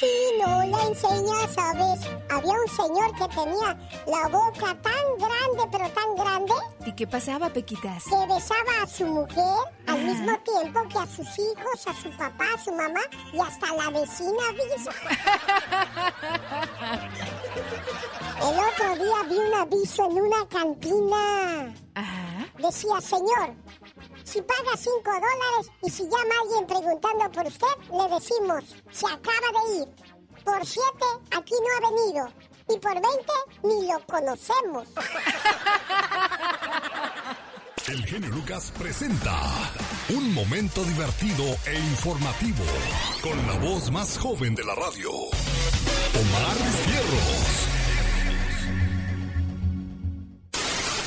Si 0.00 0.06
no 0.38 0.64
la 0.66 0.82
enseñas, 0.84 1.52
¿sabes? 1.54 2.00
Había 2.30 2.54
un 2.54 2.68
señor 2.68 3.14
que 3.18 3.28
tenía 3.34 3.78
la 4.06 4.28
boca 4.28 4.74
tan 4.80 5.18
grande, 5.18 5.68
pero 5.70 5.90
tan 5.90 6.16
grande. 6.16 6.54
¿Y 6.86 6.92
qué 6.94 7.06
pasaba, 7.06 7.50
Pequitas? 7.50 8.04
Que 8.04 8.26
besaba 8.32 8.82
a 8.82 8.86
su 8.86 9.04
mujer 9.04 9.58
al 9.86 10.02
mismo 10.02 10.38
tiempo 10.38 10.80
que 10.88 10.98
a 10.98 11.06
sus 11.06 11.28
hijos, 11.38 11.86
a 11.86 11.92
su 11.92 12.10
papá, 12.16 12.46
a 12.54 12.58
su 12.64 12.72
mamá 12.72 13.02
y 13.34 13.40
hasta 13.40 13.74
la 13.74 13.90
vecina 13.90 14.52
misma. 14.52 14.94
El 18.40 18.58
otro 18.58 19.04
día 19.04 19.22
vi 19.28 19.36
un 19.36 19.54
aviso 19.54 20.06
en 20.06 20.12
una 20.12 20.48
cantina. 20.48 21.74
Ajá. 21.94 22.46
Decía, 22.58 23.00
señor, 23.02 23.54
si 24.30 24.40
paga 24.42 24.76
5 24.76 25.02
dólares 25.02 25.72
y 25.82 25.90
si 25.90 26.04
llama 26.04 26.34
alguien 26.42 26.66
preguntando 26.66 27.30
por 27.32 27.46
usted, 27.46 27.66
le 27.90 28.08
decimos, 28.14 28.64
se 28.92 29.06
acaba 29.06 29.48
de 29.66 29.74
ir. 29.78 29.88
Por 30.44 30.64
7, 30.64 30.86
aquí 31.32 31.54
no 31.54 31.68
ha 31.76 31.80
venido. 31.90 32.28
Y 32.68 32.78
por 32.78 32.94
20, 32.94 33.08
ni 33.64 33.88
lo 33.88 33.98
conocemos. 34.06 34.88
El 37.88 38.06
genio 38.06 38.30
Lucas 38.30 38.72
presenta 38.78 39.36
un 40.10 40.32
momento 40.32 40.84
divertido 40.84 41.44
e 41.66 41.74
informativo 41.74 42.64
con 43.20 43.36
la 43.48 43.54
voz 43.58 43.90
más 43.90 44.16
joven 44.16 44.54
de 44.54 44.62
la 44.62 44.76
radio, 44.76 45.10
Omar 45.10 46.56
Fierros. 46.84 47.79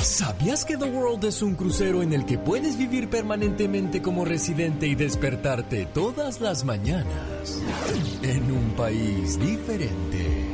¿Sabías 0.03 0.65
que 0.65 0.75
The 0.75 0.83
World 0.83 1.23
es 1.23 1.41
un 1.41 1.55
crucero 1.55 2.01
en 2.01 2.11
el 2.11 2.25
que 2.25 2.37
puedes 2.37 2.77
vivir 2.77 3.09
permanentemente 3.09 4.01
como 4.01 4.25
residente 4.25 4.85
y 4.85 4.95
despertarte 4.95 5.85
todas 5.85 6.41
las 6.41 6.65
mañanas 6.65 7.61
en 8.21 8.51
un 8.51 8.71
país 8.71 9.39
diferente? 9.39 10.49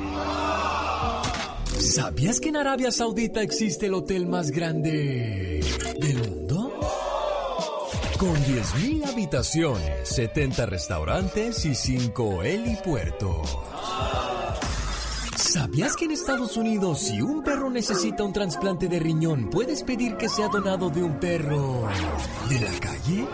¿Sabías 1.79 2.39
que 2.39 2.49
en 2.49 2.57
Arabia 2.57 2.91
Saudita 2.91 3.41
existe 3.41 3.87
el 3.87 3.95
hotel 3.95 4.27
más 4.27 4.51
grande 4.51 5.65
del 5.99 6.29
mundo? 6.29 6.71
Con 8.19 8.35
10.000 8.35 9.07
habitaciones, 9.07 10.09
70 10.09 10.67
restaurantes 10.67 11.65
y 11.65 11.73
5 11.73 12.43
helipuertos. 12.43 13.57
¿Sabías 15.51 15.95
que 15.95 16.05
en 16.05 16.11
Estados 16.11 16.57
Unidos 16.57 16.99
si 16.99 17.21
un 17.21 17.41
perro 17.41 17.71
necesita 17.71 18.23
un 18.23 18.31
trasplante 18.31 18.87
de 18.87 18.99
riñón, 18.99 19.49
puedes 19.49 19.81
pedir 19.81 20.15
que 20.15 20.29
sea 20.29 20.47
donado 20.47 20.91
de 20.91 21.01
un 21.01 21.19
perro 21.19 21.87
de 22.47 22.59
la 22.59 22.71
calle? 22.79 23.25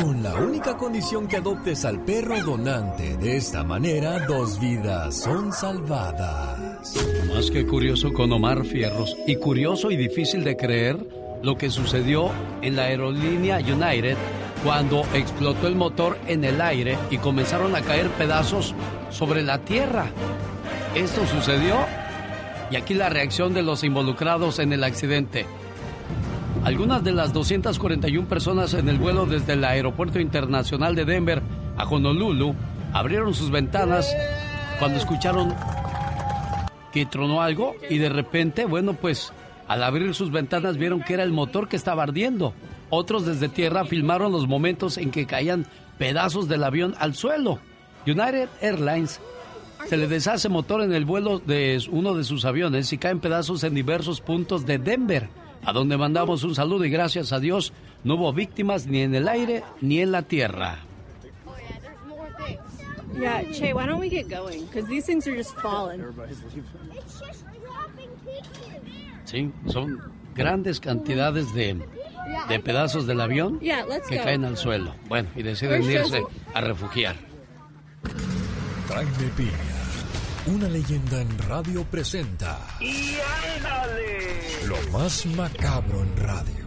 Con 0.00 0.22
la 0.22 0.36
única 0.36 0.78
condición 0.78 1.28
que 1.28 1.36
adoptes 1.36 1.84
al 1.84 2.02
perro 2.02 2.42
donante. 2.42 3.14
De 3.18 3.36
esta 3.36 3.62
manera, 3.62 4.26
dos 4.26 4.58
vidas 4.58 5.16
son 5.16 5.52
salvadas. 5.52 6.94
Más 7.28 7.50
que 7.50 7.66
curioso 7.66 8.14
con 8.14 8.32
Omar 8.32 8.64
Fierros 8.64 9.14
y 9.26 9.36
curioso 9.36 9.90
y 9.90 9.98
difícil 9.98 10.44
de 10.44 10.56
creer 10.56 11.06
lo 11.42 11.58
que 11.58 11.68
sucedió 11.68 12.30
en 12.62 12.74
la 12.74 12.84
aerolínea 12.84 13.58
United 13.58 14.16
cuando 14.64 15.04
explotó 15.12 15.66
el 15.66 15.74
motor 15.74 16.16
en 16.26 16.42
el 16.42 16.58
aire 16.62 16.96
y 17.10 17.18
comenzaron 17.18 17.76
a 17.76 17.82
caer 17.82 18.08
pedazos 18.12 18.74
sobre 19.10 19.42
la 19.42 19.58
tierra. 19.58 20.10
Esto 20.96 21.26
sucedió 21.26 21.76
y 22.70 22.76
aquí 22.76 22.94
la 22.94 23.10
reacción 23.10 23.52
de 23.52 23.60
los 23.60 23.84
involucrados 23.84 24.58
en 24.60 24.72
el 24.72 24.82
accidente. 24.82 25.44
Algunas 26.64 27.04
de 27.04 27.12
las 27.12 27.34
241 27.34 28.26
personas 28.26 28.72
en 28.72 28.88
el 28.88 28.96
vuelo 28.96 29.26
desde 29.26 29.52
el 29.52 29.64
Aeropuerto 29.64 30.20
Internacional 30.20 30.94
de 30.94 31.04
Denver 31.04 31.42
a 31.76 31.84
Honolulu 31.84 32.54
abrieron 32.94 33.34
sus 33.34 33.50
ventanas 33.50 34.10
cuando 34.78 34.96
escucharon 34.96 35.54
que 36.94 37.04
tronó 37.04 37.42
algo 37.42 37.76
y 37.90 37.98
de 37.98 38.08
repente, 38.08 38.64
bueno, 38.64 38.94
pues 38.94 39.34
al 39.68 39.82
abrir 39.82 40.14
sus 40.14 40.30
ventanas 40.30 40.78
vieron 40.78 41.02
que 41.02 41.12
era 41.12 41.24
el 41.24 41.30
motor 41.30 41.68
que 41.68 41.76
estaba 41.76 42.04
ardiendo. 42.04 42.54
Otros 42.88 43.26
desde 43.26 43.50
tierra 43.50 43.84
filmaron 43.84 44.32
los 44.32 44.48
momentos 44.48 44.96
en 44.96 45.10
que 45.10 45.26
caían 45.26 45.66
pedazos 45.98 46.48
del 46.48 46.64
avión 46.64 46.94
al 46.98 47.14
suelo. 47.14 47.58
United 48.06 48.48
Airlines 48.62 49.20
se 49.88 49.96
le 49.96 50.06
deshace 50.06 50.48
motor 50.48 50.82
en 50.82 50.92
el 50.92 51.04
vuelo 51.04 51.38
de 51.38 51.82
uno 51.90 52.14
de 52.14 52.24
sus 52.24 52.44
aviones 52.44 52.92
y 52.92 52.98
caen 52.98 53.20
pedazos 53.20 53.64
en 53.64 53.74
diversos 53.74 54.20
puntos 54.20 54.66
de 54.66 54.78
Denver 54.78 55.28
a 55.64 55.72
donde 55.72 55.96
mandamos 55.96 56.44
un 56.44 56.54
saludo 56.54 56.84
y 56.84 56.90
gracias 56.90 57.32
a 57.32 57.40
Dios 57.40 57.72
no 58.04 58.14
hubo 58.14 58.32
víctimas 58.32 58.86
ni 58.86 59.02
en 59.02 59.14
el 59.14 59.28
aire 59.28 59.64
ni 59.80 60.00
en 60.00 60.12
la 60.12 60.22
tierra. 60.22 60.78
Yeah, 63.18 63.42
Che, 63.50 63.72
why 63.72 63.86
don't 63.86 63.98
we 63.98 64.10
get 64.10 64.28
going? 64.28 64.66
Because 64.66 64.86
these 64.88 65.06
things 65.06 65.26
are 65.26 65.34
just 65.34 65.56
falling. 65.60 66.04
Sí, 69.24 69.50
son 69.68 69.98
grandes 70.34 70.80
cantidades 70.80 71.52
de, 71.54 71.80
de 72.48 72.60
pedazos 72.60 73.06
del 73.06 73.20
avión 73.20 73.58
que 73.58 74.18
caen 74.18 74.44
al 74.44 74.56
suelo. 74.58 74.94
Bueno, 75.08 75.30
y 75.34 75.42
deciden 75.42 75.82
irse 75.82 76.22
a 76.52 76.60
refugiar. 76.60 77.16
Jaime 78.88 79.10
Piña, 79.36 79.50
una 80.46 80.68
leyenda 80.68 81.20
en 81.20 81.38
radio 81.38 81.84
presenta. 81.84 82.58
¡Y 82.80 83.16
ándale! 83.56 84.66
Lo 84.66 84.76
más 84.90 85.26
macabro 85.26 86.02
en 86.02 86.16
radio. 86.16 86.66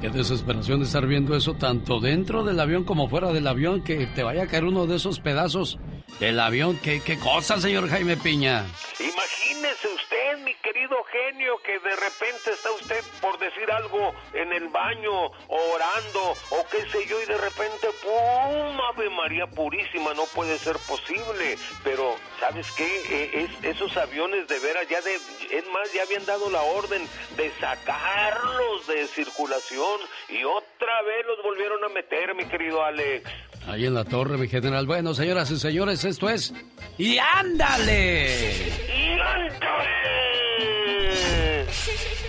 Qué 0.00 0.10
desesperación 0.10 0.80
de 0.80 0.86
estar 0.86 1.06
viendo 1.06 1.36
eso 1.36 1.54
tanto 1.54 2.00
dentro 2.00 2.44
del 2.44 2.60
avión 2.60 2.84
como 2.84 3.08
fuera 3.08 3.32
del 3.32 3.46
avión, 3.46 3.82
que 3.82 4.06
te 4.06 4.22
vaya 4.22 4.44
a 4.44 4.46
caer 4.46 4.64
uno 4.64 4.86
de 4.86 4.96
esos 4.96 5.20
pedazos 5.20 5.78
del 6.20 6.38
avión. 6.40 6.78
¿Qué, 6.82 7.00
qué 7.00 7.18
cosa, 7.18 7.60
señor 7.60 7.88
Jaime 7.88 8.16
Piña? 8.16 8.64
Imagínese 9.00 9.88
usted, 9.88 10.15
mi 10.44 10.54
querido 10.54 10.96
genio, 11.04 11.58
que 11.64 11.78
de 11.78 11.96
repente 11.96 12.52
está 12.52 12.70
usted 12.72 13.02
por 13.20 13.38
decir 13.38 13.70
algo 13.70 14.14
en 14.32 14.52
el 14.52 14.68
baño, 14.68 15.26
orando, 15.48 16.32
o 16.50 16.66
qué 16.70 16.88
sé 16.90 17.06
yo, 17.06 17.20
y 17.22 17.26
de 17.26 17.38
repente, 17.38 17.88
¡pum! 18.02 18.80
Ave 18.92 19.10
María 19.10 19.46
Purísima, 19.46 20.14
no 20.14 20.24
puede 20.34 20.58
ser 20.58 20.76
posible. 20.88 21.56
Pero, 21.84 22.16
¿sabes 22.40 22.70
qué? 22.72 22.86
Eh, 23.10 23.48
es, 23.62 23.76
esos 23.76 23.96
aviones 23.96 24.46
de 24.48 24.58
veras 24.58 24.88
ya 24.88 25.00
de... 25.00 25.14
Es 25.14 25.66
más, 25.72 25.92
ya 25.92 26.02
habían 26.02 26.24
dado 26.26 26.50
la 26.50 26.62
orden 26.62 27.02
de 27.36 27.50
sacarlos 27.60 28.86
de 28.86 29.06
circulación 29.06 30.00
y 30.28 30.44
otra 30.44 31.02
vez 31.02 31.26
los 31.26 31.42
volvieron 31.42 31.82
a 31.84 31.88
meter, 31.88 32.34
mi 32.34 32.44
querido 32.46 32.82
Alex. 32.84 33.28
Ahí 33.68 33.86
en 33.86 33.94
la 33.94 34.04
torre, 34.04 34.36
mi 34.36 34.48
general. 34.48 34.86
Bueno, 34.86 35.14
señoras 35.14 35.50
y 35.50 35.58
señores, 35.58 36.04
esto 36.04 36.28
es... 36.28 36.54
¡Y 36.98 37.18
ándale! 37.18 38.52
¡Y 38.88 39.20
ándale! 39.20 40.25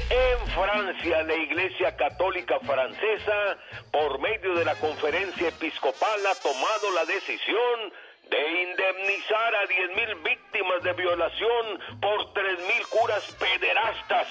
En 0.09 0.47
Francia, 0.47 1.23
la 1.23 1.35
Iglesia 1.35 1.95
Católica 1.95 2.59
Francesa, 2.59 3.57
por 3.91 4.19
medio 4.19 4.55
de 4.55 4.65
la 4.65 4.75
Conferencia 4.75 5.49
Episcopal, 5.49 6.25
ha 6.25 6.35
tomado 6.35 6.91
la 6.93 7.05
decisión 7.05 7.93
de 8.29 8.61
indemnizar 8.63 9.55
a 9.55 9.63
10.000 9.67 10.23
víctimas 10.23 10.83
de 10.83 10.93
violación 10.93 11.79
por 12.01 12.33
3.000 12.33 12.87
curas 12.89 13.23
pederastas. 13.39 14.27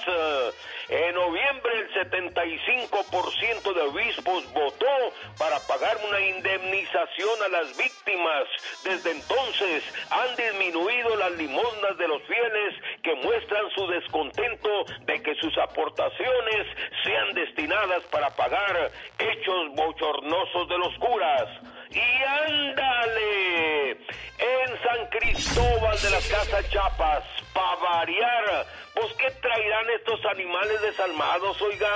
En 0.89 1.15
noviembre 1.15 1.71
el 1.79 1.93
75% 1.93 3.73
de 3.73 3.81
obispos 3.81 4.53
votó 4.53 5.13
para 5.37 5.59
pagar 5.67 5.97
una 6.07 6.21
indemnización 6.21 7.43
a 7.43 7.47
las 7.49 7.77
víctimas. 7.77 8.47
Desde 8.83 9.11
entonces 9.11 9.83
han 10.09 10.35
disminuido 10.35 11.15
las 11.17 11.31
limosnas 11.31 11.97
de 11.97 12.07
los 12.07 12.21
fieles 12.23 12.75
que 13.03 13.15
muestran 13.15 13.69
su 13.75 13.87
descontento 13.87 14.85
de 15.01 15.21
que 15.21 15.35
sus 15.35 15.57
aportaciones 15.57 16.67
sean 17.03 17.33
destinadas 17.33 18.03
para 18.05 18.29
pagar 18.35 18.91
hechos 19.19 19.75
bochornosos 19.75 20.69
de 20.69 20.77
los 20.77 20.93
curas. 20.99 21.76
Y 21.89 22.23
ándale, 22.23 23.91
en 23.91 24.83
San 24.83 25.05
Cristóbal 25.09 26.01
de 26.01 26.09
las 26.09 26.27
Casas 26.27 26.69
Chapas, 26.69 27.23
para 27.53 27.75
variar, 27.77 28.65
pues 28.93 29.13
¿qué 29.13 29.31
traerán 29.31 29.89
estos 29.91 30.25
animales 30.25 30.81
desalmados? 30.81 31.61
Oiga, 31.61 31.89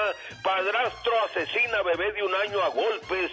padrastro 0.43 1.13
asesina 1.25 1.81
bebé 1.83 2.11
de 2.13 2.23
un 2.23 2.33
año 2.35 2.61
a 2.61 2.69
golpes, 2.69 3.31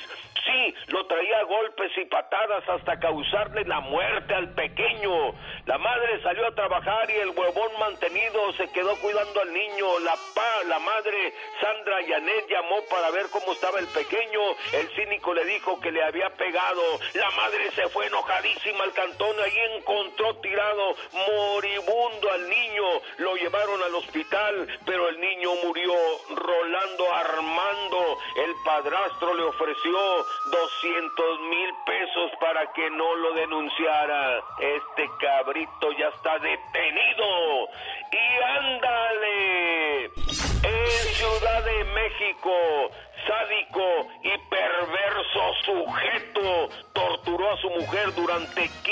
Sí, 0.49 0.75
lo 0.87 1.07
traía 1.07 1.41
a 1.41 1.43
golpes 1.43 1.93
y 1.99 2.07
patadas 2.07 2.67
hasta 2.67 2.99
causarle 2.99 3.65
la 3.65 3.81
muerte 3.81 4.35
al 4.35 4.49
pequeño. 4.55 5.35
La 5.67 5.77
madre 5.77 6.23
salió 6.23 6.47
a 6.47 6.55
trabajar 6.55 7.11
y 7.11 7.17
el 7.17 7.31
huevón 7.31 7.71
mantenido 7.79 8.51
se 8.55 8.71
quedó 8.73 8.97
cuidando 8.97 9.43
al 9.43 9.53
niño. 9.53 9.99
La 9.99 10.15
pa, 10.35 10.65
la 10.67 10.79
madre 10.79 11.35
Sandra 11.61 12.01
Yanet 12.01 12.49
llamó 12.49 12.81
para 12.89 13.11
ver 13.11 13.27
cómo 13.31 13.53
estaba 13.53 13.79
el 13.79 13.89
pequeño. 13.89 14.41
El 14.73 14.89
cínico 14.97 15.35
le 15.35 15.45
dijo 15.45 15.79
que 15.81 15.93
le 15.93 16.03
había 16.03 16.31
pegado. 16.31 16.83
La 17.13 17.31
madre 17.33 17.71
se 17.73 17.87
fue 17.89 18.07
enojadísima 18.07 18.85
al 18.85 18.93
cantón. 18.95 19.39
Ahí 19.41 19.59
encontró 19.77 20.35
tirado 20.37 20.95
moribundo 21.13 22.31
al 22.31 22.49
niño. 22.49 22.85
Lo 23.19 23.37
llevaron 23.37 23.83
al 23.83 23.95
hospital, 23.97 24.67
pero 24.87 25.11
el 25.11 25.21
niño 25.21 25.51
murió. 25.63 25.93
Rolando 26.31 27.13
Armando, 27.13 28.19
el 28.47 28.55
padrastro 28.65 29.35
le 29.35 29.43
ofreció 29.43 30.25
200 30.47 31.41
mil 31.41 31.71
pesos 31.87 32.31
para 32.41 32.67
que 32.73 32.91
no 32.91 33.15
lo 33.17 33.33
denunciara. 33.35 34.41
Este 34.61 35.09
cabrito 35.21 35.93
ya 35.99 36.09
está 36.09 36.39
detenido. 36.39 37.69
Y 38.13 38.43
ándale. 38.59 40.05
En 40.05 41.15
Ciudad 41.15 41.65
de 41.65 41.85
México, 41.85 42.91
sádico 43.27 44.09
y 44.23 44.39
perverso 44.49 45.55
sujeto 45.65 46.69
torturó 46.93 47.51
a 47.51 47.57
su 47.59 47.71
mujer 47.71 48.15
durante 48.15 48.63
15 48.63 48.89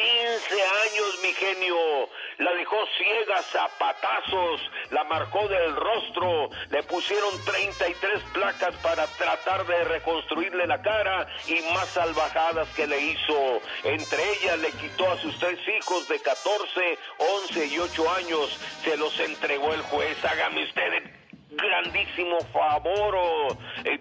años, 0.62 1.18
mi 1.22 1.32
genio. 1.32 2.08
La 2.38 2.52
dejó 2.52 2.76
ciega, 2.98 3.42
zapatazos, 3.42 4.60
la 4.90 5.04
marcó 5.04 5.48
del 5.48 5.74
rostro, 5.74 6.50
le 6.68 6.82
pusieron 6.82 7.30
33 7.46 8.22
placas 8.34 8.74
para 8.82 9.06
tratar 9.06 9.66
de 9.66 9.84
reconstruirle 9.84 10.66
la 10.66 10.82
cara 10.82 11.26
y 11.46 11.62
más 11.72 11.88
salvajadas 11.88 12.68
que 12.76 12.86
le 12.86 13.00
hizo. 13.00 13.60
Entre 13.84 14.32
ellas 14.32 14.58
le 14.58 14.70
quitó 14.72 15.10
a 15.10 15.16
sus 15.18 15.38
tres 15.38 15.58
hijos 15.78 16.08
de 16.08 16.20
14, 16.20 16.98
11 17.18 17.66
y 17.68 17.78
8 17.78 18.12
años. 18.12 18.60
Se 18.84 18.98
los 18.98 19.18
entregó 19.18 19.72
el 19.72 19.80
juez. 19.82 20.22
Hágame 20.22 20.64
usted 20.64 21.25
grandísimo 21.50 22.38
favor. 22.52 23.56
Eh, 23.84 24.00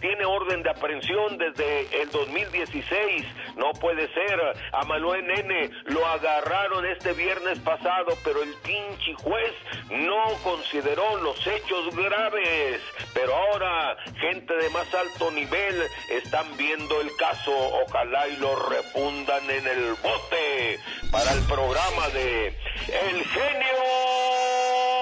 tiene 0.00 0.24
orden 0.24 0.62
de 0.62 0.70
aprehensión 0.70 1.38
desde 1.38 2.02
el 2.02 2.10
2016. 2.10 3.24
No 3.56 3.72
puede 3.72 4.12
ser. 4.12 4.40
A 4.72 4.84
Manuel 4.84 5.26
Nene 5.26 5.70
lo 5.84 6.04
agarraron 6.06 6.84
este 6.86 7.12
viernes 7.12 7.58
pasado, 7.60 8.16
pero 8.24 8.42
el 8.42 8.54
pinche 8.64 9.14
juez 9.22 9.52
no 9.90 10.24
consideró 10.42 11.16
los 11.18 11.46
hechos 11.46 11.94
graves. 11.94 12.80
Pero 13.14 13.34
ahora, 13.34 13.96
gente 14.18 14.54
de 14.54 14.70
más 14.70 14.92
alto 14.94 15.30
nivel 15.30 15.82
están 16.10 16.56
viendo 16.56 17.00
el 17.00 17.14
caso. 17.16 17.52
Ojalá 17.86 18.28
y 18.28 18.36
lo 18.36 18.56
refundan 18.68 19.48
en 19.50 19.66
el 19.66 19.94
bote 20.02 20.78
para 21.10 21.32
el 21.32 21.42
programa 21.46 22.08
de 22.08 22.48
El 22.48 23.24
Genio 23.24 25.01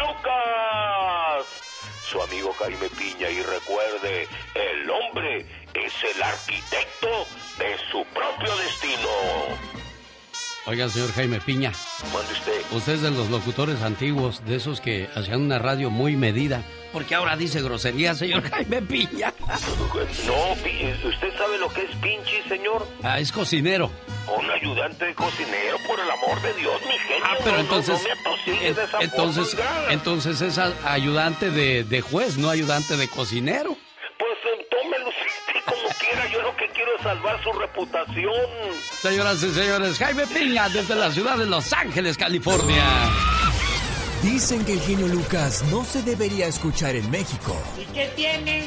Lucas. 0.00 1.46
Su 2.10 2.22
amigo 2.22 2.52
Jaime 2.54 2.88
Piña 2.90 3.28
y 3.30 3.42
recuerde, 3.42 4.28
el 4.54 4.90
hombre 4.90 5.46
es 5.74 5.92
el 6.14 6.22
arquitecto 6.22 7.26
de 7.58 7.78
su 7.90 8.04
propio 8.12 8.56
destino. 8.56 9.08
Oiga, 10.66 10.88
señor 10.88 11.10
Jaime 11.12 11.40
Piña. 11.40 11.70
Usted. 11.70 12.62
Usted 12.70 12.92
es 12.94 13.02
de 13.02 13.10
los 13.10 13.28
locutores 13.30 13.82
antiguos, 13.82 14.44
de 14.46 14.56
esos 14.56 14.80
que 14.80 15.08
hacían 15.14 15.40
una 15.42 15.58
radio 15.58 15.90
muy 15.90 16.14
medida. 16.16 16.62
Porque 16.92 17.14
ahora 17.16 17.36
dice 17.36 17.60
grosería, 17.62 18.14
señor 18.14 18.48
Jaime 18.48 18.80
Piña. 18.82 19.32
No, 20.26 20.52
¿usted 20.52 21.36
sabe 21.36 21.58
lo 21.58 21.68
que 21.72 21.82
es 21.82 21.96
pinche, 21.96 22.42
señor? 22.48 22.86
Ah, 23.02 23.18
es 23.18 23.32
cocinero. 23.32 23.90
Un 24.38 24.48
ayudante 24.50 25.06
de 25.06 25.14
cocinero, 25.14 25.78
por 25.86 25.98
el 25.98 26.08
amor 26.10 26.40
de 26.42 26.54
Dios, 26.54 26.80
mi 26.86 26.96
genio. 26.98 27.24
Ah, 27.24 27.34
pero 27.42 27.56
No, 27.56 27.60
entonces, 27.62 27.98
no 28.24 28.30
me 28.52 28.68
en- 28.68 28.78
esa 28.78 29.00
entonces, 29.00 29.56
entonces 29.90 30.40
es 30.42 30.58
ayudante 30.84 31.50
de, 31.50 31.82
de 31.82 32.00
juez, 32.02 32.38
no 32.38 32.48
ayudante 32.50 32.96
de 32.96 33.08
cocinero. 33.08 33.76
Pues 34.22 34.38
tómelo 34.70 35.08
usted 35.08 35.64
como 35.66 35.88
quiera. 35.98 36.28
Yo 36.28 36.42
lo 36.42 36.56
que 36.56 36.68
quiero 36.68 36.94
es 36.94 37.02
salvar 37.02 37.42
su 37.42 37.52
reputación. 37.52 38.32
Señoras 39.00 39.42
y 39.42 39.52
señores, 39.52 39.98
Jaime 39.98 40.28
Piña 40.28 40.68
desde 40.68 40.94
la 40.94 41.10
ciudad 41.10 41.36
de 41.36 41.46
Los 41.46 41.72
Ángeles, 41.72 42.16
California. 42.16 42.84
Dicen 44.22 44.64
que 44.64 44.74
el 44.74 44.80
genio 44.80 45.08
Lucas 45.08 45.64
no 45.72 45.84
se 45.84 46.02
debería 46.02 46.46
escuchar 46.46 46.94
en 46.94 47.10
México. 47.10 47.60
¿Y 47.76 47.84
qué 47.92 48.12
tiene? 48.14 48.66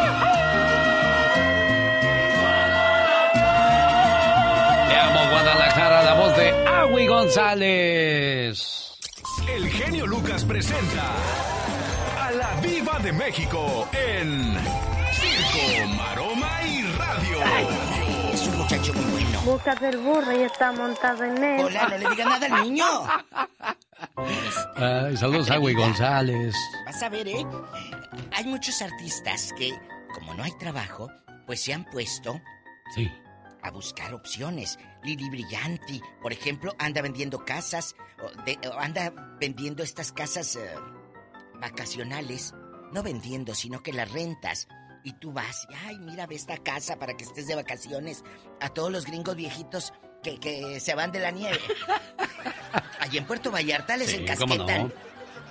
Guadalajara, 5.13 6.03
la 6.03 6.13
voz 6.13 6.35
de 6.37 6.49
Agui 6.67 7.07
González. 7.07 8.91
El 9.53 9.69
genio 9.69 10.07
Lucas 10.07 10.45
presenta 10.45 11.03
a 12.19 12.31
la 12.31 12.55
Viva 12.61 12.99
de 12.99 13.11
México 13.11 13.87
en 13.91 14.55
Circo, 15.11 15.87
Maroma 15.97 16.49
y 16.65 16.83
Radio. 16.97 17.39
Es 18.33 18.47
un 18.47 18.57
muchacho 18.57 18.93
muy 18.93 19.05
bueno. 19.23 19.41
Buscas 19.41 19.81
el 19.81 19.97
burro 19.97 20.31
y 20.31 20.43
está 20.43 20.71
montado 20.71 21.23
en 21.25 21.43
él. 21.43 21.65
Hola, 21.65 21.87
no 21.89 21.97
le 21.97 22.09
diga 22.09 22.25
nada 22.25 22.45
al 22.47 22.63
niño. 22.63 22.85
Ay, 24.75 25.17
saludos 25.17 25.49
Agui 25.51 25.73
González. 25.73 26.55
Vas 26.85 27.03
a 27.03 27.09
ver, 27.09 27.27
¿eh? 27.27 27.45
Hay 28.33 28.45
muchos 28.45 28.81
artistas 28.81 29.53
que, 29.57 29.71
como 30.13 30.33
no 30.35 30.43
hay 30.43 30.51
trabajo, 30.57 31.09
pues 31.45 31.61
se 31.61 31.73
han 31.73 31.83
puesto 31.85 32.39
Sí. 32.95 33.09
A 33.63 33.71
buscar 33.71 34.13
opciones. 34.13 34.77
Lili 35.03 35.29
Brillanti, 35.29 36.01
por 36.21 36.33
ejemplo, 36.33 36.73
anda 36.79 37.01
vendiendo 37.01 37.43
casas, 37.45 37.95
de- 38.45 38.59
anda 38.79 39.13
vendiendo 39.39 39.83
estas 39.83 40.11
casas 40.11 40.55
eh, 40.55 40.61
vacacionales. 41.59 42.53
No 42.91 43.03
vendiendo, 43.03 43.55
sino 43.55 43.81
que 43.81 43.93
las 43.93 44.11
rentas. 44.11 44.67
Y 45.03 45.13
tú 45.13 45.31
vas 45.31 45.65
y, 45.69 45.73
ay, 45.87 45.97
mira, 45.99 46.27
ve 46.27 46.35
esta 46.35 46.57
casa 46.57 46.97
para 46.99 47.15
que 47.15 47.23
estés 47.23 47.47
de 47.47 47.55
vacaciones. 47.55 48.23
A 48.59 48.69
todos 48.69 48.91
los 48.91 49.05
gringos 49.05 49.35
viejitos 49.35 49.93
que, 50.21 50.39
que 50.39 50.79
se 50.79 50.93
van 50.93 51.11
de 51.11 51.19
la 51.19 51.31
nieve. 51.31 51.57
Allí 52.99 53.17
en 53.17 53.25
Puerto 53.25 53.51
Vallarta 53.51 53.97
les 53.97 54.11
Sí, 54.11 54.17
encasquetan. 54.17 54.83
no. 54.87 54.91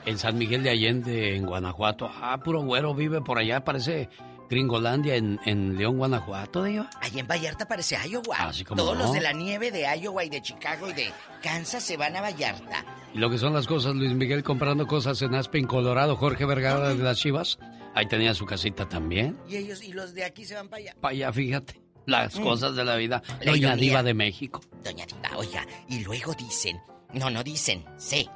En 0.06 0.18
San 0.18 0.38
Miguel 0.38 0.62
de 0.62 0.70
Allende, 0.70 1.36
en 1.36 1.44
Guanajuato. 1.44 2.10
Ah, 2.22 2.38
puro 2.42 2.62
güero 2.62 2.94
vive 2.94 3.20
por 3.20 3.38
allá, 3.38 3.64
parece 3.64 4.08
Gringolandia 4.50 5.14
en, 5.16 5.38
en 5.46 5.76
León, 5.78 5.96
Guanajuato, 5.96 6.64
digo. 6.64 6.84
Allí 7.00 7.20
en 7.20 7.26
Vallarta 7.28 7.66
parece 7.68 7.96
Iowa. 8.08 8.36
Así 8.48 8.64
como 8.64 8.82
Todos 8.82 8.98
no. 8.98 9.04
los 9.04 9.12
de 9.12 9.20
la 9.20 9.32
nieve 9.32 9.70
de 9.70 9.86
Iowa 9.96 10.24
y 10.24 10.28
de 10.28 10.42
Chicago 10.42 10.90
y 10.90 10.92
de 10.92 11.12
Kansas 11.42 11.82
se 11.84 11.96
van 11.96 12.16
a 12.16 12.20
Vallarta. 12.20 12.84
Y 13.14 13.18
lo 13.18 13.30
que 13.30 13.38
son 13.38 13.52
las 13.54 13.66
cosas, 13.66 13.94
Luis 13.94 14.12
Miguel 14.12 14.42
comprando 14.42 14.86
cosas 14.86 15.22
en 15.22 15.34
Aspen, 15.34 15.66
Colorado, 15.66 16.16
Jorge 16.16 16.44
Vergara 16.44 16.88
de 16.90 16.96
las 17.02 17.18
Chivas. 17.18 17.58
Ahí 17.94 18.06
tenía 18.06 18.34
su 18.34 18.44
casita 18.44 18.88
también. 18.88 19.38
Y 19.48 19.56
ellos 19.56 19.82
y 19.82 19.92
los 19.92 20.14
de 20.14 20.24
aquí 20.24 20.44
se 20.44 20.54
van 20.54 20.68
para 20.68 20.82
allá. 20.82 20.94
Para 21.00 21.12
allá, 21.12 21.32
fíjate. 21.32 21.80
Las 22.06 22.36
Mm. 22.38 22.42
cosas 22.42 22.74
de 22.76 22.84
la 22.84 22.96
vida. 22.96 23.22
La 23.40 23.52
Doña 23.52 23.56
ironía. 23.68 23.76
Diva 23.76 24.02
de 24.02 24.14
México. 24.14 24.60
Doña 24.82 25.06
Diva, 25.06 25.36
oiga, 25.36 25.66
y 25.88 26.00
luego 26.04 26.34
dicen, 26.34 26.80
no, 27.12 27.30
no 27.30 27.42
dicen, 27.44 27.84
sé, 27.98 28.26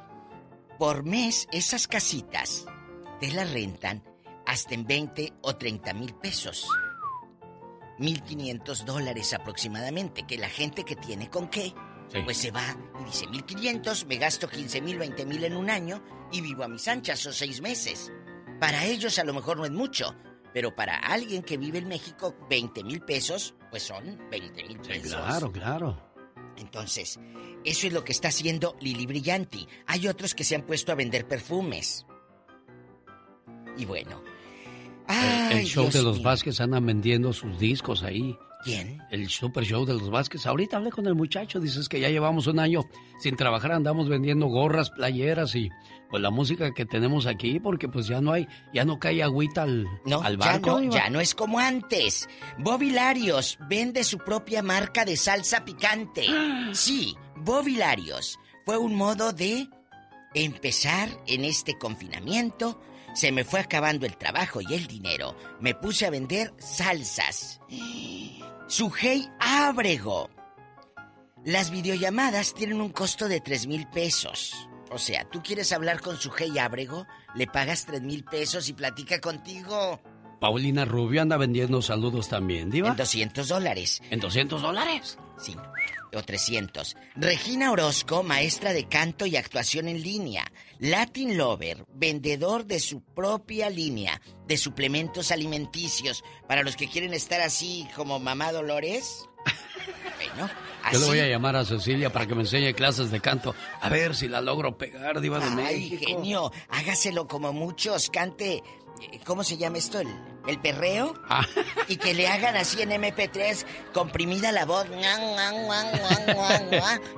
por 0.77 1.03
mes 1.03 1.47
esas 1.51 1.87
casitas 1.87 2.65
te 3.19 3.31
las 3.31 3.51
rentan 3.51 4.03
hasta 4.45 4.73
en 4.73 4.85
20 4.85 5.33
o 5.41 5.55
30 5.55 5.93
mil 5.93 6.13
pesos. 6.15 6.67
1.500 7.99 8.83
dólares 8.83 9.33
aproximadamente, 9.33 10.23
que 10.27 10.37
la 10.37 10.49
gente 10.49 10.83
que 10.83 10.95
tiene 10.95 11.29
con 11.29 11.47
qué, 11.49 11.73
Sí. 12.11 12.19
pues 12.23 12.37
se 12.37 12.51
va 12.51 12.63
y 13.01 13.05
dice 13.05 13.25
1.500, 13.27 14.05
me 14.05 14.17
gasto 14.17 14.47
15 14.47 14.81
mil, 14.81 14.99
20 14.99 15.25
mil 15.25 15.43
en 15.43 15.55
un 15.55 15.69
año 15.69 16.03
y 16.31 16.41
vivo 16.41 16.63
a 16.63 16.67
mis 16.67 16.87
anchas 16.87 17.25
o 17.25 17.33
seis 17.33 17.61
meses. 17.61 18.11
Para 18.59 18.85
ellos 18.85 19.17
a 19.17 19.23
lo 19.23 19.33
mejor 19.33 19.57
no 19.57 19.65
es 19.65 19.71
mucho, 19.71 20.13
pero 20.53 20.75
para 20.75 20.97
alguien 20.97 21.41
que 21.41 21.57
vive 21.57 21.79
en 21.79 21.87
México 21.87 22.35
20 22.49 22.83
mil 22.83 23.01
pesos, 23.01 23.55
pues 23.71 23.83
son 23.83 24.19
20 24.29 24.63
mil 24.65 24.79
pesos. 24.79 25.13
Claro, 25.15 25.51
claro. 25.51 26.01
Entonces, 26.57 27.19
eso 27.65 27.87
es 27.87 27.93
lo 27.93 28.03
que 28.03 28.11
está 28.11 28.27
haciendo 28.27 28.75
Lili 28.79 29.05
Brillanti. 29.05 29.67
Hay 29.87 30.07
otros 30.07 30.35
que 30.35 30.43
se 30.43 30.55
han 30.55 30.61
puesto 30.65 30.91
a 30.91 30.95
vender 30.95 31.27
perfumes. 31.27 32.05
Y 33.77 33.85
bueno. 33.85 34.21
El, 35.07 35.65
show 35.65 35.83
Dios 35.83 35.93
de 35.93 36.03
los 36.03 36.15
mío. 36.17 36.25
Vázquez 36.25 36.59
andan 36.61 36.85
vendiendo 36.85 37.33
sus 37.33 37.57
discos 37.59 38.03
ahí. 38.03 38.37
¿Quién? 38.63 38.99
El 39.11 39.29
super 39.29 39.63
show 39.63 39.85
de 39.85 39.93
los 39.93 40.09
Vázquez. 40.09 40.45
Ahorita 40.47 40.77
hablé 40.77 40.89
con 40.91 41.05
el 41.05 41.13
muchacho, 41.13 41.59
dices 41.59 41.87
que 41.87 41.99
ya 41.99 42.09
llevamos 42.09 42.47
un 42.47 42.59
año 42.59 42.81
sin 43.19 43.35
trabajar, 43.35 43.71
andamos 43.71 44.09
vendiendo 44.09 44.47
gorras, 44.47 44.89
playeras 44.89 45.53
y 45.55 45.69
pues 46.09 46.19
la 46.21 46.31
música 46.31 46.73
que 46.73 46.83
tenemos 46.85 47.27
aquí, 47.27 47.59
porque 47.59 47.87
pues 47.87 48.07
ya 48.07 48.21
no 48.21 48.31
hay, 48.33 48.47
ya 48.73 48.83
no 48.83 48.97
cae 48.97 49.21
agüita 49.21 49.63
al, 49.63 49.85
No, 50.05 50.19
al 50.21 50.39
ya 50.39 50.45
barco. 50.53 50.81
no, 50.81 50.91
ya 50.91 51.11
no 51.11 51.19
es 51.19 51.35
como 51.35 51.59
antes. 51.59 52.27
Bobby 52.57 52.89
Larios 52.89 53.59
vende 53.69 54.03
su 54.03 54.17
propia 54.17 54.63
marca 54.63 55.05
de 55.05 55.15
salsa 55.15 55.63
picante. 55.63 56.25
Sí, 56.73 57.15
Bobby 57.37 57.75
Larios. 57.75 58.39
Fue 58.65 58.77
un 58.79 58.95
modo 58.95 59.31
de 59.31 59.67
empezar 60.33 61.09
en 61.27 61.45
este 61.45 61.77
confinamiento. 61.77 62.81
Se 63.15 63.31
me 63.31 63.45
fue 63.45 63.61
acabando 63.61 64.05
el 64.05 64.17
trabajo 64.17 64.59
y 64.61 64.73
el 64.73 64.87
dinero. 64.87 65.37
Me 65.61 65.73
puse 65.73 66.05
a 66.05 66.09
vender 66.09 66.53
salsas. 66.59 67.61
Sujei 68.67 69.29
Ábrego. 69.39 70.29
Las 71.45 71.71
videollamadas 71.71 72.53
tienen 72.53 72.81
un 72.81 72.89
costo 72.89 73.29
de 73.29 73.39
3 73.39 73.67
mil 73.67 73.87
pesos. 73.87 74.67
O 74.91 74.97
sea, 74.97 75.23
tú 75.29 75.41
quieres 75.41 75.71
hablar 75.71 76.01
con 76.01 76.17
Sujei 76.17 76.59
Ábrego, 76.59 77.07
le 77.35 77.47
pagas 77.47 77.85
3 77.85 78.01
mil 78.01 78.25
pesos 78.25 78.67
y 78.67 78.73
platica 78.73 79.21
contigo. 79.21 80.01
Paulina 80.45 80.85
Rubio 80.85 81.23
anda 81.23 81.37
vendiendo 81.37 81.81
saludos 81.81 82.29
también, 82.29 82.69
Diva. 82.69 82.89
En 82.89 82.95
200 82.97 83.47
dólares. 83.47 83.99
¿En 84.11 84.19
200 84.19 84.61
dólares? 84.61 85.17
Sí, 85.39 85.55
o 86.13 86.21
300. 86.21 86.95
Regina 87.15 87.71
Orozco, 87.71 88.21
maestra 88.21 88.71
de 88.71 88.87
canto 88.87 89.25
y 89.25 89.37
actuación 89.37 89.87
en 89.87 90.03
línea. 90.03 90.45
Latin 90.77 91.35
Lover, 91.35 91.83
vendedor 91.95 92.65
de 92.67 92.79
su 92.79 93.01
propia 93.01 93.71
línea 93.71 94.21
de 94.47 94.57
suplementos 94.57 95.31
alimenticios 95.31 96.23
para 96.47 96.61
los 96.61 96.75
que 96.75 96.87
quieren 96.89 97.15
estar 97.15 97.41
así 97.41 97.87
como 97.95 98.19
mamá 98.19 98.51
Dolores. 98.51 99.27
Bueno, 100.17 100.49
Yo 100.93 100.99
le 100.99 101.05
voy 101.07 101.19
a 101.19 101.23
Así. 101.23 101.31
llamar 101.31 101.55
a 101.55 101.65
Cecilia 101.65 102.11
para 102.11 102.25
que 102.25 102.35
me 102.35 102.41
enseñe 102.41 102.73
clases 102.73 103.11
de 103.11 103.19
canto. 103.19 103.53
A 103.81 103.89
ver 103.89 104.15
si 104.15 104.27
la 104.27 104.41
logro 104.41 104.77
pegar, 104.77 105.19
Diva 105.21 105.39
de 105.39 105.45
Ay, 105.45 105.55
México. 105.89 106.03
genio, 106.07 106.51
hágaselo 106.69 107.27
como 107.27 107.51
muchos, 107.53 108.09
cante, 108.09 108.63
¿cómo 109.25 109.43
se 109.43 109.57
llama 109.57 109.77
esto? 109.77 109.99
¿El, 109.99 110.07
el 110.47 110.59
perreo? 110.59 111.13
Ah. 111.29 111.45
Y 111.87 111.97
que 111.97 112.13
le 112.13 112.27
hagan 112.27 112.55
así 112.55 112.81
en 112.81 112.91
MP3, 112.91 113.65
comprimida 113.93 114.51
la 114.51 114.65
voz, 114.65 114.87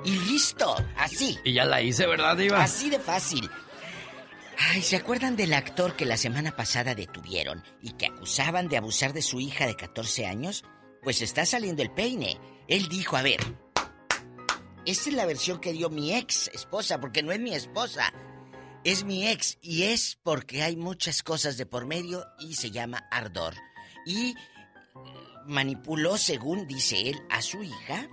y 0.04 0.12
listo, 0.12 0.76
así. 0.98 1.38
Y 1.44 1.54
ya 1.54 1.66
la 1.66 1.82
hice, 1.82 2.06
¿verdad, 2.08 2.36
Diva? 2.38 2.62
Así 2.62 2.90
de 2.90 3.00
fácil. 3.00 3.50
Ay, 4.60 4.82
¿se 4.82 4.96
acuerdan 4.96 5.36
del 5.36 5.54
actor 5.54 5.96
que 5.96 6.06
la 6.06 6.18
semana 6.18 6.56
pasada 6.56 6.96
detuvieron 6.96 7.64
y 7.82 7.92
que 7.92 8.08
acusaban 8.08 8.68
de 8.68 8.78
abusar 8.78 9.14
de 9.14 9.22
su 9.22 9.40
hija 9.40 9.68
de 9.68 9.76
14 9.76 10.26
años? 10.26 10.66
Pues 11.04 11.22
está 11.22 11.46
saliendo 11.46 11.84
el 11.84 11.92
peine. 11.92 12.40
Él 12.68 12.90
dijo, 12.90 13.16
a 13.18 13.22
ver, 13.22 13.40
esta 14.86 15.10
es 15.10 15.16
la 15.16 15.26
versión 15.26 15.60
que 15.60 15.74
dio 15.74 15.90
mi 15.90 16.16
ex 16.16 16.50
esposa, 16.54 17.00
porque 17.00 17.22
no 17.22 17.32
es 17.32 17.40
mi 17.40 17.54
esposa, 17.54 18.12
es 18.92 19.04
mi 19.04 19.28
ex 19.28 19.58
y 19.62 19.84
es 19.84 20.18
porque 20.24 20.64
hay 20.64 20.76
muchas 20.76 21.24
cosas 21.24 21.58
de 21.58 21.66
por 21.66 21.86
medio 21.86 22.26
y 22.40 22.56
se 22.56 22.72
llama 22.72 23.04
ardor. 23.12 23.54
Y 24.06 24.30
eh, 24.30 24.36
manipuló, 25.46 26.18
según 26.18 26.68
dice 26.68 27.10
él, 27.10 27.20
a 27.30 27.42
su 27.42 27.64
hija 27.64 28.08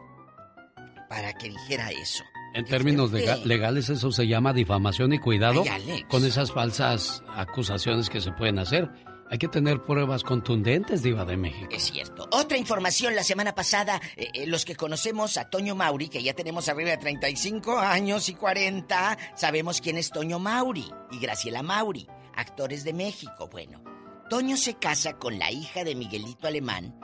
para 1.08 1.32
que 1.34 1.48
dijera 1.50 1.90
eso. 1.90 2.24
En 2.54 2.64
términos 2.64 3.10
lega- 3.12 3.36
legales 3.44 3.88
eso 3.90 4.12
se 4.12 4.26
llama 4.26 4.52
difamación 4.52 5.12
y 5.12 5.18
cuidado 5.18 5.64
Ay, 5.70 6.04
con 6.08 6.24
esas 6.24 6.52
falsas 6.52 7.22
acusaciones 7.28 8.08
que 8.08 8.20
se 8.20 8.30
pueden 8.32 8.58
hacer. 8.58 8.88
Hay 9.34 9.38
que 9.38 9.48
tener 9.48 9.82
pruebas 9.82 10.22
contundentes, 10.22 11.02
Diva 11.02 11.24
de 11.24 11.36
México. 11.36 11.66
Es 11.72 11.90
cierto. 11.90 12.28
Otra 12.30 12.56
información, 12.56 13.16
la 13.16 13.24
semana 13.24 13.52
pasada, 13.52 14.00
eh, 14.14 14.28
eh, 14.32 14.46
los 14.46 14.64
que 14.64 14.76
conocemos 14.76 15.36
a 15.38 15.50
Toño 15.50 15.74
Mauri, 15.74 16.08
que 16.08 16.22
ya 16.22 16.34
tenemos 16.34 16.68
arriba 16.68 16.90
de 16.90 16.98
35 16.98 17.76
años 17.76 18.28
y 18.28 18.34
40, 18.34 19.18
sabemos 19.34 19.80
quién 19.80 19.98
es 19.98 20.10
Toño 20.10 20.38
Mauri 20.38 20.88
y 21.10 21.18
Graciela 21.18 21.64
Mauri, 21.64 22.06
actores 22.36 22.84
de 22.84 22.92
México. 22.92 23.48
Bueno, 23.50 23.82
Toño 24.30 24.56
se 24.56 24.74
casa 24.74 25.18
con 25.18 25.36
la 25.36 25.50
hija 25.50 25.82
de 25.82 25.96
Miguelito 25.96 26.46
Alemán, 26.46 26.96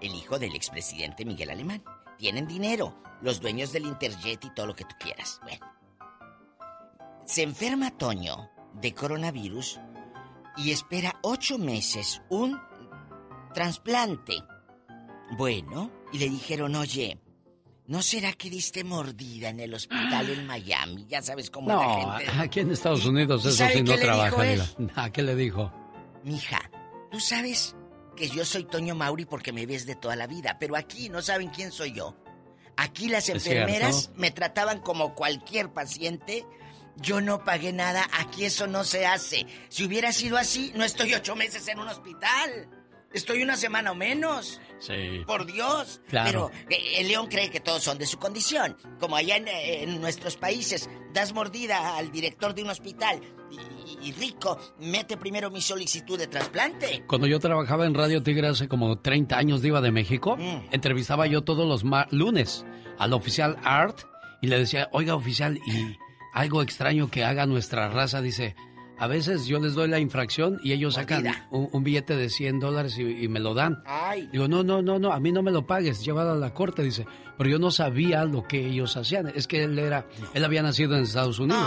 el 0.00 0.16
hijo 0.16 0.40
del 0.40 0.56
expresidente 0.56 1.24
Miguel 1.24 1.50
Alemán. 1.50 1.84
Tienen 2.18 2.48
dinero, 2.48 3.00
los 3.20 3.40
dueños 3.40 3.70
del 3.72 3.86
Interjet 3.86 4.44
y 4.44 4.52
todo 4.52 4.66
lo 4.66 4.74
que 4.74 4.84
tú 4.84 4.96
quieras. 4.98 5.38
Bueno, 5.44 5.64
se 7.24 7.44
enferma 7.44 7.96
Toño 7.96 8.50
de 8.80 8.92
coronavirus 8.94 9.78
y 10.56 10.70
espera 10.70 11.18
ocho 11.22 11.58
meses 11.58 12.22
un 12.28 12.60
trasplante. 13.54 14.42
Bueno, 15.36 15.90
y 16.12 16.18
le 16.18 16.28
dijeron, 16.28 16.74
oye, 16.74 17.18
¿no 17.86 18.02
será 18.02 18.32
que 18.32 18.50
diste 18.50 18.84
mordida 18.84 19.48
en 19.48 19.60
el 19.60 19.74
hospital 19.74 20.30
en 20.30 20.46
Miami? 20.46 21.06
Ya 21.08 21.22
sabes 21.22 21.50
cómo 21.50 21.68
No, 21.68 21.80
la 21.80 22.18
gente... 22.18 22.32
aquí 22.40 22.60
en 22.60 22.70
Estados 22.70 23.04
Unidos 23.06 23.44
eso 23.44 23.66
sí 23.68 23.82
no 23.82 23.96
le 23.96 23.98
trabaja. 23.98 24.36
¿A 24.94 25.10
qué 25.10 25.22
le 25.22 25.34
dijo? 25.34 25.72
Mija, 26.24 26.70
tú 27.10 27.18
sabes 27.18 27.74
que 28.16 28.28
yo 28.28 28.44
soy 28.44 28.64
Toño 28.64 28.94
Mauri 28.94 29.24
porque 29.24 29.52
me 29.52 29.66
ves 29.66 29.86
de 29.86 29.96
toda 29.96 30.16
la 30.16 30.26
vida, 30.26 30.58
pero 30.60 30.76
aquí 30.76 31.08
no 31.08 31.22
saben 31.22 31.48
quién 31.48 31.72
soy 31.72 31.92
yo. 31.92 32.16
Aquí 32.76 33.08
las 33.08 33.28
enfermeras 33.28 34.10
me 34.16 34.30
trataban 34.30 34.80
como 34.80 35.14
cualquier 35.14 35.72
paciente. 35.72 36.46
Yo 36.96 37.20
no 37.20 37.42
pagué 37.44 37.72
nada, 37.72 38.06
aquí 38.12 38.44
eso 38.44 38.66
no 38.66 38.84
se 38.84 39.06
hace. 39.06 39.46
Si 39.68 39.84
hubiera 39.84 40.12
sido 40.12 40.36
así, 40.36 40.72
no 40.74 40.84
estoy 40.84 41.14
ocho 41.14 41.34
meses 41.36 41.66
en 41.68 41.78
un 41.78 41.88
hospital. 41.88 42.68
Estoy 43.12 43.42
una 43.42 43.56
semana 43.56 43.92
o 43.92 43.94
menos. 43.94 44.60
Sí. 44.78 45.20
Por 45.26 45.44
Dios. 45.46 46.00
Claro. 46.08 46.50
Pero 46.66 46.80
eh, 46.80 46.94
el 47.00 47.08
león 47.08 47.26
cree 47.28 47.50
que 47.50 47.60
todos 47.60 47.82
son 47.82 47.98
de 47.98 48.06
su 48.06 48.18
condición. 48.18 48.76
Como 48.98 49.16
allá 49.16 49.36
en, 49.36 49.48
eh, 49.48 49.82
en 49.82 50.00
nuestros 50.00 50.36
países, 50.36 50.88
das 51.12 51.32
mordida 51.34 51.96
al 51.98 52.10
director 52.10 52.54
de 52.54 52.62
un 52.62 52.70
hospital 52.70 53.20
y, 53.50 54.08
y 54.08 54.12
rico, 54.12 54.58
mete 54.78 55.18
primero 55.18 55.50
mi 55.50 55.60
solicitud 55.60 56.18
de 56.18 56.26
trasplante. 56.26 57.04
Cuando 57.06 57.26
yo 57.26 57.38
trabajaba 57.38 57.84
en 57.84 57.92
Radio 57.94 58.22
Tigre 58.22 58.48
hace 58.48 58.66
como 58.66 58.98
30 58.98 59.36
años, 59.36 59.60
Diva 59.60 59.80
de 59.82 59.90
México, 59.92 60.36
Mm. 60.38 60.68
entrevistaba 60.72 61.26
yo 61.26 61.42
todos 61.42 61.66
los 61.68 61.84
lunes 62.12 62.64
al 62.98 63.12
oficial 63.12 63.58
Art 63.62 64.00
y 64.40 64.46
le 64.46 64.58
decía, 64.58 64.88
oiga 64.92 65.14
oficial, 65.14 65.58
y 65.66 65.98
algo 66.32 66.62
extraño 66.62 67.10
que 67.10 67.24
haga 67.24 67.46
nuestra 67.46 67.88
raza, 67.88 68.20
dice, 68.20 68.54
a 68.98 69.06
veces 69.06 69.46
yo 69.46 69.58
les 69.58 69.74
doy 69.74 69.88
la 69.88 69.98
infracción 69.98 70.60
y 70.62 70.72
ellos 70.72 70.94
sacan 70.94 71.26
un, 71.50 71.68
un 71.72 71.82
billete 71.82 72.16
de 72.16 72.28
100 72.28 72.60
dólares 72.60 72.96
y, 72.98 73.02
y 73.02 73.28
me 73.28 73.40
lo 73.40 73.52
dan. 73.52 73.82
Ay. 73.84 74.28
Digo, 74.32 74.48
no, 74.48 74.62
no, 74.62 74.80
no, 74.80 74.98
no, 74.98 75.12
a 75.12 75.18
mí 75.18 75.32
no 75.32 75.42
me 75.42 75.50
lo 75.50 75.66
pagues, 75.66 76.04
llévalo 76.04 76.32
a 76.32 76.36
la 76.36 76.54
corte, 76.54 76.82
dice. 76.82 77.06
Pero 77.36 77.50
yo 77.50 77.58
no 77.58 77.70
sabía 77.70 78.24
lo 78.24 78.46
que 78.46 78.64
ellos 78.64 78.96
hacían. 78.96 79.32
Es 79.34 79.48
que 79.48 79.64
él 79.64 79.78
era, 79.78 80.06
él 80.34 80.44
había 80.44 80.62
nacido 80.62 80.96
en 80.96 81.02
Estados 81.02 81.38
Unidos. 81.40 81.66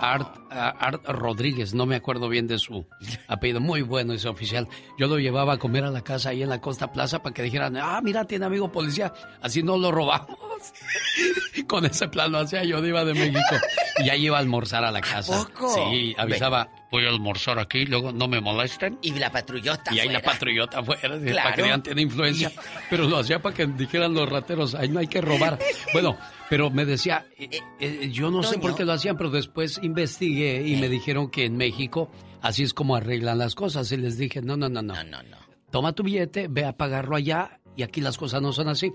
Art, 0.00 0.36
Art 0.50 1.04
Rodríguez, 1.08 1.74
no 1.74 1.86
me 1.86 1.96
acuerdo 1.96 2.28
bien 2.28 2.46
de 2.46 2.58
su 2.58 2.86
apellido. 3.26 3.60
Muy 3.60 3.82
bueno 3.82 4.12
ese 4.12 4.28
oficial. 4.28 4.68
Yo 4.98 5.08
lo 5.08 5.18
llevaba 5.18 5.54
a 5.54 5.58
comer 5.58 5.82
a 5.82 5.90
la 5.90 6.02
casa 6.02 6.28
ahí 6.28 6.42
en 6.42 6.48
la 6.48 6.60
Costa 6.60 6.92
Plaza 6.92 7.20
para 7.22 7.34
que 7.34 7.42
dijeran, 7.42 7.76
ah, 7.76 8.00
mira, 8.02 8.24
tiene 8.24 8.44
amigo 8.44 8.70
policía. 8.70 9.12
Así 9.42 9.62
no 9.62 9.76
lo 9.76 9.90
robamos. 9.90 10.38
Con 11.66 11.84
ese 11.84 12.08
plan 12.08 12.32
lo 12.32 12.38
hacía 12.38 12.64
yo, 12.64 12.80
Diva 12.80 13.04
de 13.04 13.14
México. 13.14 13.56
Y 13.98 14.06
ya 14.06 14.16
iba 14.16 14.36
a 14.36 14.40
almorzar 14.40 14.84
a 14.84 14.90
la 14.90 15.00
casa. 15.00 15.44
poco? 15.44 15.74
Sí, 15.74 16.14
avisaba, 16.16 16.68
voy 16.90 17.04
a 17.04 17.08
almorzar 17.08 17.58
aquí, 17.58 17.84
luego 17.84 18.12
no 18.12 18.28
me 18.28 18.40
molesten. 18.40 18.98
Y 19.02 19.12
la 19.12 19.30
patrullota 19.30 19.92
Y 19.92 19.98
ahí 20.00 20.08
la 20.08 20.20
patrullota 20.22 20.78
afuera, 20.78 21.18
sí, 21.18 21.24
Claro. 21.26 21.42
para 21.44 21.56
que 21.56 21.62
vean, 21.62 21.82
tiene 21.82 22.02
influencia. 22.02 22.52
Pero 22.90 23.04
lo 23.08 23.18
hacía 23.18 23.40
para 23.40 23.54
que 23.54 23.66
dijeran 23.66 24.14
los 24.14 24.28
rateros, 24.28 24.74
ahí 24.74 24.88
no 24.88 25.00
hay 25.00 25.08
que 25.08 25.20
robar. 25.20 25.58
Bueno, 25.92 26.16
pero 26.48 26.70
me 26.70 26.84
decía, 26.86 27.26
eh, 27.36 27.60
eh, 27.80 28.08
yo 28.10 28.30
no 28.30 28.42
sé 28.42 28.58
por 28.58 28.74
qué 28.74 28.84
lo 28.84 28.92
hacían, 28.92 29.18
pero 29.18 29.28
después 29.30 29.78
investigué 29.82 30.66
y 30.66 30.76
me 30.76 30.88
dijeron 30.88 31.30
que 31.30 31.44
en 31.44 31.56
México 31.58 32.10
así 32.40 32.62
es 32.62 32.72
como 32.72 32.96
arreglan 32.96 33.36
las 33.38 33.54
cosas. 33.54 33.90
Y 33.92 33.96
les 33.98 34.16
dije, 34.16 34.40
no, 34.40 34.56
no, 34.56 34.68
no, 34.70 34.80
no. 34.80 34.94
No, 35.04 35.22
no. 35.22 35.36
Toma 35.70 35.92
tu 35.92 36.02
billete, 36.02 36.46
ve 36.48 36.64
a 36.64 36.72
pagarlo 36.74 37.16
allá 37.16 37.60
y 37.76 37.82
aquí 37.82 38.00
las 38.00 38.16
cosas 38.16 38.40
no 38.40 38.52
son 38.54 38.68
así. 38.68 38.90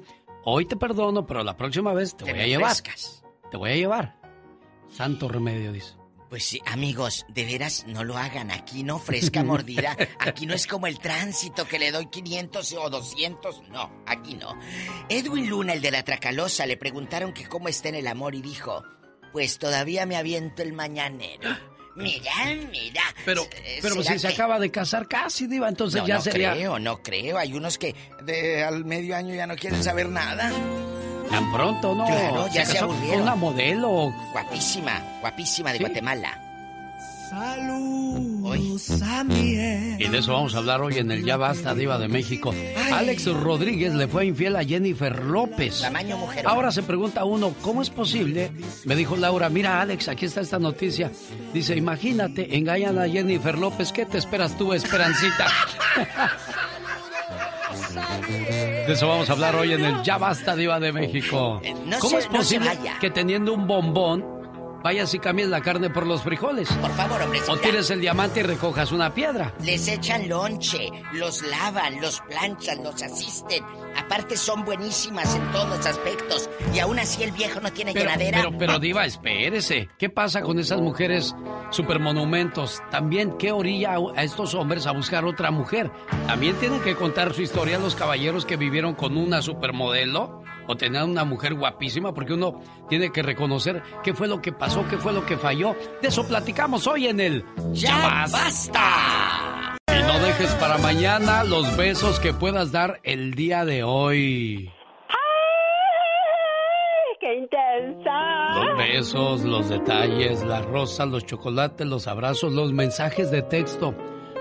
Hoy 0.46 0.66
te 0.66 0.76
perdono, 0.76 1.26
pero 1.26 1.44
la 1.44 1.56
próxima 1.56 1.94
vez 1.94 2.16
te, 2.16 2.26
Te 2.26 2.34
voy 2.34 2.42
a 2.42 2.48
llevar. 2.48 2.76
Te 3.50 3.58
voy 3.58 3.72
a 3.72 3.76
llevar. 3.76 4.16
Santo 4.90 5.28
remedio, 5.28 5.72
dice. 5.72 5.94
Pues 6.30 6.46
sí, 6.46 6.60
amigos, 6.66 7.26
de 7.30 7.46
veras 7.46 7.86
no 7.88 8.04
lo 8.04 8.18
hagan. 8.18 8.52
Aquí 8.52 8.84
no 8.84 9.00
fresca 9.00 9.44
mordida. 9.46 9.96
Aquí 10.20 10.46
no 10.46 10.54
es 10.54 10.68
como 10.68 10.88
el 10.88 11.00
tránsito 11.00 11.66
que 11.68 11.80
le 11.80 11.92
doy 11.92 12.08
500 12.08 12.74
o 12.74 12.90
200. 12.90 13.70
No, 13.70 14.04
aquí 14.06 14.34
no. 14.34 14.58
Edwin 15.10 15.50
Luna, 15.50 15.74
el 15.74 15.82
de 15.82 15.92
la 15.92 16.04
Tracalosa, 16.04 16.66
le 16.66 16.76
preguntaron 16.76 17.34
que 17.34 17.48
cómo 17.48 17.68
está 17.68 17.90
en 17.90 17.96
el 17.96 18.08
amor 18.08 18.36
y 18.36 18.42
dijo: 18.42 18.84
Pues 19.32 19.60
todavía 19.60 20.06
me 20.06 20.18
aviento 20.18 20.62
el 20.64 20.74
mañanero. 20.74 21.50
Mira, 21.96 22.32
mira. 22.72 23.02
Pero, 23.26 23.44
Eh, 23.44 23.80
pero 23.82 24.02
¿será 24.02 24.14
si 24.14 24.20
se 24.20 24.28
acaba 24.30 24.58
de 24.60 24.72
casar 24.72 25.08
casi, 25.08 25.46
Diva, 25.48 25.70
entonces 25.70 26.02
no, 26.02 26.08
ya 26.08 26.16
no 26.16 26.22
sería... 26.22 26.54
creo, 26.54 26.80
no 26.80 27.02
creo. 27.04 27.38
Hay 27.38 27.54
unos 27.54 27.78
que 27.78 27.96
de, 28.24 28.64
al 28.64 28.84
medio 28.86 29.16
año 29.16 29.36
ya 29.36 29.46
no 29.48 29.56
quieren 29.56 29.84
saber 29.84 30.10
nada. 30.10 30.52
Tan 31.30 31.52
pronto, 31.52 31.96
¿no? 31.96 32.06
Claro, 32.06 32.48
ya 32.52 32.66
se 32.66 32.74
casó 32.74 32.88
con 32.88 32.96
aburrieron. 32.96 33.22
una 33.24 33.36
modelo. 33.36 34.14
Guapísima, 34.34 35.02
guapísima 35.22 35.72
de 35.72 35.78
Sí. 35.78 35.84
Guatemala. 35.84 36.40
Saludos 37.34 39.02
a 39.02 39.24
mi 39.24 39.56
ex. 39.58 40.00
Y 40.02 40.08
de 40.08 40.20
eso 40.20 40.34
vamos 40.34 40.54
a 40.54 40.60
hablar 40.60 40.82
hoy 40.82 41.00
en 41.00 41.10
el 41.10 41.26
Ya 41.26 41.36
Basta 41.36 41.74
Diva 41.74 41.98
de 41.98 42.08
México. 42.08 42.54
Alex 42.94 43.26
Rodríguez 43.26 43.96
le 43.96 44.08
fue 44.08 44.28
infiel 44.28 44.56
a 44.56 44.64
Jennifer 44.64 45.24
López. 45.24 45.82
Tamaño 45.82 46.16
mujer. 46.18 46.46
Ahora 46.48 46.72
se 46.72 46.84
pregunta 46.84 47.24
uno, 47.24 47.56
¿cómo 47.64 47.82
es 47.82 47.90
posible? 47.90 48.52
Me 48.86 48.96
dijo 48.96 49.16
Laura, 49.16 49.50
mira 49.50 49.82
Alex, 49.82 50.10
aquí 50.10 50.28
está 50.28 50.42
esta 50.42 50.60
noticia. 50.60 51.12
Dice, 51.52 51.76
imagínate, 51.76 52.56
engañan 52.56 53.00
a 53.00 53.10
Jennifer 53.10 53.58
López, 53.58 53.92
¿qué 53.92 54.06
te 54.06 54.20
esperas 54.20 54.56
tú, 54.56 54.72
Esperancita? 54.74 55.48
De 58.86 58.94
eso 58.94 59.08
vamos 59.08 59.28
a 59.28 59.34
hablar 59.34 59.56
hoy 59.56 59.74
en 59.74 59.84
el 59.84 60.04
Ya 60.04 60.20
Basta 60.20 60.56
Diva 60.56 60.80
de 60.80 60.92
México. 60.92 61.60
¿Cómo 62.00 62.20
es 62.20 62.28
posible 62.28 62.70
que 63.02 63.10
teniendo 63.10 63.54
un 63.54 63.66
bombón 63.66 64.43
vayas 64.84 65.14
y 65.14 65.20
cambies 65.20 65.48
la 65.50 65.62
carne 65.62 65.90
por 65.90 66.06
los 66.06 66.22
frijoles? 66.24 66.70
Por 66.74 66.92
favor, 66.92 67.22
hombre. 67.22 67.40
O 67.48 67.58
tires 67.58 67.90
el 67.90 68.02
diamante 68.02 68.42
y 68.42 68.44
recojas 68.44 68.92
una 68.92 69.14
piedra. 69.14 69.54
Les 69.64 69.88
echan 69.88 70.28
lonche, 70.30 70.90
los 71.14 71.42
lavan, 71.44 72.02
los 72.02 72.20
planchan, 72.22 72.84
los 72.84 73.02
asisten. 73.02 73.64
Aparte 73.98 74.36
son 74.38 74.66
buenísimas 74.66 75.34
en 75.36 75.52
todos 75.52 75.70
los 75.70 75.86
aspectos. 75.86 76.50
Y 76.74 76.80
aún 76.80 77.00
así 77.00 77.24
el 77.24 77.32
viejo 77.32 77.60
no 77.62 77.72
tiene 77.72 77.94
Pero, 77.94 78.06
llenadera. 78.06 78.44
pero, 78.44 78.58
pero, 78.58 78.80
Diva, 78.80 79.06
espérese. 79.06 79.90
¿Qué 79.98 80.10
pasa 80.10 80.42
con 80.42 80.60
esas 80.60 80.82
mujeres 80.82 81.34
supermonumentos? 81.72 82.82
También, 82.92 83.38
¿qué 83.38 83.52
orilla 83.52 83.94
a 83.96 84.04
a 84.16 84.24
estos 84.24 84.54
hombres 84.54 84.86
a 84.88 84.92
buscar 84.92 85.24
otra 85.26 85.52
mujer? 85.52 85.92
¿También 86.28 86.56
tienen 86.58 86.82
que 86.82 86.96
contar 86.96 87.34
su 87.34 87.42
historia 87.42 87.80
los 87.80 87.96
caballeros 87.96 88.46
que 88.46 88.58
vivieron 88.58 88.96
con 88.96 89.16
una 89.18 89.42
supermodelo? 89.42 90.43
¿O 90.68 90.76
tenían 90.76 91.10
una 91.10 91.24
mujer 91.24 91.54
guapísima? 91.56 92.14
Porque 92.14 92.34
uno 92.34 92.62
tiene 92.90 93.12
que 93.12 93.22
reconocer 93.22 93.82
qué 94.04 94.14
fue 94.14 94.28
lo 94.28 94.42
que 94.42 94.52
pasó, 94.52 94.86
qué 94.88 94.98
fue 94.98 95.14
lo 95.14 95.26
que 95.26 95.38
falló. 95.38 95.76
De 96.02 96.08
eso 96.08 96.28
platicamos 96.28 96.88
hoy 96.88 97.08
en 97.08 97.20
el 97.20 97.46
¡Ya 97.74 98.28
basta! 98.32 99.78
Y 99.88 100.02
no 100.04 100.20
dejes 100.20 100.52
para 100.56 100.78
mañana 100.78 101.44
los 101.44 101.76
besos 101.78 102.20
que 102.20 102.34
puedas 102.34 102.72
dar 102.72 103.00
el 103.04 103.34
día 103.34 103.66
de 103.66 103.84
hoy. 103.84 104.72
intensa. 107.34 108.64
Los 108.64 108.78
besos, 108.78 109.44
los 109.44 109.70
detalles, 109.70 110.44
las 110.44 110.66
rosas, 110.66 111.08
los 111.08 111.26
chocolates, 111.26 111.88
los 111.88 112.08
abrazos, 112.08 112.54
los 112.54 112.74
mensajes 112.74 113.32
de 113.32 113.42
texto. 113.42 113.96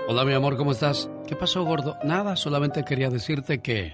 Hola, 0.07 0.25
mi 0.25 0.33
amor, 0.33 0.57
¿cómo 0.57 0.73
estás? 0.73 1.09
¿Qué 1.27 1.35
pasó, 1.35 1.63
gordo? 1.63 1.97
Nada, 2.03 2.35
solamente 2.35 2.83
quería 2.83 3.09
decirte 3.09 3.61
que 3.61 3.93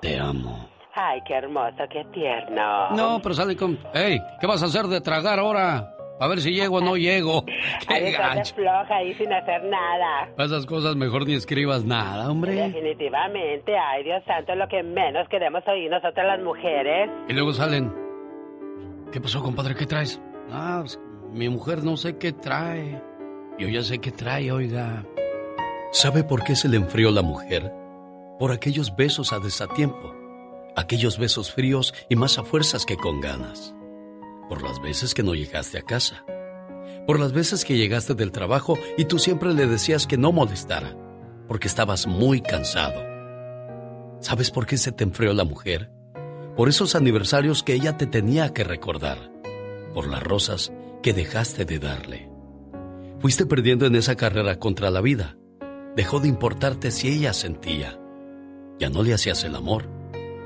te 0.00 0.18
amo. 0.18 0.68
Ay, 0.94 1.20
qué 1.26 1.34
hermoso, 1.34 1.84
qué 1.90 2.04
tierno. 2.12 2.90
No, 2.90 3.20
pero 3.22 3.34
sale 3.34 3.56
con... 3.56 3.78
¡Ey! 3.94 4.20
¿Qué 4.40 4.46
vas 4.46 4.62
a 4.62 4.66
hacer 4.66 4.86
de 4.86 5.00
tragar 5.00 5.38
ahora? 5.38 5.94
A 6.20 6.28
ver 6.28 6.40
si 6.40 6.52
llego 6.52 6.76
o 6.76 6.80
no 6.82 6.96
llego. 6.98 7.46
Qué 7.88 8.12
gacho. 8.12 8.54
floja 8.54 8.94
ahí 8.94 9.14
sin 9.14 9.32
hacer 9.32 9.64
nada. 9.64 10.28
Esas 10.36 10.66
cosas 10.66 10.94
mejor 10.94 11.26
ni 11.26 11.32
escribas 11.32 11.82
nada, 11.82 12.30
hombre. 12.30 12.52
Definitivamente, 12.52 13.72
ay 13.74 14.04
Dios 14.04 14.22
santo, 14.26 14.54
lo 14.54 14.68
que 14.68 14.82
menos 14.82 15.26
queremos 15.30 15.66
oír 15.66 15.90
nosotras 15.90 16.26
las 16.26 16.40
mujeres. 16.40 17.08
Y 17.26 17.32
luego 17.32 17.54
salen. 17.54 17.90
¿Qué 19.10 19.18
pasó, 19.18 19.42
compadre? 19.42 19.74
¿Qué 19.74 19.86
traes? 19.86 20.20
Ah, 20.52 20.80
pues, 20.82 21.00
mi 21.32 21.48
mujer 21.48 21.82
no 21.84 21.96
sé 21.96 22.18
qué 22.18 22.32
trae. 22.32 23.00
Yo 23.58 23.68
ya 23.68 23.80
sé 23.82 23.98
qué 23.98 24.10
trae, 24.10 24.52
oiga. 24.52 25.02
¿Sabe 25.90 26.22
por 26.22 26.44
qué 26.44 26.54
se 26.54 26.68
le 26.68 26.76
enfrió 26.76 27.10
la 27.10 27.22
mujer? 27.22 27.72
Por 28.38 28.52
aquellos 28.52 28.94
besos 28.94 29.32
a 29.32 29.38
desatiempo. 29.38 30.14
Aquellos 30.76 31.18
besos 31.18 31.52
fríos 31.52 31.94
y 32.08 32.16
más 32.16 32.38
a 32.38 32.44
fuerzas 32.44 32.86
que 32.86 32.96
con 32.96 33.20
ganas 33.20 33.74
por 34.50 34.62
las 34.62 34.82
veces 34.82 35.14
que 35.14 35.22
no 35.22 35.36
llegaste 35.36 35.78
a 35.78 35.82
casa, 35.82 36.24
por 37.06 37.20
las 37.20 37.32
veces 37.32 37.64
que 37.64 37.76
llegaste 37.76 38.14
del 38.14 38.32
trabajo 38.32 38.76
y 38.98 39.04
tú 39.04 39.20
siempre 39.20 39.54
le 39.54 39.68
decías 39.68 40.08
que 40.08 40.18
no 40.18 40.32
molestara, 40.32 40.96
porque 41.46 41.68
estabas 41.68 42.08
muy 42.08 42.40
cansado. 42.40 43.00
¿Sabes 44.18 44.50
por 44.50 44.66
qué 44.66 44.76
se 44.76 44.90
te 44.90 45.04
enfrió 45.04 45.32
la 45.34 45.44
mujer? 45.44 45.92
Por 46.56 46.68
esos 46.68 46.96
aniversarios 46.96 47.62
que 47.62 47.74
ella 47.74 47.96
te 47.96 48.08
tenía 48.08 48.52
que 48.52 48.64
recordar, 48.64 49.30
por 49.94 50.08
las 50.08 50.20
rosas 50.20 50.72
que 51.00 51.12
dejaste 51.12 51.64
de 51.64 51.78
darle. 51.78 52.28
Fuiste 53.20 53.46
perdiendo 53.46 53.86
en 53.86 53.94
esa 53.94 54.16
carrera 54.16 54.58
contra 54.58 54.90
la 54.90 55.00
vida. 55.00 55.36
Dejó 55.94 56.18
de 56.18 56.26
importarte 56.26 56.90
si 56.90 57.06
ella 57.06 57.34
sentía. 57.34 58.00
Ya 58.80 58.90
no 58.90 59.04
le 59.04 59.14
hacías 59.14 59.44
el 59.44 59.54
amor, 59.54 59.88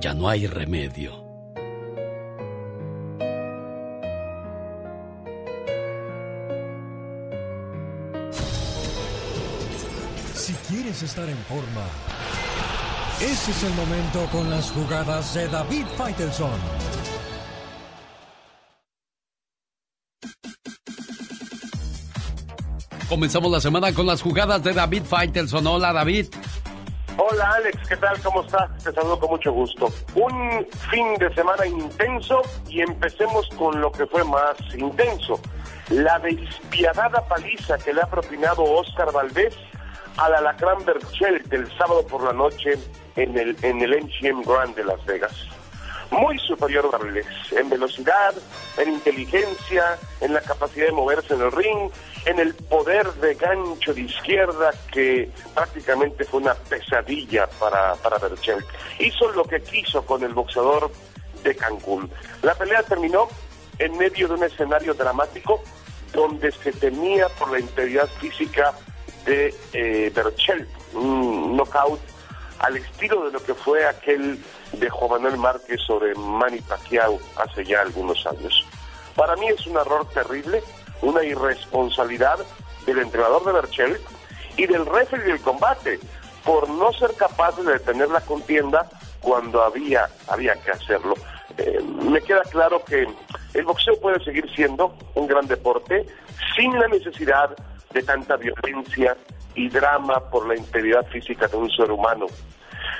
ya 0.00 0.14
no 0.14 0.28
hay 0.28 0.46
remedio. 0.46 1.26
estar 11.02 11.28
en 11.28 11.36
forma. 11.44 11.82
Ese 13.20 13.50
es 13.50 13.62
el 13.64 13.74
momento 13.74 14.26
con 14.32 14.48
las 14.50 14.70
jugadas 14.70 15.34
de 15.34 15.48
David 15.48 15.86
Faitelson. 15.96 16.50
Comenzamos 23.08 23.52
la 23.52 23.60
semana 23.60 23.92
con 23.92 24.06
las 24.06 24.20
jugadas 24.20 24.62
de 24.64 24.72
David 24.72 25.02
Faitelson. 25.04 25.66
Hola, 25.66 25.92
David. 25.92 26.26
Hola, 27.18 27.50
Alex. 27.52 27.88
¿Qué 27.88 27.96
tal? 27.96 28.20
¿Cómo 28.20 28.42
estás? 28.42 28.84
Te 28.84 28.92
saludo 28.92 29.18
con 29.18 29.30
mucho 29.30 29.50
gusto. 29.50 29.88
Un 30.14 30.66
fin 30.90 31.14
de 31.18 31.34
semana 31.34 31.66
intenso 31.66 32.42
y 32.68 32.82
empecemos 32.82 33.48
con 33.56 33.80
lo 33.80 33.90
que 33.90 34.06
fue 34.06 34.22
más 34.24 34.56
intenso. 34.76 35.40
La 35.88 36.18
despiadada 36.18 37.26
paliza 37.26 37.78
que 37.78 37.94
le 37.94 38.02
ha 38.02 38.06
propinado 38.06 38.64
Oscar 38.64 39.12
Valdés 39.12 39.56
al 40.18 40.34
Alacrán 40.34 40.84
Berchel 40.84 41.42
del 41.48 41.66
sábado 41.78 42.06
por 42.06 42.22
la 42.22 42.34
noche 42.34 42.74
en 43.16 43.38
el, 43.38 43.56
en 43.62 43.80
el 43.80 44.04
MGM 44.04 44.42
Grand 44.42 44.74
de 44.74 44.84
Las 44.84 45.02
Vegas. 45.06 45.55
Muy 46.10 46.38
superior 46.38 46.88
a 46.92 47.58
en 47.58 47.68
velocidad, 47.68 48.34
en 48.78 48.92
inteligencia, 48.92 49.98
en 50.20 50.34
la 50.34 50.40
capacidad 50.40 50.86
de 50.86 50.92
moverse 50.92 51.34
en 51.34 51.42
el 51.42 51.52
ring, 51.52 51.90
en 52.24 52.38
el 52.38 52.54
poder 52.54 53.12
de 53.14 53.34
gancho 53.34 53.92
de 53.92 54.02
izquierda 54.02 54.72
que 54.92 55.30
prácticamente 55.54 56.24
fue 56.24 56.40
una 56.40 56.54
pesadilla 56.54 57.46
para, 57.58 57.94
para 57.96 58.18
Berchel. 58.18 58.64
Hizo 58.98 59.30
lo 59.32 59.44
que 59.44 59.60
quiso 59.62 60.04
con 60.04 60.22
el 60.22 60.32
boxeador 60.32 60.90
de 61.42 61.54
Cancún. 61.56 62.10
La 62.42 62.54
pelea 62.54 62.82
terminó 62.82 63.28
en 63.78 63.96
medio 63.98 64.28
de 64.28 64.34
un 64.34 64.44
escenario 64.44 64.94
dramático 64.94 65.62
donde 66.12 66.50
se 66.52 66.72
temía 66.72 67.28
por 67.30 67.50
la 67.50 67.60
integridad 67.60 68.08
física 68.20 68.74
de 69.24 69.54
eh, 69.72 70.10
Berchel, 70.14 70.68
un 70.94 71.56
knockout 71.56 72.00
al 72.60 72.76
estilo 72.76 73.26
de 73.26 73.32
lo 73.32 73.42
que 73.42 73.54
fue 73.54 73.86
aquel 73.86 74.42
de 74.72 74.90
Juan 74.90 75.22
Manuel 75.22 75.38
Márquez 75.38 75.80
sobre 75.86 76.14
Manny 76.14 76.60
Pacquiao 76.60 77.18
hace 77.36 77.64
ya 77.64 77.82
algunos 77.82 78.26
años. 78.26 78.64
Para 79.14 79.36
mí 79.36 79.48
es 79.48 79.66
un 79.66 79.76
error 79.76 80.08
terrible, 80.10 80.62
una 81.02 81.22
irresponsabilidad 81.22 82.38
del 82.86 82.98
entrenador 82.98 83.44
de 83.44 83.52
Berchel 83.52 84.00
y 84.56 84.66
del 84.66 84.86
referee 84.86 85.26
del 85.26 85.40
combate 85.40 85.98
por 86.44 86.68
no 86.68 86.92
ser 86.92 87.12
capaz 87.14 87.56
de 87.56 87.72
detener 87.72 88.08
la 88.08 88.20
contienda 88.20 88.88
cuando 89.20 89.62
había, 89.62 90.08
había 90.28 90.54
que 90.54 90.70
hacerlo. 90.70 91.14
Eh, 91.58 91.80
me 91.82 92.20
queda 92.20 92.42
claro 92.42 92.84
que 92.84 93.06
el 93.54 93.64
boxeo 93.64 93.98
puede 94.00 94.22
seguir 94.22 94.48
siendo 94.54 94.96
un 95.14 95.26
gran 95.26 95.46
deporte 95.46 96.06
sin 96.54 96.78
la 96.78 96.86
necesidad 96.88 97.56
de 97.92 98.02
tanta 98.02 98.36
violencia 98.36 99.16
y 99.56 99.68
drama 99.68 100.20
por 100.30 100.46
la 100.46 100.56
integridad 100.56 101.06
física 101.06 101.48
de 101.48 101.56
un 101.56 101.70
ser 101.70 101.90
humano. 101.90 102.26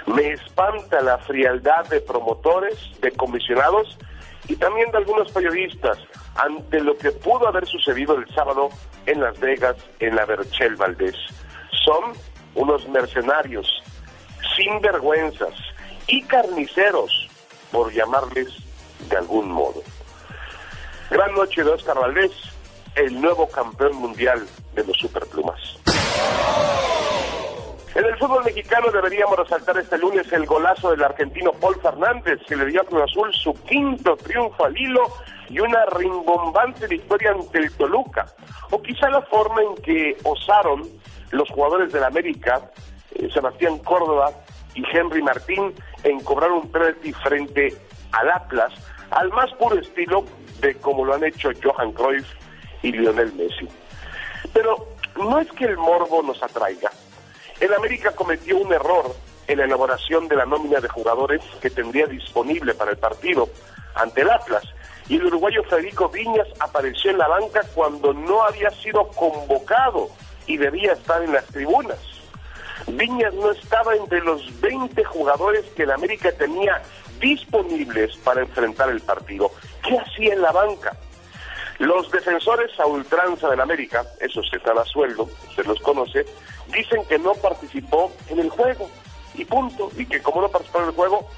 Me 0.06 0.32
espanta 0.32 1.00
la 1.02 1.18
frialdad 1.18 1.86
de 1.88 2.00
promotores, 2.00 2.78
de 3.00 3.12
comisionados 3.12 3.96
y 4.48 4.56
también 4.56 4.90
de 4.90 4.98
algunos 4.98 5.30
periodistas 5.32 5.98
ante 6.36 6.80
lo 6.80 6.96
que 6.96 7.12
pudo 7.12 7.48
haber 7.48 7.66
sucedido 7.66 8.16
el 8.16 8.26
sábado 8.34 8.70
en 9.06 9.20
Las 9.20 9.38
Vegas, 9.38 9.76
en 10.00 10.16
la 10.16 10.24
Berchel 10.24 10.76
Valdés. 10.76 11.16
Son 11.84 12.12
unos 12.54 12.88
mercenarios, 12.88 13.68
sin 14.56 14.80
vergüenzas 14.80 15.54
y 16.06 16.22
carniceros, 16.22 17.28
por 17.70 17.92
llamarles 17.92 18.48
de 19.08 19.16
algún 19.16 19.50
modo. 19.50 19.82
Gran 21.10 21.34
noche 21.34 21.62
de 21.62 21.70
Oscar 21.70 21.98
Valdés, 21.98 22.32
el 22.94 23.20
nuevo 23.20 23.48
campeón 23.48 23.96
mundial 23.96 24.46
de 24.74 24.84
los 24.84 24.96
superplumas. 24.96 25.76
En 27.96 28.04
el 28.04 28.18
fútbol 28.18 28.44
mexicano 28.44 28.90
deberíamos 28.90 29.38
resaltar 29.38 29.78
este 29.78 29.96
lunes 29.96 30.30
el 30.30 30.44
golazo 30.44 30.90
del 30.90 31.02
argentino 31.02 31.50
Paul 31.52 31.76
Fernández, 31.80 32.40
que 32.46 32.54
le 32.54 32.66
dio 32.66 32.82
a 32.82 32.84
Cruz 32.84 33.02
Azul 33.02 33.32
su 33.32 33.54
quinto 33.64 34.16
triunfo 34.18 34.66
al 34.66 34.76
hilo 34.76 35.00
y 35.48 35.60
una 35.60 35.86
rimbombante 35.86 36.86
victoria 36.88 37.30
ante 37.30 37.58
el 37.58 37.72
Toluca. 37.72 38.26
O 38.70 38.82
quizá 38.82 39.08
la 39.08 39.22
forma 39.22 39.62
en 39.62 39.82
que 39.82 40.16
osaron 40.24 40.82
los 41.30 41.48
jugadores 41.48 41.90
del 41.90 42.04
América, 42.04 42.70
eh, 43.14 43.30
Sebastián 43.32 43.78
Córdoba 43.78 44.30
y 44.74 44.82
Henry 44.92 45.22
Martín, 45.22 45.72
en 46.04 46.20
cobrar 46.20 46.52
un 46.52 46.70
penalti 46.70 47.14
frente 47.14 47.74
al 48.12 48.30
Atlas, 48.30 48.74
al 49.10 49.30
más 49.30 49.50
puro 49.54 49.78
estilo 49.78 50.24
de 50.60 50.74
como 50.74 51.04
lo 51.04 51.14
han 51.14 51.24
hecho 51.24 51.50
Johan 51.62 51.92
Cruyff 51.92 52.26
y 52.82 52.92
Lionel 52.92 53.32
Messi. 53.34 53.68
Pero 54.52 54.95
no 55.16 55.38
es 55.38 55.50
que 55.52 55.64
el 55.64 55.76
morbo 55.76 56.22
nos 56.22 56.42
atraiga. 56.42 56.90
El 57.60 57.72
América 57.74 58.12
cometió 58.12 58.58
un 58.58 58.72
error 58.72 59.14
en 59.46 59.58
la 59.58 59.64
elaboración 59.64 60.28
de 60.28 60.36
la 60.36 60.46
nómina 60.46 60.80
de 60.80 60.88
jugadores 60.88 61.42
que 61.60 61.70
tendría 61.70 62.06
disponible 62.06 62.74
para 62.74 62.90
el 62.90 62.98
partido 62.98 63.48
ante 63.94 64.22
el 64.22 64.30
Atlas. 64.30 64.64
Y 65.08 65.16
el 65.16 65.26
uruguayo 65.26 65.62
Federico 65.64 66.08
Viñas 66.08 66.48
apareció 66.58 67.10
en 67.10 67.18
la 67.18 67.28
banca 67.28 67.62
cuando 67.74 68.12
no 68.12 68.42
había 68.42 68.70
sido 68.70 69.08
convocado 69.08 70.10
y 70.46 70.56
debía 70.56 70.92
estar 70.92 71.22
en 71.22 71.32
las 71.32 71.46
tribunas. 71.46 71.98
Viñas 72.88 73.34
no 73.34 73.50
estaba 73.52 73.94
entre 73.94 74.20
los 74.20 74.60
20 74.60 75.02
jugadores 75.04 75.64
que 75.76 75.84
el 75.84 75.92
América 75.92 76.30
tenía 76.32 76.82
disponibles 77.20 78.16
para 78.18 78.42
enfrentar 78.42 78.90
el 78.90 79.00
partido. 79.00 79.50
¿Qué 79.82 79.98
hacía 79.98 80.34
en 80.34 80.42
la 80.42 80.52
banca? 80.52 80.96
Los 81.78 82.10
defensores 82.10 82.78
a 82.80 82.86
ultranza 82.86 83.50
del 83.50 83.60
América, 83.60 84.04
esos 84.20 84.48
que 84.50 84.56
están 84.56 84.78
a 84.78 84.84
sueldo, 84.84 85.28
se 85.54 85.62
los 85.64 85.78
conoce, 85.80 86.24
dicen 86.68 87.04
que 87.08 87.18
no 87.18 87.34
participó 87.34 88.10
en 88.28 88.38
el 88.38 88.48
juego 88.48 88.88
y 89.34 89.44
punto, 89.44 89.90
y 89.96 90.06
que 90.06 90.22
como 90.22 90.40
no 90.40 90.48
participó 90.48 90.80
en 90.80 90.86
el 90.86 90.92
juego, 90.92 91.28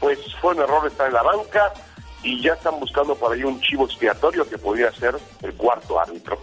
pues 0.00 0.18
fue 0.40 0.54
un 0.54 0.60
error 0.60 0.86
estar 0.86 1.06
en 1.06 1.14
la 1.14 1.22
banca 1.22 1.72
y 2.22 2.42
ya 2.42 2.52
están 2.52 2.78
buscando 2.78 3.14
por 3.14 3.32
ahí 3.32 3.44
un 3.44 3.60
chivo 3.60 3.86
expiatorio 3.86 4.48
que 4.48 4.58
podría 4.58 4.92
ser 4.92 5.16
el 5.42 5.54
cuarto 5.54 5.98
árbitro. 5.98 6.38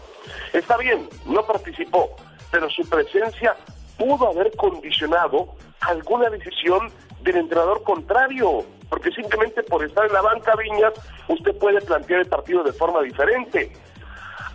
Está 0.52 0.78
bien, 0.78 1.08
no 1.26 1.46
participó, 1.46 2.16
pero 2.52 2.70
su 2.70 2.88
presencia 2.90 3.56
pudo 3.98 4.30
haber 4.30 4.56
condicionado 4.56 5.56
alguna 5.82 6.30
decisión 6.30 6.92
del 7.22 7.38
entrenador 7.38 7.84
contrario, 7.84 8.66
porque 8.94 9.10
simplemente 9.10 9.64
por 9.64 9.84
estar 9.84 10.06
en 10.06 10.14
la 10.14 10.22
banca 10.22 10.54
Viñas, 10.56 10.94
usted 11.28 11.58
puede 11.58 11.82
plantear 11.82 12.20
el 12.20 12.28
partido 12.28 12.62
de 12.62 12.72
forma 12.74 13.02
diferente. 13.02 13.74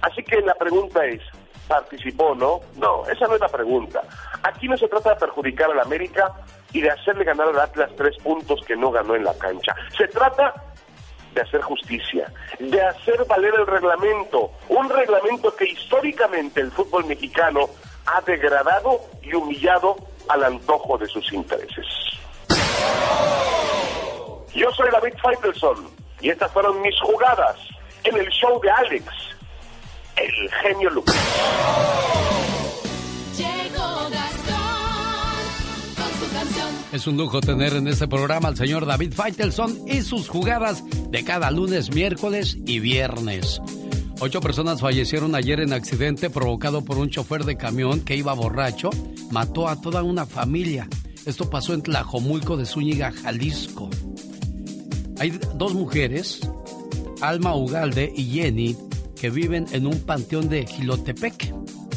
Así 0.01 0.23
que 0.23 0.41
la 0.43 0.55
pregunta 0.55 1.05
es, 1.05 1.21
¿participó 1.67 2.27
o 2.27 2.35
no? 2.37 2.61
No, 2.77 3.05
esa 3.09 3.27
no 3.27 3.35
es 3.35 3.41
la 3.41 3.49
pregunta. 3.49 4.01
Aquí 4.45 4.69
no 4.69 4.77
se 4.77 4.87
trata 4.87 5.11
de 5.11 5.17
perjudicar 5.17 5.73
al 5.73 5.81
América 5.81 6.33
y 6.73 6.81
de 6.83 6.89
hacerle 6.89 7.25
ganar 7.25 7.49
al 7.49 7.59
Atlas 7.59 7.91
tres 7.97 8.17
puntos 8.19 8.61
que 8.65 8.77
no 8.77 8.93
ganó 8.93 9.17
en 9.17 9.25
la 9.25 9.37
cancha. 9.37 9.75
Se 9.97 10.07
trata 10.07 10.55
de 11.35 11.41
hacer 11.41 11.61
justicia, 11.63 12.33
de 12.61 12.81
hacer 12.81 13.25
valer 13.25 13.55
el 13.59 13.67
reglamento, 13.67 14.53
un 14.69 14.89
reglamento 14.89 15.53
que 15.57 15.65
históricamente 15.65 16.61
el 16.61 16.71
fútbol 16.71 17.07
mexicano 17.07 17.67
ha 18.07 18.21
degradado 18.21 19.01
y 19.21 19.35
humillado 19.35 19.97
al 20.29 20.45
antojo 20.45 20.97
de 20.97 21.09
sus 21.09 21.33
intereses. 21.33 21.87
Yo 24.55 24.71
soy 24.73 24.89
David 24.91 25.15
Feitelson 25.23 25.91
y 26.21 26.31
estas 26.31 26.51
fueron 26.53 26.81
mis 26.83 26.99
jugadas 27.01 27.57
en 28.05 28.17
el 28.17 28.29
show 28.29 28.61
de 28.61 28.71
Alex, 28.71 29.05
el 30.17 30.51
genio 30.63 30.91
Lucas. 30.91 31.17
Es 36.91 37.07
un 37.07 37.19
lujo 37.19 37.41
tener 37.41 37.75
en 37.75 37.87
este 37.87 38.09
programa 38.09 38.49
al 38.49 38.57
señor 38.57 38.87
David 38.87 39.13
Feitelson 39.13 39.87
y 39.87 40.01
sus 40.01 40.29
jugadas 40.29 40.83
de 41.11 41.23
cada 41.23 41.51
lunes, 41.51 41.95
miércoles 41.95 42.57
y 42.65 42.81
viernes. 42.81 43.61
Ocho 44.21 44.41
personas 44.41 44.81
fallecieron 44.81 45.35
ayer 45.35 45.61
en 45.61 45.75
accidente 45.75 46.31
provocado 46.31 46.85
por 46.85 46.99
un 46.99 47.11
chofer 47.11 47.45
de 47.45 47.57
camión 47.57 48.01
que 48.01 48.17
iba 48.17 48.33
borracho. 48.33 48.91
Mató 49.31 49.69
a 49.69 49.81
toda 49.81 50.03
una 50.03 50.25
familia. 50.27 50.89
Esto 51.27 51.51
pasó 51.51 51.75
en 51.75 51.83
Tlajomulco 51.83 52.57
de 52.57 52.65
Zúñiga, 52.65 53.13
Jalisco. 53.13 53.91
Hay 55.19 55.39
dos 55.57 55.75
mujeres, 55.75 56.41
Alma 57.21 57.57
Ugalde 57.57 58.13
y 58.15 58.25
Jenny, 58.25 58.77
que 59.21 59.31
viven 59.31 59.67
en 59.73 59.87
un 59.87 59.99
panteón 60.01 60.49
de 60.49 60.65
Gilotepec. 60.65 61.53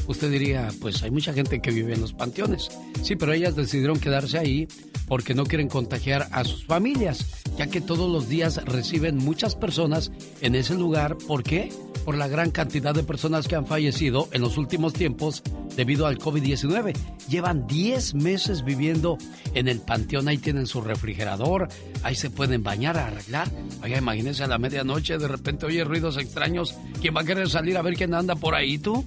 Usted 0.07 0.31
diría, 0.31 0.69
pues 0.81 1.03
hay 1.03 1.11
mucha 1.11 1.33
gente 1.33 1.61
que 1.61 1.71
vive 1.71 1.93
en 1.93 2.01
los 2.01 2.13
panteones. 2.13 2.69
Sí, 3.01 3.15
pero 3.15 3.33
ellas 3.33 3.55
decidieron 3.55 3.99
quedarse 3.99 4.37
ahí 4.37 4.67
porque 5.07 5.33
no 5.33 5.45
quieren 5.45 5.67
contagiar 5.67 6.27
a 6.31 6.43
sus 6.43 6.65
familias, 6.65 7.25
ya 7.57 7.67
que 7.67 7.81
todos 7.81 8.09
los 8.09 8.29
días 8.29 8.63
reciben 8.63 9.17
muchas 9.17 9.55
personas 9.55 10.11
en 10.41 10.55
ese 10.55 10.75
lugar. 10.75 11.17
¿Por 11.17 11.43
qué? 11.43 11.69
Por 12.05 12.17
la 12.17 12.27
gran 12.27 12.49
cantidad 12.49 12.95
de 12.95 13.03
personas 13.03 13.47
que 13.47 13.55
han 13.55 13.67
fallecido 13.67 14.29
en 14.31 14.41
los 14.41 14.57
últimos 14.57 14.93
tiempos 14.93 15.43
debido 15.75 16.07
al 16.07 16.17
COVID-19. 16.17 16.93
Llevan 17.29 17.67
10 17.67 18.15
meses 18.15 18.63
viviendo 18.63 19.17
en 19.53 19.67
el 19.67 19.79
panteón, 19.81 20.27
ahí 20.27 20.37
tienen 20.37 20.65
su 20.65 20.81
refrigerador, 20.81 21.67
ahí 22.03 22.15
se 22.15 22.29
pueden 22.29 22.63
bañar, 22.63 22.97
arreglar. 22.97 23.51
Oiga, 23.83 23.97
imagínense 23.97 24.43
a 24.43 24.47
la 24.47 24.57
medianoche, 24.57 25.17
de 25.17 25.27
repente 25.27 25.65
oye 25.65 25.83
ruidos 25.83 26.17
extraños. 26.17 26.75
¿Quién 27.01 27.15
va 27.15 27.21
a 27.21 27.25
querer 27.25 27.49
salir 27.49 27.77
a 27.77 27.81
ver 27.81 27.95
quién 27.95 28.13
anda 28.13 28.35
por 28.35 28.55
ahí, 28.55 28.77
tú? 28.77 29.05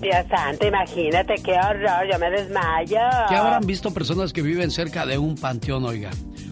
Dios 0.00 0.26
santo, 0.30 0.66
imagínate 0.66 1.34
qué 1.42 1.52
horror, 1.52 2.06
yo 2.10 2.18
me 2.18 2.30
desmayo. 2.30 3.00
¿Qué 3.28 3.34
habrán 3.34 3.66
visto 3.66 3.92
personas 3.92 4.32
que 4.32 4.42
viven 4.42 4.70
cerca 4.70 5.04
de 5.04 5.18
un 5.18 5.34
panteón, 5.34 5.84
oiga? 5.84 6.10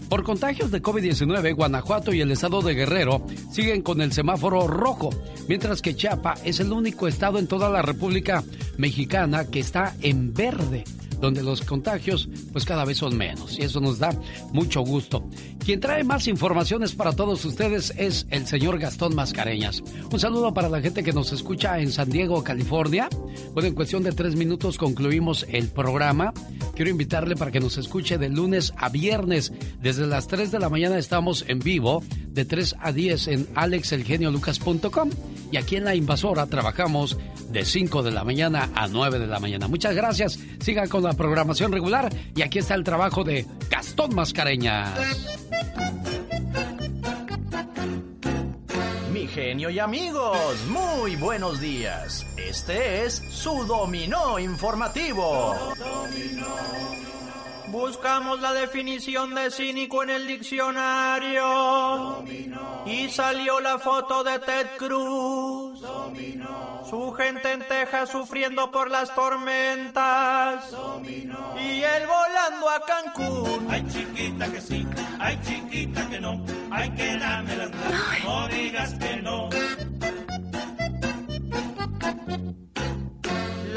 Por 0.09 0.23
contagios 0.23 0.71
de 0.71 0.81
COVID-19, 0.81 1.55
Guanajuato 1.55 2.13
y 2.13 2.21
el 2.21 2.31
estado 2.31 2.61
de 2.61 2.73
Guerrero 2.73 3.25
siguen 3.51 3.81
con 3.81 4.01
el 4.01 4.13
semáforo 4.13 4.67
rojo, 4.67 5.09
mientras 5.47 5.81
que 5.81 5.95
Chiapa 5.95 6.35
es 6.45 6.59
el 6.59 6.71
único 6.71 7.07
estado 7.07 7.39
en 7.39 7.47
toda 7.47 7.69
la 7.69 7.81
República 7.81 8.43
Mexicana 8.77 9.45
que 9.45 9.59
está 9.59 9.95
en 10.01 10.33
verde 10.33 10.85
donde 11.19 11.43
los 11.43 11.61
contagios 11.61 12.29
pues 12.51 12.65
cada 12.65 12.85
vez 12.85 12.97
son 12.97 13.17
menos 13.17 13.57
y 13.57 13.63
eso 13.63 13.79
nos 13.79 13.99
da 13.99 14.11
mucho 14.51 14.81
gusto. 14.81 15.27
Quien 15.63 15.79
trae 15.79 16.03
más 16.03 16.27
informaciones 16.27 16.93
para 16.93 17.13
todos 17.13 17.43
ustedes 17.45 17.93
es 17.97 18.25
el 18.29 18.47
señor 18.47 18.79
Gastón 18.79 19.15
Mascareñas. 19.15 19.83
Un 20.11 20.19
saludo 20.19 20.53
para 20.53 20.69
la 20.69 20.81
gente 20.81 21.03
que 21.03 21.13
nos 21.13 21.31
escucha 21.33 21.79
en 21.79 21.91
San 21.91 22.09
Diego, 22.09 22.43
California. 22.43 23.09
Bueno, 23.53 23.69
en 23.69 23.75
cuestión 23.75 24.03
de 24.03 24.11
tres 24.11 24.35
minutos 24.35 24.77
concluimos 24.77 25.45
el 25.49 25.67
programa. 25.67 26.33
Quiero 26.75 26.91
invitarle 26.91 27.35
para 27.35 27.51
que 27.51 27.59
nos 27.59 27.77
escuche 27.77 28.17
de 28.17 28.29
lunes 28.29 28.73
a 28.77 28.89
viernes. 28.89 29.51
Desde 29.81 30.05
las 30.07 30.27
3 30.27 30.51
de 30.51 30.59
la 30.59 30.69
mañana 30.69 30.97
estamos 30.97 31.43
en 31.47 31.59
vivo, 31.59 32.03
de 32.29 32.45
3 32.45 32.75
a 32.79 32.91
10 32.91 33.27
en 33.27 33.47
alexelgeniolucas.com. 33.55 35.09
Y 35.51 35.57
aquí 35.57 35.77
en 35.77 35.85
La 35.85 35.95
Invasora 35.95 36.45
trabajamos 36.47 37.17
de 37.51 37.65
5 37.65 38.03
de 38.03 38.11
la 38.11 38.23
mañana 38.23 38.69
a 38.75 38.87
9 38.87 39.19
de 39.19 39.27
la 39.27 39.39
mañana. 39.39 39.67
Muchas 39.67 39.95
gracias. 39.95 40.39
Sigan 40.59 40.89
con 40.89 41.03
programación 41.13 41.71
regular 41.71 42.09
y 42.35 42.41
aquí 42.41 42.59
está 42.59 42.75
el 42.75 42.83
trabajo 42.83 43.23
de 43.23 43.45
Gastón 43.69 44.15
Mascareñas. 44.15 44.97
Mi 49.11 49.27
genio 49.27 49.69
y 49.69 49.79
amigos, 49.79 50.37
muy 50.67 51.15
buenos 51.15 51.59
días. 51.59 52.25
Este 52.37 53.05
es 53.05 53.15
su 53.29 53.65
dominó 53.65 54.39
informativo. 54.39 55.55
Buscamos 57.67 58.39
la 58.39 58.53
definición 58.53 59.35
de 59.35 59.51
cínico 59.51 60.03
en 60.03 60.09
el 60.11 60.25
diccionario. 60.27 61.43
Y 62.85 63.09
salió 63.09 63.59
la 63.59 63.77
foto 63.77 64.23
de 64.23 64.39
Ted 64.39 64.67
Cruz. 64.77 65.81
Su 66.89 67.11
gente 67.11 67.51
en 67.51 67.67
Texas 67.67 68.09
sufriendo 68.09 68.71
por 68.71 68.89
las 68.89 69.13
tormentas. 69.13 70.73
Y 71.03 71.81
él 71.83 72.03
volando 72.07 72.69
a 72.69 72.79
Cancún. 72.85 73.67
Ay, 73.69 73.85
chiquita 73.89 74.49
que 74.49 74.61
sí, 74.61 74.87
ay, 75.19 75.37
chiquita 75.45 76.07
que 76.09 76.21
no. 76.21 76.41
Ay, 76.71 76.89
que 76.91 77.17
dame 77.17 77.57
las 77.57 77.71
no 78.23 78.47
digas 78.47 78.93
que 78.93 79.17
no. 79.17 79.49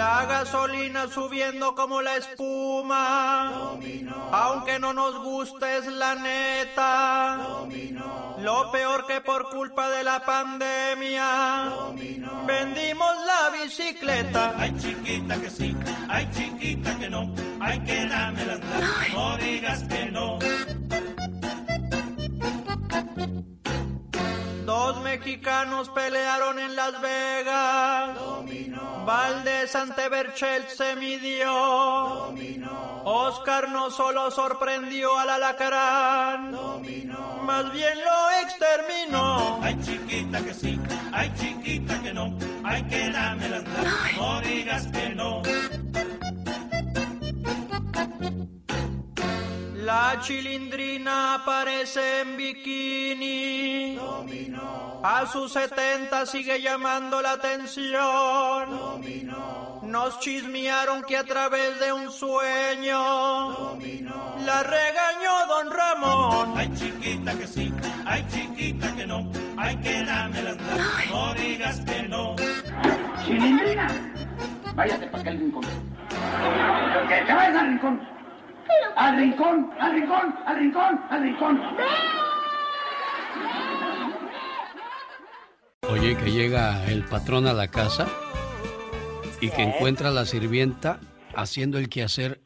La 0.00 0.24
gasolina 0.24 1.08
subiendo 1.08 1.74
como 1.74 2.00
la 2.00 2.16
espuma. 2.16 3.76
Aunque 4.32 4.78
no 4.78 4.94
nos 4.94 5.22
guste 5.22 5.76
es 5.76 5.86
la 5.88 6.14
neta. 6.14 7.66
Lo 8.38 8.72
peor 8.72 9.06
que 9.06 9.20
por 9.20 9.50
culpa 9.50 9.90
de 9.90 10.02
la 10.02 10.24
pandemia. 10.24 11.70
Vendimos 12.46 13.10
la 13.26 13.62
bicicleta. 13.62 14.54
Ay 14.56 14.74
chiquita 14.78 15.38
que 15.38 15.50
sí, 15.50 15.76
ay 16.08 16.26
chiquita 16.32 16.98
que 16.98 17.10
no. 17.10 17.34
Ay 17.60 17.78
que 17.80 18.06
dame 18.06 18.46
las 18.46 18.60
no 19.12 19.36
digas 19.36 19.82
que 19.82 20.06
no. 20.06 20.38
Dos 24.90 25.02
mexicanos 25.02 25.88
pelearon 25.90 26.58
en 26.58 26.74
Las 26.74 27.00
Vegas. 27.00 28.18
Valdés 29.06 29.76
ante 29.76 30.08
Berchelt 30.08 30.68
se 30.68 30.96
midió. 30.96 32.34
Oscar 33.04 33.68
no 33.68 33.92
solo 33.92 34.32
sorprendió 34.32 35.16
al 35.16 35.30
alacrán, 35.30 36.50
más 37.42 37.72
bien 37.72 37.98
lo 38.04 38.30
exterminó. 38.42 39.60
Ay 39.62 39.78
chiquita 39.80 40.40
que 40.42 40.54
sí, 40.54 40.80
ay 41.12 41.32
chiquita 41.38 42.02
que 42.02 42.12
no. 42.12 42.36
Ay 42.64 42.82
que 42.82 43.10
dame 43.10 43.48
las 43.48 43.62
no 44.16 44.40
digas 44.40 44.88
que 44.88 45.10
no. 45.10 45.42
La 49.90 50.20
chilindrina 50.20 51.34
aparece 51.34 52.20
en 52.20 52.36
bikini. 52.36 53.98
A 55.02 55.26
sus 55.26 55.52
70 55.52 56.26
sigue 56.26 56.62
llamando 56.62 57.20
la 57.20 57.32
atención. 57.32 58.68
Nos 59.82 60.20
chismearon 60.20 61.02
que 61.02 61.16
a 61.16 61.24
través 61.24 61.80
de 61.80 61.92
un 61.92 62.08
sueño 62.12 63.76
la 64.46 64.62
regañó 64.62 65.46
don 65.48 65.72
Ramón. 65.72 66.54
Ay 66.56 66.70
chiquita 66.72 67.34
que 67.36 67.48
sí, 67.48 67.74
ay 68.06 68.24
chiquita 68.30 68.94
que 68.94 69.06
no. 69.08 69.28
Ay 69.56 69.76
que 69.78 70.04
dame 70.04 70.40
las 70.40 70.56
no 71.10 71.34
digas 71.34 71.80
que 71.80 72.02
no. 72.04 72.36
Chilindrina, 73.24 73.88
váyate 74.76 75.08
para 75.08 75.20
aquel 75.20 75.38
rincón. 75.40 75.64
Que 77.08 77.22
te 77.26 77.34
vayas 77.34 77.56
al 77.56 77.66
rincón. 77.70 78.19
Al 78.96 79.16
rincón, 79.16 79.70
al 79.78 79.92
rincón, 79.94 80.34
al 80.46 80.58
rincón, 80.58 81.00
al 81.10 81.22
rincón. 81.22 81.60
Oye, 85.88 86.16
que 86.16 86.30
llega 86.30 86.86
el 86.86 87.04
patrón 87.04 87.46
a 87.46 87.52
la 87.52 87.68
casa 87.68 88.06
y 89.40 89.50
que 89.50 89.62
encuentra 89.62 90.08
a 90.08 90.12
la 90.12 90.24
sirvienta 90.24 91.00
haciendo 91.34 91.78
el 91.78 91.88
quehacer 91.88 92.40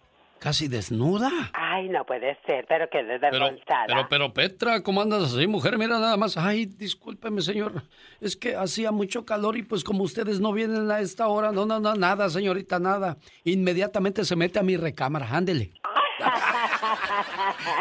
casi 0.45 0.69
desnuda. 0.69 1.31
Ay, 1.55 1.89
no 1.89 2.05
puede 2.05 2.37
ser, 2.47 2.67
pero 2.69 2.87
qué 2.91 3.03
desvergonzada. 3.03 3.87
Pero, 3.87 4.07
pero, 4.11 4.35
Petra, 4.35 4.83
¿cómo 4.83 5.01
andas 5.01 5.35
así, 5.35 5.47
mujer? 5.47 5.79
Mira 5.79 5.99
nada 5.99 6.19
más. 6.19 6.37
Ay, 6.37 6.67
discúlpeme, 6.67 7.41
señor. 7.41 7.83
Es 8.21 8.37
que 8.37 8.55
hacía 8.55 8.93
mucho 8.93 9.25
calor 9.25 9.57
y 9.57 9.63
pues 9.63 9.83
como 9.83 10.05
ustedes 10.05 10.41
no 10.41 10.53
vienen 10.53 10.91
a 10.91 11.01
esta 11.01 11.29
hora, 11.29 11.51
no, 11.51 11.65
no, 11.65 11.81
no, 11.81 11.95
nada, 11.95 12.29
señorita, 12.29 12.79
nada. 12.79 13.17
Inmediatamente 13.45 14.25
se 14.27 14.37
mete 14.37 14.59
a 14.59 14.63
mi 14.63 14.77
recámara, 14.77 15.27
ándele. 15.31 15.73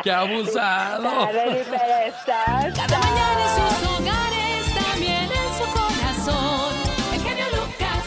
¡Qué 0.04 0.12
abusado! 0.12 1.30
Cada 2.26 3.00
mañana 3.00 3.44
en 3.44 3.50
sus 3.56 3.76
hogares, 3.90 4.66
también 4.74 5.30
en 5.32 5.50
su 5.58 5.66
corazón. 5.72 6.74
El 7.14 7.22
genio 7.22 7.46
Lucas. 7.52 8.04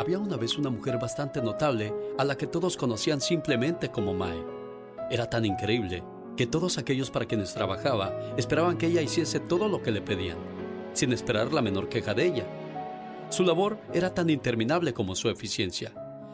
Había 0.00 0.18
una 0.18 0.36
vez 0.36 0.58
una 0.58 0.70
mujer 0.70 0.98
bastante 0.98 1.40
notable 1.40 1.94
a 2.18 2.24
la 2.24 2.36
que 2.36 2.46
todos 2.46 2.76
conocían 2.76 3.20
simplemente 3.20 3.90
como 3.90 4.14
Mae. 4.14 4.44
Era 5.10 5.28
tan 5.30 5.44
increíble 5.44 6.02
que 6.36 6.46
todos 6.46 6.78
aquellos 6.78 7.10
para 7.10 7.26
quienes 7.26 7.54
trabajaba 7.54 8.12
esperaban 8.36 8.76
que 8.76 8.86
ella 8.86 9.02
hiciese 9.02 9.38
todo 9.38 9.68
lo 9.68 9.82
que 9.82 9.92
le 9.92 10.02
pedían, 10.02 10.38
sin 10.92 11.12
esperar 11.12 11.52
la 11.52 11.62
menor 11.62 11.88
queja 11.88 12.14
de 12.14 12.26
ella. 12.26 12.46
Su 13.30 13.44
labor 13.44 13.78
era 13.92 14.12
tan 14.12 14.28
interminable 14.30 14.92
como 14.92 15.14
su 15.14 15.28
eficiencia. 15.28 15.92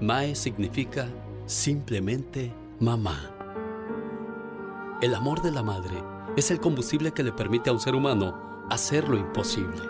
Mae 0.00 0.34
significa 0.34 1.08
simplemente 1.46 2.52
mamá. 2.80 3.30
El 5.00 5.14
amor 5.14 5.40
de 5.40 5.50
la 5.50 5.62
madre 5.62 5.94
es 6.36 6.50
el 6.50 6.60
combustible 6.60 7.12
que 7.12 7.22
le 7.22 7.32
permite 7.32 7.70
a 7.70 7.72
un 7.72 7.80
ser 7.80 7.94
humano 7.94 8.66
hacer 8.68 9.08
lo 9.08 9.16
imposible. 9.16 9.80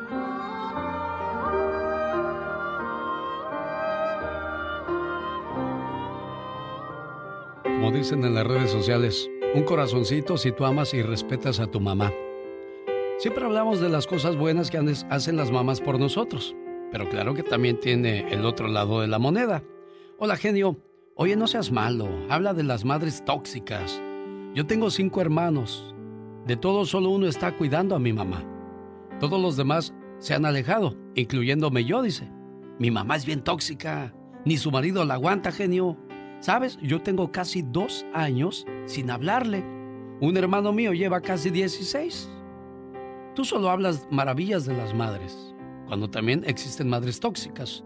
Como 7.65 7.91
dicen 7.91 8.25
en 8.25 8.35
las 8.37 8.47
redes 8.47 8.71
sociales, 8.71 9.29
un 9.55 9.65
corazoncito 9.65 10.37
si 10.37 10.53
tú 10.53 10.65
amas 10.65 10.95
y 10.95 11.03
respetas 11.03 11.59
a 11.59 11.67
tu 11.67 11.81
mamá. 11.81 12.13
Siempre 13.19 13.45
hablamos 13.45 13.81
de 13.81 13.89
las 13.89 14.07
cosas 14.07 14.37
buenas 14.37 14.71
que 14.71 14.79
hacen 15.11 15.37
las 15.37 15.51
mamás 15.51 15.81
por 15.81 15.99
nosotros, 15.99 16.55
pero 16.93 17.09
claro 17.09 17.35
que 17.35 17.43
también 17.43 17.81
tiene 17.81 18.33
el 18.33 18.45
otro 18.45 18.69
lado 18.69 19.01
de 19.01 19.09
la 19.09 19.19
moneda. 19.19 19.65
Hola 20.19 20.39
genio, 20.39 20.79
oye 21.15 21.37
no 21.37 21.47
seas 21.47 21.71
malo, 21.71 22.09
habla 22.31 22.55
de 22.55 22.63
las 22.63 22.87
madres 22.87 23.23
tóxicas. 23.27 24.03
Yo 24.55 24.67
tengo 24.67 24.89
cinco 24.91 25.21
hermanos, 25.21 25.95
de 26.47 26.57
todos 26.57 26.89
solo 26.89 27.11
uno 27.11 27.27
está 27.27 27.55
cuidando 27.55 27.95
a 27.95 27.99
mi 27.99 28.15
mamá. 28.15 28.43
Todos 29.21 29.39
los 29.39 29.59
demás 29.59 29.93
se 30.19 30.33
han 30.33 30.47
alejado, 30.47 30.97
incluyéndome 31.17 31.85
yo, 31.85 32.01
dice. 32.01 32.33
Mi 32.79 32.91
mamá 32.91 33.17
es 33.17 33.27
bien 33.27 33.43
tóxica, 33.45 34.15
ni 34.47 34.57
su 34.57 34.71
marido 34.71 35.05
la 35.05 35.15
aguanta, 35.15 35.53
genio. 35.53 35.99
¿Sabes? 36.41 36.79
Yo 36.81 37.03
tengo 37.03 37.31
casi 37.31 37.61
dos 37.61 38.07
años 38.15 38.65
sin 38.87 39.11
hablarle. 39.11 39.67
Un 40.23 40.39
hermano 40.39 40.73
mío 40.73 40.95
lleva 40.95 41.21
casi 41.21 41.51
16. 41.51 42.31
Tú 43.35 43.45
solo 43.45 43.69
hablas 43.69 44.09
maravillas 44.11 44.65
de 44.65 44.79
las 44.79 44.95
madres, 44.95 45.55
cuando 45.87 46.09
también 46.09 46.43
existen 46.47 46.89
madres 46.89 47.21
tóxicas 47.21 47.85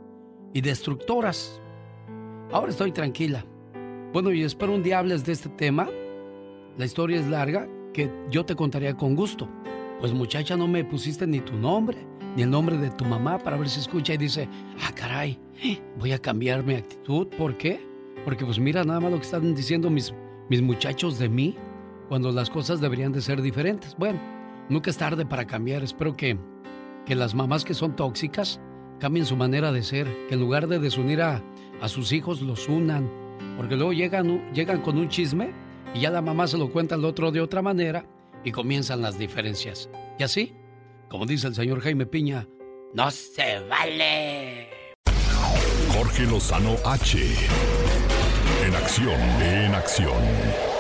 y 0.55 0.61
destructoras. 0.61 1.61
Ahora 2.53 2.71
estoy 2.71 2.91
tranquila. 2.91 3.45
Bueno, 4.13 4.33
y 4.33 4.43
espero 4.43 4.75
un 4.75 4.83
día 4.83 5.01
de 5.03 5.33
este 5.33 5.49
tema. 5.51 5.89
La 6.77 6.85
historia 6.85 7.21
es 7.21 7.29
larga, 7.29 7.69
que 7.93 8.11
yo 8.29 8.45
te 8.45 8.57
contaría 8.57 8.97
con 8.97 9.15
gusto. 9.15 9.49
Pues 10.01 10.13
muchacha, 10.13 10.57
no 10.57 10.67
me 10.67 10.85
pusiste 10.85 11.29
ni 11.29 11.39
tu 11.41 11.55
nombre, 11.55 11.99
ni 12.35 12.43
el 12.43 12.51
nombre 12.51 12.77
de 12.77 12.91
tu 12.91 13.05
mamá 13.05 13.39
para 13.39 13.57
ver 13.57 13.69
si 13.69 13.79
escucha 13.79 14.15
y 14.15 14.17
dice, 14.17 14.49
ah, 14.83 14.93
caray, 14.93 15.39
voy 15.97 16.11
a 16.11 16.19
cambiar 16.19 16.65
mi 16.65 16.75
actitud. 16.75 17.29
¿Por 17.29 17.57
qué? 17.57 17.87
Porque 18.25 18.45
pues 18.45 18.59
mira 18.59 18.83
nada 18.83 18.99
más 18.99 19.13
lo 19.13 19.19
que 19.19 19.27
están 19.27 19.55
diciendo 19.55 19.89
mis, 19.89 20.13
mis 20.49 20.61
muchachos 20.61 21.21
de 21.21 21.29
mí, 21.29 21.55
cuando 22.09 22.33
las 22.33 22.51
cosas 22.51 22.81
deberían 22.81 23.13
de 23.13 23.21
ser 23.21 23.43
diferentes. 23.43 23.95
Bueno, 23.97 24.19
nunca 24.69 24.91
es 24.91 24.97
tarde 24.97 25.25
para 25.25 25.47
cambiar. 25.47 25.85
Espero 25.85 26.17
que, 26.17 26.37
que 27.07 27.15
las 27.15 27.33
mamás 27.33 27.65
que 27.65 27.75
son 27.75 27.95
tóxicas 27.95 28.61
cambien 28.99 29.25
su 29.25 29.37
manera 29.37 29.71
de 29.71 29.85
ser, 29.85 30.09
que 30.29 30.35
en 30.35 30.41
lugar 30.41 30.67
de 30.67 30.81
desunir 30.81 31.23
a, 31.23 31.43
a 31.81 31.89
sus 31.89 32.13
hijos 32.13 32.41
los 32.43 32.69
unan, 32.69 33.11
porque 33.57 33.77
luego 33.77 33.93
llegan, 33.93 34.53
llegan 34.53 34.83
con 34.83 34.99
un 34.99 35.09
chisme 35.09 35.53
y 35.95 36.01
ya 36.01 36.11
la 36.11 36.23
mamá 36.23 36.47
se 36.47 36.59
lo 36.59 36.71
cuenta 36.71 36.95
al 36.95 37.05
otro 37.05 37.31
de 37.33 37.41
otra 37.41 37.63
manera 37.63 38.05
y 38.45 38.53
comienzan 38.53 39.03
las 39.03 39.19
diferencias. 39.19 39.89
Y 40.19 40.23
así, 40.23 40.55
como 41.09 41.27
dice 41.27 41.49
el 41.49 41.55
señor 41.55 41.81
Jaime 41.81 42.07
Piña, 42.07 42.47
no 42.95 43.11
se 43.11 43.61
vale. 43.69 44.69
Jorge 45.93 46.25
Lozano 46.25 46.77
H. 46.85 47.19
En 48.67 48.75
acción, 48.75 49.21
en 49.43 49.75
acción. 49.75 50.71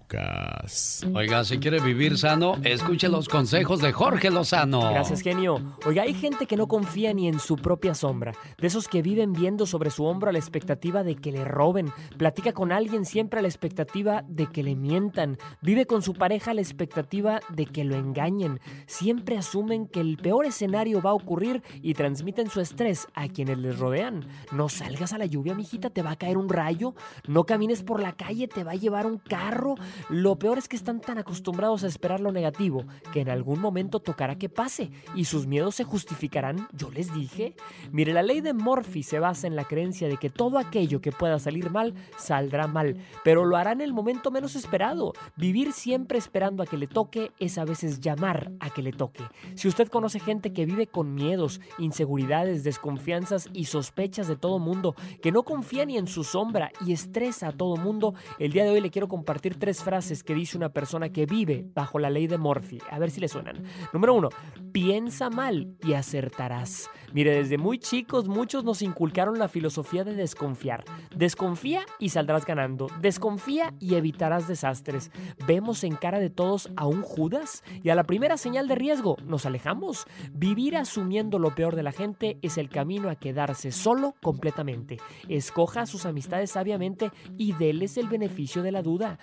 Lucas. 0.00 1.06
Oiga, 1.14 1.44
si 1.44 1.58
quiere 1.58 1.80
vivir 1.80 2.18
sano, 2.18 2.56
escuche 2.64 3.08
los 3.08 3.28
consejos 3.28 3.80
de 3.80 3.92
Jorge 3.92 4.30
Lozano. 4.30 4.90
Gracias, 4.90 5.20
genio. 5.20 5.76
Oiga, 5.86 6.02
hay 6.02 6.14
gente 6.14 6.46
que 6.46 6.56
no 6.56 6.68
confía 6.68 7.12
ni 7.14 7.28
en 7.28 7.38
su 7.38 7.56
propia 7.56 7.94
sombra. 7.94 8.32
De 8.58 8.66
esos 8.66 8.88
que 8.88 9.02
viven 9.02 9.32
viendo 9.32 9.66
sobre 9.66 9.90
su 9.90 10.04
hombro 10.04 10.30
a 10.30 10.32
la 10.32 10.38
expectativa 10.38 11.04
de 11.04 11.16
que 11.16 11.32
le 11.32 11.44
roben. 11.44 11.92
Platica 12.16 12.52
con 12.52 12.72
alguien 12.72 13.04
siempre 13.04 13.38
a 13.38 13.42
la 13.42 13.48
expectativa 13.48 14.24
de 14.28 14.46
que 14.46 14.62
le 14.62 14.74
mientan. 14.74 15.38
Vive 15.60 15.86
con 15.86 16.02
su 16.02 16.14
pareja 16.14 16.50
a 16.50 16.54
la 16.54 16.60
expectativa 16.60 17.40
de 17.48 17.66
que 17.66 17.84
lo 17.84 17.96
engañen. 17.96 18.60
Siempre 18.86 19.36
asumen 19.36 19.86
que 19.86 20.00
el 20.00 20.16
peor 20.16 20.44
escenario 20.44 21.00
va 21.02 21.10
a 21.10 21.14
ocurrir 21.14 21.62
y 21.82 21.94
transmiten 21.94 22.50
su 22.50 22.60
estrés 22.60 23.06
a 23.14 23.28
quienes 23.28 23.58
les 23.58 23.78
rodean. 23.78 24.26
No 24.52 24.68
salgas 24.68 25.12
a 25.12 25.18
la 25.18 25.26
lluvia, 25.26 25.54
mijita, 25.54 25.90
te 25.90 26.02
va 26.02 26.12
a 26.12 26.16
caer 26.16 26.36
un 26.36 26.48
rayo. 26.48 26.94
No 27.28 27.44
camines 27.44 27.82
por 27.82 28.00
la 28.00 28.12
calle, 28.12 28.48
te 28.48 28.64
va 28.64 28.72
a 28.72 28.76
llevar 28.76 29.06
un 29.06 29.18
carro. 29.18 29.76
Lo 30.08 30.38
peor 30.38 30.58
es 30.58 30.68
que 30.68 30.76
están 30.76 31.00
tan 31.00 31.18
acostumbrados 31.18 31.84
a 31.84 31.86
esperar 31.86 32.20
lo 32.20 32.32
negativo 32.32 32.84
que 33.12 33.20
en 33.20 33.28
algún 33.28 33.60
momento 33.60 34.00
tocará 34.00 34.36
que 34.36 34.48
pase 34.48 34.90
y 35.14 35.24
sus 35.24 35.46
miedos 35.46 35.74
se 35.74 35.84
justificarán. 35.84 36.68
Yo 36.72 36.90
les 36.90 37.12
dije. 37.12 37.54
Mire, 37.92 38.12
la 38.12 38.22
ley 38.22 38.40
de 38.40 38.54
Murphy 38.54 39.02
se 39.02 39.18
basa 39.18 39.46
en 39.46 39.56
la 39.56 39.64
creencia 39.64 40.08
de 40.08 40.16
que 40.16 40.30
todo 40.30 40.58
aquello 40.58 41.00
que 41.00 41.12
pueda 41.12 41.38
salir 41.38 41.70
mal 41.70 41.94
saldrá 42.18 42.66
mal, 42.66 42.96
pero 43.24 43.44
lo 43.44 43.56
hará 43.56 43.72
en 43.72 43.80
el 43.80 43.92
momento 43.92 44.30
menos 44.30 44.56
esperado. 44.56 45.12
Vivir 45.36 45.72
siempre 45.72 46.18
esperando 46.18 46.62
a 46.62 46.66
que 46.66 46.76
le 46.76 46.86
toque 46.86 47.32
es 47.38 47.58
a 47.58 47.64
veces 47.64 48.00
llamar 48.00 48.52
a 48.60 48.70
que 48.70 48.82
le 48.82 48.92
toque. 48.92 49.24
Si 49.54 49.68
usted 49.68 49.88
conoce 49.88 50.20
gente 50.20 50.52
que 50.52 50.66
vive 50.66 50.86
con 50.86 51.14
miedos, 51.14 51.60
inseguridades, 51.78 52.64
desconfianzas 52.64 53.48
y 53.52 53.64
sospechas 53.64 54.28
de 54.28 54.36
todo 54.36 54.58
mundo, 54.58 54.94
que 55.22 55.32
no 55.32 55.42
confía 55.42 55.84
ni 55.84 55.96
en 55.96 56.06
su 56.06 56.24
sombra 56.24 56.72
y 56.86 56.92
estresa 56.92 57.48
a 57.48 57.52
todo 57.52 57.76
mundo, 57.76 58.14
el 58.38 58.52
día 58.52 58.64
de 58.64 58.70
hoy 58.70 58.80
le 58.80 58.90
quiero 58.90 59.08
compartir 59.08 59.58
tres 59.58 59.79
frases 59.82 60.22
que 60.22 60.34
dice 60.34 60.56
una 60.56 60.70
persona 60.70 61.10
que 61.10 61.26
vive 61.26 61.66
bajo 61.74 61.98
la 61.98 62.10
ley 62.10 62.26
de 62.26 62.38
Murphy. 62.38 62.78
A 62.90 62.98
ver 62.98 63.10
si 63.10 63.20
le 63.20 63.28
suenan. 63.28 63.62
Número 63.92 64.14
uno, 64.14 64.28
piensa 64.72 65.30
mal 65.30 65.76
y 65.82 65.94
acertarás. 65.94 66.90
Mire, 67.12 67.34
desde 67.34 67.58
muy 67.58 67.78
chicos 67.78 68.28
muchos 68.28 68.64
nos 68.64 68.82
inculcaron 68.82 69.38
la 69.38 69.48
filosofía 69.48 70.04
de 70.04 70.14
desconfiar. 70.14 70.84
Desconfía 71.14 71.84
y 71.98 72.10
saldrás 72.10 72.46
ganando. 72.46 72.86
Desconfía 73.00 73.74
y 73.80 73.96
evitarás 73.96 74.46
desastres. 74.46 75.10
Vemos 75.46 75.82
en 75.82 75.96
cara 75.96 76.20
de 76.20 76.30
todos 76.30 76.70
a 76.76 76.86
un 76.86 77.02
Judas 77.02 77.64
y 77.82 77.90
a 77.90 77.94
la 77.94 78.04
primera 78.04 78.36
señal 78.36 78.68
de 78.68 78.76
riesgo 78.76 79.16
nos 79.24 79.46
alejamos. 79.46 80.06
Vivir 80.32 80.76
asumiendo 80.76 81.38
lo 81.38 81.54
peor 81.54 81.74
de 81.74 81.82
la 81.82 81.92
gente 81.92 82.38
es 82.42 82.58
el 82.58 82.68
camino 82.68 83.10
a 83.10 83.16
quedarse 83.16 83.72
solo 83.72 84.14
completamente. 84.22 84.98
Escoja 85.28 85.82
a 85.82 85.86
sus 85.86 86.06
amistades 86.06 86.52
sabiamente 86.52 87.10
y 87.36 87.52
déles 87.54 87.96
el 87.96 88.08
beneficio 88.08 88.62
de 88.62 88.72
la 88.72 88.82
duda. 88.82 89.18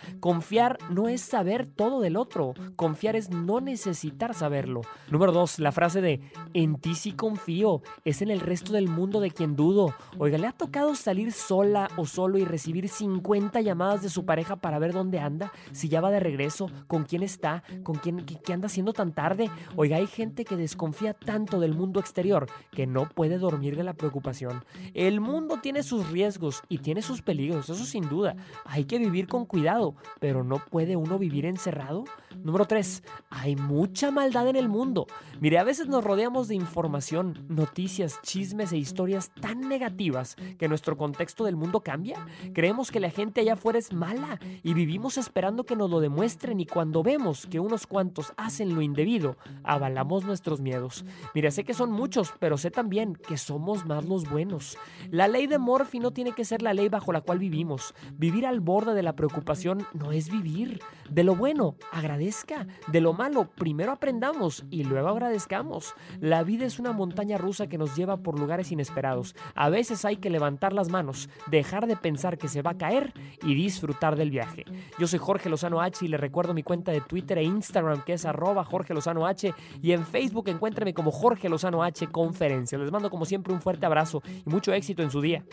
Confiar 0.48 0.78
no 0.90 1.10
es 1.10 1.20
saber 1.20 1.66
todo 1.66 2.00
del 2.00 2.16
otro. 2.16 2.54
Confiar 2.78 3.18
es 3.18 3.30
no 3.30 3.60
necesitar 3.60 4.34
saberlo. 4.34 4.80
Número 5.12 5.34
dos, 5.34 5.60
la 5.60 5.74
frase 5.74 6.00
de 6.00 6.22
en 6.54 6.78
ti 6.78 6.96
sí 6.96 7.12
confío 7.12 7.82
es 8.06 8.22
en 8.22 8.30
el 8.30 8.40
resto 8.40 8.72
del 8.72 8.88
mundo 8.88 9.20
de 9.20 9.30
quien 9.30 9.58
dudo. 9.58 9.94
Oiga, 10.18 10.38
¿le 10.38 10.48
ha 10.48 10.54
tocado 10.54 10.96
salir 10.96 11.34
sola 11.34 11.90
o 11.98 12.06
solo 12.06 12.38
y 12.38 12.46
recibir 12.46 12.88
50 12.88 13.60
llamadas 13.60 14.02
de 14.02 14.08
su 14.08 14.24
pareja 14.24 14.56
para 14.56 14.80
ver 14.80 14.94
dónde 14.94 15.20
anda? 15.20 15.52
Si 15.74 15.90
ya 15.90 16.00
va 16.00 16.12
de 16.12 16.22
regreso, 16.22 16.72
con 16.88 17.04
quién 17.04 17.24
está, 17.24 17.62
con 17.84 17.96
quién 17.98 18.26
qué, 18.26 18.40
qué 18.40 18.54
anda 18.54 18.68
haciendo 18.68 18.94
tan 18.94 19.12
tarde. 19.12 19.52
Oiga, 19.76 19.98
hay 19.98 20.08
gente 20.08 20.46
que 20.46 20.56
desconfía 20.56 21.14
tanto 21.14 21.60
del 21.60 21.76
mundo 21.76 22.00
exterior 22.00 22.48
que 22.72 22.88
no 22.88 23.10
puede 23.10 23.38
dormir 23.38 23.76
de 23.76 23.84
la 23.84 23.96
preocupación. 23.96 24.64
El 24.94 25.20
mundo 25.20 25.60
tiene 25.62 25.84
sus 25.84 26.10
riesgos 26.10 26.62
y 26.70 26.78
tiene 26.78 27.02
sus 27.02 27.22
peligros, 27.22 27.70
eso 27.70 27.84
sin 27.84 28.08
duda. 28.08 28.38
Hay 28.64 28.86
que 28.86 28.98
vivir 28.98 29.28
con 29.28 29.46
cuidado, 29.46 29.96
pero 30.22 30.37
no 30.44 30.58
puede 30.58 30.96
uno 30.96 31.20
vivir 31.20 31.46
encerrado. 31.46 32.06
Número 32.44 32.66
3. 32.66 33.04
Hay 33.30 33.56
mucha 33.56 34.12
maldad 34.12 34.48
en 34.48 34.56
el 34.56 34.70
mundo. 34.70 35.08
Mire, 35.40 35.60
a 35.60 35.64
veces 35.64 35.88
nos 35.88 36.04
rodeamos 36.04 36.48
de 36.48 36.56
información, 36.56 37.46
noticias, 37.48 38.22
chismes 38.22 38.72
e 38.72 38.78
historias 38.78 39.32
tan 39.42 39.62
negativas 39.62 40.36
que 40.58 40.68
nuestro 40.68 40.98
contexto 40.98 41.46
del 41.46 41.56
mundo 41.56 41.82
cambia. 41.82 42.26
Creemos 42.54 42.92
que 42.92 43.00
la 43.00 43.10
gente 43.10 43.42
allá 43.42 43.54
afuera 43.54 43.80
es 43.80 43.94
mala 43.94 44.40
y 44.64 44.74
vivimos 44.74 45.18
esperando 45.18 45.66
que 45.66 45.76
nos 45.76 45.90
lo 45.90 46.00
demuestren 46.00 46.60
y 46.60 46.66
cuando 46.66 47.04
vemos 47.04 47.48
que 47.48 47.60
unos 47.60 47.88
cuantos 47.88 48.34
hacen 48.38 48.74
lo 48.74 48.82
indebido, 48.82 49.38
avalamos 49.64 50.26
nuestros 50.26 50.62
miedos. 50.62 51.06
Mira, 51.34 51.52
sé 51.52 51.64
que 51.64 51.74
son 51.74 51.92
muchos, 51.92 52.34
pero 52.40 52.58
sé 52.58 52.72
también 52.72 53.16
que 53.16 53.38
somos 53.38 53.86
más 53.86 54.06
los 54.06 54.30
buenos. 54.30 54.78
La 55.12 55.28
ley 55.28 55.48
de 55.48 55.58
Murphy 55.58 56.00
no 56.00 56.12
tiene 56.12 56.32
que 56.32 56.46
ser 56.46 56.62
la 56.62 56.74
ley 56.74 56.90
bajo 56.90 57.12
la 57.12 57.22
cual 57.22 57.40
vivimos. 57.40 57.94
Vivir 58.18 58.46
al 58.46 58.60
borde 58.60 58.94
de 58.94 59.04
la 59.04 59.16
preocupación 59.16 59.86
no 59.94 60.12
es 60.12 60.17
vivir. 60.26 60.80
De 61.10 61.24
lo 61.24 61.36
bueno, 61.36 61.76
agradezca. 61.92 62.68
De 62.88 63.00
lo 63.00 63.14
malo, 63.14 63.50
primero 63.56 63.92
aprendamos 63.92 64.66
y 64.70 64.84
luego 64.84 65.10
agradezcamos. 65.10 65.94
La 66.20 66.44
vida 66.44 66.66
es 66.66 66.80
una 66.80 66.92
montaña 66.92 67.38
rusa 67.38 67.68
que 67.68 67.78
nos 67.78 67.96
lleva 67.96 68.18
por 68.18 68.40
lugares 68.40 68.72
inesperados. 68.72 69.36
A 69.56 69.70
veces 69.70 70.04
hay 70.06 70.18
que 70.18 70.30
levantar 70.30 70.74
las 70.74 70.90
manos, 70.90 71.30
dejar 71.50 71.88
de 71.88 71.96
pensar 71.96 72.38
que 72.38 72.48
se 72.48 72.62
va 72.62 72.72
a 72.72 72.78
caer 72.78 73.14
y 73.44 73.56
disfrutar 73.56 74.16
del 74.16 74.32
viaje. 74.32 74.66
Yo 75.00 75.08
soy 75.08 75.20
Jorge 75.20 75.50
Lozano 75.50 75.82
H 75.82 76.04
y 76.04 76.08
le 76.08 76.18
recuerdo 76.18 76.54
mi 76.54 76.64
cuenta 76.64 76.92
de 76.92 77.02
Twitter 77.02 77.38
e 77.38 77.44
Instagram 77.44 78.04
que 78.04 78.14
es 78.14 78.26
arroba 78.26 78.66
Jorge 78.66 78.94
Lozano 78.94 79.26
H 79.26 79.54
y 79.82 79.92
en 79.92 80.06
Facebook 80.06 80.50
encuéntrame 80.50 80.94
como 80.94 81.12
Jorge 81.12 81.50
Lozano 81.50 81.84
H 81.84 82.08
Conferencia. 82.08 82.78
Les 82.78 82.92
mando 82.92 83.10
como 83.10 83.26
siempre 83.26 83.54
un 83.54 83.62
fuerte 83.62 83.86
abrazo 83.86 84.22
y 84.46 84.50
mucho 84.50 84.74
éxito 84.74 85.04
en 85.04 85.12
su 85.12 85.22
día. 85.22 85.44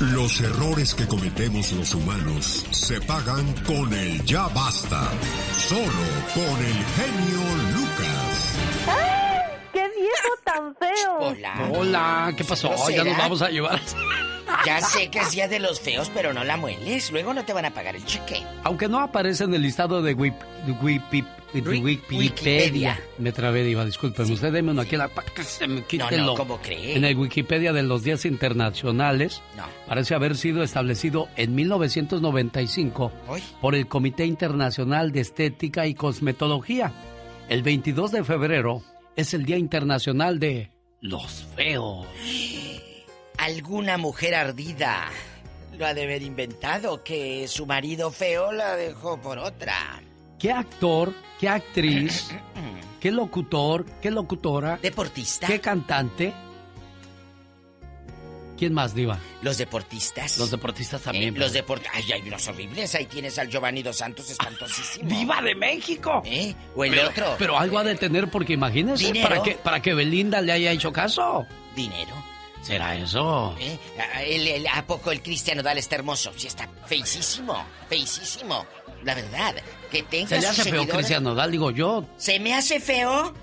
Los 0.00 0.40
errores 0.40 0.94
que 0.94 1.06
cometemos 1.06 1.72
los 1.72 1.94
humanos 1.94 2.66
se 2.70 3.00
pagan 3.00 3.54
con 3.64 3.92
el 3.94 4.24
ya 4.24 4.48
basta. 4.48 5.08
Solo 5.68 5.84
con 6.34 6.64
el 6.64 6.74
genio 6.96 7.40
Lucas. 7.74 7.83
¡Ay! 10.04 10.10
¡Qué 10.10 10.22
viejo 10.22 10.34
tan 10.44 10.76
feo! 10.76 11.18
Hola. 11.20 11.70
Hola, 11.74 12.34
¿qué 12.36 12.44
pasó? 12.44 12.70
¿No 12.70 12.90
ya 12.90 13.04
nos 13.04 13.16
vamos 13.18 13.42
a 13.42 13.48
llevar. 13.50 13.80
Ya 14.66 14.80
sé 14.82 15.08
que 15.10 15.20
es 15.20 15.30
día 15.32 15.48
de 15.48 15.58
los 15.58 15.80
feos, 15.80 16.10
pero 16.12 16.34
no 16.34 16.44
la 16.44 16.58
mueles. 16.58 17.10
Luego 17.10 17.32
no 17.32 17.46
te 17.46 17.54
van 17.54 17.64
a 17.64 17.70
pagar 17.72 17.96
el 17.96 18.04
cheque. 18.04 18.42
Aunque 18.62 18.88
no 18.88 19.00
aparece 19.00 19.44
en 19.44 19.54
el 19.54 19.62
listado 19.62 20.02
de, 20.02 20.12
Wip, 20.12 20.34
Wikipedia. 20.82 21.30
Wikipedia. 22.10 23.00
Me 23.18 23.32
trabé, 23.32 23.64
Diva, 23.64 23.86
disculpen. 23.86 24.30
Usted 24.30 24.52
deme 24.52 24.72
uno 24.72 24.82
aquí, 24.82 24.98
la, 24.98 25.08
para 25.08 25.30
que 25.32 25.42
se 25.44 25.66
me 25.66 25.82
quite 25.84 26.18
No, 26.18 26.26
no, 26.26 26.34
¿cómo 26.34 26.58
cree? 26.58 26.94
En 26.94 27.04
el 27.04 27.16
Wikipedia 27.16 27.72
de 27.72 27.82
los 27.84 28.04
días 28.04 28.26
internacionales, 28.26 29.42
No. 29.56 29.64
parece 29.88 30.14
haber 30.14 30.36
sido 30.36 30.62
establecido 30.62 31.28
en 31.36 31.54
1995 31.54 33.12
Uy. 33.28 33.42
por 33.62 33.74
el 33.74 33.86
Comité 33.88 34.26
Internacional 34.26 35.10
de 35.10 35.20
Estética 35.20 35.86
y 35.86 35.94
Cosmetología. 35.94 36.92
El 37.48 37.62
22 37.62 38.12
de 38.12 38.24
febrero 38.24 38.82
es 39.16 39.34
el 39.34 39.44
Día 39.44 39.56
Internacional 39.56 40.38
de 40.38 40.70
los 41.00 41.46
Feos. 41.56 42.06
Alguna 43.38 43.98
mujer 43.98 44.34
ardida 44.34 45.08
lo 45.78 45.86
ha 45.86 45.94
de 45.94 46.04
haber 46.04 46.22
inventado 46.22 47.02
que 47.02 47.46
su 47.48 47.66
marido 47.66 48.10
feo 48.10 48.52
la 48.52 48.76
dejó 48.76 49.20
por 49.20 49.38
otra. 49.38 49.74
¿Qué 50.38 50.52
actor, 50.52 51.12
qué 51.40 51.48
actriz, 51.48 52.30
qué 53.00 53.10
locutor, 53.10 53.84
qué 54.00 54.10
locutora, 54.10 54.78
deportista, 54.80 55.46
qué 55.46 55.60
cantante? 55.60 56.32
¿Quién 58.56 58.72
más, 58.72 58.94
Diva? 58.94 59.18
Los 59.42 59.58
deportistas. 59.58 60.38
Los 60.38 60.50
deportistas 60.50 61.02
también. 61.02 61.34
Eh, 61.34 61.38
los 61.38 61.52
deportistas. 61.52 61.96
Ay, 61.96 62.12
hay 62.12 62.20
unos 62.28 62.46
horribles. 62.48 62.94
Ahí 62.94 63.06
tienes 63.06 63.38
al 63.38 63.48
Giovanni 63.48 63.82
Dos 63.82 63.96
Santos 63.96 64.30
espantosísimo. 64.30 65.08
¡Viva 65.08 65.42
de 65.42 65.54
México! 65.54 66.22
¿Eh? 66.24 66.54
O 66.76 66.84
el 66.84 66.92
pero, 66.92 67.08
otro. 67.08 67.34
Pero 67.38 67.58
algo 67.58 67.78
ha 67.78 67.84
de 67.84 67.96
tener 67.96 68.30
porque 68.30 68.52
imagínense 68.52 69.06
Dinero. 69.06 69.28
para 69.28 69.42
que 69.42 69.54
para 69.56 69.82
que 69.82 69.92
Belinda 69.94 70.40
le 70.40 70.52
haya 70.52 70.70
hecho 70.72 70.92
caso. 70.92 71.46
Dinero. 71.74 72.14
¿Será 72.62 72.96
eso? 72.96 73.54
¿Eh? 73.60 73.78
¿A, 74.14 74.22
el- 74.22 74.46
el- 74.48 74.66
¿A 74.68 74.86
poco 74.86 75.10
el 75.12 75.20
Cristiano 75.22 75.62
Dal 75.62 75.76
está 75.76 75.96
hermoso? 75.96 76.32
Sí, 76.36 76.46
está 76.46 76.68
feicísimo. 76.86 77.62
Feicísimo. 77.88 78.64
La 79.02 79.14
verdad. 79.14 79.56
Que 79.90 80.02
tenga 80.04 80.28
Se 80.28 80.40
le 80.40 80.46
hace 80.46 80.64
feo 80.70 80.86
Cristian 80.88 81.22
Nodal, 81.24 81.50
digo 81.50 81.70
yo. 81.72 82.06
¿Se 82.16 82.40
me 82.40 82.54
hace 82.54 82.80
feo? 82.80 83.34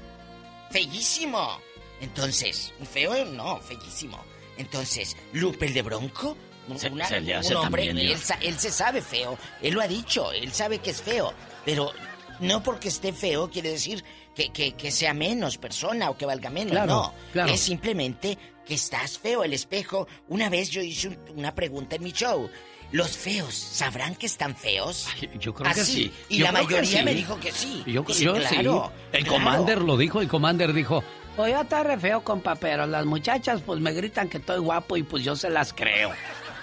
Feísimo. 0.71 1.59
Entonces, 1.99 2.73
feo 2.91 3.25
no, 3.25 3.59
feísimo. 3.59 4.23
Entonces, 4.57 5.15
Lupe 5.33 5.65
el 5.67 5.73
de 5.73 5.81
Bronco, 5.81 6.37
Se- 6.77 6.89
una- 6.89 7.07
se 7.07 7.19
le 7.21 7.35
hace 7.35 7.55
un 7.55 7.65
hombre, 7.65 7.87
también, 7.87 8.11
él, 8.11 8.17
él 8.41 8.59
se 8.59 8.71
sabe 8.71 9.01
feo, 9.01 9.37
él 9.61 9.73
lo 9.73 9.81
ha 9.81 9.87
dicho, 9.87 10.31
él 10.31 10.51
sabe 10.53 10.79
que 10.79 10.91
es 10.91 11.01
feo, 11.01 11.33
pero 11.65 11.91
no 12.39 12.61
porque 12.63 12.87
esté 12.89 13.11
feo 13.13 13.49
quiere 13.49 13.71
decir 13.71 14.03
que, 14.35 14.49
que- 14.51 14.73
que 14.73 14.91
sea 14.91 15.13
menos 15.13 15.57
persona 15.57 16.09
o 16.09 16.17
que 16.17 16.25
valga 16.25 16.49
menos, 16.49 16.71
Claro, 16.71 16.87
no. 16.93 17.13
claro. 17.33 17.51
Es 17.51 17.59
simplemente 17.61 18.37
que 18.65 18.75
estás 18.75 19.17
feo. 19.17 19.43
El 19.43 19.53
espejo, 19.53 20.07
una 20.29 20.49
vez 20.49 20.69
yo 20.69 20.81
hice 20.81 21.09
un- 21.09 21.19
una 21.35 21.53
pregunta 21.53 21.95
en 21.97 22.03
mi 22.03 22.11
show. 22.11 22.49
¿Los 22.93 23.11
feos 23.17 23.53
sabrán 23.55 24.15
que 24.15 24.25
están 24.25 24.55
feos? 24.55 25.07
Yo 25.39 25.53
creo 25.53 25.73
que 25.73 25.79
Así. 25.81 25.93
sí. 25.93 26.13
Y 26.29 26.37
Yo 26.39 26.45
la 26.45 26.51
que 26.59 26.63
mayoría 26.65 26.99
sí. 26.99 27.05
me 27.05 27.13
dijo 27.13 27.39
que 27.39 27.51
sí. 27.51 27.83
Yo, 27.87 28.05
yo 28.05 28.33
claro, 28.33 28.91
sí. 28.93 29.17
El 29.17 29.23
claro. 29.23 29.31
Commander 29.43 29.81
lo 29.81 29.97
dijo, 29.97 30.19
el 30.21 30.27
Commander 30.27 30.73
dijo, 30.73 31.01
pues 31.35 31.51
yo 31.53 31.61
está 31.61 31.83
re 31.83 31.97
feo, 31.97 32.21
compa, 32.23 32.55
pero 32.55 32.85
las 32.87 33.05
muchachas 33.05 33.61
pues 33.65 33.79
me 33.79 33.91
gritan 33.93 34.27
que 34.29 34.37
estoy 34.37 34.59
guapo 34.59 34.97
y 34.97 35.03
pues 35.03 35.23
yo 35.23 35.35
se 35.35 35.49
las 35.49 35.73
creo. 35.73 36.11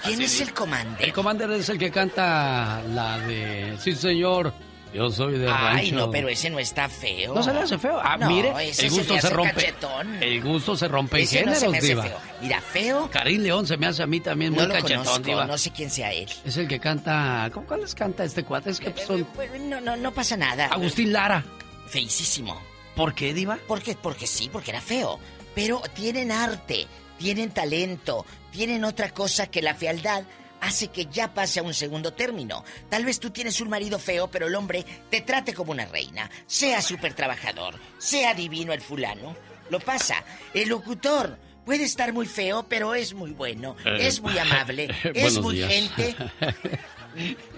¿Quién 0.04 0.20
es 0.22 0.40
el 0.40 0.52
Commander? 0.54 1.04
El 1.04 1.12
Commander 1.12 1.50
es 1.52 1.68
el 1.68 1.78
que 1.78 1.90
canta 1.90 2.80
la 2.94 3.18
de 3.18 3.76
Sí, 3.80 3.92
señor, 3.94 4.52
yo 4.94 5.10
soy 5.10 5.38
de 5.38 5.46
rancho. 5.48 5.76
Ay, 5.80 5.90
no, 5.92 6.08
pero 6.10 6.28
ese 6.28 6.48
no 6.50 6.58
está 6.60 6.88
feo. 6.88 7.34
No 7.34 7.42
se 7.42 7.52
le 7.52 7.60
hace 7.60 7.76
feo. 7.78 7.98
Ah, 8.00 8.16
No, 8.16 8.28
mire, 8.30 8.52
ese 8.68 8.86
el 8.86 8.92
gusto 8.92 9.12
se, 9.14 9.18
hace 9.18 9.30
rompe. 9.30 9.52
cachetón. 9.54 10.22
El 10.22 10.40
gusto 10.40 10.76
se 10.76 10.86
rompe 10.86 11.20
Ese 11.22 11.40
en 11.40 11.46
no 11.46 11.54
se 11.54 11.60
géneros, 11.66 11.72
me 11.72 11.78
hace 11.78 11.86
diva. 11.88 12.02
feo. 12.04 12.18
Mira, 12.40 12.60
feo. 12.60 13.10
Karim 13.10 13.42
León 13.42 13.66
se 13.66 13.76
me 13.76 13.86
hace 13.88 14.02
a 14.04 14.06
mí 14.06 14.20
también 14.20 14.52
No 14.54 14.58
muy 14.60 14.68
lo 14.68 14.74
cachetón, 14.74 14.98
conozco, 15.04 15.24
diva. 15.24 15.46
no 15.46 15.58
sé 15.58 15.72
quién 15.72 15.90
sea 15.90 16.12
él. 16.12 16.28
Es 16.44 16.56
el 16.56 16.68
que 16.68 16.78
canta... 16.78 17.50
¿Cómo 17.52 17.66
cuáles 17.66 17.92
canta 17.94 18.22
este 18.22 18.44
cuate? 18.44 18.70
Es 18.70 18.78
que 18.78 18.90
pues, 18.90 19.04
son... 19.04 19.24
Pues, 19.34 19.50
No, 19.62 19.80
no, 19.80 19.96
no 19.96 20.12
pasa 20.12 20.36
nada. 20.36 20.66
Agustín 20.66 21.12
Lara. 21.12 21.44
Feísimo. 21.88 22.60
¿Por 22.98 23.14
qué, 23.14 23.32
diva? 23.32 23.60
Porque, 23.68 23.94
porque 23.94 24.26
sí, 24.26 24.48
porque 24.52 24.72
era 24.72 24.80
feo. 24.80 25.20
Pero 25.54 25.80
tienen 25.94 26.32
arte, 26.32 26.88
tienen 27.16 27.52
talento, 27.52 28.26
tienen 28.50 28.82
otra 28.84 29.10
cosa 29.10 29.46
que 29.46 29.62
la 29.62 29.76
fealdad 29.76 30.24
hace 30.60 30.88
que 30.88 31.06
ya 31.06 31.32
pase 31.32 31.60
a 31.60 31.62
un 31.62 31.74
segundo 31.74 32.12
término. 32.12 32.64
Tal 32.88 33.04
vez 33.04 33.20
tú 33.20 33.30
tienes 33.30 33.60
un 33.60 33.68
marido 33.68 34.00
feo, 34.00 34.28
pero 34.28 34.48
el 34.48 34.54
hombre 34.56 34.84
te 35.10 35.20
trate 35.20 35.54
como 35.54 35.70
una 35.70 35.86
reina, 35.86 36.28
sea 36.48 36.82
súper 36.82 37.14
trabajador, 37.14 37.78
sea 37.98 38.34
divino 38.34 38.72
el 38.72 38.80
fulano. 38.80 39.36
Lo 39.70 39.78
pasa. 39.78 40.24
El 40.52 40.68
locutor 40.70 41.38
puede 41.64 41.84
estar 41.84 42.12
muy 42.12 42.26
feo, 42.26 42.66
pero 42.68 42.96
es 42.96 43.14
muy 43.14 43.30
bueno, 43.30 43.76
Eh, 43.84 43.98
es 44.08 44.20
muy 44.20 44.36
amable, 44.36 44.88
es 45.14 45.38
muy 45.40 45.54
días. 45.54 45.70
gente. 45.72 46.16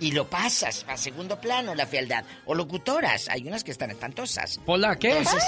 Y 0.00 0.12
lo 0.12 0.28
pasas 0.28 0.84
a 0.88 0.96
segundo 0.96 1.40
plano, 1.40 1.74
la 1.74 1.86
fealdad. 1.86 2.24
O 2.46 2.54
locutoras, 2.54 3.28
hay 3.28 3.46
unas 3.46 3.64
que 3.64 3.72
están 3.72 3.90
espantosas. 3.90 4.60
Hola, 4.66 4.96
¿qué? 4.96 5.18
Entonces, 5.18 5.44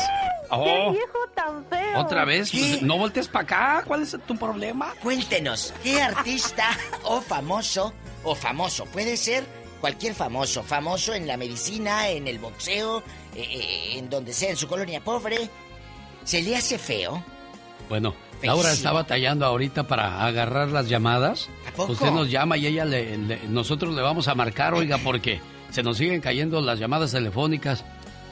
Oh, 0.53 0.65
¡Qué 0.65 0.91
viejo 0.99 1.19
tan 1.35 1.65
feo! 1.67 2.01
¿Otra 2.01 2.25
vez? 2.25 2.51
¿Qué? 2.51 2.59
Pues, 2.59 2.83
no 2.83 2.99
voltees 2.99 3.29
para 3.29 3.45
acá. 3.45 3.85
¿Cuál 3.87 4.03
es 4.03 4.17
tu 4.27 4.37
problema? 4.37 4.93
Cuéntenos, 5.01 5.73
¿qué 5.83 6.03
artista 6.03 6.77
o 7.05 7.21
famoso 7.21 7.93
o 8.25 8.35
famoso. 8.35 8.85
Puede 8.87 9.17
ser 9.17 9.45
cualquier 9.81 10.15
famoso. 10.15 10.63
Famoso 10.63 11.15
en 11.15 11.27
la 11.27 11.37
medicina, 11.37 12.09
en 12.09 12.27
el 12.27 12.39
boxeo, 12.39 12.99
eh, 13.35 13.43
eh, 13.43 13.99
en 13.99 14.11
donde 14.11 14.33
sea, 14.33 14.51
en 14.51 14.57
su 14.57 14.69
colonia 14.69 15.01
pobre. 15.03 15.49
¿Se 16.25 16.43
le 16.43 16.57
hace 16.57 16.79
feo? 16.79 17.23
Bueno, 17.89 18.15
Laura 18.43 18.73
está 18.73 18.93
batallando 18.93 19.45
ahorita 19.47 19.85
para 19.87 20.25
agarrar 20.25 20.69
las 20.69 20.89
llamadas. 20.89 21.49
poco? 21.77 21.93
Usted 21.93 22.11
nos 22.11 22.31
llama 22.31 22.57
y 22.57 22.67
ella 22.67 22.85
le, 22.85 23.17
le- 23.19 23.41
nosotros 23.49 23.95
le 23.95 24.03
vamos 24.03 24.29
a 24.29 24.35
marcar, 24.35 24.75
oiga, 24.75 24.99
porque 24.99 25.41
se 25.71 25.83
nos 25.83 25.97
siguen 25.99 26.21
cayendo 26.21 26.61
las 26.61 26.79
llamadas 26.79 27.13
telefónicas. 27.13 27.85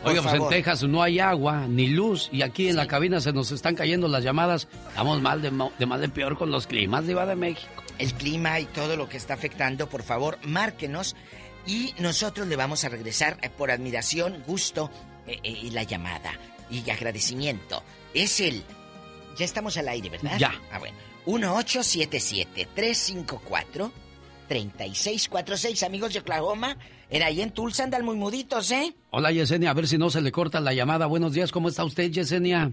Oiga, 0.05 0.22
pues 0.22 0.35
en. 0.35 0.48
Texas 0.48 0.85
no 0.85 1.02
hay 1.02 1.18
agua 1.18 1.66
ni 1.68 1.89
luz 1.89 2.28
y 2.32 2.43
aquí 2.43 2.68
en 2.68 2.76
la 2.76 2.86
cabina 2.86 3.20
se 3.20 3.32
nos 3.32 3.51
están 3.51 3.74
cayendo 3.74 4.06
las 4.09 4.22
llamadas. 4.22 4.68
Estamos 4.89 5.20
mal 5.20 5.43
de, 5.43 5.51
de 5.78 5.86
mal 5.86 6.01
de 6.01 6.09
peor 6.09 6.39
con 6.39 6.51
los 6.52 6.66
climas, 6.68 7.06
Diva 7.06 7.26
de 7.26 7.35
México. 7.35 7.68
El 7.98 8.12
clima 8.14 8.60
y 8.60 8.64
todo 8.66 8.97
lo 8.97 9.09
que 9.09 9.16
está 9.16 9.35
afectando, 9.35 9.89
por 9.89 10.05
favor, 10.05 10.39
márquenos 10.44 11.16
y 11.66 11.94
nosotros 11.98 12.47
le 12.47 12.55
vamos 12.55 12.85
a 12.85 12.89
regresar 12.89 13.39
eh, 13.43 13.51
por 13.51 13.72
admiración, 13.72 14.43
gusto 14.47 14.89
eh, 15.26 15.40
eh, 15.43 15.51
y 15.64 15.70
la 15.70 15.82
llamada 15.82 16.30
y 16.70 16.89
agradecimiento. 16.89 17.82
Es 18.14 18.39
el... 18.40 18.62
Ya 19.39 19.44
estamos 19.44 19.77
al 19.77 19.89
aire, 19.89 20.10
¿verdad? 20.10 20.36
Ya. 20.39 20.52
Ah, 20.73 20.78
bueno. 20.78 20.97
1877-354-3646, 24.48 25.82
amigos 25.86 26.12
de 26.12 26.20
Oklahoma. 26.20 26.77
En 27.10 27.23
ahí 27.23 27.40
en 27.40 27.52
Tulsa 27.52 27.85
andan 27.85 28.05
muy 28.05 28.16
muditos, 28.16 28.70
¿eh? 28.70 28.94
Hola 29.10 29.32
Yesenia, 29.32 29.70
a 29.70 29.74
ver 29.74 29.89
si 29.89 29.97
no 29.97 30.10
se 30.10 30.20
le 30.20 30.31
corta 30.32 30.60
la 30.60 30.74
llamada. 30.74 31.06
Buenos 31.06 31.32
días, 31.32 31.51
¿cómo 31.52 31.69
está 31.70 31.85
usted 31.85 32.10
Yesenia? 32.10 32.73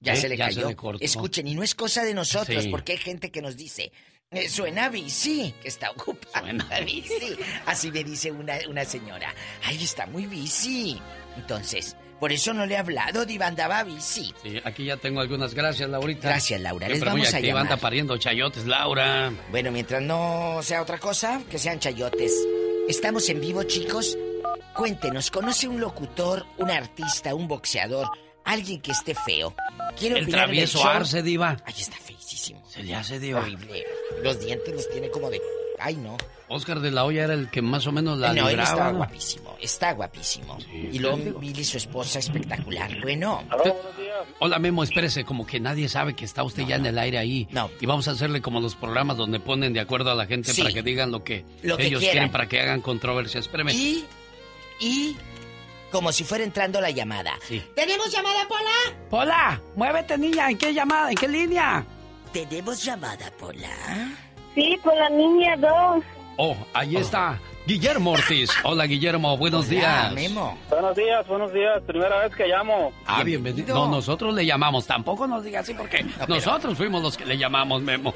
Ya 0.00 0.12
¿Eh? 0.14 0.16
se 0.16 0.28
le 0.28 0.36
Ya 0.36 0.46
cayó. 0.46 0.62
se 0.62 0.66
le 0.68 0.76
cortó. 0.76 1.02
Escuchen, 1.04 1.46
y 1.46 1.54
no 1.54 1.62
es 1.62 1.74
cosa 1.74 2.04
de 2.04 2.12
nosotros, 2.14 2.64
Sí. 2.64 2.68
porque 2.70 2.92
hay 2.92 2.98
gente 2.98 3.30
que 3.30 3.40
nos 3.40 3.56
dice, 3.56 3.90
eh, 4.30 4.48
suena 4.50 4.88
bici, 4.90 5.54
que 5.62 5.68
está 5.68 5.90
ocupada. 5.92 6.40
Suena 6.40 6.80
bici. 6.80 7.36
Así 7.66 7.90
me 7.90 8.04
dice 8.04 8.30
una, 8.30 8.58
una 8.68 8.84
señora. 8.84 9.34
Ay, 9.64 9.82
está 9.82 10.06
muy 10.06 10.26
bici. 10.26 11.00
Entonces, 11.36 11.96
por 12.20 12.32
eso 12.32 12.52
no 12.52 12.66
le 12.66 12.74
he 12.74 12.76
hablado, 12.76 13.24
Diva, 13.24 13.46
andaba 13.46 13.82
bici. 13.82 14.32
Sí, 14.42 14.60
aquí 14.62 14.84
ya 14.84 14.98
tengo 14.98 15.20
algunas 15.20 15.54
gracias, 15.54 15.88
Laurita. 15.88 16.28
Gracias, 16.28 16.60
Laura. 16.60 16.86
Les 16.86 17.00
muy 17.00 17.08
vamos 17.08 17.34
a 17.34 17.40
llamar. 17.40 17.62
anda 17.62 17.76
pariendo 17.78 18.16
chayotes, 18.18 18.66
Laura. 18.66 19.32
Bueno, 19.50 19.72
mientras 19.72 20.02
no 20.02 20.60
sea 20.62 20.82
otra 20.82 20.98
cosa, 20.98 21.42
que 21.50 21.58
sean 21.58 21.80
chayotes. 21.80 22.32
Estamos 22.88 23.28
en 23.30 23.40
vivo, 23.40 23.62
chicos. 23.62 24.18
Cuéntenos, 24.74 25.30
¿conoce 25.30 25.66
un 25.66 25.80
locutor, 25.80 26.46
un 26.58 26.70
artista, 26.70 27.34
un 27.34 27.48
boxeador, 27.48 28.08
alguien 28.44 28.80
que 28.80 28.92
esté 28.92 29.14
feo? 29.14 29.54
Quiero 29.98 30.16
El 30.16 30.28
travieso. 30.28 30.86
Arce, 30.86 31.22
Diva. 31.22 31.56
Ay, 31.64 31.74
está 31.78 31.96
feísimo. 31.96 32.62
Se 32.68 32.82
le 32.82 32.94
hace, 32.94 33.18
Diva. 33.18 33.40
Horrible. 33.40 33.84
Los 34.22 34.40
dientes 34.44 34.74
los 34.74 34.90
tiene 34.90 35.08
como 35.10 35.30
de... 35.30 35.40
Ay, 35.80 35.96
no. 35.96 36.16
Oscar 36.48 36.80
de 36.80 36.90
la 36.90 37.04
Hoya 37.04 37.24
era 37.24 37.34
el 37.34 37.48
que 37.48 37.62
más 37.62 37.86
o 37.86 37.92
menos 37.92 38.18
la 38.18 38.32
no, 38.32 38.48
libraba. 38.48 38.90
guapísimo. 38.90 39.56
Está 39.60 39.92
guapísimo. 39.92 40.58
y 40.72 40.98
luego 40.98 41.38
Billy, 41.38 41.62
su 41.64 41.76
esposa, 41.76 42.18
espectacular. 42.18 43.00
Bueno. 43.00 43.44
Hola 44.40 44.58
Memo, 44.58 44.82
espérese, 44.82 45.24
como 45.24 45.46
que 45.46 45.60
nadie 45.60 45.88
sabe 45.88 46.14
que 46.14 46.24
está 46.24 46.42
usted 46.42 46.64
ya 46.66 46.76
en 46.76 46.86
el 46.86 46.98
aire 46.98 47.18
ahí. 47.18 47.46
No. 47.52 47.70
Y 47.80 47.86
vamos 47.86 48.08
a 48.08 48.12
hacerle 48.12 48.40
como 48.42 48.60
los 48.60 48.74
programas 48.74 49.16
donde 49.16 49.38
ponen 49.38 49.72
de 49.72 49.80
acuerdo 49.80 50.10
a 50.10 50.14
la 50.14 50.26
gente 50.26 50.52
Sí. 50.52 50.62
para 50.62 50.74
que 50.74 50.82
digan 50.82 51.10
lo 51.12 51.22
que, 51.22 51.44
Lo 51.62 51.76
que 51.76 51.86
ellos 51.86 52.00
quieran. 52.00 52.14
quieren 52.14 52.32
para 52.32 52.48
que 52.48 52.60
hagan 52.60 52.80
controversia. 52.80 53.38
Espéreme. 53.40 53.72
Y... 53.72 54.04
Y... 54.80 55.16
Como 55.92 56.12
si 56.12 56.22
fuera 56.24 56.44
entrando 56.44 56.80
la 56.80 56.90
llamada. 56.90 57.34
Sí. 57.48 57.60
¿Tenemos 57.74 58.12
llamada, 58.12 58.46
Pola? 58.46 58.96
Pola, 59.10 59.62
muévete 59.74 60.16
niña, 60.18 60.48
¿en 60.48 60.56
qué 60.56 60.72
llamada? 60.72 61.10
¿En 61.10 61.16
qué 61.16 61.26
línea? 61.26 61.84
¿Tenemos 62.32 62.84
llamada, 62.84 63.28
Pola? 63.36 63.68
Sí, 64.54 64.76
por 64.82 64.96
la 64.96 65.08
niña 65.10 65.56
2. 65.56 66.04
Oh, 66.36 66.56
ahí 66.72 66.96
está. 66.96 67.38
Guillermo 67.66 68.12
Ortiz. 68.12 68.50
Hola 68.64 68.86
Guillermo, 68.86 69.36
buenos 69.36 69.68
días. 69.68 70.12
Buenos 70.12 70.96
días, 70.96 71.28
buenos 71.28 71.52
días. 71.52 71.80
Primera 71.86 72.18
vez 72.20 72.34
que 72.34 72.46
llamo. 72.46 72.92
Ah, 73.06 73.22
bienvenido. 73.22 73.74
No, 73.74 73.88
nosotros 73.88 74.34
le 74.34 74.44
llamamos. 74.44 74.86
Tampoco 74.86 75.26
nos 75.26 75.44
diga 75.44 75.60
así 75.60 75.74
porque 75.74 76.04
nosotros 76.26 76.76
fuimos 76.76 77.02
los 77.02 77.16
que 77.16 77.26
le 77.26 77.36
llamamos 77.38 77.82
Memo. 77.82 78.12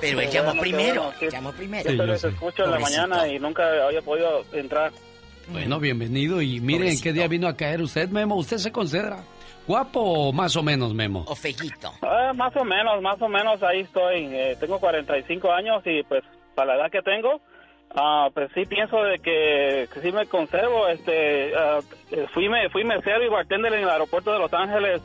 Pero 0.00 0.20
él 0.20 0.28
llamó 0.30 0.60
primero. 0.60 1.04
no, 1.04 1.12
sí. 1.18 1.26
Llamó 1.30 1.52
primero. 1.52 1.90
Yo 1.90 2.04
les 2.04 2.20
sé. 2.20 2.28
escucho 2.28 2.64
en 2.64 2.70
la 2.72 2.76
Pobrecito. 2.78 3.06
mañana 3.08 3.28
y 3.28 3.38
nunca 3.38 3.62
había 3.86 4.02
podido 4.02 4.44
entrar. 4.52 4.92
Bueno, 5.50 5.78
bienvenido. 5.80 6.42
Y 6.42 6.60
mire 6.60 6.90
en 6.90 7.00
qué 7.00 7.12
día 7.12 7.28
vino 7.28 7.48
a 7.48 7.56
caer 7.56 7.80
usted, 7.80 8.08
Memo. 8.10 8.34
¿Usted 8.34 8.58
se 8.58 8.72
considera 8.72 9.22
guapo 9.68 10.00
o 10.00 10.32
más 10.32 10.56
o 10.56 10.62
menos, 10.64 10.92
Memo? 10.94 11.24
O 11.28 11.36
fellito. 11.36 11.92
Ah, 12.02 12.32
más 12.34 12.56
o 12.56 12.64
menos, 12.64 13.00
más 13.02 13.20
o 13.22 13.28
menos 13.28 13.62
ahí 13.62 13.80
estoy. 13.82 14.26
Eh, 14.34 14.56
tengo 14.58 14.80
45 14.80 15.52
años 15.52 15.82
y 15.86 16.02
pues 16.02 16.24
para 16.56 16.74
la 16.74 16.82
edad 16.82 16.90
que 16.90 17.02
tengo, 17.02 17.40
ah, 17.94 18.28
pues 18.34 18.50
sí 18.54 18.62
pienso 18.66 19.00
de 19.04 19.18
que, 19.20 19.88
que 19.92 20.00
sí 20.00 20.10
me 20.10 20.26
conservo. 20.26 20.88
Este, 20.88 21.50
eh, 21.52 22.26
fui, 22.34 22.48
me, 22.48 22.68
fui 22.70 22.82
mesero 22.82 23.22
y 23.24 23.28
bartender 23.28 23.72
en 23.74 23.82
el 23.82 23.88
aeropuerto 23.90 24.32
de 24.32 24.38
Los 24.40 24.52
Ángeles 24.52 25.00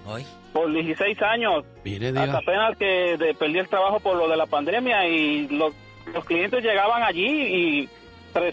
por 0.53 0.72
16 0.72 1.22
años. 1.22 1.65
Mire, 1.84 2.10
Hasta 2.10 2.38
apenas 2.38 2.77
que 2.77 3.18
de- 3.18 3.34
perdí 3.35 3.60
el 3.60 3.68
trabajo 3.68 3.99
por 3.99 4.15
lo 4.15 4.27
de 4.27 4.38
la 4.38 4.45
pandemia 4.45 5.06
y 5.07 5.48
los, 5.49 5.73
los 6.14 6.23
clientes 6.26 6.64
llegaban 6.64 7.03
allí 7.03 7.26
y 7.27 7.90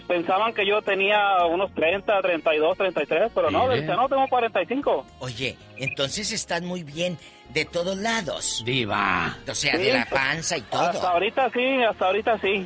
pensaban 0.07 0.53
que 0.53 0.65
yo 0.67 0.81
tenía 0.81 1.45
unos 1.45 1.73
30, 1.73 2.21
32, 2.21 2.77
33, 2.77 3.31
pero 3.33 3.51
no, 3.51 3.67
decía, 3.67 3.95
no, 3.95 4.07
tengo 4.07 4.27
45. 4.27 5.05
Oye, 5.19 5.57
entonces 5.77 6.31
estás 6.31 6.61
muy 6.61 6.83
bien 6.83 7.17
de 7.49 7.65
todos 7.65 7.97
lados. 7.97 8.63
Diva. 8.65 9.37
O 9.47 9.55
sea, 9.55 9.77
Sí, 9.77 9.83
de 9.83 9.93
la 9.93 10.05
panza 10.05 10.57
y 10.57 10.61
todo. 10.61 10.81
Hasta 10.81 11.11
ahorita 11.11 11.49
sí, 11.51 11.83
hasta 11.83 12.05
ahorita 12.05 12.39
sí. 12.39 12.65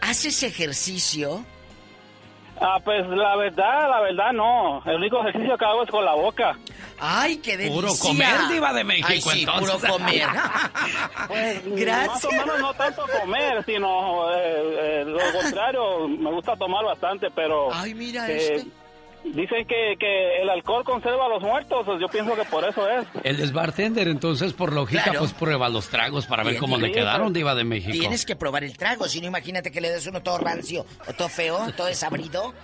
¿Haces 0.00 0.42
ejercicio? 0.42 1.44
Ah, 2.60 2.78
pues 2.84 3.08
la 3.08 3.36
verdad, 3.36 3.88
la 3.88 4.00
verdad 4.02 4.32
no. 4.32 4.82
El 4.84 4.96
único 4.96 5.20
ejercicio 5.20 5.56
que 5.56 5.64
hago 5.64 5.82
es 5.82 5.90
con 5.90 6.04
la 6.04 6.14
boca. 6.14 6.58
¡Ay, 6.98 7.38
qué 7.38 7.56
delicia! 7.56 7.80
Puro 7.80 7.92
comer, 7.98 8.48
diva 8.50 8.72
de 8.74 8.84
México, 8.84 9.08
Ay, 9.08 9.20
sí, 9.22 9.40
entonces. 9.40 9.76
puro 9.76 9.92
comer. 9.92 10.28
Pues, 11.28 11.62
Gracias. 11.64 12.08
Más 12.08 12.24
o 12.24 12.30
menos 12.30 12.60
no 12.60 12.74
tanto 12.74 13.02
comer, 13.20 13.64
sino 13.64 14.30
eh, 14.32 15.00
eh, 15.00 15.04
lo 15.06 15.18
contrario, 15.40 16.08
me 16.08 16.30
gusta 16.32 16.56
tomar 16.56 16.84
bastante, 16.84 17.28
pero... 17.34 17.72
Ay, 17.72 17.94
mira 17.94 18.28
eh, 18.28 18.56
este. 18.56 18.70
Dicen 19.24 19.66
que, 19.66 19.96
que 19.98 20.40
el 20.42 20.48
alcohol 20.48 20.82
conserva 20.82 21.26
a 21.26 21.28
los 21.28 21.42
muertos, 21.42 21.82
pues 21.84 22.00
yo 22.00 22.08
pienso 22.08 22.34
que 22.34 22.44
por 22.44 22.64
eso 22.64 22.88
es. 22.88 23.06
Él 23.22 23.38
es 23.40 23.52
bartender, 23.52 24.08
entonces 24.08 24.52
por 24.54 24.72
lógica, 24.72 25.04
Claro. 25.04 25.20
pues 25.20 25.32
prueba 25.34 25.68
los 25.68 25.88
tragos 25.88 26.26
para 26.26 26.42
ver 26.42 26.56
cómo 26.56 26.78
le 26.78 26.90
quedaron, 26.90 27.32
Diva 27.32 27.54
de 27.54 27.64
México. 27.64 27.92
Tienes 27.92 28.24
que 28.24 28.34
probar 28.34 28.64
el 28.64 28.76
trago, 28.76 29.06
si 29.08 29.20
no 29.20 29.26
imagínate 29.28 29.70
que 29.70 29.80
le 29.80 29.90
des 29.90 30.06
uno 30.06 30.22
todo 30.22 30.38
rancio 30.38 30.84
o 31.06 31.12
todo 31.12 31.28
feo, 31.28 31.58
todo 31.76 31.86
desabrido. 31.86 32.54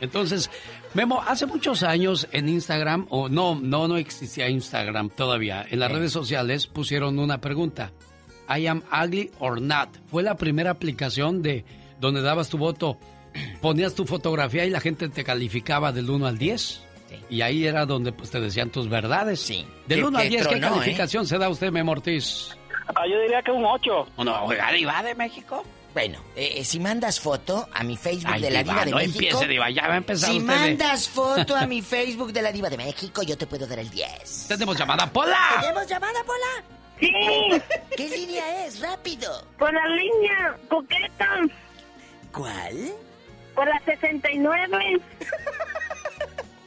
Entonces, 0.00 0.50
Memo, 0.92 1.22
hace 1.26 1.46
muchos 1.46 1.82
años 1.82 2.28
en 2.32 2.48
Instagram, 2.48 3.06
o 3.10 3.28
no, 3.28 3.54
no, 3.60 3.88
no 3.88 3.96
existía 3.96 4.48
Instagram 4.48 5.08
todavía. 5.10 5.64
En 5.70 5.80
las 5.80 5.90
redes 5.90 6.12
sociales 6.12 6.66
pusieron 6.66 7.18
una 7.18 7.40
pregunta. 7.40 7.92
I 8.54 8.66
am 8.66 8.82
ugly 8.92 9.30
or 9.38 9.60
not. 9.60 9.88
Fue 10.10 10.22
la 10.22 10.36
primera 10.36 10.70
aplicación 10.70 11.42
de 11.42 11.64
donde 11.98 12.20
dabas 12.20 12.50
tu 12.50 12.58
voto, 12.58 12.98
ponías 13.60 13.94
tu 13.94 14.04
fotografía 14.06 14.64
y 14.64 14.70
la 14.70 14.80
gente 14.80 15.08
te 15.08 15.24
calificaba 15.24 15.92
del 15.92 16.08
1 16.10 16.26
al 16.26 16.38
10. 16.38 16.80
Y 17.30 17.42
ahí 17.42 17.66
era 17.66 17.86
donde 17.86 18.12
pues 18.12 18.30
te 18.30 18.40
decían 18.40 18.70
tus 18.70 18.88
verdades. 18.88 19.40
Sí. 19.40 19.66
Del 19.86 20.00
Que- 20.00 20.04
1 20.04 20.18
al 20.18 20.24
que 20.24 20.28
10, 20.30 20.46
¿qué 20.48 20.54
¿eh? 20.56 20.60
calificación 20.60 21.26
se 21.26 21.38
da 21.38 21.48
usted, 21.48 21.70
Memo 21.70 21.92
Ortiz? 21.92 22.48
Ah, 22.88 23.02
yo 23.08 23.18
diría 23.20 23.40
que 23.42 23.50
un 23.50 23.64
8. 23.64 24.06
No, 24.18 24.44
oiga, 24.44 24.70
Diva 24.72 25.02
de 25.02 25.14
México. 25.14 25.64
Bueno, 25.94 26.18
eh, 26.34 26.54
eh, 26.56 26.64
si 26.64 26.80
mandas 26.80 27.20
foto 27.20 27.68
a 27.72 27.84
mi 27.84 27.96
Facebook 27.96 28.32
Ay, 28.34 28.42
de 28.42 28.50
la 28.50 28.62
Diva, 28.64 28.72
Diva 28.74 28.84
de 28.84 28.90
no 28.90 28.96
México. 28.96 29.14
empiece, 29.20 29.46
Diva, 29.46 29.70
ya 29.70 29.86
va 29.86 29.94
a 29.94 29.96
empezar 29.98 30.28
Si 30.30 30.38
usted 30.38 30.52
de- 30.52 30.58
mandas 30.58 31.08
foto 31.20 31.56
a 31.56 31.66
mi 31.66 31.82
Facebook 31.82 32.32
de 32.32 32.42
la 32.42 32.50
Diva 32.50 32.68
de 32.68 32.76
México, 32.76 33.22
yo 33.22 33.38
te 33.38 33.46
puedo 33.46 33.64
dar 33.66 33.78
el 33.78 33.88
10. 33.90 34.46
Tenemos 34.48 34.76
llamada, 34.76 35.06
Pola. 35.12 35.38
¿Tenemos 35.60 35.86
llamada, 35.86 36.18
Pola? 36.26 36.64
Sí. 36.98 37.12
¿Qué 37.96 38.08
línea 38.08 38.66
es? 38.66 38.80
Rápido. 38.80 39.44
Por 39.56 39.72
la 39.72 39.86
línea 39.86 40.56
coqueta. 40.68 41.28
¿Cuál? 42.32 42.92
Por 43.54 43.66
la 43.68 43.80
69. 43.84 45.00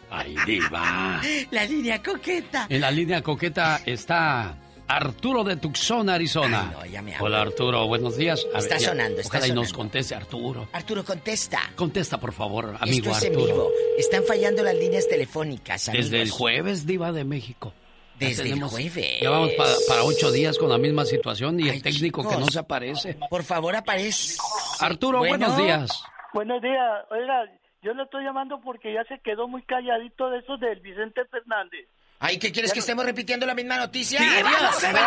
Ay, 0.10 0.36
Diva. 0.46 1.22
La 1.52 1.66
línea 1.66 2.02
coqueta. 2.02 2.66
En 2.70 2.82
la 2.82 2.92
línea 2.92 3.22
coqueta 3.22 3.82
está 3.86 4.56
Arturo 4.88 5.44
de 5.44 5.58
Tucson, 5.58 6.10
Arizona. 6.10 6.74
Hola 7.20 7.42
Arturo, 7.42 7.86
buenos 7.88 8.16
días. 8.16 8.46
A 8.56 8.60
Está 8.60 8.78
ya, 8.78 8.90
sonando, 8.90 9.20
está 9.20 9.38
Ojalá 9.38 9.48
y 9.48 9.52
nos 9.56 9.68
sonando. 9.70 9.78
conteste 9.78 10.16
Arturo. 10.16 10.70
Arturo, 10.72 11.04
contesta. 11.04 11.60
Contesta, 11.76 12.18
por 12.20 12.32
favor, 12.32 12.78
amigo 12.80 13.12
Esto 13.12 13.18
es 13.18 13.24
en 13.26 13.34
Arturo. 13.34 13.54
vivo. 13.54 13.72
Están 13.98 14.24
fallando 14.24 14.64
las 14.64 14.76
líneas 14.76 15.08
telefónicas, 15.10 15.90
amigos. 15.90 16.10
Desde 16.10 16.22
el 16.24 16.30
jueves, 16.32 16.86
Diva 16.86 17.12
de 17.12 17.26
México. 17.26 17.74
Desde 18.18 18.50
el 18.50 18.64
jueves. 18.64 19.20
Ya 19.22 19.30
vamos 19.30 19.52
para, 19.58 19.74
para 19.90 20.04
ocho 20.06 20.32
días 20.32 20.58
con 20.58 20.70
la 20.70 20.78
misma 20.78 21.04
situación 21.06 21.60
y 21.60 21.68
el 21.70 21.82
técnico 21.84 22.28
que 22.28 22.38
no 22.38 22.48
se 22.48 22.60
aparece. 22.60 23.18
Por 23.30 23.44
favor, 23.44 23.76
aparece. 23.76 24.38
Arturo, 24.80 25.20
Bueno. 25.20 25.38
buenos 25.38 25.58
días. 25.58 25.92
Buenos 26.34 26.62
días. 26.62 27.06
Oiga, 27.10 27.46
yo 27.82 27.94
lo 27.94 28.04
estoy 28.04 28.24
llamando 28.24 28.60
porque 28.62 28.94
ya 28.94 29.04
se 29.06 29.20
quedó 29.20 29.48
muy 29.48 29.64
calladito 29.64 30.30
de 30.30 30.40
esos 30.40 30.60
del 30.60 30.80
Vicente 30.82 31.26
Fernández. 31.26 31.88
Ay, 32.20 32.40
¿qué 32.40 32.52
quieres 32.52 32.74
que 32.74 32.80
estemos 32.80 33.06
repitiendo 33.06 33.46
la 33.46 33.54
misma 33.54 33.78
noticia? 33.78 34.18
Sí, 34.20 34.26
adiós. 34.28 34.82
No, 34.82 34.92
no, 34.92 35.00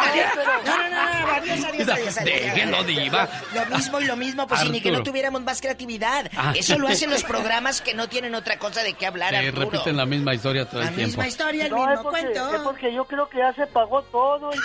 no, 0.62 0.89
no, 0.89 1.27
no, 1.27 1.32
adiós, 1.32 1.65
adiós, 1.65 1.89
adiós, 1.89 2.19
adiós. 2.19 2.24
Déjenlo, 2.24 2.85
diva. 2.85 3.28
Lo 3.53 3.66
mismo 3.77 4.01
y 4.01 4.05
lo 4.05 4.16
mismo, 4.16 4.47
pues 4.47 4.61
si 4.61 4.69
ni 4.69 4.81
que 4.81 4.93
no 4.93 5.03
tuviéramos 5.03 5.43
más 5.43 5.61
creatividad. 5.61 6.31
Ah. 6.37 6.53
Eso 6.55 6.78
lo 6.78 6.87
hacen 6.87 7.11
los 7.11 7.24
programas 7.32 7.81
que 7.81 7.95
no 7.95 8.09
tienen 8.09 8.37
otra 8.37 8.61
cosa 8.61 8.85
de 8.85 8.93
qué 8.95 9.07
hablar, 9.07 9.35
Arturo. 9.35 9.70
repiten 9.70 9.97
la 9.97 10.07
misma 10.07 10.35
historia 10.35 10.66
todo 10.66 10.82
el 10.82 10.87
La 10.87 10.93
tiempo. 10.93 11.07
misma 11.09 11.27
historia, 11.27 11.65
el 11.65 11.70
No, 11.73 11.78
mismo 11.78 11.93
es 11.95 12.01
porque, 12.01 12.20
cuento. 12.20 12.55
es 12.55 12.61
porque 12.62 12.95
yo 12.95 13.05
creo 13.07 13.28
que 13.28 13.39
ya 13.39 13.53
se 13.55 13.66
pagó 13.66 14.03
todo. 14.03 14.51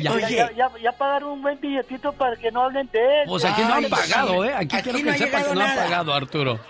Ya. 0.00 0.18
Ya, 0.18 0.28
ya, 0.30 0.50
ya, 0.52 0.70
ya 0.82 0.92
pagaron 0.92 1.32
un 1.32 1.42
buen 1.42 1.60
billetito 1.60 2.10
para 2.14 2.36
que 2.36 2.50
no 2.50 2.62
hablen 2.62 2.88
de 2.90 2.98
él. 3.00 3.28
Pues 3.28 3.44
aquí 3.44 3.60
no 3.62 3.74
han 3.74 3.84
Ay, 3.84 3.90
pagado. 3.90 4.42
¿eh? 4.44 4.54
Aquí, 4.54 4.76
Aquí 4.76 4.82
quiero 4.90 4.98
no 4.98 5.04
que 5.04 5.10
ha 5.10 5.18
sepan 5.18 5.30
que 5.30 5.36
llegado 5.50 5.54
no 5.54 5.60
han 5.60 5.68
nada. 5.68 5.82
pagado, 5.84 6.14
Arturo. 6.14 6.60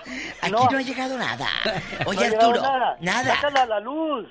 Aquí 0.43 0.51
no. 0.53 0.59
ha 0.65 0.83
llegado 0.83 1.19
nada. 1.19 1.47
Oye, 2.07 2.27
Arturo, 2.27 2.61
nada. 2.61 2.97
nada. 3.01 3.35
Sácala 3.37 3.63
a 3.63 3.67
la 3.67 3.81
luz. 3.81 4.27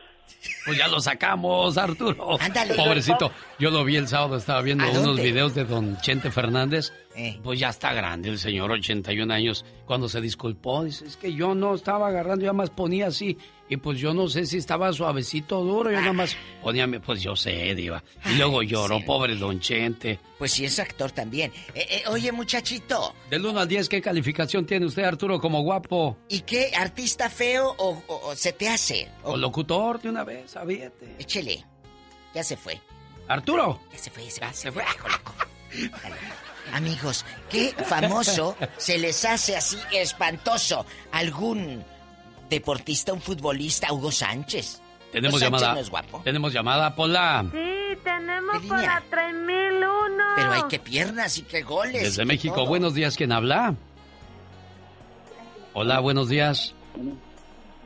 Pues 0.65 0.77
ya 0.77 0.87
lo 0.87 0.99
sacamos, 0.99 1.77
Arturo. 1.77 2.37
Ándale. 2.39 2.75
Pobrecito. 2.75 3.31
Yo 3.59 3.69
lo 3.69 3.83
vi 3.83 3.97
el 3.97 4.07
sábado, 4.07 4.37
estaba 4.37 4.61
viendo 4.61 4.83
¿A 4.85 4.89
unos 4.91 5.03
dónde? 5.03 5.23
videos 5.23 5.53
de 5.55 5.65
don 5.65 5.97
Chente 5.97 6.31
Fernández. 6.31 6.91
Eh. 7.15 7.39
Pues 7.43 7.59
ya 7.59 7.69
está 7.69 7.93
grande 7.93 8.29
el 8.29 8.39
señor, 8.39 8.71
81 8.71 9.33
años. 9.33 9.65
Cuando 9.85 10.07
se 10.09 10.21
disculpó, 10.21 10.83
dice, 10.83 11.05
es 11.05 11.17
que 11.17 11.33
yo 11.33 11.53
no 11.53 11.75
estaba 11.75 12.07
agarrando, 12.07 12.45
yo 12.45 12.53
más 12.53 12.69
ponía 12.69 13.07
así. 13.07 13.37
Y 13.73 13.77
pues 13.77 13.97
yo 13.97 14.13
no 14.13 14.27
sé 14.27 14.45
si 14.45 14.57
estaba 14.57 14.93
suavecito 14.93 15.59
o 15.59 15.63
duro, 15.63 15.89
yo 15.91 15.99
nada 15.99 16.13
más 16.13 16.37
ponía, 16.61 16.87
pues 17.03 17.23
yo 17.23 17.35
sé, 17.35 17.73
diva. 17.73 18.03
Y 18.29 18.35
luego 18.35 18.61
lloró, 18.61 18.99
sí. 18.99 19.03
pobre 19.03 19.35
don 19.35 19.59
Chente. 19.59 20.19
Pues 20.37 20.51
sí, 20.51 20.65
es 20.65 20.77
actor 20.77 21.11
también. 21.11 21.51
Eh, 21.73 21.87
eh, 21.89 22.03
oye, 22.07 22.31
muchachito, 22.31 23.15
Del 23.31 23.43
1 23.43 23.59
al 23.59 23.67
10, 23.67 23.89
¿qué 23.89 23.99
calificación 23.99 24.65
tiene 24.67 24.85
usted, 24.85 25.03
Arturo, 25.05 25.39
como 25.39 25.61
guapo? 25.63 26.17
¿y 26.29 26.41
qué 26.41 26.71
artista 26.75 27.31
feo 27.31 27.73
o, 27.79 28.03
o- 28.07 28.27
o 28.29 28.35
se 28.35 28.53
te 28.53 28.69
hace? 28.69 29.09
O 29.23 29.35
locutor 29.35 29.99
de 30.01 30.09
una 30.09 30.23
vez, 30.23 30.51
sabíete. 30.51 31.15
Échele. 31.17 31.65
Ya 32.35 32.43
se 32.43 32.55
fue. 32.55 32.79
Arturo. 33.27 33.79
Ya 33.91 33.97
se 33.97 34.11
fue, 34.11 34.23
ya 34.29 34.53
se, 34.53 34.71
fue. 34.71 34.83
hijo 34.83 35.07
loco. 35.07 35.33
Dale. 36.03 36.15
Amigos, 36.73 37.25
¿qué 37.49 37.73
famoso 37.85 38.55
se 38.77 38.97
les 38.99 39.25
hace 39.25 39.55
así 39.55 39.77
espantoso? 39.91 40.85
¿Algún 41.11 41.83
deportista, 42.53 43.13
un 43.13 43.21
futbolista, 43.21 43.91
Hugo 43.93 44.11
Sánchez? 44.11 44.81
Tenemos 45.11 45.41
Hugo 45.41 45.45
Sánchez 45.49 45.59
llamada. 45.61 45.73
no 45.75 45.79
es 45.81 45.89
guapo. 45.89 46.21
Tenemos 46.23 46.53
llamada, 46.53 46.95
Pola. 46.95 47.45
Sí, 47.51 47.97
tenemos 48.03 48.61
¿Qué 48.61 48.67
por 48.67 48.77
línea? 48.77 48.95
la 48.95 49.03
3001. 49.09 50.23
Pero 50.35 50.51
hay 50.51 50.63
que 50.69 50.79
piernas 50.79 51.37
y 51.37 51.43
que 51.43 51.61
goles. 51.61 52.01
Desde 52.03 52.21
que 52.23 52.25
México, 52.25 52.55
todo. 52.55 52.65
buenos 52.67 52.93
días, 52.93 53.15
¿quién 53.15 53.31
habla? 53.31 53.75
Hola, 55.73 55.99
buenos 55.99 56.29
días. 56.29 56.73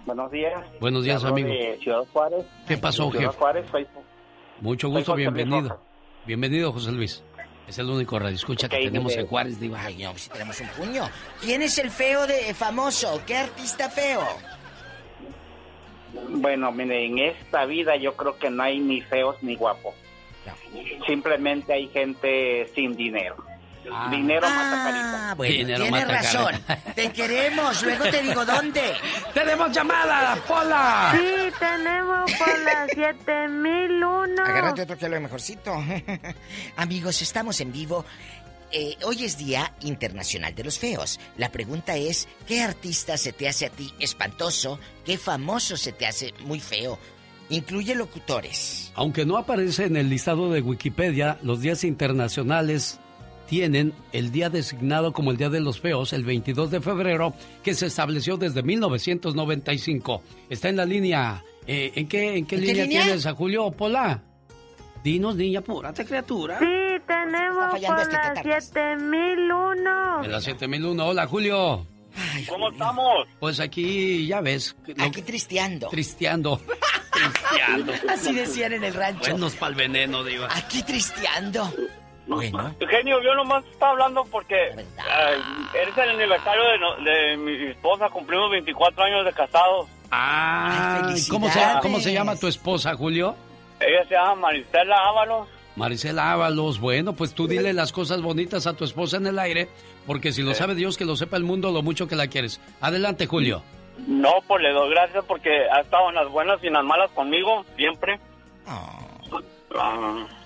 Buenos 0.06 0.32
días. 0.32 0.54
Buenos 0.80 1.04
días, 1.04 1.24
amigo. 1.24 1.50
de 1.50 1.78
Ciudad 1.82 2.04
Juárez. 2.14 2.46
¿Qué 2.68 2.78
pasó, 2.78 3.10
Ciudad 3.12 3.26
jefe? 3.28 3.38
Juárez, 3.38 3.66
soy... 3.72 3.88
Mucho 4.62 4.90
gusto, 4.90 5.16
bienvenido. 5.16 5.80
Bienvenido, 6.26 6.72
José 6.72 6.92
Luis. 6.92 7.24
Es 7.68 7.78
el 7.80 7.90
único 7.90 8.18
radio 8.18 8.34
escucha 8.36 8.70
que 8.70 8.78
tenemos 8.78 9.14
en 9.16 9.28
Juárez, 9.28 9.60
Diva. 9.60 9.82
Ay, 9.82 9.98
no, 10.02 10.18
si 10.18 10.30
tenemos 10.30 10.60
un 10.62 10.68
puño. 10.70 11.10
¿Quién 11.42 11.62
es 11.62 11.78
el 11.78 11.92
feo 11.92 12.26
de 12.26 12.54
famoso? 12.54 13.22
¿Qué 13.28 13.36
artista 13.36 13.90
feo? 13.90 14.22
Bueno, 16.30 16.72
mire, 16.72 17.06
en 17.06 17.20
esta 17.20 17.66
vida 17.66 17.96
yo 17.96 18.16
creo 18.16 18.38
que 18.38 18.50
no 18.50 18.64
hay 18.64 18.80
ni 18.80 19.02
feos 19.02 19.36
ni 19.42 19.56
guapos. 19.56 19.96
Simplemente 21.06 21.74
hay 21.74 21.88
gente 21.90 22.70
sin 22.74 22.96
dinero. 22.96 23.36
Dinero 24.12 24.50
mata 24.50 24.84
carita. 24.84 25.32
Ah, 25.32 25.34
bueno, 25.36 25.54
Dinero 25.54 25.84
tienes 25.84 26.02
mata 26.02 26.14
razón. 26.14 26.56
Te 26.96 27.12
queremos. 27.12 27.84
Luego 27.84 28.04
te 28.06 28.22
digo 28.22 28.46
dónde. 28.46 28.94
¡Tenemos 29.34 29.72
llamada, 29.72 30.36
Pola! 30.48 31.14
Sí, 31.14 31.52
tenemos 31.58 32.32
por 32.34 32.60
la 32.60 32.88
7001. 32.88 34.44
Agárrate 34.44 34.82
otro 34.82 34.98
que 34.98 35.06
habla 35.06 35.20
mejorcito. 35.20 35.74
Amigos, 36.76 37.22
estamos 37.22 37.62
en 37.62 37.72
vivo. 37.72 38.04
Eh, 38.72 38.98
hoy 39.06 39.24
es 39.24 39.38
Día 39.38 39.74
Internacional 39.82 40.54
de 40.54 40.64
los 40.66 40.78
Feos. 40.78 41.20
La 41.38 41.52
pregunta 41.52 41.96
es, 41.96 42.28
¿qué 42.48 42.62
artista 42.62 43.16
se 43.18 43.32
te 43.32 43.48
hace 43.48 43.66
a 43.68 43.70
ti 43.70 43.94
espantoso? 44.00 44.78
¿Qué 45.06 45.18
famoso 45.18 45.78
se 45.78 45.94
te 45.94 46.06
hace 46.06 46.34
muy 46.46 46.60
feo? 46.60 47.00
Incluye 47.50 47.96
locutores. 47.96 48.92
Aunque 48.96 49.26
no 49.26 49.38
aparece 49.38 49.86
en 49.86 49.96
el 49.96 50.10
listado 50.10 50.52
de 50.52 50.62
Wikipedia, 50.62 51.40
los 51.44 51.62
días 51.62 51.86
internacionales 51.86 53.00
tienen 53.48 53.94
el 54.12 54.34
día 54.34 54.50
designado 54.50 55.14
como 55.14 55.32
el 55.32 55.38
Día 55.38 55.48
de 55.50 55.62
los 55.62 55.80
Feos, 55.80 56.12
el 56.12 56.26
22 56.26 56.70
de 56.70 56.82
febrero, 56.82 57.34
que 57.64 57.74
se 57.74 57.86
estableció 57.86 58.36
desde 58.36 58.64
1995. 58.64 60.22
Está 60.50 60.68
en 60.68 60.76
la 60.76 60.84
línea. 60.86 61.42
eh, 61.66 61.94
¿En 61.96 62.10
qué, 62.10 62.36
en 62.36 62.46
qué 62.46 62.56
¿En 62.58 62.62
qué 62.62 62.68
línea, 62.68 62.84
línea? 62.84 63.04
tienes 63.04 63.26
a 63.26 63.34
Julio 63.34 63.72
Pola? 63.72 64.24
Dinos, 65.04 65.36
niña, 65.36 65.60
apúrate, 65.60 66.06
criatura. 66.06 66.60
Sí, 66.60 66.66
tenemos 67.08 67.72
fallando 67.72 67.96
por 67.96 68.02
este 68.04 68.16
la 68.16 68.34
tetarras. 68.34 68.66
7001. 68.66 70.24
En 70.24 70.32
la 70.32 70.42
7001. 70.42 71.06
Hola, 71.06 71.28
Julio. 71.28 71.86
¿Cómo 72.50 72.72
estamos? 72.72 73.28
Pues 73.40 73.60
aquí, 73.60 74.26
ya 74.28 74.42
ves. 74.42 74.76
lo- 74.88 75.04
Aquí 75.06 75.22
tristeando. 75.22 75.88
Tristeando. 75.90 76.60
tristeando. 77.12 77.94
Así 78.10 78.34
decían 78.34 78.74
en 78.74 78.84
el 78.84 78.94
rancho. 78.94 79.30
Buenos 79.32 79.56
pa'l 79.56 79.76
veneno, 79.76 80.24
Diva. 80.24 80.48
Aquí 80.56 80.82
tristeando. 80.84 81.72
Bueno. 82.26 82.76
Eugenio, 82.80 83.22
yo 83.24 83.34
nomás 83.36 83.64
estaba 83.72 83.92
hablando 83.94 84.26
porque 84.26 84.56
eh, 84.56 84.76
eres 85.82 85.98
el 85.98 86.10
aniversario 86.10 86.64
de, 86.64 86.80
no- 86.80 86.96
de 87.04 87.38
mi 87.38 87.68
esposa, 87.72 88.10
cumplimos 88.10 88.50
24 88.52 89.04
años 89.04 89.24
de 89.26 89.32
casados. 89.34 89.88
Ah, 90.12 91.04
Ay, 91.14 91.22
¿cómo 91.30 91.50
se. 91.50 91.60
¿cómo 91.82 92.00
se 92.00 92.12
llama 92.14 92.36
tu 92.36 92.48
esposa, 92.48 92.96
Julio? 92.96 93.36
Ella 93.88 94.06
se 94.08 94.16
llama 94.16 94.36
Maricela 94.36 94.96
Ábalos. 95.08 95.48
Marisela 95.76 96.32
Ábalos, 96.34 96.80
bueno, 96.80 97.14
pues 97.14 97.34
tú 97.34 97.48
dile 97.48 97.72
las 97.72 97.92
cosas 97.92 98.22
bonitas 98.22 98.66
a 98.68 98.76
tu 98.76 98.84
esposa 98.84 99.18
en 99.18 99.28
el 99.28 99.38
aire, 99.40 99.70
porque 100.06 100.32
si 100.32 100.42
lo 100.42 100.54
sabe 100.56 100.74
Dios, 100.76 100.98
que 100.98 101.06
lo 101.06 101.16
sepa 101.16 101.38
el 101.38 101.44
mundo 101.44 101.72
lo 101.72 101.84
mucho 101.84 102.08
que 102.08 102.16
la 102.16 102.28
quieres. 102.28 102.60
Adelante, 102.82 103.28
Julio. 103.28 103.62
No, 104.08 104.34
pues 104.48 104.62
le 104.62 104.72
doy 104.74 104.90
gracias 104.90 105.24
porque 105.26 105.50
ha 105.72 105.80
estado 105.82 106.10
en 106.10 106.16
las 106.16 106.30
buenas 106.30 106.64
y 106.64 106.68
en 106.68 106.74
las 106.74 106.84
malas 106.84 107.12
conmigo, 107.12 107.64
siempre. 107.76 108.20
Ah, 108.66 109.00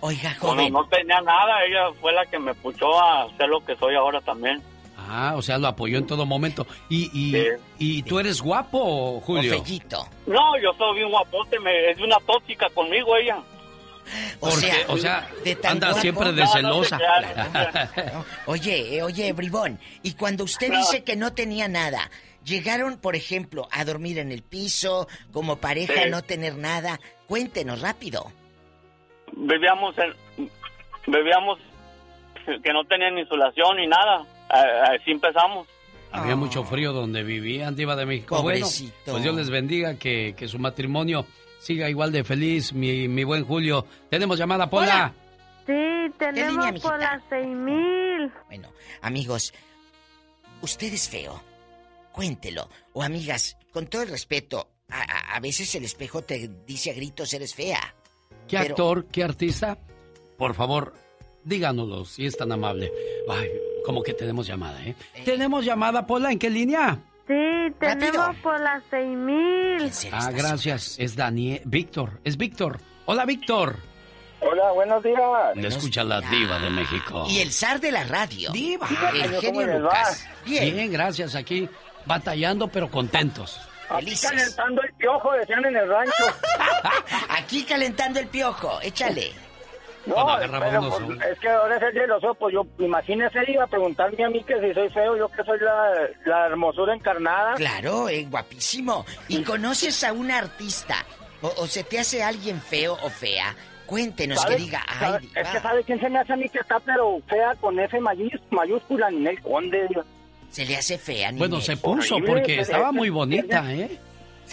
Oiga, 0.01 0.35
cuando 0.39 0.63
joven. 0.63 0.73
no 0.73 0.85
tenía 0.87 1.21
nada, 1.21 1.63
ella 1.65 1.91
fue 1.99 2.11
la 2.11 2.25
que 2.25 2.39
me 2.39 2.53
puchó 2.55 3.01
a 3.01 3.27
ser 3.37 3.47
lo 3.47 3.63
que 3.63 3.75
soy 3.77 3.95
ahora 3.95 4.19
también. 4.21 4.61
Ah, 5.09 5.33
o 5.35 5.41
sea, 5.41 5.57
lo 5.57 5.67
apoyó 5.67 5.97
en 5.97 6.07
todo 6.07 6.25
momento. 6.25 6.65
¿Y, 6.89 7.05
y, 7.13 7.31
Sí. 7.31 7.47
y 7.79 8.03
tú 8.03 8.19
eres 8.19 8.41
guapo, 8.41 9.19
Julio? 9.21 9.61
Fellito. 9.63 10.07
No, 10.27 10.57
yo 10.61 10.71
soy 10.77 10.97
bien 10.97 11.09
guapote, 11.09 11.59
me, 11.59 11.91
es 11.91 11.99
una 11.99 12.17
tóxica 12.25 12.69
conmigo 12.69 13.15
ella. 13.17 13.37
O 14.39 14.49
Porque, 14.49 14.55
sea, 14.67 14.75
o 14.87 14.97
sea, 14.97 15.29
anda 15.69 15.87
guapo. 15.89 16.01
siempre 16.01 16.31
de 16.33 16.41
No, 16.41 16.47
no, 16.47 16.51
celosa. 16.53 16.99
No, 18.13 18.25
Oye, 18.47 19.01
oye, 19.03 19.31
Bribón, 19.33 19.79
y 20.03 20.13
cuando 20.13 20.43
usted 20.43 20.69
No. 20.69 20.77
dice 20.79 21.03
que 21.03 21.15
no 21.15 21.33
tenía 21.33 21.67
nada, 21.67 22.09
llegaron, 22.43 22.97
por 22.97 23.15
ejemplo, 23.15 23.67
a 23.71 23.85
dormir 23.85 24.17
en 24.19 24.31
el 24.31 24.41
piso, 24.43 25.07
como 25.31 25.57
pareja 25.57 26.03
Sí. 26.03 26.09
no 26.09 26.21
tener 26.23 26.55
nada. 26.57 26.99
Cuéntenos 27.27 27.81
rápido. 27.81 28.31
Vivíamos 29.33 29.95
en, 29.97 30.49
vivíamos 31.07 31.59
que 32.45 32.73
no 32.73 32.83
tenía 32.85 33.11
ni 33.11 33.21
insulación 33.21 33.77
ni 33.77 33.87
nada. 33.87 34.25
Ah, 34.51 34.93
Así 34.99 35.11
empezamos. 35.11 35.67
Había 36.11 36.35
mucho 36.35 36.63
frío 36.65 36.91
donde 36.91 37.23
vivían, 37.23 37.73
Diva 37.75 37.95
de 37.95 38.05
México. 38.05 38.35
Pobrecito. 38.35 38.91
Bueno, 39.05 39.11
pues 39.13 39.23
Dios 39.23 39.35
les 39.35 39.49
bendiga, 39.49 39.95
que, 39.95 40.33
que 40.35 40.47
su 40.49 40.59
matrimonio 40.59 41.25
siga 41.59 41.89
igual 41.89 42.11
de 42.11 42.23
feliz, 42.25 42.73
mi, 42.73 43.07
mi 43.07 43.23
buen 43.23 43.45
Julio. 43.45 43.85
Tenemos 44.09 44.37
llamada, 44.37 44.69
Pola. 44.69 45.13
Sí, 45.65 45.71
línea, 45.71 46.11
tenemos 46.17 46.65
mijita? 46.65 46.89
por 46.89 46.99
la 46.99 47.21
6000. 47.29 48.31
Bueno, 48.47 48.69
amigos, 49.01 49.53
usted 50.61 50.93
es 50.93 51.07
feo. 51.07 51.41
Cuéntelo. 52.11 52.67
O 52.91 53.03
amigas, 53.03 53.55
con 53.71 53.87
todo 53.87 54.01
el 54.01 54.09
respeto, 54.09 54.67
a, 54.89 54.99
a- 55.01 55.35
a 55.37 55.39
veces 55.39 55.73
el 55.75 55.85
espejo 55.85 56.23
te 56.23 56.49
dice 56.67 56.91
a 56.91 56.93
gritos 56.93 57.33
eres 57.33 57.55
fea. 57.55 57.95
¿Qué 58.49 58.57
Pero- 58.57 58.71
actor, 58.71 59.05
qué 59.05 59.23
artista? 59.23 59.77
Por 60.37 60.55
favor, 60.55 60.93
díganoslo, 61.45 62.03
si 62.03 62.25
es 62.25 62.35
tan 62.35 62.51
amable. 62.51 62.91
Ay, 63.29 63.47
como 63.85 64.03
que 64.03 64.13
tenemos 64.13 64.47
llamada, 64.47 64.81
¿eh? 64.83 64.95
¿Tenemos 65.25 65.65
llamada, 65.65 66.05
Pola? 66.05 66.31
¿En 66.31 66.39
qué 66.39 66.49
línea? 66.49 66.99
Sí, 67.27 67.73
tenemos 67.79 68.15
Rápido. 68.15 68.41
por 68.43 68.59
la 68.59 68.81
6000. 68.89 69.91
Ah, 70.11 70.31
gracias. 70.31 70.95
Es 70.99 71.15
Daniel. 71.15 71.61
Víctor. 71.65 72.19
Es 72.23 72.37
Víctor. 72.37 72.79
Hola, 73.05 73.25
Víctor. 73.25 73.77
Hola, 74.41 74.71
buenos 74.71 75.03
días. 75.03 75.19
Le 75.55 75.67
escucha 75.67 76.03
la 76.03 76.19
diva 76.21 76.59
de 76.59 76.69
México. 76.71 77.25
Y 77.29 77.39
el 77.39 77.51
zar 77.51 77.79
de 77.79 77.91
la 77.91 78.03
radio. 78.03 78.51
Diva. 78.51 78.87
El. 79.13 79.81
Lucas. 79.81 80.27
Bien. 80.45 80.73
Bien, 80.73 80.91
gracias. 80.91 81.35
Aquí 81.35 81.69
batallando, 82.05 82.67
pero 82.67 82.89
contentos. 82.89 83.59
Felices. 83.87 84.29
calentando 84.29 84.81
el 84.81 84.93
piojo, 84.93 85.31
decían 85.33 85.65
en 85.65 85.75
el 85.75 85.87
rancho. 85.89 86.23
Aquí 87.29 87.63
calentando 87.63 88.19
el 88.19 88.27
piojo. 88.27 88.79
Échale. 88.81 89.31
No, 90.05 90.15
pero, 90.39 90.89
pues, 90.89 91.27
es 91.31 91.39
que 91.39 91.49
ahora 91.49 91.77
es 91.77 91.83
el 91.83 91.93
de 91.93 92.07
los 92.07 92.23
ojos. 92.23 92.37
Pues 92.39 92.53
yo, 92.53 92.65
imagínese, 92.79 93.39
iba 93.51 93.63
a 93.65 93.67
preguntarme 93.67 94.23
a 94.23 94.29
mí 94.29 94.43
que 94.43 94.59
si 94.59 94.73
soy 94.73 94.89
feo, 94.89 95.15
yo 95.15 95.27
que 95.29 95.43
soy 95.43 95.59
la, 95.59 95.93
la 96.25 96.47
hermosura 96.47 96.95
encarnada. 96.95 97.53
Claro, 97.55 98.09
eh, 98.09 98.25
guapísimo. 98.29 99.05
¿Y 99.27 99.43
conoces 99.43 100.03
a 100.03 100.11
una 100.13 100.39
artista 100.39 100.95
O, 101.41 101.53
o 101.57 101.67
se 101.67 101.83
te 101.83 101.99
hace 101.99 102.23
alguien 102.23 102.59
feo 102.61 102.97
o 103.03 103.09
fea, 103.09 103.55
cuéntenos 103.85 104.43
que 104.45 104.55
diga, 104.55 104.83
ay. 104.87 105.29
Es 105.35 105.47
que 105.49 105.59
sabe 105.59 105.83
quién 105.83 105.99
se 105.99 106.09
me 106.09 106.19
hace 106.19 106.33
a 106.33 106.35
mí 106.35 106.47
que 106.49 106.59
está 106.59 106.79
pero 106.79 107.19
fea 107.27 107.55
con 107.61 107.79
F 107.79 107.99
mayús- 107.99 108.41
mayúscula, 108.51 109.09
Ninel 109.11 109.41
Conde. 109.41 109.87
Se 110.49 110.65
le 110.65 110.77
hace 110.77 110.97
fea, 110.97 111.29
Bueno, 111.31 111.57
Ninel. 111.57 111.61
se 111.61 111.77
puso 111.77 112.15
Horrible, 112.15 112.33
porque 112.33 112.59
estaba 112.59 112.91
muy 112.91 113.09
bonita, 113.09 113.71
¿eh? 113.73 113.99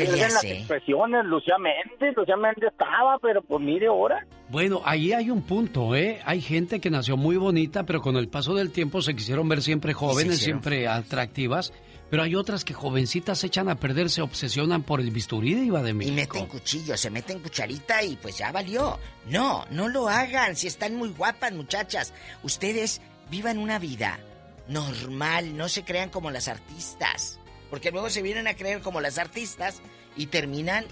Pierden 0.05 0.33
las 0.35 0.45
expresiones, 0.45 1.25
Lucía 1.25 1.55
Méndez, 1.59 2.16
Lucía 2.16 2.37
Méndez 2.37 2.70
estaba, 2.73 3.19
pero 3.20 3.43
pues 3.43 3.61
mire 3.62 3.87
ahora. 3.89 4.27
Bueno, 4.49 4.81
ahí 4.85 5.12
hay 5.12 5.31
un 5.31 5.43
punto, 5.43 5.95
¿eh? 5.95 6.20
Hay 6.25 6.41
gente 6.41 6.81
que 6.81 6.91
nació 6.91 7.16
muy 7.16 7.37
bonita, 7.37 7.85
pero 7.85 8.01
con 8.01 8.16
el 8.16 8.29
paso 8.29 8.55
del 8.55 8.70
tiempo 8.70 9.03
se 9.03 9.15
quisieron 9.15 9.49
ver 9.49 9.62
siempre 9.62 9.93
jóvenes, 9.93 10.39
siempre 10.39 10.89
atractivas. 10.89 11.73
Pero 12.11 12.23
hay 12.23 12.35
otras 12.37 12.65
que 12.65 12.73
jovencitas 12.73 13.39
se 13.39 13.49
echan 13.49 13.69
a 13.69 13.75
perder, 13.75 14.09
se 14.09 14.23
obsesionan 14.23 14.83
por 14.83 15.01
el 15.03 15.11
bisturí 15.11 15.53
de 15.55 15.65
Iba 15.66 15.83
de 15.83 15.91
Y 15.91 15.95
México. 15.95 16.15
meten 16.15 16.47
cuchillo, 16.47 16.97
se 16.97 17.11
meten 17.11 17.41
cucharita 17.41 18.03
y 18.03 18.16
pues 18.16 18.39
ya 18.39 18.51
valió. 18.51 18.99
No, 19.29 19.66
no 19.70 19.89
lo 19.89 20.09
hagan 20.09 20.57
si 20.57 20.69
están 20.69 20.95
muy 20.95 21.11
guapas, 21.11 21.53
muchachas. 21.53 22.15
Ustedes 22.43 23.03
vivan 23.31 23.59
una 23.59 23.79
vida 23.79 24.19
normal, 24.69 25.57
no 25.57 25.69
se 25.69 25.85
crean 25.85 26.09
como 26.09 26.31
las 26.31 26.49
artistas. 26.49 27.39
Porque 27.70 27.90
luego 27.90 28.09
se 28.11 28.23
vienen 28.23 28.47
a 28.47 28.55
creer 28.55 28.81
como 28.81 29.01
las 29.01 29.19
artistas 29.19 29.81
y 30.16 30.27
terminan 30.27 30.86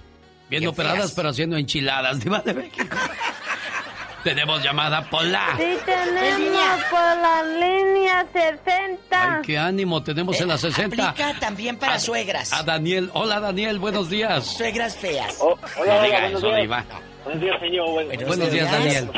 Bien 0.49 0.67
operadas, 0.69 0.99
feas. 0.99 1.13
pero 1.15 1.29
haciendo 1.31 1.57
enchiladas, 1.57 2.21
Diva 2.21 2.41
de 2.41 2.55
México. 2.55 2.85
Tenemos 4.23 4.61
llamada 4.61 5.09
Pola. 5.09 5.55
Sí, 5.57 5.79
tenemos 5.85 6.85
por 6.91 6.99
la 7.01 7.43
línea 7.45 8.27
60. 8.33 9.37
Ay, 9.37 9.43
qué 9.45 9.57
ánimo 9.57 10.03
tenemos 10.03 10.41
en 10.41 10.49
la 10.49 10.59
60. 10.59 10.97
Eh, 10.97 11.07
Aplica 11.07 11.39
también 11.39 11.77
para 11.77 12.01
suegras. 12.01 12.53
A 12.53 12.65
Daniel. 12.65 13.09
Hola, 13.15 13.39
Daniel, 13.39 13.79
buenos 13.79 14.11
días. 14.11 14.45
Suegras 14.45 14.97
feas. 14.97 15.37
Oh, 15.39 15.57
no 15.79 16.03
diga 16.03 16.27
eso, 16.27 16.53
Diva. 16.57 16.85
Buenos 17.27 17.43
días, 17.43 17.61
señor. 17.61 17.91
Buenos, 17.91 18.25
Buenos 18.27 18.51
días, 18.53 18.71
Daniel. 18.71 19.11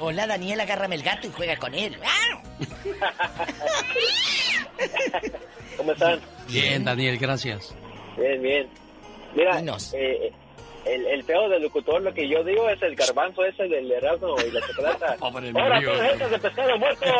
Hola, 0.00 0.26
Daniel, 0.26 0.60
agárrame 0.60 0.96
el 0.96 1.02
gato 1.02 1.26
y 1.28 1.30
juega 1.30 1.56
con 1.56 1.74
él. 1.74 1.96
¿Cómo 5.76 5.92
están? 5.92 6.20
Bien, 6.48 6.84
Daniel, 6.84 7.18
gracias. 7.18 7.72
Bien, 8.18 8.42
bien. 8.42 8.68
Mira, 9.34 9.56
Dinos. 9.58 9.94
eh, 9.94 10.32
el, 10.84 11.06
el 11.06 11.22
peor 11.24 11.48
del 11.50 11.62
locutor, 11.62 12.02
lo 12.02 12.12
que 12.12 12.28
yo 12.28 12.42
digo 12.44 12.68
es 12.68 12.82
el 12.82 12.96
garbanzo 12.96 13.44
ese 13.44 13.62
del 13.68 13.90
Erasmo 13.90 14.34
y 14.46 14.50
la 14.50 14.60
chocolata. 14.66 15.16
¡Ahora, 15.20 15.80
mío. 15.80 15.92
todos 15.92 16.12
estos 16.12 16.30
de 16.32 16.38
pescado 16.38 16.78
muerto! 16.78 17.06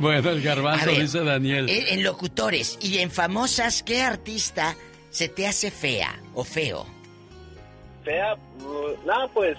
Bueno, 0.00 0.30
el 0.30 0.42
garbanzo, 0.42 0.86
ver, 0.86 1.00
dice 1.02 1.22
Daniel. 1.22 1.68
En, 1.70 1.98
en 1.98 2.02
locutores 2.02 2.76
y 2.82 2.98
en 2.98 3.10
famosas, 3.10 3.82
¿qué 3.84 4.02
artista 4.02 4.74
se 5.10 5.28
te 5.28 5.46
hace 5.46 5.70
fea 5.70 6.18
o 6.34 6.42
feo? 6.44 6.86
Fea, 8.06 8.36
mm, 8.36 9.06
nada, 9.06 9.26
pues... 9.34 9.58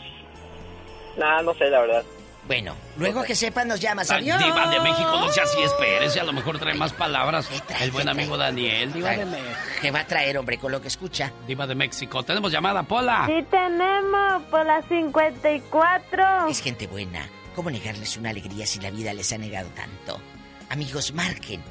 Nada, 1.17 1.41
no 1.41 1.53
sé, 1.55 1.69
la 1.69 1.81
verdad. 1.81 2.03
Bueno, 2.47 2.75
luego 2.97 3.23
que 3.23 3.35
sepan 3.35 3.67
nos 3.67 3.81
llamas. 3.81 4.09
Adiós. 4.09 4.41
Diva 4.41 4.67
de 4.67 4.79
México, 4.79 5.11
no 5.19 5.27
sea 5.29 5.43
así, 5.43 5.61
espérese, 5.61 6.21
a 6.21 6.23
lo 6.23 6.31
mejor 6.31 6.57
trae 6.57 6.75
más 6.75 6.93
palabras. 6.93 7.49
El 7.81 7.91
buen 7.91 8.07
amigo 8.07 8.37
Daniel, 8.37 8.93
Diva 8.93 9.09
de 9.09 9.25
México. 9.25 9.49
¿Qué 9.81 9.91
va 9.91 9.99
a 9.99 10.07
traer, 10.07 10.37
hombre, 10.37 10.57
con 10.57 10.71
lo 10.71 10.81
que 10.81 10.87
escucha? 10.87 11.33
Diva 11.45 11.67
de 11.67 11.75
México. 11.75 12.23
Tenemos 12.23 12.49
llamada, 12.51 12.83
Pola. 12.83 13.25
Sí, 13.27 13.45
tenemos 13.51 14.43
por 14.43 14.65
la 14.65 14.81
54. 14.83 16.47
Es 16.47 16.61
gente 16.61 16.87
buena. 16.87 17.27
¿Cómo 17.53 17.69
negarles 17.69 18.15
una 18.15 18.29
alegría 18.29 18.65
si 18.65 18.79
la 18.79 18.91
vida 18.91 19.13
les 19.13 19.33
ha 19.33 19.37
negado 19.37 19.69
tanto? 19.75 20.21
Amigos, 20.69 21.13
marquen. 21.13 21.61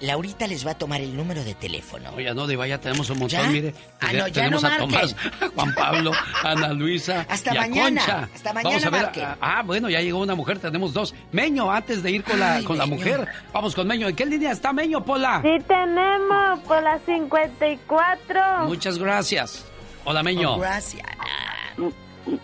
Laurita 0.00 0.46
les 0.46 0.66
va 0.66 0.72
a 0.72 0.74
tomar 0.78 1.00
el 1.00 1.16
número 1.16 1.42
de 1.42 1.54
teléfono. 1.54 2.10
Oye, 2.14 2.34
no, 2.34 2.46
Diva, 2.46 2.66
ya 2.66 2.78
tenemos 2.78 3.08
un 3.10 3.18
montón, 3.18 3.40
¿Ya? 3.40 3.48
mire. 3.48 3.74
Ah, 4.00 4.12
no, 4.12 4.28
ya 4.28 4.32
tenemos 4.44 4.62
no 4.62 4.68
a 4.68 4.76
Tomás, 4.76 5.16
a 5.40 5.48
Juan 5.48 5.74
Pablo, 5.74 6.12
a 6.44 6.50
Ana 6.50 6.72
Luisa 6.72 7.24
Hasta 7.28 7.54
y 7.54 7.56
a 7.56 7.60
mañana, 7.62 8.00
Concha. 8.02 8.28
hasta 8.34 8.52
Vamos 8.52 8.64
mañana 8.82 8.86
a 8.86 8.90
ver. 9.10 9.24
ah, 9.24 9.36
Ah, 9.40 9.62
bueno, 9.62 9.88
ya 9.88 10.00
llegó 10.00 10.20
una 10.20 10.34
mujer, 10.34 10.58
tenemos 10.58 10.92
dos. 10.92 11.14
Meño, 11.32 11.70
antes 11.70 12.02
de 12.02 12.10
ir 12.10 12.24
con 12.24 12.38
la, 12.38 12.56
Ay, 12.56 12.64
con 12.64 12.76
la 12.76 12.86
mujer, 12.86 13.26
vamos 13.52 13.74
con 13.74 13.86
Meño. 13.86 14.08
¿En 14.08 14.14
qué 14.16 14.26
línea 14.26 14.52
está 14.52 14.72
Meño, 14.72 15.04
Pola? 15.04 15.40
Sí, 15.42 15.62
tenemos 15.66 16.60
por 16.60 16.82
la 16.82 16.98
54. 17.06 18.66
Muchas 18.66 18.98
gracias. 18.98 19.64
Hola, 20.04 20.22
Meño. 20.22 20.54
Oh, 20.54 20.58
gracias. 20.58 21.06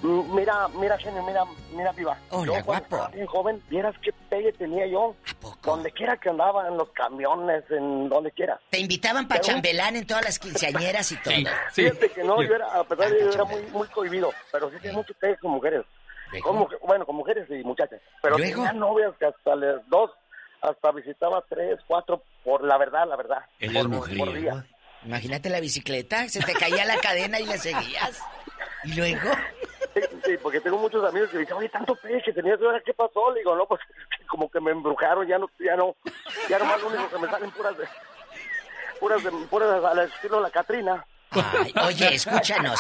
Mira, 0.03 0.69
mira, 0.69 0.97
genio, 0.99 1.23
mira, 1.25 1.45
mira, 1.75 1.93
viva. 1.93 2.17
Hola, 2.31 2.47
yo, 2.47 2.53
cuando 2.53 2.65
guapo. 2.65 2.85
estaba 2.97 3.09
bien 3.09 3.27
joven, 3.27 3.63
vieras 3.69 3.95
qué 4.01 4.13
pegue 4.31 4.53
tenía 4.53 4.87
yo. 4.87 5.15
¿A 5.29 5.41
poco? 5.41 5.71
Donde 5.71 5.91
quiera 5.91 6.17
que 6.17 6.29
andaba, 6.29 6.69
en 6.69 6.77
los 6.77 6.89
camiones, 6.91 7.65
en 7.71 8.09
donde 8.09 8.31
quiera. 8.31 8.61
Te 8.71 8.79
invitaban 8.79 9.27
para 9.27 9.41
chambelán 9.41 9.97
en 9.97 10.07
todas 10.07 10.25
las 10.25 10.39
quinceañeras 10.39 11.11
y 11.13 11.17
todo. 11.17 11.35
Sí, 11.35 11.45
sí. 11.73 11.83
Fíjate 11.83 12.11
que 12.11 12.23
no, 12.23 12.43
yo 12.43 12.55
era, 12.55 12.67
a 12.79 12.85
pesar 12.85 13.11
de 13.11 13.19
que 13.19 13.25
yo 13.25 13.33
era 13.33 13.45
muy, 13.45 13.63
muy 13.73 13.89
cohibido, 13.89 14.33
pero 14.53 14.71
sí 14.71 14.77
tenía 14.81 14.97
mucho 14.99 15.15
pegue 15.15 15.37
con 15.39 15.51
mujeres. 15.51 15.83
Bueno, 16.87 17.05
con 17.05 17.17
mujeres 17.17 17.47
y 17.51 17.63
muchachas. 17.65 18.01
Pero 18.23 18.39
Luego. 18.39 18.63
tenía 18.65 18.73
novias 18.73 19.13
que 19.19 19.27
hasta 19.27 19.57
les 19.57 19.87
dos, 19.89 20.11
hasta 20.63 20.93
visitaba 20.93 21.45
tres, 21.49 21.79
cuatro, 21.87 22.23
por 22.45 22.63
la 22.65 22.79
verdad, 22.79 23.07
la 23.09 23.17
verdad. 23.17 23.39
Él 23.59 23.73
por, 23.73 23.77
es 23.83 23.87
por 23.89 23.97
mujeriego. 23.97 24.33
día. 24.33 24.67
Imagínate 25.05 25.51
la 25.51 25.59
bicicleta, 25.61 26.29
se 26.29 26.41
te 26.41 26.53
caía 26.55 26.85
la 26.85 26.97
cadena 26.99 27.41
y 27.41 27.47
le 27.47 27.59
seguías. 27.59 28.23
Y 28.85 28.95
luego, 28.95 29.31
Sí, 30.25 30.37
porque 30.43 30.61
tengo 30.61 30.79
muchos 30.79 31.05
amigos 31.05 31.31
que 31.31 31.39
dicen, 31.39 31.57
oye, 31.57 31.69
tanto 31.69 31.97
que 31.97 32.33
tenías, 32.33 32.61
¿ahora 32.61 32.81
qué 32.85 32.95
pasó? 32.95 33.31
Le 33.33 33.41
digo, 33.41 33.57
no, 33.57 33.67
pues 33.67 33.81
como 34.29 34.51
que 34.51 34.61
me 34.61 34.71
embrujaron, 34.71 35.27
ya 35.27 35.39
no, 35.39 35.51
ya 35.59 35.77
no, 35.77 35.95
ya 36.49 36.59
nomás 36.59 36.81
lo 36.81 36.89
único 36.89 37.09
que 37.09 37.19
me 37.19 37.29
salen 37.29 37.51
puras 37.51 37.77
de, 37.77 37.85
puras 39.01 39.25
de, 39.25 39.31
puras 39.31 39.85
al 39.85 39.99
estilo 40.01 40.37
de 40.37 40.43
la 40.43 40.51
Catrina. 40.51 41.05
ay, 41.31 41.73
oye, 41.87 42.15
escúchanos. 42.15 42.79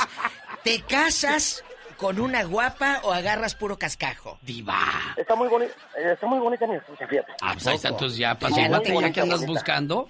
¿Te 0.62 0.80
casas 0.82 1.64
con 1.96 2.20
una 2.20 2.44
guapa 2.44 3.00
o 3.02 3.12
agarras 3.12 3.54
puro 3.54 3.78
cascajo? 3.78 4.38
Diva. 4.42 4.78
Está 5.16 5.34
muy 5.34 5.48
bonita, 5.48 5.74
eh, 5.96 6.12
está 6.12 6.26
muy 6.26 6.38
bonita 6.38 6.66
mi 6.66 6.76
esposa, 6.76 7.06
fíjate. 7.06 7.32
Ah, 7.40 7.52
pues 7.54 7.66
ahí 7.66 7.76
están 7.76 7.96
tus 7.96 8.16
ya, 8.16 8.38
Ya 8.38 8.68
no 8.68 8.80
te 8.80 8.94
ya 8.94 9.10
que 9.10 9.20
andas 9.20 9.44
buscando. 9.46 10.08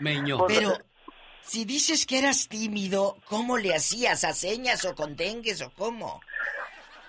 Meño. 0.00 0.38
Pues, 0.38 0.58
Pero, 0.58 0.76
si 1.48 1.64
dices 1.64 2.06
que 2.06 2.18
eras 2.18 2.48
tímido, 2.48 3.16
¿cómo 3.28 3.56
le 3.58 3.74
hacías? 3.74 4.24
¿A 4.24 4.32
señas 4.32 4.84
o 4.84 4.94
con 4.94 5.16
dengues 5.16 5.62
o 5.62 5.70
cómo? 5.76 6.20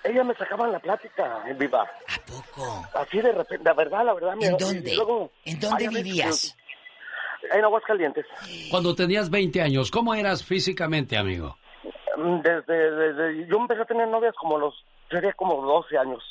Ella 0.02 0.24
me 0.24 0.34
sacaba 0.34 0.66
la 0.66 0.78
plática, 0.78 1.42
en 1.46 1.58
viva. 1.58 1.82
¿A 1.82 2.18
poco? 2.26 2.86
Así 2.94 3.20
de 3.20 3.32
repente, 3.32 3.62
la 3.64 3.74
verdad, 3.74 4.04
la 4.04 4.14
verdad. 4.14 4.32
¿En 4.32 4.38
mira, 4.38 4.56
dónde? 4.58 4.92
y 4.92 4.96
luego- 4.96 5.30
¿En 5.44 5.60
dónde 5.60 5.88
vivías? 5.88 6.56
En 7.52 7.64
Aguascalientes. 7.64 8.24
Cuando 8.70 8.94
tenías 8.94 9.28
20 9.30 9.60
años, 9.60 9.90
¿cómo 9.90 10.14
eras 10.14 10.42
físicamente, 10.44 11.16
amigo? 11.18 11.58
Mm, 12.16 12.40
Desde, 12.40 12.90
desde, 12.90 13.46
yo 13.46 13.56
empecé 13.58 13.82
a 13.82 13.84
tener 13.86 14.08
novias 14.08 14.34
como 14.36 14.58
los, 14.58 14.74
sería 15.10 15.32
como 15.34 15.60
12 15.66 15.98
años. 15.98 16.22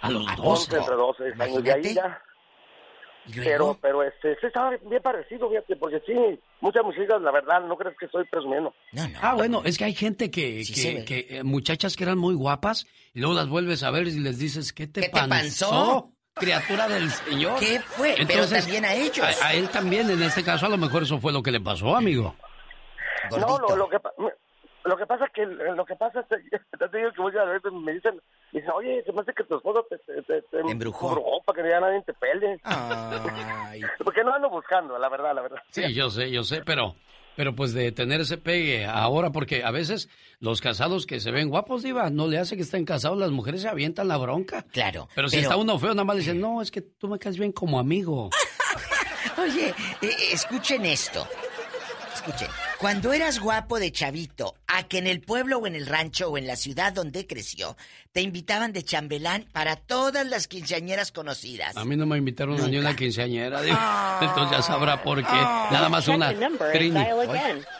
A 0.00 0.10
los 0.10 0.22
11, 0.38 0.42
12. 0.42 0.76
entre 0.76 0.94
12 0.94 1.24
años. 1.42 1.64
De 1.64 1.72
ahí 1.72 1.94
ya. 1.94 2.22
¿Y 3.28 3.40
Pero, 3.40 3.76
pero 3.80 4.02
este, 4.02 4.34
sí 4.40 4.46
estaba 4.46 4.70
bien 4.70 5.02
parecido, 5.02 5.48
fíjate, 5.50 5.76
porque 5.76 6.00
sí, 6.06 6.14
muchas 6.60 6.82
muchachas, 6.84 7.20
la 7.20 7.30
verdad, 7.30 7.60
no 7.62 7.76
crees 7.76 7.96
que 7.98 8.06
estoy 8.06 8.24
presumiendo. 8.26 8.74
No, 8.92 9.06
no. 9.08 9.18
Ah, 9.22 9.34
bueno, 9.34 9.62
es 9.64 9.76
que 9.78 9.84
hay 9.84 9.94
gente 9.94 10.30
que, 10.30 10.64
Sí 10.64 10.72
que- 10.74 11.04
que, 11.04 11.38
eh, 11.38 11.42
muchachas 11.44 11.94
que 11.96 12.04
eran 12.04 12.18
muy 12.18 12.34
guapas 12.34 12.86
y 13.14 13.20
luego 13.20 13.34
las 13.34 13.48
vuelves 13.48 13.82
a 13.82 13.90
ver 13.90 14.06
y 14.08 14.18
les 14.18 14.38
dices, 14.38 14.72
¿qué 14.72 14.86
te 14.86 15.02
¿Qué 15.02 15.08
te 15.08 15.12
panzó? 15.12 15.30
panzó? 15.70 16.12
Criatura 16.34 16.88
del 16.88 17.10
Señor. 17.10 17.58
¿Qué 17.58 17.80
fue? 17.80 18.14
Pero 18.26 18.46
también 18.46 18.84
a 18.84 18.94
ellos. 18.94 19.26
A, 19.42 19.48
a 19.48 19.54
él 19.54 19.68
también, 19.68 20.08
en 20.10 20.22
este 20.22 20.42
caso, 20.42 20.66
a 20.66 20.68
lo 20.68 20.76
mejor 20.78 21.02
eso 21.02 21.18
fue 21.18 21.32
lo 21.32 21.42
que 21.42 21.50
le 21.50 21.60
pasó, 21.60 21.96
amigo. 21.96 22.34
No, 23.30 23.58
lo, 23.58 23.76
lo 23.76 23.88
que 23.88 23.98
lo 24.84 24.96
que 24.96 25.06
pasa 25.06 25.26
que 25.34 25.44
lo 25.44 25.84
que 25.84 25.96
pasa 25.96 26.20
es 26.20 26.26
que 26.26 26.58
te 26.88 26.98
digo 26.98 27.12
que 27.12 27.22
muchas 27.22 27.46
veces 27.46 27.72
me 27.72 27.92
dicen, 27.92 28.20
me 28.52 28.60
dicen, 28.60 28.74
oye, 28.74 29.02
se 29.04 29.12
me 29.12 29.20
hace 29.20 29.32
que 29.34 29.44
tu 29.44 29.56
esposo 29.56 29.84
te, 29.88 29.98
te, 29.98 30.22
te, 30.22 30.42
te 30.42 30.60
embrujó. 30.70 31.42
para 31.44 31.62
que 31.62 31.68
ya 31.68 31.80
nadie 31.80 32.02
te 32.02 32.12
pele. 32.14 32.60
Ay. 32.64 33.80
Porque 34.04 34.22
no 34.24 34.34
ando 34.34 34.50
buscando, 34.50 34.98
la 34.98 35.08
verdad, 35.08 35.34
la 35.34 35.42
verdad. 35.42 35.58
Sí, 35.70 35.92
yo 35.94 36.10
sé, 36.10 36.30
yo 36.30 36.42
sé, 36.42 36.62
pero, 36.64 36.94
pero 37.36 37.54
pues 37.54 37.74
de 37.74 37.92
tener 37.92 38.20
ese 38.20 38.38
pegue 38.38 38.86
ahora, 38.86 39.30
porque 39.30 39.62
a 39.62 39.70
veces 39.70 40.08
los 40.40 40.60
casados 40.60 41.06
que 41.06 41.20
se 41.20 41.30
ven 41.30 41.50
guapos, 41.50 41.82
diva, 41.82 42.10
no 42.10 42.26
le 42.26 42.38
hace 42.38 42.56
que 42.56 42.62
estén 42.62 42.84
casados, 42.84 43.18
las 43.18 43.30
mujeres 43.30 43.62
se 43.62 43.68
avientan 43.68 44.08
la 44.08 44.16
bronca. 44.16 44.64
Claro. 44.72 45.08
Pero 45.14 45.28
si 45.28 45.38
está 45.38 45.56
uno 45.56 45.78
feo, 45.78 45.90
nada 45.90 46.04
más 46.04 46.16
le 46.16 46.20
dicen, 46.20 46.40
no, 46.40 46.62
es 46.62 46.70
que 46.70 46.80
tú 46.80 47.08
me 47.08 47.18
caes 47.18 47.38
bien 47.38 47.52
como 47.52 47.78
amigo. 47.78 48.30
Oye, 49.38 49.74
eh, 50.02 50.16
escuchen 50.32 50.84
esto. 50.84 51.26
Escuchen. 52.28 52.48
Cuando 52.78 53.12
eras 53.12 53.40
guapo 53.40 53.78
de 53.78 53.90
chavito, 53.90 54.54
a 54.66 54.86
que 54.86 54.98
en 54.98 55.06
el 55.06 55.20
pueblo 55.20 55.58
o 55.58 55.66
en 55.66 55.74
el 55.74 55.86
rancho 55.86 56.28
o 56.30 56.36
en 56.36 56.46
la 56.46 56.56
ciudad 56.56 56.92
donde 56.92 57.26
creció, 57.26 57.76
te 58.12 58.20
invitaban 58.20 58.72
de 58.72 58.84
chambelán 58.84 59.46
para 59.50 59.76
todas 59.76 60.26
las 60.26 60.46
quinceañeras 60.46 61.10
conocidas. 61.10 61.76
A 61.76 61.84
mí 61.84 61.96
no 61.96 62.04
me 62.04 62.18
invitaron 62.18 62.60
a 62.60 62.68
ni 62.68 62.76
una 62.76 62.94
quinceañera, 62.94 63.62
diva. 63.62 63.78
Ah. 63.80 64.18
Entonces 64.22 64.58
ya 64.58 64.62
sabrá 64.62 65.02
por 65.02 65.18
qué. 65.18 65.26
Ah. 65.30 65.68
Nada 65.72 65.88
más 65.88 66.06
una. 66.06 66.30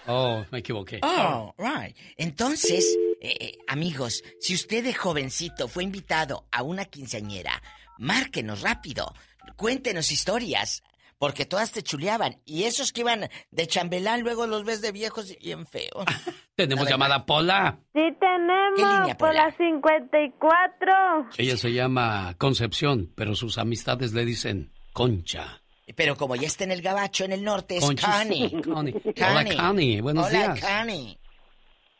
Oh, 0.06 0.44
me 0.50 0.60
equivoqué. 0.60 1.00
Oh, 1.02 1.54
right. 1.58 1.94
Entonces, 2.16 2.96
eh, 3.20 3.36
eh, 3.40 3.58
amigos, 3.66 4.24
si 4.40 4.54
usted 4.54 4.82
de 4.82 4.94
jovencito 4.94 5.68
fue 5.68 5.84
invitado 5.84 6.46
a 6.50 6.62
una 6.62 6.86
quinceañera, 6.86 7.62
márquenos 7.98 8.62
rápido. 8.62 9.14
Cuéntenos 9.56 10.10
historias. 10.10 10.82
Porque 11.18 11.44
todas 11.44 11.72
te 11.72 11.82
chuleaban. 11.82 12.40
Y 12.44 12.64
esos 12.64 12.92
que 12.92 13.00
iban 13.02 13.28
de 13.50 13.66
chambelán, 13.66 14.22
luego 14.22 14.46
los 14.46 14.64
ves 14.64 14.80
de 14.80 14.92
viejos 14.92 15.30
y 15.30 15.36
bien 15.36 15.66
feos. 15.66 16.04
Tenemos 16.56 16.88
llamada 16.88 17.24
Pola. 17.26 17.78
Sí 17.94 18.00
tenemos, 18.18 18.78
línea, 19.00 19.16
por 19.16 19.34
la 19.34 19.54
54. 19.56 21.28
Ella 21.36 21.56
se 21.56 21.72
llama 21.72 22.34
Concepción, 22.38 23.12
pero 23.14 23.34
sus 23.34 23.58
amistades 23.58 24.12
le 24.12 24.24
dicen 24.24 24.72
Concha. 24.92 25.60
Pero 25.96 26.16
como 26.16 26.36
ya 26.36 26.46
está 26.48 26.64
en 26.64 26.72
el 26.72 26.82
gabacho, 26.82 27.24
en 27.24 27.32
el 27.32 27.42
norte, 27.44 27.76
es 27.76 27.84
Conchis. 27.84 28.06
Connie. 28.06 28.62
Connie. 28.62 28.94
Hola, 29.16 29.56
Connie. 29.56 30.00
Buenos 30.00 30.26
Hola, 30.26 30.54
días. 30.54 30.60
Connie. 30.60 31.18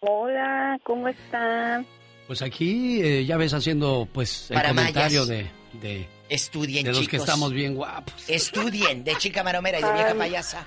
Hola, 0.01 0.79
¿cómo 0.85 1.09
están? 1.09 1.87
Pues 2.27 2.43
aquí 2.43 3.01
eh, 3.03 3.25
ya 3.25 3.37
ves 3.37 3.55
haciendo 3.55 4.07
pues 4.13 4.51
el 4.51 4.57
Para 4.57 4.69
comentario 4.71 5.21
mayas. 5.23 5.29
de, 5.29 5.51
de, 5.75 6.07
Estudien, 6.29 6.85
de 6.85 6.91
los 6.91 7.01
chicos. 7.01 7.11
que 7.11 7.17
estamos 7.17 7.53
bien 7.53 7.75
guapos. 7.75 8.29
Estudien, 8.29 9.05
de 9.05 9.17
chica 9.17 9.43
maromera 9.43 9.79
y 9.79 9.83
de 9.83 9.93
vieja 9.93 10.11
Ay. 10.13 10.19
payasa. 10.19 10.67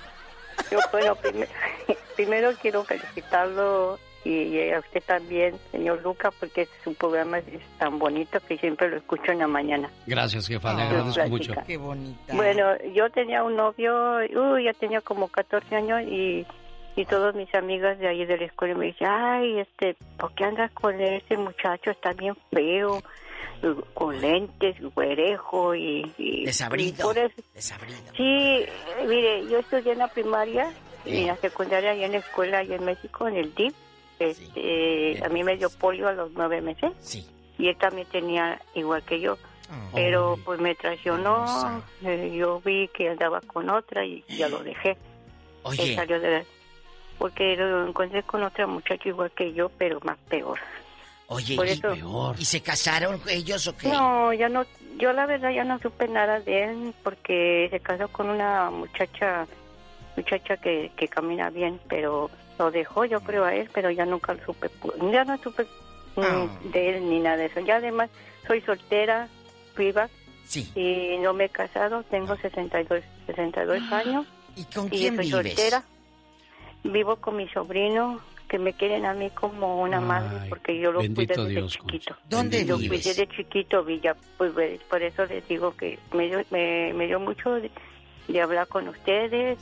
Yo, 0.70 0.78
bueno, 0.92 1.14
prim- 1.16 1.46
primero 2.16 2.52
quiero 2.60 2.84
felicitarlo 2.84 3.98
y 4.24 4.70
a 4.70 4.78
usted 4.78 5.02
también, 5.04 5.58
señor 5.72 6.00
Luca, 6.02 6.30
porque 6.38 6.68
su 6.84 6.94
programa 6.94 7.38
es 7.38 7.44
tan 7.78 7.98
bonito 7.98 8.38
que 8.46 8.56
siempre 8.56 8.88
lo 8.88 8.96
escucho 8.98 9.32
en 9.32 9.40
la 9.40 9.48
mañana. 9.48 9.90
Gracias, 10.06 10.46
jefa, 10.46 10.74
le 10.74 10.82
agradezco 10.82 11.14
plática. 11.14 11.28
mucho. 11.28 11.54
Qué 11.66 11.76
bonita. 11.76 12.32
Bueno, 12.34 12.64
yo 12.94 13.10
tenía 13.10 13.42
un 13.42 13.56
novio, 13.56 14.18
uy, 14.32 14.64
ya 14.64 14.72
tenía 14.74 15.00
como 15.00 15.26
14 15.26 15.74
años 15.74 16.02
y, 16.02 16.46
y 16.94 17.04
todas 17.06 17.34
mis 17.34 17.52
amigas 17.52 17.98
de 17.98 18.06
ahí 18.06 18.24
de 18.24 18.38
la 18.38 18.44
escuela 18.44 18.76
me 18.76 18.86
dicen, 18.86 19.08
ay, 19.10 19.58
este, 19.58 19.96
¿por 20.16 20.32
qué 20.34 20.44
andas 20.44 20.70
con 20.70 21.00
ese 21.00 21.36
muchacho? 21.36 21.90
Está 21.90 22.12
bien 22.12 22.36
feo, 22.52 23.02
con 23.94 24.20
lentes, 24.20 24.76
güerejo 24.94 25.74
y... 25.74 26.12
y 26.18 26.44
Desabrido. 26.44 26.94
y 26.98 27.02
por 27.02 27.18
eso- 27.18 27.42
Desabrido. 27.54 27.98
Sí, 28.16 28.64
mire, 29.06 29.46
yo 29.48 29.58
estudié 29.58 29.92
en 29.92 29.98
la 29.98 30.08
primaria 30.08 30.72
y 31.04 31.18
en 31.22 31.26
la 31.28 31.36
secundaria 31.36 31.94
y 31.94 32.04
en 32.04 32.12
la 32.12 32.18
escuela 32.18 32.58
allá 32.58 32.76
en 32.76 32.84
México, 32.84 33.26
en 33.28 33.36
el 33.36 33.54
DIP. 33.54 33.74
Este, 34.18 35.24
a 35.24 35.28
mí 35.28 35.42
me 35.42 35.56
dio 35.56 35.68
polio 35.70 36.08
a 36.08 36.12
los 36.12 36.30
nueve 36.32 36.60
meses. 36.60 36.92
Y 37.58 37.68
él 37.68 37.76
también 37.76 38.06
tenía 38.08 38.60
igual 38.74 39.02
que 39.02 39.20
yo. 39.20 39.36
Pero 39.94 40.38
pues 40.44 40.60
me 40.60 40.74
traicionó, 40.74 41.82
eh, 42.04 42.30
yo 42.36 42.60
vi 42.60 42.88
que 42.88 43.08
andaba 43.08 43.40
con 43.40 43.70
otra 43.70 44.04
y 44.04 44.22
ya 44.28 44.48
lo 44.48 44.62
dejé. 44.62 44.96
Oye. 45.62 45.82
Él 45.90 45.94
salió 45.96 46.20
de 46.20 46.30
la- 46.30 46.44
Porque 47.18 47.56
lo 47.56 47.86
encontré 47.88 48.22
con 48.22 48.42
otra 48.42 48.66
muchacha 48.66 49.08
igual 49.08 49.30
que 49.30 49.52
yo, 49.54 49.70
pero 49.78 49.98
más 50.02 50.18
peor. 50.28 50.58
Oye, 51.32 51.56
Por 51.56 51.66
y, 51.66 51.70
eso- 51.70 52.34
¿y 52.38 52.44
se 52.44 52.60
casaron 52.60 53.20
ellos 53.28 53.66
o 53.66 53.76
qué? 53.76 53.88
No, 53.88 54.32
ya 54.32 54.48
no, 54.48 54.64
yo 54.98 55.12
la 55.12 55.26
verdad 55.26 55.50
ya 55.50 55.64
no 55.64 55.78
supe 55.80 56.08
nada 56.08 56.40
de 56.40 56.64
él 56.64 56.94
porque 57.02 57.68
se 57.70 57.80
casó 57.80 58.08
con 58.08 58.28
una 58.30 58.70
muchacha, 58.70 59.46
muchacha 60.16 60.56
que, 60.58 60.92
que 60.96 61.08
camina 61.08 61.50
bien, 61.50 61.80
pero 61.88 62.30
lo 62.58 62.70
dejó 62.70 63.04
yo 63.04 63.20
creo 63.20 63.44
a 63.44 63.54
él, 63.54 63.68
pero 63.72 63.90
ya 63.90 64.04
nunca 64.06 64.34
lo 64.34 64.44
supe, 64.44 64.70
ya 65.12 65.24
no 65.24 65.36
supe 65.38 65.64
mm, 66.16 66.20
Ah. 66.22 66.58
de 66.72 66.90
él 66.96 67.08
ni 67.08 67.18
nada 67.20 67.36
de 67.38 67.46
eso. 67.46 67.60
Ya 67.60 67.76
además 67.76 68.10
soy 68.46 68.60
soltera, 68.62 69.28
viva, 69.76 70.08
Sí. 70.44 70.70
y 70.74 71.18
no 71.18 71.32
me 71.32 71.44
he 71.44 71.48
casado, 71.48 72.02
tengo 72.04 72.36
62, 72.36 73.02
62 73.26 73.80
años. 73.92 74.26
¿Y 74.54 74.64
con 74.64 74.86
y 74.88 74.90
quién 74.90 75.16
soy 75.16 75.24
vives? 75.26 75.54
soltera. 75.54 75.82
Vivo 76.84 77.16
con 77.16 77.36
mi 77.36 77.48
sobrino, 77.48 78.20
que 78.52 78.58
me 78.58 78.74
quieren 78.74 79.06
a 79.06 79.14
mí 79.14 79.30
como 79.30 79.80
una 79.80 79.98
madre, 79.98 80.46
porque 80.50 80.78
yo 80.78 80.92
lo 80.92 80.98
cuidé 80.98 81.24
desde 81.24 81.48
Dios, 81.48 81.72
chiquito. 81.72 82.14
¿Dónde 82.28 82.66
Yo 82.66 82.76
vives? 82.76 83.00
cuidé 83.02 83.14
de 83.14 83.28
chiquito, 83.34 83.82
Villa, 83.82 84.14
pues 84.36 84.52
por 84.90 85.02
eso 85.02 85.24
les 85.24 85.48
digo 85.48 85.74
que 85.74 85.98
me 86.12 86.26
dio, 86.26 86.44
me, 86.50 86.92
me 86.92 87.06
dio 87.06 87.18
mucho 87.18 87.52
de, 87.54 87.70
de 88.28 88.40
hablar 88.42 88.68
con 88.68 88.88
ustedes 88.88 89.58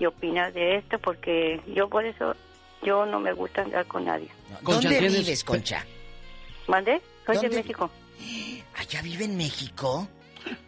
y 0.00 0.06
opinar 0.06 0.52
de 0.52 0.78
esto, 0.78 0.98
porque 0.98 1.60
yo 1.72 1.88
por 1.88 2.04
eso, 2.04 2.34
yo 2.82 3.06
no 3.06 3.20
me 3.20 3.32
gusta 3.32 3.62
andar 3.62 3.86
con 3.86 4.06
nadie. 4.06 4.26
¿Dónde 4.62 4.88
¿tienes- 4.88 5.18
vives, 5.20 5.44
Concha? 5.44 5.86
¿Mande? 6.66 7.00
Soy 7.24 7.36
de 7.36 7.42
¿Dónde? 7.42 7.56
México. 7.58 7.90
¿Allá 8.76 9.02
vive 9.02 9.24
en 9.26 9.36
México? 9.36 10.08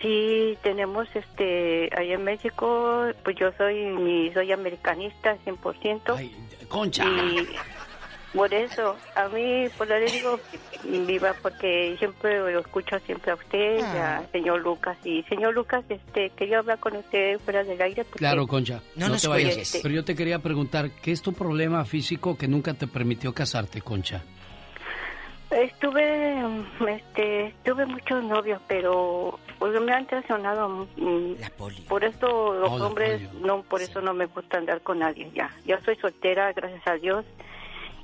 Sí, 0.00 0.56
tenemos 0.62 1.08
este, 1.14 1.88
allá 1.96 2.14
en 2.14 2.24
México, 2.24 3.06
pues 3.24 3.36
yo 3.36 3.50
soy, 3.56 3.74
mi- 3.86 4.30
soy 4.32 4.52
americanista 4.52 5.36
100%. 5.44 6.30
Concha. 6.68 7.04
Y 7.06 7.46
por 8.36 8.52
eso, 8.52 8.96
a 9.14 9.28
mí, 9.28 9.66
por 9.78 9.86
eso 9.90 9.98
le 9.98 10.10
digo 10.10 10.40
viva, 11.06 11.34
porque 11.40 11.94
siempre 11.98 12.38
lo 12.52 12.60
escucho 12.60 12.98
siempre 13.06 13.30
a 13.32 13.36
usted, 13.36 13.80
Ah. 13.82 14.18
a 14.18 14.30
señor 14.32 14.60
Lucas. 14.60 14.98
Y 15.04 15.22
señor 15.24 15.54
Lucas, 15.54 15.84
este, 15.88 16.30
quería 16.30 16.58
hablar 16.58 16.78
con 16.78 16.96
usted 16.96 17.38
fuera 17.40 17.62
del 17.64 17.80
aire. 17.80 18.04
Porque, 18.04 18.18
Claro, 18.18 18.46
Concha. 18.46 18.82
No 18.96 19.08
nos 19.08 19.22
te 19.22 19.28
vayas. 19.28 19.78
Pero 19.82 19.94
yo 19.94 20.04
te 20.04 20.14
quería 20.14 20.40
preguntar, 20.40 20.90
¿qué 20.90 21.12
es 21.12 21.22
tu 21.22 21.32
problema 21.32 21.84
físico 21.84 22.36
que 22.36 22.48
nunca 22.48 22.74
te 22.74 22.86
permitió 22.86 23.32
casarte, 23.32 23.80
Concha? 23.80 24.22
Estuve, 25.54 26.34
mm, 26.42 26.88
este, 26.88 27.54
tuve 27.64 27.86
muchos 27.86 28.22
novios, 28.24 28.60
pero 28.66 29.38
pues, 29.58 29.80
me 29.80 29.92
han 29.92 30.06
traicionado. 30.06 30.86
mm, 30.96 31.34
Por 31.88 32.04
eso 32.04 32.54
los 32.54 32.70
Oh, 32.72 32.78
la 32.78 32.86
hombres, 32.86 33.22
polio. 33.28 33.46
no, 33.46 33.62
por 33.62 33.80
eso 33.82 34.00
no 34.00 34.12
me 34.14 34.26
gusta 34.26 34.58
andar 34.58 34.80
con 34.82 34.98
nadie 34.98 35.30
ya. 35.34 35.50
Yo 35.64 35.76
soy 35.84 35.96
soltera, 35.96 36.52
gracias 36.52 36.86
a 36.86 36.94
Dios, 36.94 37.24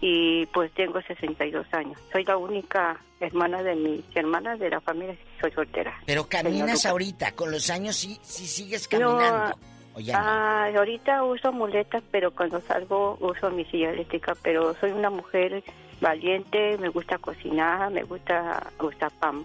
y 0.01 0.47
pues 0.47 0.73
tengo 0.73 1.01
62 1.03 1.67
años. 1.73 1.99
Soy 2.13 2.25
la 2.25 2.37
única 2.37 3.01
hermana 3.21 3.63
de 3.63 3.75
mis 3.75 4.03
hermanas 4.15 4.59
de 4.59 4.71
la 4.71 4.81
familia, 4.81 5.17
soy 5.41 5.51
soltera. 5.51 5.95
Pero 6.07 6.27
caminas 6.29 6.87
ahorita, 6.87 7.33
con 7.33 7.51
los 7.51 7.69
años 7.69 7.97
sí, 7.97 8.19
sí 8.23 8.47
sigues 8.47 8.89
No, 8.93 8.99
caminando. 9.19 9.57
¿O 9.95 9.99
ya 10.01 10.19
no? 10.21 10.25
ah, 10.25 10.67
ahorita 10.77 11.25
uso 11.25 11.53
muletas, 11.53 12.03
pero 12.13 12.31
cuando 12.31 12.61
salgo 12.61 13.19
uso 13.21 13.51
mi 13.51 13.65
silla 13.65 13.91
eléctrica, 13.91 14.35
pero 14.41 14.73
soy 14.81 14.93
una 14.93 15.11
mujer 15.11 15.65
valiente, 16.01 16.77
me 16.79 16.89
gusta 16.89 17.19
cocinar, 17.19 17.91
me 17.91 18.03
gusta, 18.03 18.73
gusta 18.79 19.11
pan, 19.11 19.45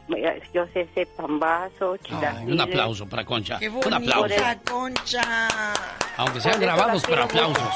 yo 0.53 0.65
sé 0.73 0.88
hacer 0.91 1.07
pambazo, 1.15 1.98
chilaquiles. 1.98 2.53
Un 2.53 2.61
aplauso 2.61 3.06
para 3.07 3.26
Concha. 3.26 3.60
¡Qué 3.60 3.69
Un 3.69 3.94
aplauso. 3.94 4.36
Concha! 4.69 5.48
Aunque 6.18 6.41
sean 6.41 6.60
grabados, 6.60 7.03
la 7.03 7.10
pero 7.10 7.23
aplausos. 7.23 7.73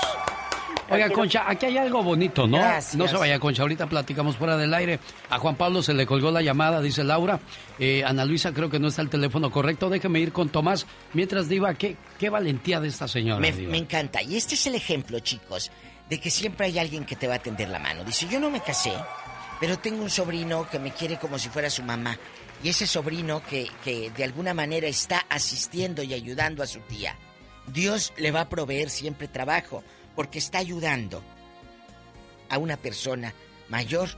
Oiga, 0.92 1.10
Concha, 1.12 1.44
aquí 1.48 1.68
hay 1.68 1.78
algo 1.78 2.02
bonito, 2.02 2.48
¿no? 2.48 2.58
Gracias. 2.58 2.96
No 2.96 3.08
se 3.08 3.16
vaya, 3.16 3.38
Concha. 3.40 3.62
Ahorita 3.62 3.86
platicamos 3.88 4.38
fuera 4.38 4.58
del 4.58 4.74
aire. 4.74 5.00
A 5.30 5.38
Juan 5.38 5.56
Pablo 5.56 5.84
se 5.84 5.94
le 5.94 6.08
colgó 6.08 6.32
la 6.32 6.42
llamada, 6.42 6.82
dice 6.82 7.04
Laura. 7.04 7.40
Eh, 7.78 8.04
Ana 8.04 8.26
Luisa, 8.26 8.54
creo 8.54 8.72
que 8.72 8.80
no 8.80 8.88
está 8.88 9.04
el 9.04 9.10
teléfono 9.10 9.52
correcto. 9.52 9.90
Déjeme 9.90 10.20
ir 10.20 10.32
con 10.32 10.50
Tomás. 10.50 10.88
Mientras, 11.14 11.48
Diva, 11.48 11.76
¿qué, 11.76 11.96
qué 12.18 12.32
valentía 12.32 12.80
de 12.80 12.88
esta 12.88 13.08
señora, 13.08 13.40
me 13.40 13.78
encanta. 13.78 14.24
Y 14.24 14.36
este 14.36 14.56
es 14.56 14.66
el 14.66 14.76
ejemplo, 14.76 15.20
chicos, 15.20 15.72
de 16.10 16.20
que 16.20 16.32
siempre 16.32 16.66
hay 16.68 16.80
alguien 16.80 17.06
que 17.06 17.16
te 17.16 17.28
va 17.28 17.36
a 17.36 17.40
tender 17.40 17.70
la 17.70 17.80
mano. 17.80 18.04
Dice, 18.04 18.28
yo 18.28 18.40
no 18.40 18.50
me 18.50 18.62
casé, 18.62 18.94
pero 19.60 19.78
tengo 19.78 20.02
un 20.02 20.10
sobrino 20.10 20.68
que 20.70 20.80
me 20.80 20.92
quiere 20.92 21.18
como 21.18 21.38
si 21.38 21.50
fuera 21.50 21.70
su 21.70 21.84
mamá. 21.84 22.18
Y 22.64 22.70
ese 22.70 22.88
sobrino 22.88 23.42
que, 23.44 23.70
que 23.84 24.10
de 24.12 24.24
alguna 24.24 24.54
manera 24.54 24.88
está 24.88 25.26
asistiendo 25.30 26.04
y 26.04 26.14
ayudando 26.14 26.64
a 26.64 26.68
su 26.68 26.80
tía. 26.82 27.16
Dios 27.68 28.12
le 28.18 28.32
va 28.32 28.42
a 28.42 28.50
proveer 28.50 28.90
siempre 28.90 29.28
trabajo, 29.28 29.84
porque 30.16 30.40
está 30.40 30.58
ayudando 30.58 31.24
a 32.50 32.58
una 32.58 32.78
persona 32.78 33.34
mayor 33.70 34.10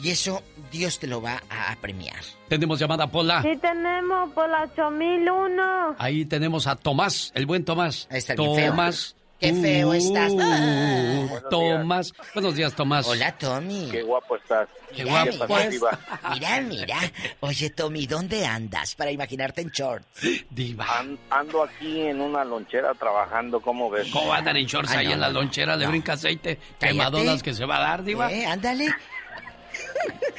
y 0.00 0.10
eso 0.10 0.42
Dios 0.70 0.98
te 0.98 1.06
lo 1.06 1.20
va 1.20 1.42
a, 1.50 1.72
a 1.72 1.76
premiar. 1.76 2.20
Tenemos 2.48 2.78
llamada 2.78 3.08
Pola. 3.08 3.42
Sí 3.42 3.56
tenemos 3.60 4.32
por 4.32 4.48
la 4.48 4.62
8001. 4.62 5.96
Ahí 5.98 6.24
tenemos 6.24 6.66
a 6.66 6.76
Tomás, 6.76 7.32
el 7.34 7.46
buen 7.46 7.64
Tomás. 7.64 8.06
está 8.10 8.34
bien 8.34 8.54
feo. 8.54 8.70
Tomás. 8.70 9.16
Qué 9.42 9.52
feo 9.54 9.92
estás. 9.92 10.30
Uh, 10.30 10.36
Buenos 10.36 11.48
Tomás. 11.50 12.12
Buenos 12.32 12.54
días, 12.54 12.74
Tomás. 12.74 13.06
Hola, 13.08 13.32
Tommy. 13.36 13.88
Qué 13.90 14.02
guapo 14.02 14.36
estás. 14.36 14.68
Qué 14.94 15.02
Mira, 15.04 15.24
guapo 15.24 15.54
mira. 15.56 15.64
es. 15.66 15.80
Mira, 16.32 16.60
mira. 16.60 16.96
Oye, 17.40 17.70
Tommy, 17.70 18.06
¿dónde 18.06 18.46
andas 18.46 18.94
para 18.94 19.10
imaginarte 19.10 19.62
en 19.62 19.70
shorts? 19.70 20.06
Diva. 20.48 20.86
An- 20.96 21.18
ando 21.30 21.64
aquí 21.64 22.02
en 22.02 22.20
una 22.20 22.44
lonchera 22.44 22.94
trabajando, 22.94 23.60
¿cómo 23.60 23.90
ves? 23.90 24.08
¿Cómo 24.12 24.28
va 24.28 24.36
a 24.36 24.38
andar 24.38 24.56
en 24.56 24.66
shorts 24.66 24.92
Ah, 24.92 24.98
ahí 25.00 25.06
no, 25.08 25.12
en 25.14 25.20
la 25.20 25.28
no, 25.28 25.40
lonchera? 25.40 25.76
Le 25.76 25.84
no. 25.86 25.90
brinca 25.90 26.12
aceite. 26.12 26.56
Cállate. 26.78 26.86
Quemadonas 26.86 27.42
que 27.42 27.52
se 27.54 27.64
va 27.64 27.76
a 27.78 27.80
dar, 27.80 28.04
Diva. 28.04 28.32
Eh, 28.32 28.46
ándale. 28.46 28.88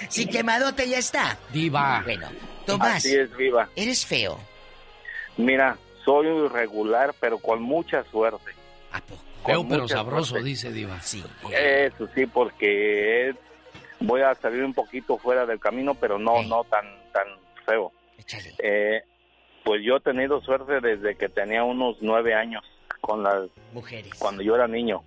Si 0.09 0.27
quemadote 0.27 0.87
ya 0.87 0.99
está. 0.99 1.37
Diva. 1.51 2.01
Bueno, 2.05 2.27
Tomás, 2.65 2.97
Así 2.97 3.15
es, 3.15 3.35
viva. 3.35 3.67
eres 3.75 4.05
feo. 4.05 4.39
Mira, 5.37 5.75
soy 6.05 6.27
irregular, 6.27 7.15
pero 7.19 7.39
con 7.39 7.61
mucha 7.61 8.03
suerte. 8.11 8.52
Feo 9.45 9.57
Con 9.59 9.67
pero 9.69 9.81
mucha 9.83 9.95
sabroso, 9.97 10.25
suerte. 10.31 10.47
dice 10.49 10.71
Diva. 10.71 11.01
Sí. 11.01 11.23
Eso 11.51 12.07
sí, 12.15 12.25
porque 12.25 13.33
voy 13.99 14.21
a 14.21 14.35
salir 14.35 14.63
un 14.63 14.73
poquito 14.73 15.17
fuera 15.17 15.45
del 15.45 15.59
camino, 15.59 15.95
pero 15.95 16.17
no, 16.19 16.43
no 16.43 16.63
tan, 16.65 16.85
tan 17.11 17.27
feo. 17.65 17.91
Eh, 18.59 19.01
pues 19.63 19.81
yo 19.83 19.97
he 19.97 19.99
tenido 20.01 20.41
suerte 20.41 20.79
desde 20.81 21.15
que 21.15 21.29
tenía 21.29 21.63
unos 21.63 21.97
nueve 22.01 22.33
años 22.35 22.63
con 23.01 23.23
las 23.23 23.49
Mujeres. 23.73 24.13
cuando 24.17 24.41
yo 24.43 24.55
era 24.55 24.67
niño. 24.67 25.03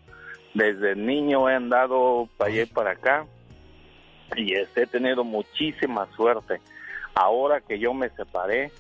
Desde 0.55 0.95
niño 0.97 1.49
he 1.51 1.55
andado 1.55 2.29
para 2.37 2.51
allá 2.51 2.63
y 2.63 2.67
para 2.67 2.91
acá 2.93 3.27
y 4.35 4.55
este, 4.55 4.83
he 4.83 4.87
tenido 4.87 5.23
muchísima 5.25 6.09
suerte. 6.17 6.61
Ahora 7.15 7.61
que 7.61 7.79
yo 7.79 7.95
me 7.95 8.09
separé, 8.11 8.71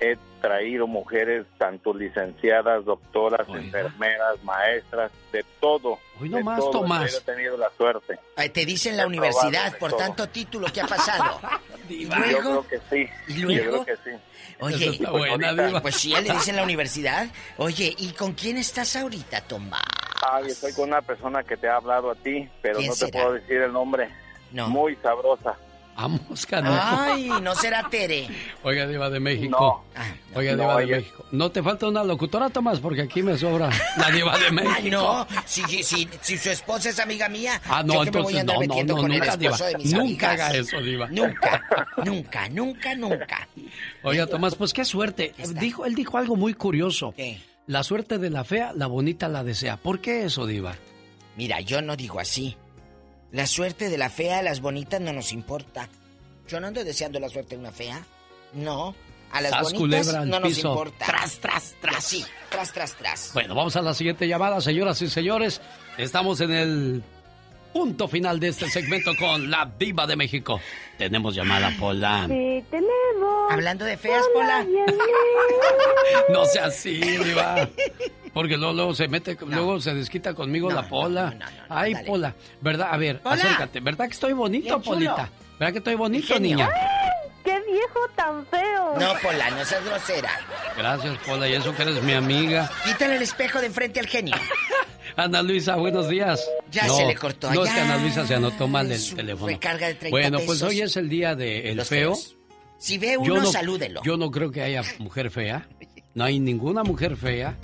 he 0.00 0.16
traído 0.40 0.86
mujeres, 0.86 1.44
tanto 1.58 1.92
licenciadas, 1.92 2.84
doctoras, 2.84 3.48
enfermeras, 3.48 4.42
maestras, 4.44 5.10
de 5.32 5.44
todo. 5.60 5.98
Hoy 6.20 6.28
de 6.28 6.38
nomás, 6.38 6.60
todo. 6.60 6.70
Tomás. 6.70 7.10
Yo 7.12 7.18
he 7.18 7.20
tenido 7.22 7.56
la 7.56 7.70
suerte. 7.76 8.18
Ay, 8.36 8.50
te 8.50 8.64
dicen 8.64 8.96
la 8.96 9.02
He 9.02 9.06
universidad 9.06 9.76
por 9.78 9.90
todo. 9.90 9.98
tanto 10.00 10.28
título 10.28 10.68
que 10.72 10.80
ha 10.80 10.86
pasado. 10.86 11.40
¿Y 11.88 12.06
Yo 12.06 12.14
luego? 12.16 12.64
creo 12.64 12.68
que 12.68 12.78
sí. 13.06 13.10
¿Y 13.28 13.40
Yo 13.40 13.46
luego? 13.48 13.84
creo 13.84 13.96
que 13.98 14.10
sí. 14.10 14.16
Oye, 14.60 14.88
está 14.90 15.10
buena, 15.10 15.52
Diva. 15.52 15.80
pues 15.80 16.02
ya 16.02 16.20
le 16.20 16.32
dicen 16.32 16.56
la 16.56 16.62
universidad. 16.62 17.28
Oye, 17.58 17.94
¿y 17.98 18.10
con 18.12 18.32
quién 18.32 18.56
estás 18.58 18.94
ahorita, 18.96 19.40
Tomás? 19.42 19.82
Ay, 20.30 20.48
estoy 20.48 20.72
con 20.74 20.88
una 20.88 21.00
persona 21.02 21.42
que 21.44 21.56
te 21.56 21.68
ha 21.68 21.76
hablado 21.76 22.10
a 22.10 22.14
ti, 22.16 22.48
pero 22.60 22.78
¿Quién 22.78 22.88
no 22.90 22.94
te 22.94 22.98
será? 23.06 23.12
puedo 23.24 23.32
decir 23.34 23.56
el 23.62 23.72
nombre. 23.72 24.08
No. 24.52 24.68
Muy 24.68 24.96
sabrosa. 24.96 25.56
Vamos, 26.00 26.46
carajo. 26.46 26.96
Ay, 27.12 27.28
no 27.42 27.54
será 27.56 27.88
Tere. 27.90 28.28
Oiga, 28.62 28.86
Diva 28.86 29.10
de 29.10 29.18
México. 29.18 29.84
Oiga, 30.34 30.52
no, 30.52 30.58
Diva 30.62 30.76
de 30.78 30.86
México. 30.86 31.24
No 31.32 31.50
te 31.50 31.60
falta 31.60 31.88
una 31.88 32.04
locutora, 32.04 32.48
Tomás, 32.50 32.78
porque 32.78 33.02
aquí 33.02 33.20
me 33.20 33.36
sobra 33.36 33.68
la 33.96 34.10
Diva 34.10 34.38
de 34.38 34.50
México. 34.52 34.72
Ay, 34.76 34.90
no, 34.90 35.26
si, 35.44 35.62
si, 35.82 36.08
si 36.20 36.38
su 36.38 36.50
esposa 36.50 36.90
es 36.90 37.00
amiga 37.00 37.28
mía, 37.28 37.60
Ah, 37.68 37.82
no, 37.82 37.94
yo 37.94 38.04
que 38.04 38.10
me 38.18 38.22
voy 38.22 38.36
entonces 38.36 38.36
a 38.36 38.40
andar 38.40 38.58
metiendo 38.60 38.96
con 38.96 39.10
el 39.10 39.18
nunca, 39.18 39.32
esposo 39.32 39.66
Diva. 39.66 39.66
de 39.66 39.78
mis 39.78 39.92
Nunca 39.92 40.28
amigas. 40.30 40.48
haga 40.50 40.56
eso, 40.58 40.80
Diva. 40.80 41.08
Nunca, 41.08 41.62
nunca, 42.04 42.48
nunca, 42.48 42.94
nunca. 42.94 43.48
Oiga, 44.04 44.26
Tomás, 44.28 44.54
pues 44.54 44.72
qué 44.72 44.84
suerte. 44.84 45.34
Dijo, 45.60 45.84
él 45.84 45.96
dijo 45.96 46.16
algo 46.16 46.36
muy 46.36 46.54
curioso. 46.54 47.12
La 47.66 47.82
suerte 47.82 48.18
de 48.18 48.30
la 48.30 48.44
fea, 48.44 48.72
la 48.74 48.86
bonita 48.86 49.28
la 49.28 49.42
desea. 49.42 49.76
¿Por 49.76 50.00
qué 50.00 50.24
eso, 50.24 50.46
Diva? 50.46 50.76
Mira, 51.36 51.60
yo 51.60 51.82
no 51.82 51.96
digo 51.96 52.20
así. 52.20 52.56
La 53.32 53.46
suerte 53.46 53.90
de 53.90 53.98
la 53.98 54.08
fea 54.10 54.38
a 54.38 54.42
las 54.42 54.60
bonitas 54.60 55.00
no 55.00 55.12
nos 55.12 55.32
importa. 55.32 55.88
Yo 56.48 56.60
no 56.60 56.66
ando 56.68 56.82
deseando 56.84 57.20
la 57.20 57.28
suerte 57.28 57.54
de 57.56 57.60
una 57.60 57.72
fea. 57.72 58.02
No. 58.54 58.94
A 59.30 59.42
las 59.42 59.50
Sas, 59.52 59.74
bonitas 59.74 60.26
no 60.26 60.40
nos 60.40 60.48
piso. 60.54 60.68
importa. 60.70 61.04
Tras, 61.06 61.38
tras, 61.38 61.74
tras. 61.82 62.02
Sí, 62.04 62.24
tras, 62.50 62.72
tras, 62.72 62.94
tras. 62.96 63.30
Bueno, 63.34 63.54
vamos 63.54 63.76
a 63.76 63.82
la 63.82 63.92
siguiente 63.92 64.26
llamada, 64.26 64.60
señoras 64.62 65.02
y 65.02 65.08
señores. 65.10 65.60
Estamos 65.98 66.40
en 66.40 66.50
el 66.52 67.02
punto 67.74 68.08
final 68.08 68.40
de 68.40 68.48
este 68.48 68.70
segmento 68.70 69.10
con 69.18 69.50
la 69.50 69.70
Diva 69.78 70.06
de 70.06 70.16
México. 70.16 70.58
Tenemos 70.96 71.34
llamada, 71.34 71.70
Pola. 71.78 72.24
Sí, 72.26 72.64
tenemos. 72.70 73.50
Hablando 73.52 73.84
de 73.84 73.98
feas, 73.98 74.24
Pola. 74.32 74.64
No 76.30 76.44
sea 76.46 76.66
así, 76.66 76.94
Diva. 77.00 77.68
Porque 78.38 78.56
luego, 78.56 78.72
luego 78.72 78.94
se 78.94 79.08
mete, 79.08 79.36
luego 79.48 79.80
se 79.80 79.92
desquita 79.94 80.32
conmigo 80.32 80.70
la 80.70 80.88
Pola. 80.88 81.36
Ay, 81.68 81.92
Pola. 82.06 82.32
¿Verdad? 82.60 82.90
A 82.92 82.96
ver, 82.96 83.20
Pola. 83.20 83.34
acércate. 83.34 83.80
¿Verdad 83.80 84.04
que 84.06 84.12
estoy 84.12 84.32
bonito. 84.32 84.80
Polita? 84.80 85.28
¿Verdad 85.58 85.72
que 85.72 85.78
estoy 85.78 85.96
bonito, 85.96 86.34
Genio. 86.34 86.56
niña? 86.58 86.70
¡Qué 87.42 87.60
viejo 87.68 87.98
tan 88.14 88.46
feo! 88.46 88.94
No, 88.96 89.14
Pola, 89.20 89.50
no 89.50 89.64
seas 89.64 89.84
grosera. 89.84 90.30
Gracias, 90.76 91.18
Pola. 91.26 91.48
Y 91.48 91.54
eso 91.54 91.74
que 91.74 91.82
eres 91.82 92.00
mi 92.04 92.12
amiga. 92.12 92.70
Quítale 92.84 93.16
el 93.16 93.22
espejo 93.22 93.58
de 93.58 93.66
enfrente 93.66 93.98
al 93.98 94.06
genio. 94.06 94.36
Ana 95.16 95.42
Luisa, 95.42 95.74
buenos 95.74 96.08
días. 96.08 96.40
Ya 96.70 96.86
No, 96.86 96.94
se 96.96 97.06
le 97.06 97.16
cortó 97.16 97.52
No, 97.52 97.64
es 97.64 97.72
que 97.72 97.80
Ana 97.80 97.96
Luisa 97.96 98.24
se 98.24 98.36
anotó 98.36 98.68
mal 98.68 98.88
el 98.92 99.00
Su 99.00 99.16
teléfono. 99.16 99.48
recarga 99.48 99.88
de 99.88 99.94
30 99.96 100.10
bueno, 100.16 100.38
pues 100.46 100.58
pesos. 100.60 100.68
hoy 100.68 100.80
es 100.82 100.96
el 100.96 101.08
día 101.08 101.34
del 101.34 101.76
Los 101.76 101.88
feo. 101.88 102.14
feos. 102.14 102.36
Si 102.78 102.98
ve 102.98 103.14
Yo 103.14 103.32
uno, 103.34 103.42
no- 103.42 103.50
salúdelo. 103.50 104.00
Yo 104.04 104.16
no 104.16 104.30
creo 104.30 104.52
que 104.52 104.62
haya 104.62 104.84
mujer 105.00 105.32
fea. 105.32 105.66
No 106.14 106.22
hay 106.22 106.38
ninguna 106.38 106.84
mujer 106.84 107.16
fea. 107.16 107.56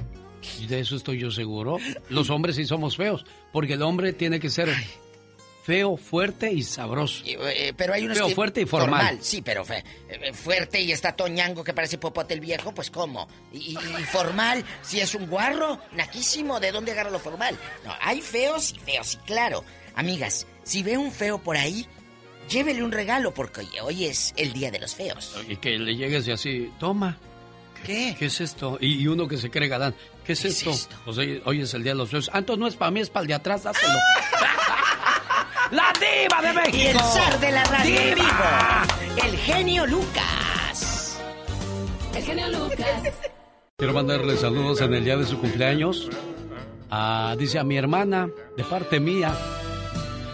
De 0.69 0.81
eso 0.81 0.97
estoy 0.97 1.19
yo 1.19 1.31
seguro. 1.31 1.79
Los 2.09 2.31
hombres 2.31 2.57
sí 2.57 2.65
somos 2.65 2.97
feos. 2.97 3.25
Porque 3.53 3.75
el 3.75 3.83
hombre 3.83 4.13
tiene 4.13 4.41
que 4.41 4.51
ser 4.51 4.69
feo, 5.65 5.97
fuerte 5.97 6.53
y 6.53 6.63
sabroso. 6.63 7.23
Eh, 7.25 7.73
pero 7.77 7.95
hay 7.95 8.05
unos 8.05 8.19
Feo, 8.19 8.29
que- 8.29 8.35
fuerte 8.35 8.61
y 8.61 8.67
formal. 8.67 9.19
Sí, 9.23 9.41
pero 9.41 9.65
fe- 9.65 9.83
eh, 10.11 10.33
fuerte 10.35 10.81
y 10.81 10.93
está 10.93 11.13
toñango 11.17 11.65
que 11.65 11.73
parece 11.73 11.97
popote 11.97 12.35
el 12.35 12.41
viejo, 12.41 12.73
pues 12.75 12.91
¿cómo? 12.91 13.27
Y, 13.53 13.75
formal, 14.13 14.63
si 14.83 15.01
es 15.01 15.15
un 15.15 15.27
guarro, 15.27 15.81
naquísimo, 15.93 16.61
¿de 16.61 16.71
dónde 16.71 16.93
agarra 16.93 17.11
lo 17.11 17.19
formal? 17.19 17.59
No, 17.85 17.95
hay 18.03 18.21
feos 18.21 18.73
y 18.75 18.79
feos, 18.79 19.15
y 19.15 19.27
claro. 19.27 19.65
Amigas, 19.95 20.47
si 20.65 20.83
ve 20.83 20.99
un 20.99 21.11
feo 21.13 21.39
por 21.39 21.57
ahí, 21.57 21.87
llévele 22.51 22.83
un 22.83 22.93
regalo 22.93 23.33
porque 23.33 23.63
hoy 23.81 24.05
es 24.05 24.35
el 24.37 24.53
día 24.53 24.71
de 24.71 24.81
los 24.81 24.95
feos. 24.95 25.35
Y 25.49 25.57
que 25.57 25.79
le 25.79 25.97
llegues 25.97 26.27
y 26.29 26.33
así, 26.33 26.71
toma. 26.79 27.17
¿Qué? 27.87 28.17
¿Qué 28.19 28.27
es 28.27 28.41
esto? 28.41 28.77
Y, 28.81 29.03
y 29.03 29.07
uno 29.07 29.29
que 29.29 29.37
se 29.39 29.51
cree 29.51 29.69
galán. 29.69 29.95
¿Qué 30.25 30.33
es 30.33 30.45
esto? 30.45 30.73
Pues 31.05 31.19
hoy, 31.19 31.43
hoy 31.45 31.61
es 31.61 31.75
el 31.75 31.83
día 31.83 31.93
de 31.93 31.99
los. 31.99 32.31
Ah, 32.33 32.39
entonces 32.39 32.59
no 32.59 32.67
es 32.67 32.77
para 32.77 32.91
mí, 32.91 33.01
es 33.01 33.11
para 33.11 33.23
el 33.23 33.29
de 33.29 33.35
atrás, 33.35 33.65
dáselo. 33.65 33.93
¡La 35.71 35.93
diva 35.95 36.41
de 36.43 36.53
México! 36.53 36.77
Y 36.77 36.87
el 36.87 36.99
zar 36.99 37.41
de 37.41 37.51
la 37.51 37.65
radio 37.65 38.01
en 38.01 38.15
¡Diva! 38.15 38.87
vivo, 39.01 39.27
el 39.27 39.37
genio 39.39 39.87
Lucas. 39.87 41.21
El 42.15 42.23
genio 42.23 42.49
Lucas. 42.49 43.03
Quiero 43.77 43.93
mandarle 43.93 44.37
saludos 44.37 44.81
en 44.81 44.95
el 44.95 45.05
día 45.05 45.17
de 45.17 45.27
su 45.27 45.39
cumpleaños. 45.39 46.09
A, 46.91 47.35
dice 47.39 47.59
a 47.59 47.65
mi 47.65 47.77
hermana, 47.77 48.29
de 48.57 48.65
parte 48.65 49.01
mía. 49.01 49.37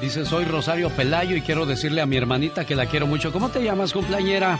Dice, 0.01 0.25
soy 0.25 0.45
Rosario 0.45 0.91
Pelayo 0.91 1.37
y 1.37 1.43
quiero 1.43 1.67
decirle 1.67 2.01
a 2.01 2.07
mi 2.07 2.17
hermanita 2.17 2.65
que 2.65 2.75
la 2.77 2.87
quiero 2.87 3.07
mucho. 3.07 3.33
¿Cómo 3.33 3.49
te 3.49 3.63
llamas, 3.63 3.93
cumpleañera? 3.93 4.59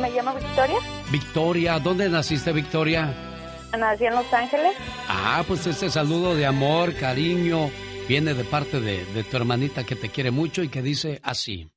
¿Me 0.00 0.10
llamo 0.10 0.34
Victoria? 0.34 0.78
Victoria. 1.10 1.78
¿Dónde 1.78 2.08
naciste, 2.08 2.52
Victoria? 2.52 3.27
Nací 3.76 4.06
en 4.06 4.14
Los 4.14 4.32
Ángeles. 4.32 4.72
Ah, 5.08 5.44
pues 5.46 5.66
este 5.66 5.90
saludo 5.90 6.34
de 6.34 6.46
amor, 6.46 6.94
cariño, 6.94 7.70
viene 8.08 8.34
de 8.34 8.44
parte 8.44 8.80
de, 8.80 9.04
de 9.06 9.24
tu 9.24 9.36
hermanita 9.36 9.84
que 9.84 9.96
te 9.96 10.08
quiere 10.08 10.30
mucho 10.30 10.62
y 10.62 10.68
que 10.68 10.82
dice 10.82 11.20
así. 11.22 11.70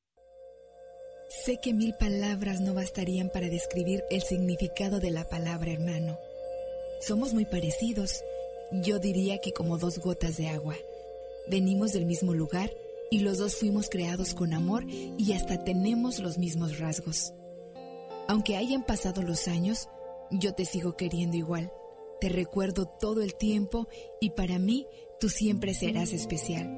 Sé 1.44 1.60
que 1.62 1.74
mil 1.74 1.94
palabras 1.96 2.60
no 2.60 2.74
bastarían 2.74 3.30
para 3.30 3.48
describir 3.48 4.04
el 4.10 4.22
significado 4.22 5.00
de 5.00 5.12
la 5.12 5.28
palabra 5.28 5.72
hermano. 5.72 6.18
Somos 7.02 7.34
muy 7.34 7.46
parecidos, 7.46 8.22
yo 8.72 9.00
diría 9.00 9.40
que 9.40 9.54
como 9.54 9.78
dos 9.78 10.00
gotas 10.00 10.38
de 10.38 10.50
agua. 10.50 10.76
Venimos 11.48 11.94
del 11.94 12.06
mismo 12.06 12.34
lugar 12.34 12.70
y 13.10 13.20
los 13.20 13.38
dos 13.38 13.56
fuimos 13.56 13.90
creados 13.90 14.34
con 14.34 14.54
amor 14.54 14.86
y 14.88 15.34
hasta 15.34 15.64
tenemos 15.64 16.20
los 16.20 16.38
mismos 16.38 16.80
rasgos. 16.80 17.34
Aunque 18.28 18.56
hayan 18.56 18.86
pasado 18.86 19.22
los 19.24 19.48
años, 19.48 19.90
yo 20.32 20.54
te 20.54 20.66
sigo 20.66 20.96
queriendo 20.96 21.36
igual. 21.38 21.72
Te 22.22 22.30
recuerdo 22.30 22.86
todo 22.86 23.22
el 23.24 23.36
tiempo 23.36 23.88
y 24.22 24.30
para 24.30 24.60
mí 24.60 24.86
tú 25.20 25.28
siempre 25.28 25.74
serás 25.74 26.14
especial. 26.14 26.70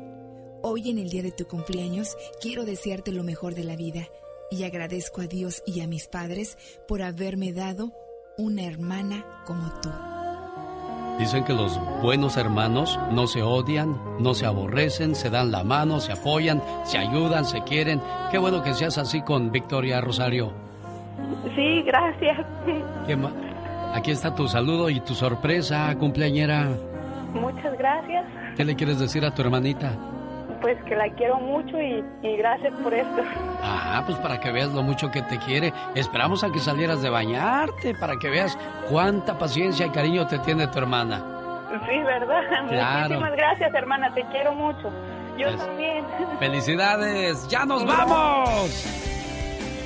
Hoy 0.61 0.89
en 0.89 0.97
el 0.97 1.09
día 1.09 1.21
de 1.21 1.33
tu 1.33 1.45
cumpleaños 1.45 2.15
quiero 2.41 2.63
desearte 2.63 3.11
lo 3.11 3.23
mejor 3.23 3.53
de 3.53 3.65
la 3.65 3.75
vida 3.75 4.07
y 4.49 4.63
agradezco 4.63 5.19
a 5.21 5.27
Dios 5.27 5.61
y 5.65 5.81
a 5.81 5.87
mis 5.87 6.07
padres 6.07 6.57
por 6.87 7.01
haberme 7.01 7.51
dado 7.51 7.91
una 8.37 8.63
hermana 8.63 9.43
como 9.45 9.69
tú. 9.81 9.89
Dicen 11.19 11.43
que 11.43 11.53
los 11.53 11.77
buenos 12.01 12.37
hermanos 12.37 12.97
no 13.11 13.27
se 13.27 13.43
odian, 13.43 13.99
no 14.23 14.33
se 14.33 14.45
aborrecen, 14.45 15.13
se 15.13 15.29
dan 15.29 15.51
la 15.51 15.63
mano, 15.63 15.99
se 15.99 16.13
apoyan, 16.13 16.63
se 16.85 16.97
ayudan, 16.97 17.45
se 17.45 17.61
quieren. 17.63 18.01
Qué 18.31 18.37
bueno 18.37 18.63
que 18.63 18.73
seas 18.73 18.97
así 18.97 19.21
con 19.21 19.51
Victoria 19.51 19.99
Rosario. 20.01 20.53
Sí, 21.55 21.83
gracias. 21.83 22.39
¿Qué 23.05 23.15
ma- 23.15 23.31
Aquí 23.93 24.11
está 24.11 24.33
tu 24.33 24.47
saludo 24.47 24.89
y 24.89 24.99
tu 24.99 25.13
sorpresa, 25.13 25.95
cumpleañera. 25.99 26.67
Muchas 27.33 27.77
gracias. 27.77 28.25
¿Qué 28.55 28.65
le 28.65 28.75
quieres 28.75 28.99
decir 28.99 29.25
a 29.25 29.33
tu 29.33 29.41
hermanita? 29.41 29.91
Pues 30.61 30.81
que 30.83 30.95
la 30.95 31.09
quiero 31.15 31.37
mucho 31.39 31.79
y, 31.79 32.03
y 32.21 32.37
gracias 32.37 32.73
por 32.81 32.93
esto. 32.93 33.21
Ah, 33.61 34.01
pues 34.05 34.17
para 34.19 34.39
que 34.39 34.51
veas 34.51 34.69
lo 34.73 34.81
mucho 34.81 35.11
que 35.11 35.21
te 35.23 35.37
quiere. 35.39 35.73
Esperamos 35.93 36.43
a 36.43 36.51
que 36.51 36.59
salieras 36.59 37.01
de 37.01 37.09
bañarte 37.09 37.93
para 37.95 38.15
que 38.17 38.29
veas 38.29 38.57
cuánta 38.89 39.37
paciencia 39.37 39.85
y 39.85 39.89
cariño 39.89 40.25
te 40.25 40.39
tiene 40.39 40.67
tu 40.67 40.79
hermana. 40.79 41.21
Sí, 41.87 41.97
¿verdad? 42.03 42.41
Claro. 42.69 43.01
Muchísimas 43.15 43.31
gracias, 43.33 43.73
hermana. 43.73 44.13
Te 44.13 44.23
quiero 44.31 44.53
mucho. 44.55 44.89
Yo 45.37 45.55
también. 45.57 46.05
¡Felicidades! 46.39 47.47
¡Ya 47.47 47.65
nos 47.65 47.85
vamos! 47.85 49.12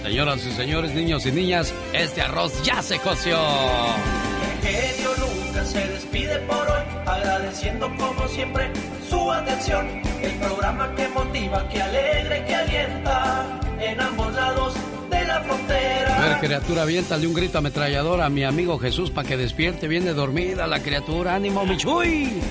Señoras 0.03 0.45
y 0.45 0.51
señores, 0.51 0.93
niños 0.93 1.26
y 1.26 1.32
niñas, 1.32 1.74
este 1.93 2.22
arroz 2.22 2.53
ya 2.64 2.82
se 2.82 2.98
coció. 3.00 3.38
El 3.38 4.67
genio 4.67 5.09
Lucas 5.19 5.69
se 5.69 5.85
despide 5.88 6.40
por 6.40 6.58
hoy, 6.59 6.82
agradeciendo 7.06 7.90
como 7.98 8.27
siempre 8.30 8.72
su 9.09 9.32
atención. 9.32 9.85
El 10.22 10.32
programa 10.40 10.93
que 10.95 11.08
motiva, 11.09 11.67
que 11.69 11.82
alegra 11.82 12.38
y 12.38 12.43
que 12.45 12.56
alienta 12.56 13.59
en 13.82 14.00
ambos 14.00 14.34
lados 14.34 14.74
de 15.09 15.26
la 15.26 15.35
A 15.38 15.43
frontera. 15.43 16.19
ver, 16.22 16.38
criatura, 16.40 16.82
aviéntale 16.84 17.27
un 17.27 17.34
grito 17.34 17.58
ametrallador 17.58 18.22
a 18.22 18.30
mi 18.30 18.43
amigo 18.43 18.80
Jesús 18.80 19.11
para 19.11 19.27
que 19.27 19.35
despierte. 19.38 19.88
Viene 19.90 20.14
dormida 20.14 20.67
la 20.67 20.80
criatura. 20.80 21.35
¡Ánimo, 21.35 21.66
Michuy! 21.66 22.42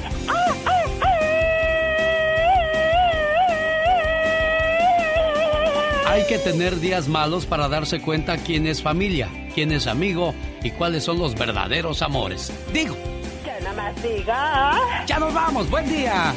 Hay 6.16 6.24
que 6.26 6.38
tener 6.38 6.80
días 6.80 7.08
malos 7.08 7.44
para 7.44 7.68
darse 7.68 8.00
cuenta 8.00 8.38
quién 8.38 8.66
es 8.66 8.80
familia, 8.80 9.28
quién 9.54 9.70
es 9.70 9.86
amigo 9.86 10.34
y 10.62 10.70
cuáles 10.70 11.04
son 11.04 11.18
los 11.18 11.34
verdaderos 11.34 12.00
amores. 12.00 12.50
Digo, 12.72 12.96
Que 13.44 13.62
nada 13.62 13.74
más 13.92 14.02
diga. 14.02 14.72
ya 15.06 15.18
nos 15.18 15.34
vamos. 15.34 15.68
Buen 15.68 15.86
día. 15.86 16.32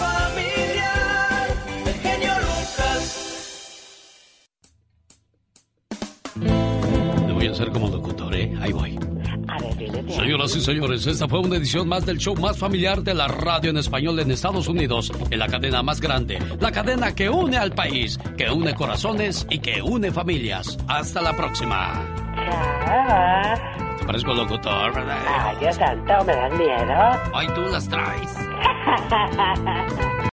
Familiar, 0.00 1.46
el 1.86 1.94
genio 1.94 2.32
Lucas. 2.40 3.44
Le 6.34 7.32
voy 7.32 7.38
quiero 7.38 7.54
ser 7.54 7.70
como 7.70 7.86
locutor, 7.90 8.34
¿eh? 8.34 8.52
Ahí 8.60 8.72
voy. 8.72 8.98
Señoras 10.08 10.56
y 10.56 10.60
señores, 10.60 11.06
esta 11.06 11.28
fue 11.28 11.40
una 11.40 11.56
edición 11.56 11.88
más 11.88 12.04
del 12.06 12.18
show 12.18 12.34
más 12.36 12.58
familiar 12.58 13.02
de 13.02 13.14
la 13.14 13.28
radio 13.28 13.70
en 13.70 13.78
español 13.78 14.18
en 14.20 14.30
Estados 14.30 14.68
Unidos, 14.68 15.12
en 15.30 15.38
la 15.38 15.46
cadena 15.46 15.82
más 15.82 16.00
grande, 16.00 16.38
la 16.60 16.72
cadena 16.72 17.14
que 17.14 17.28
une 17.28 17.56
al 17.56 17.72
país, 17.72 18.18
que 18.36 18.50
une 18.50 18.74
corazones 18.74 19.46
y 19.50 19.58
que 19.58 19.82
une 19.82 20.12
familias. 20.12 20.78
Hasta 20.88 21.20
la 21.20 21.34
próxima. 21.36 22.04
Chao. 22.34 23.98
Te 23.98 24.04
parezco 24.04 24.32
locutor, 24.32 24.94
¿verdad? 24.94 25.18
Ay, 25.26 25.56
Dios 25.60 25.76
santo, 25.76 26.24
me 26.24 26.34
dan 26.34 26.56
miedo. 26.56 26.94
Ay, 27.34 27.46
tú 27.54 27.62
las 27.70 27.88
traes. 27.88 28.34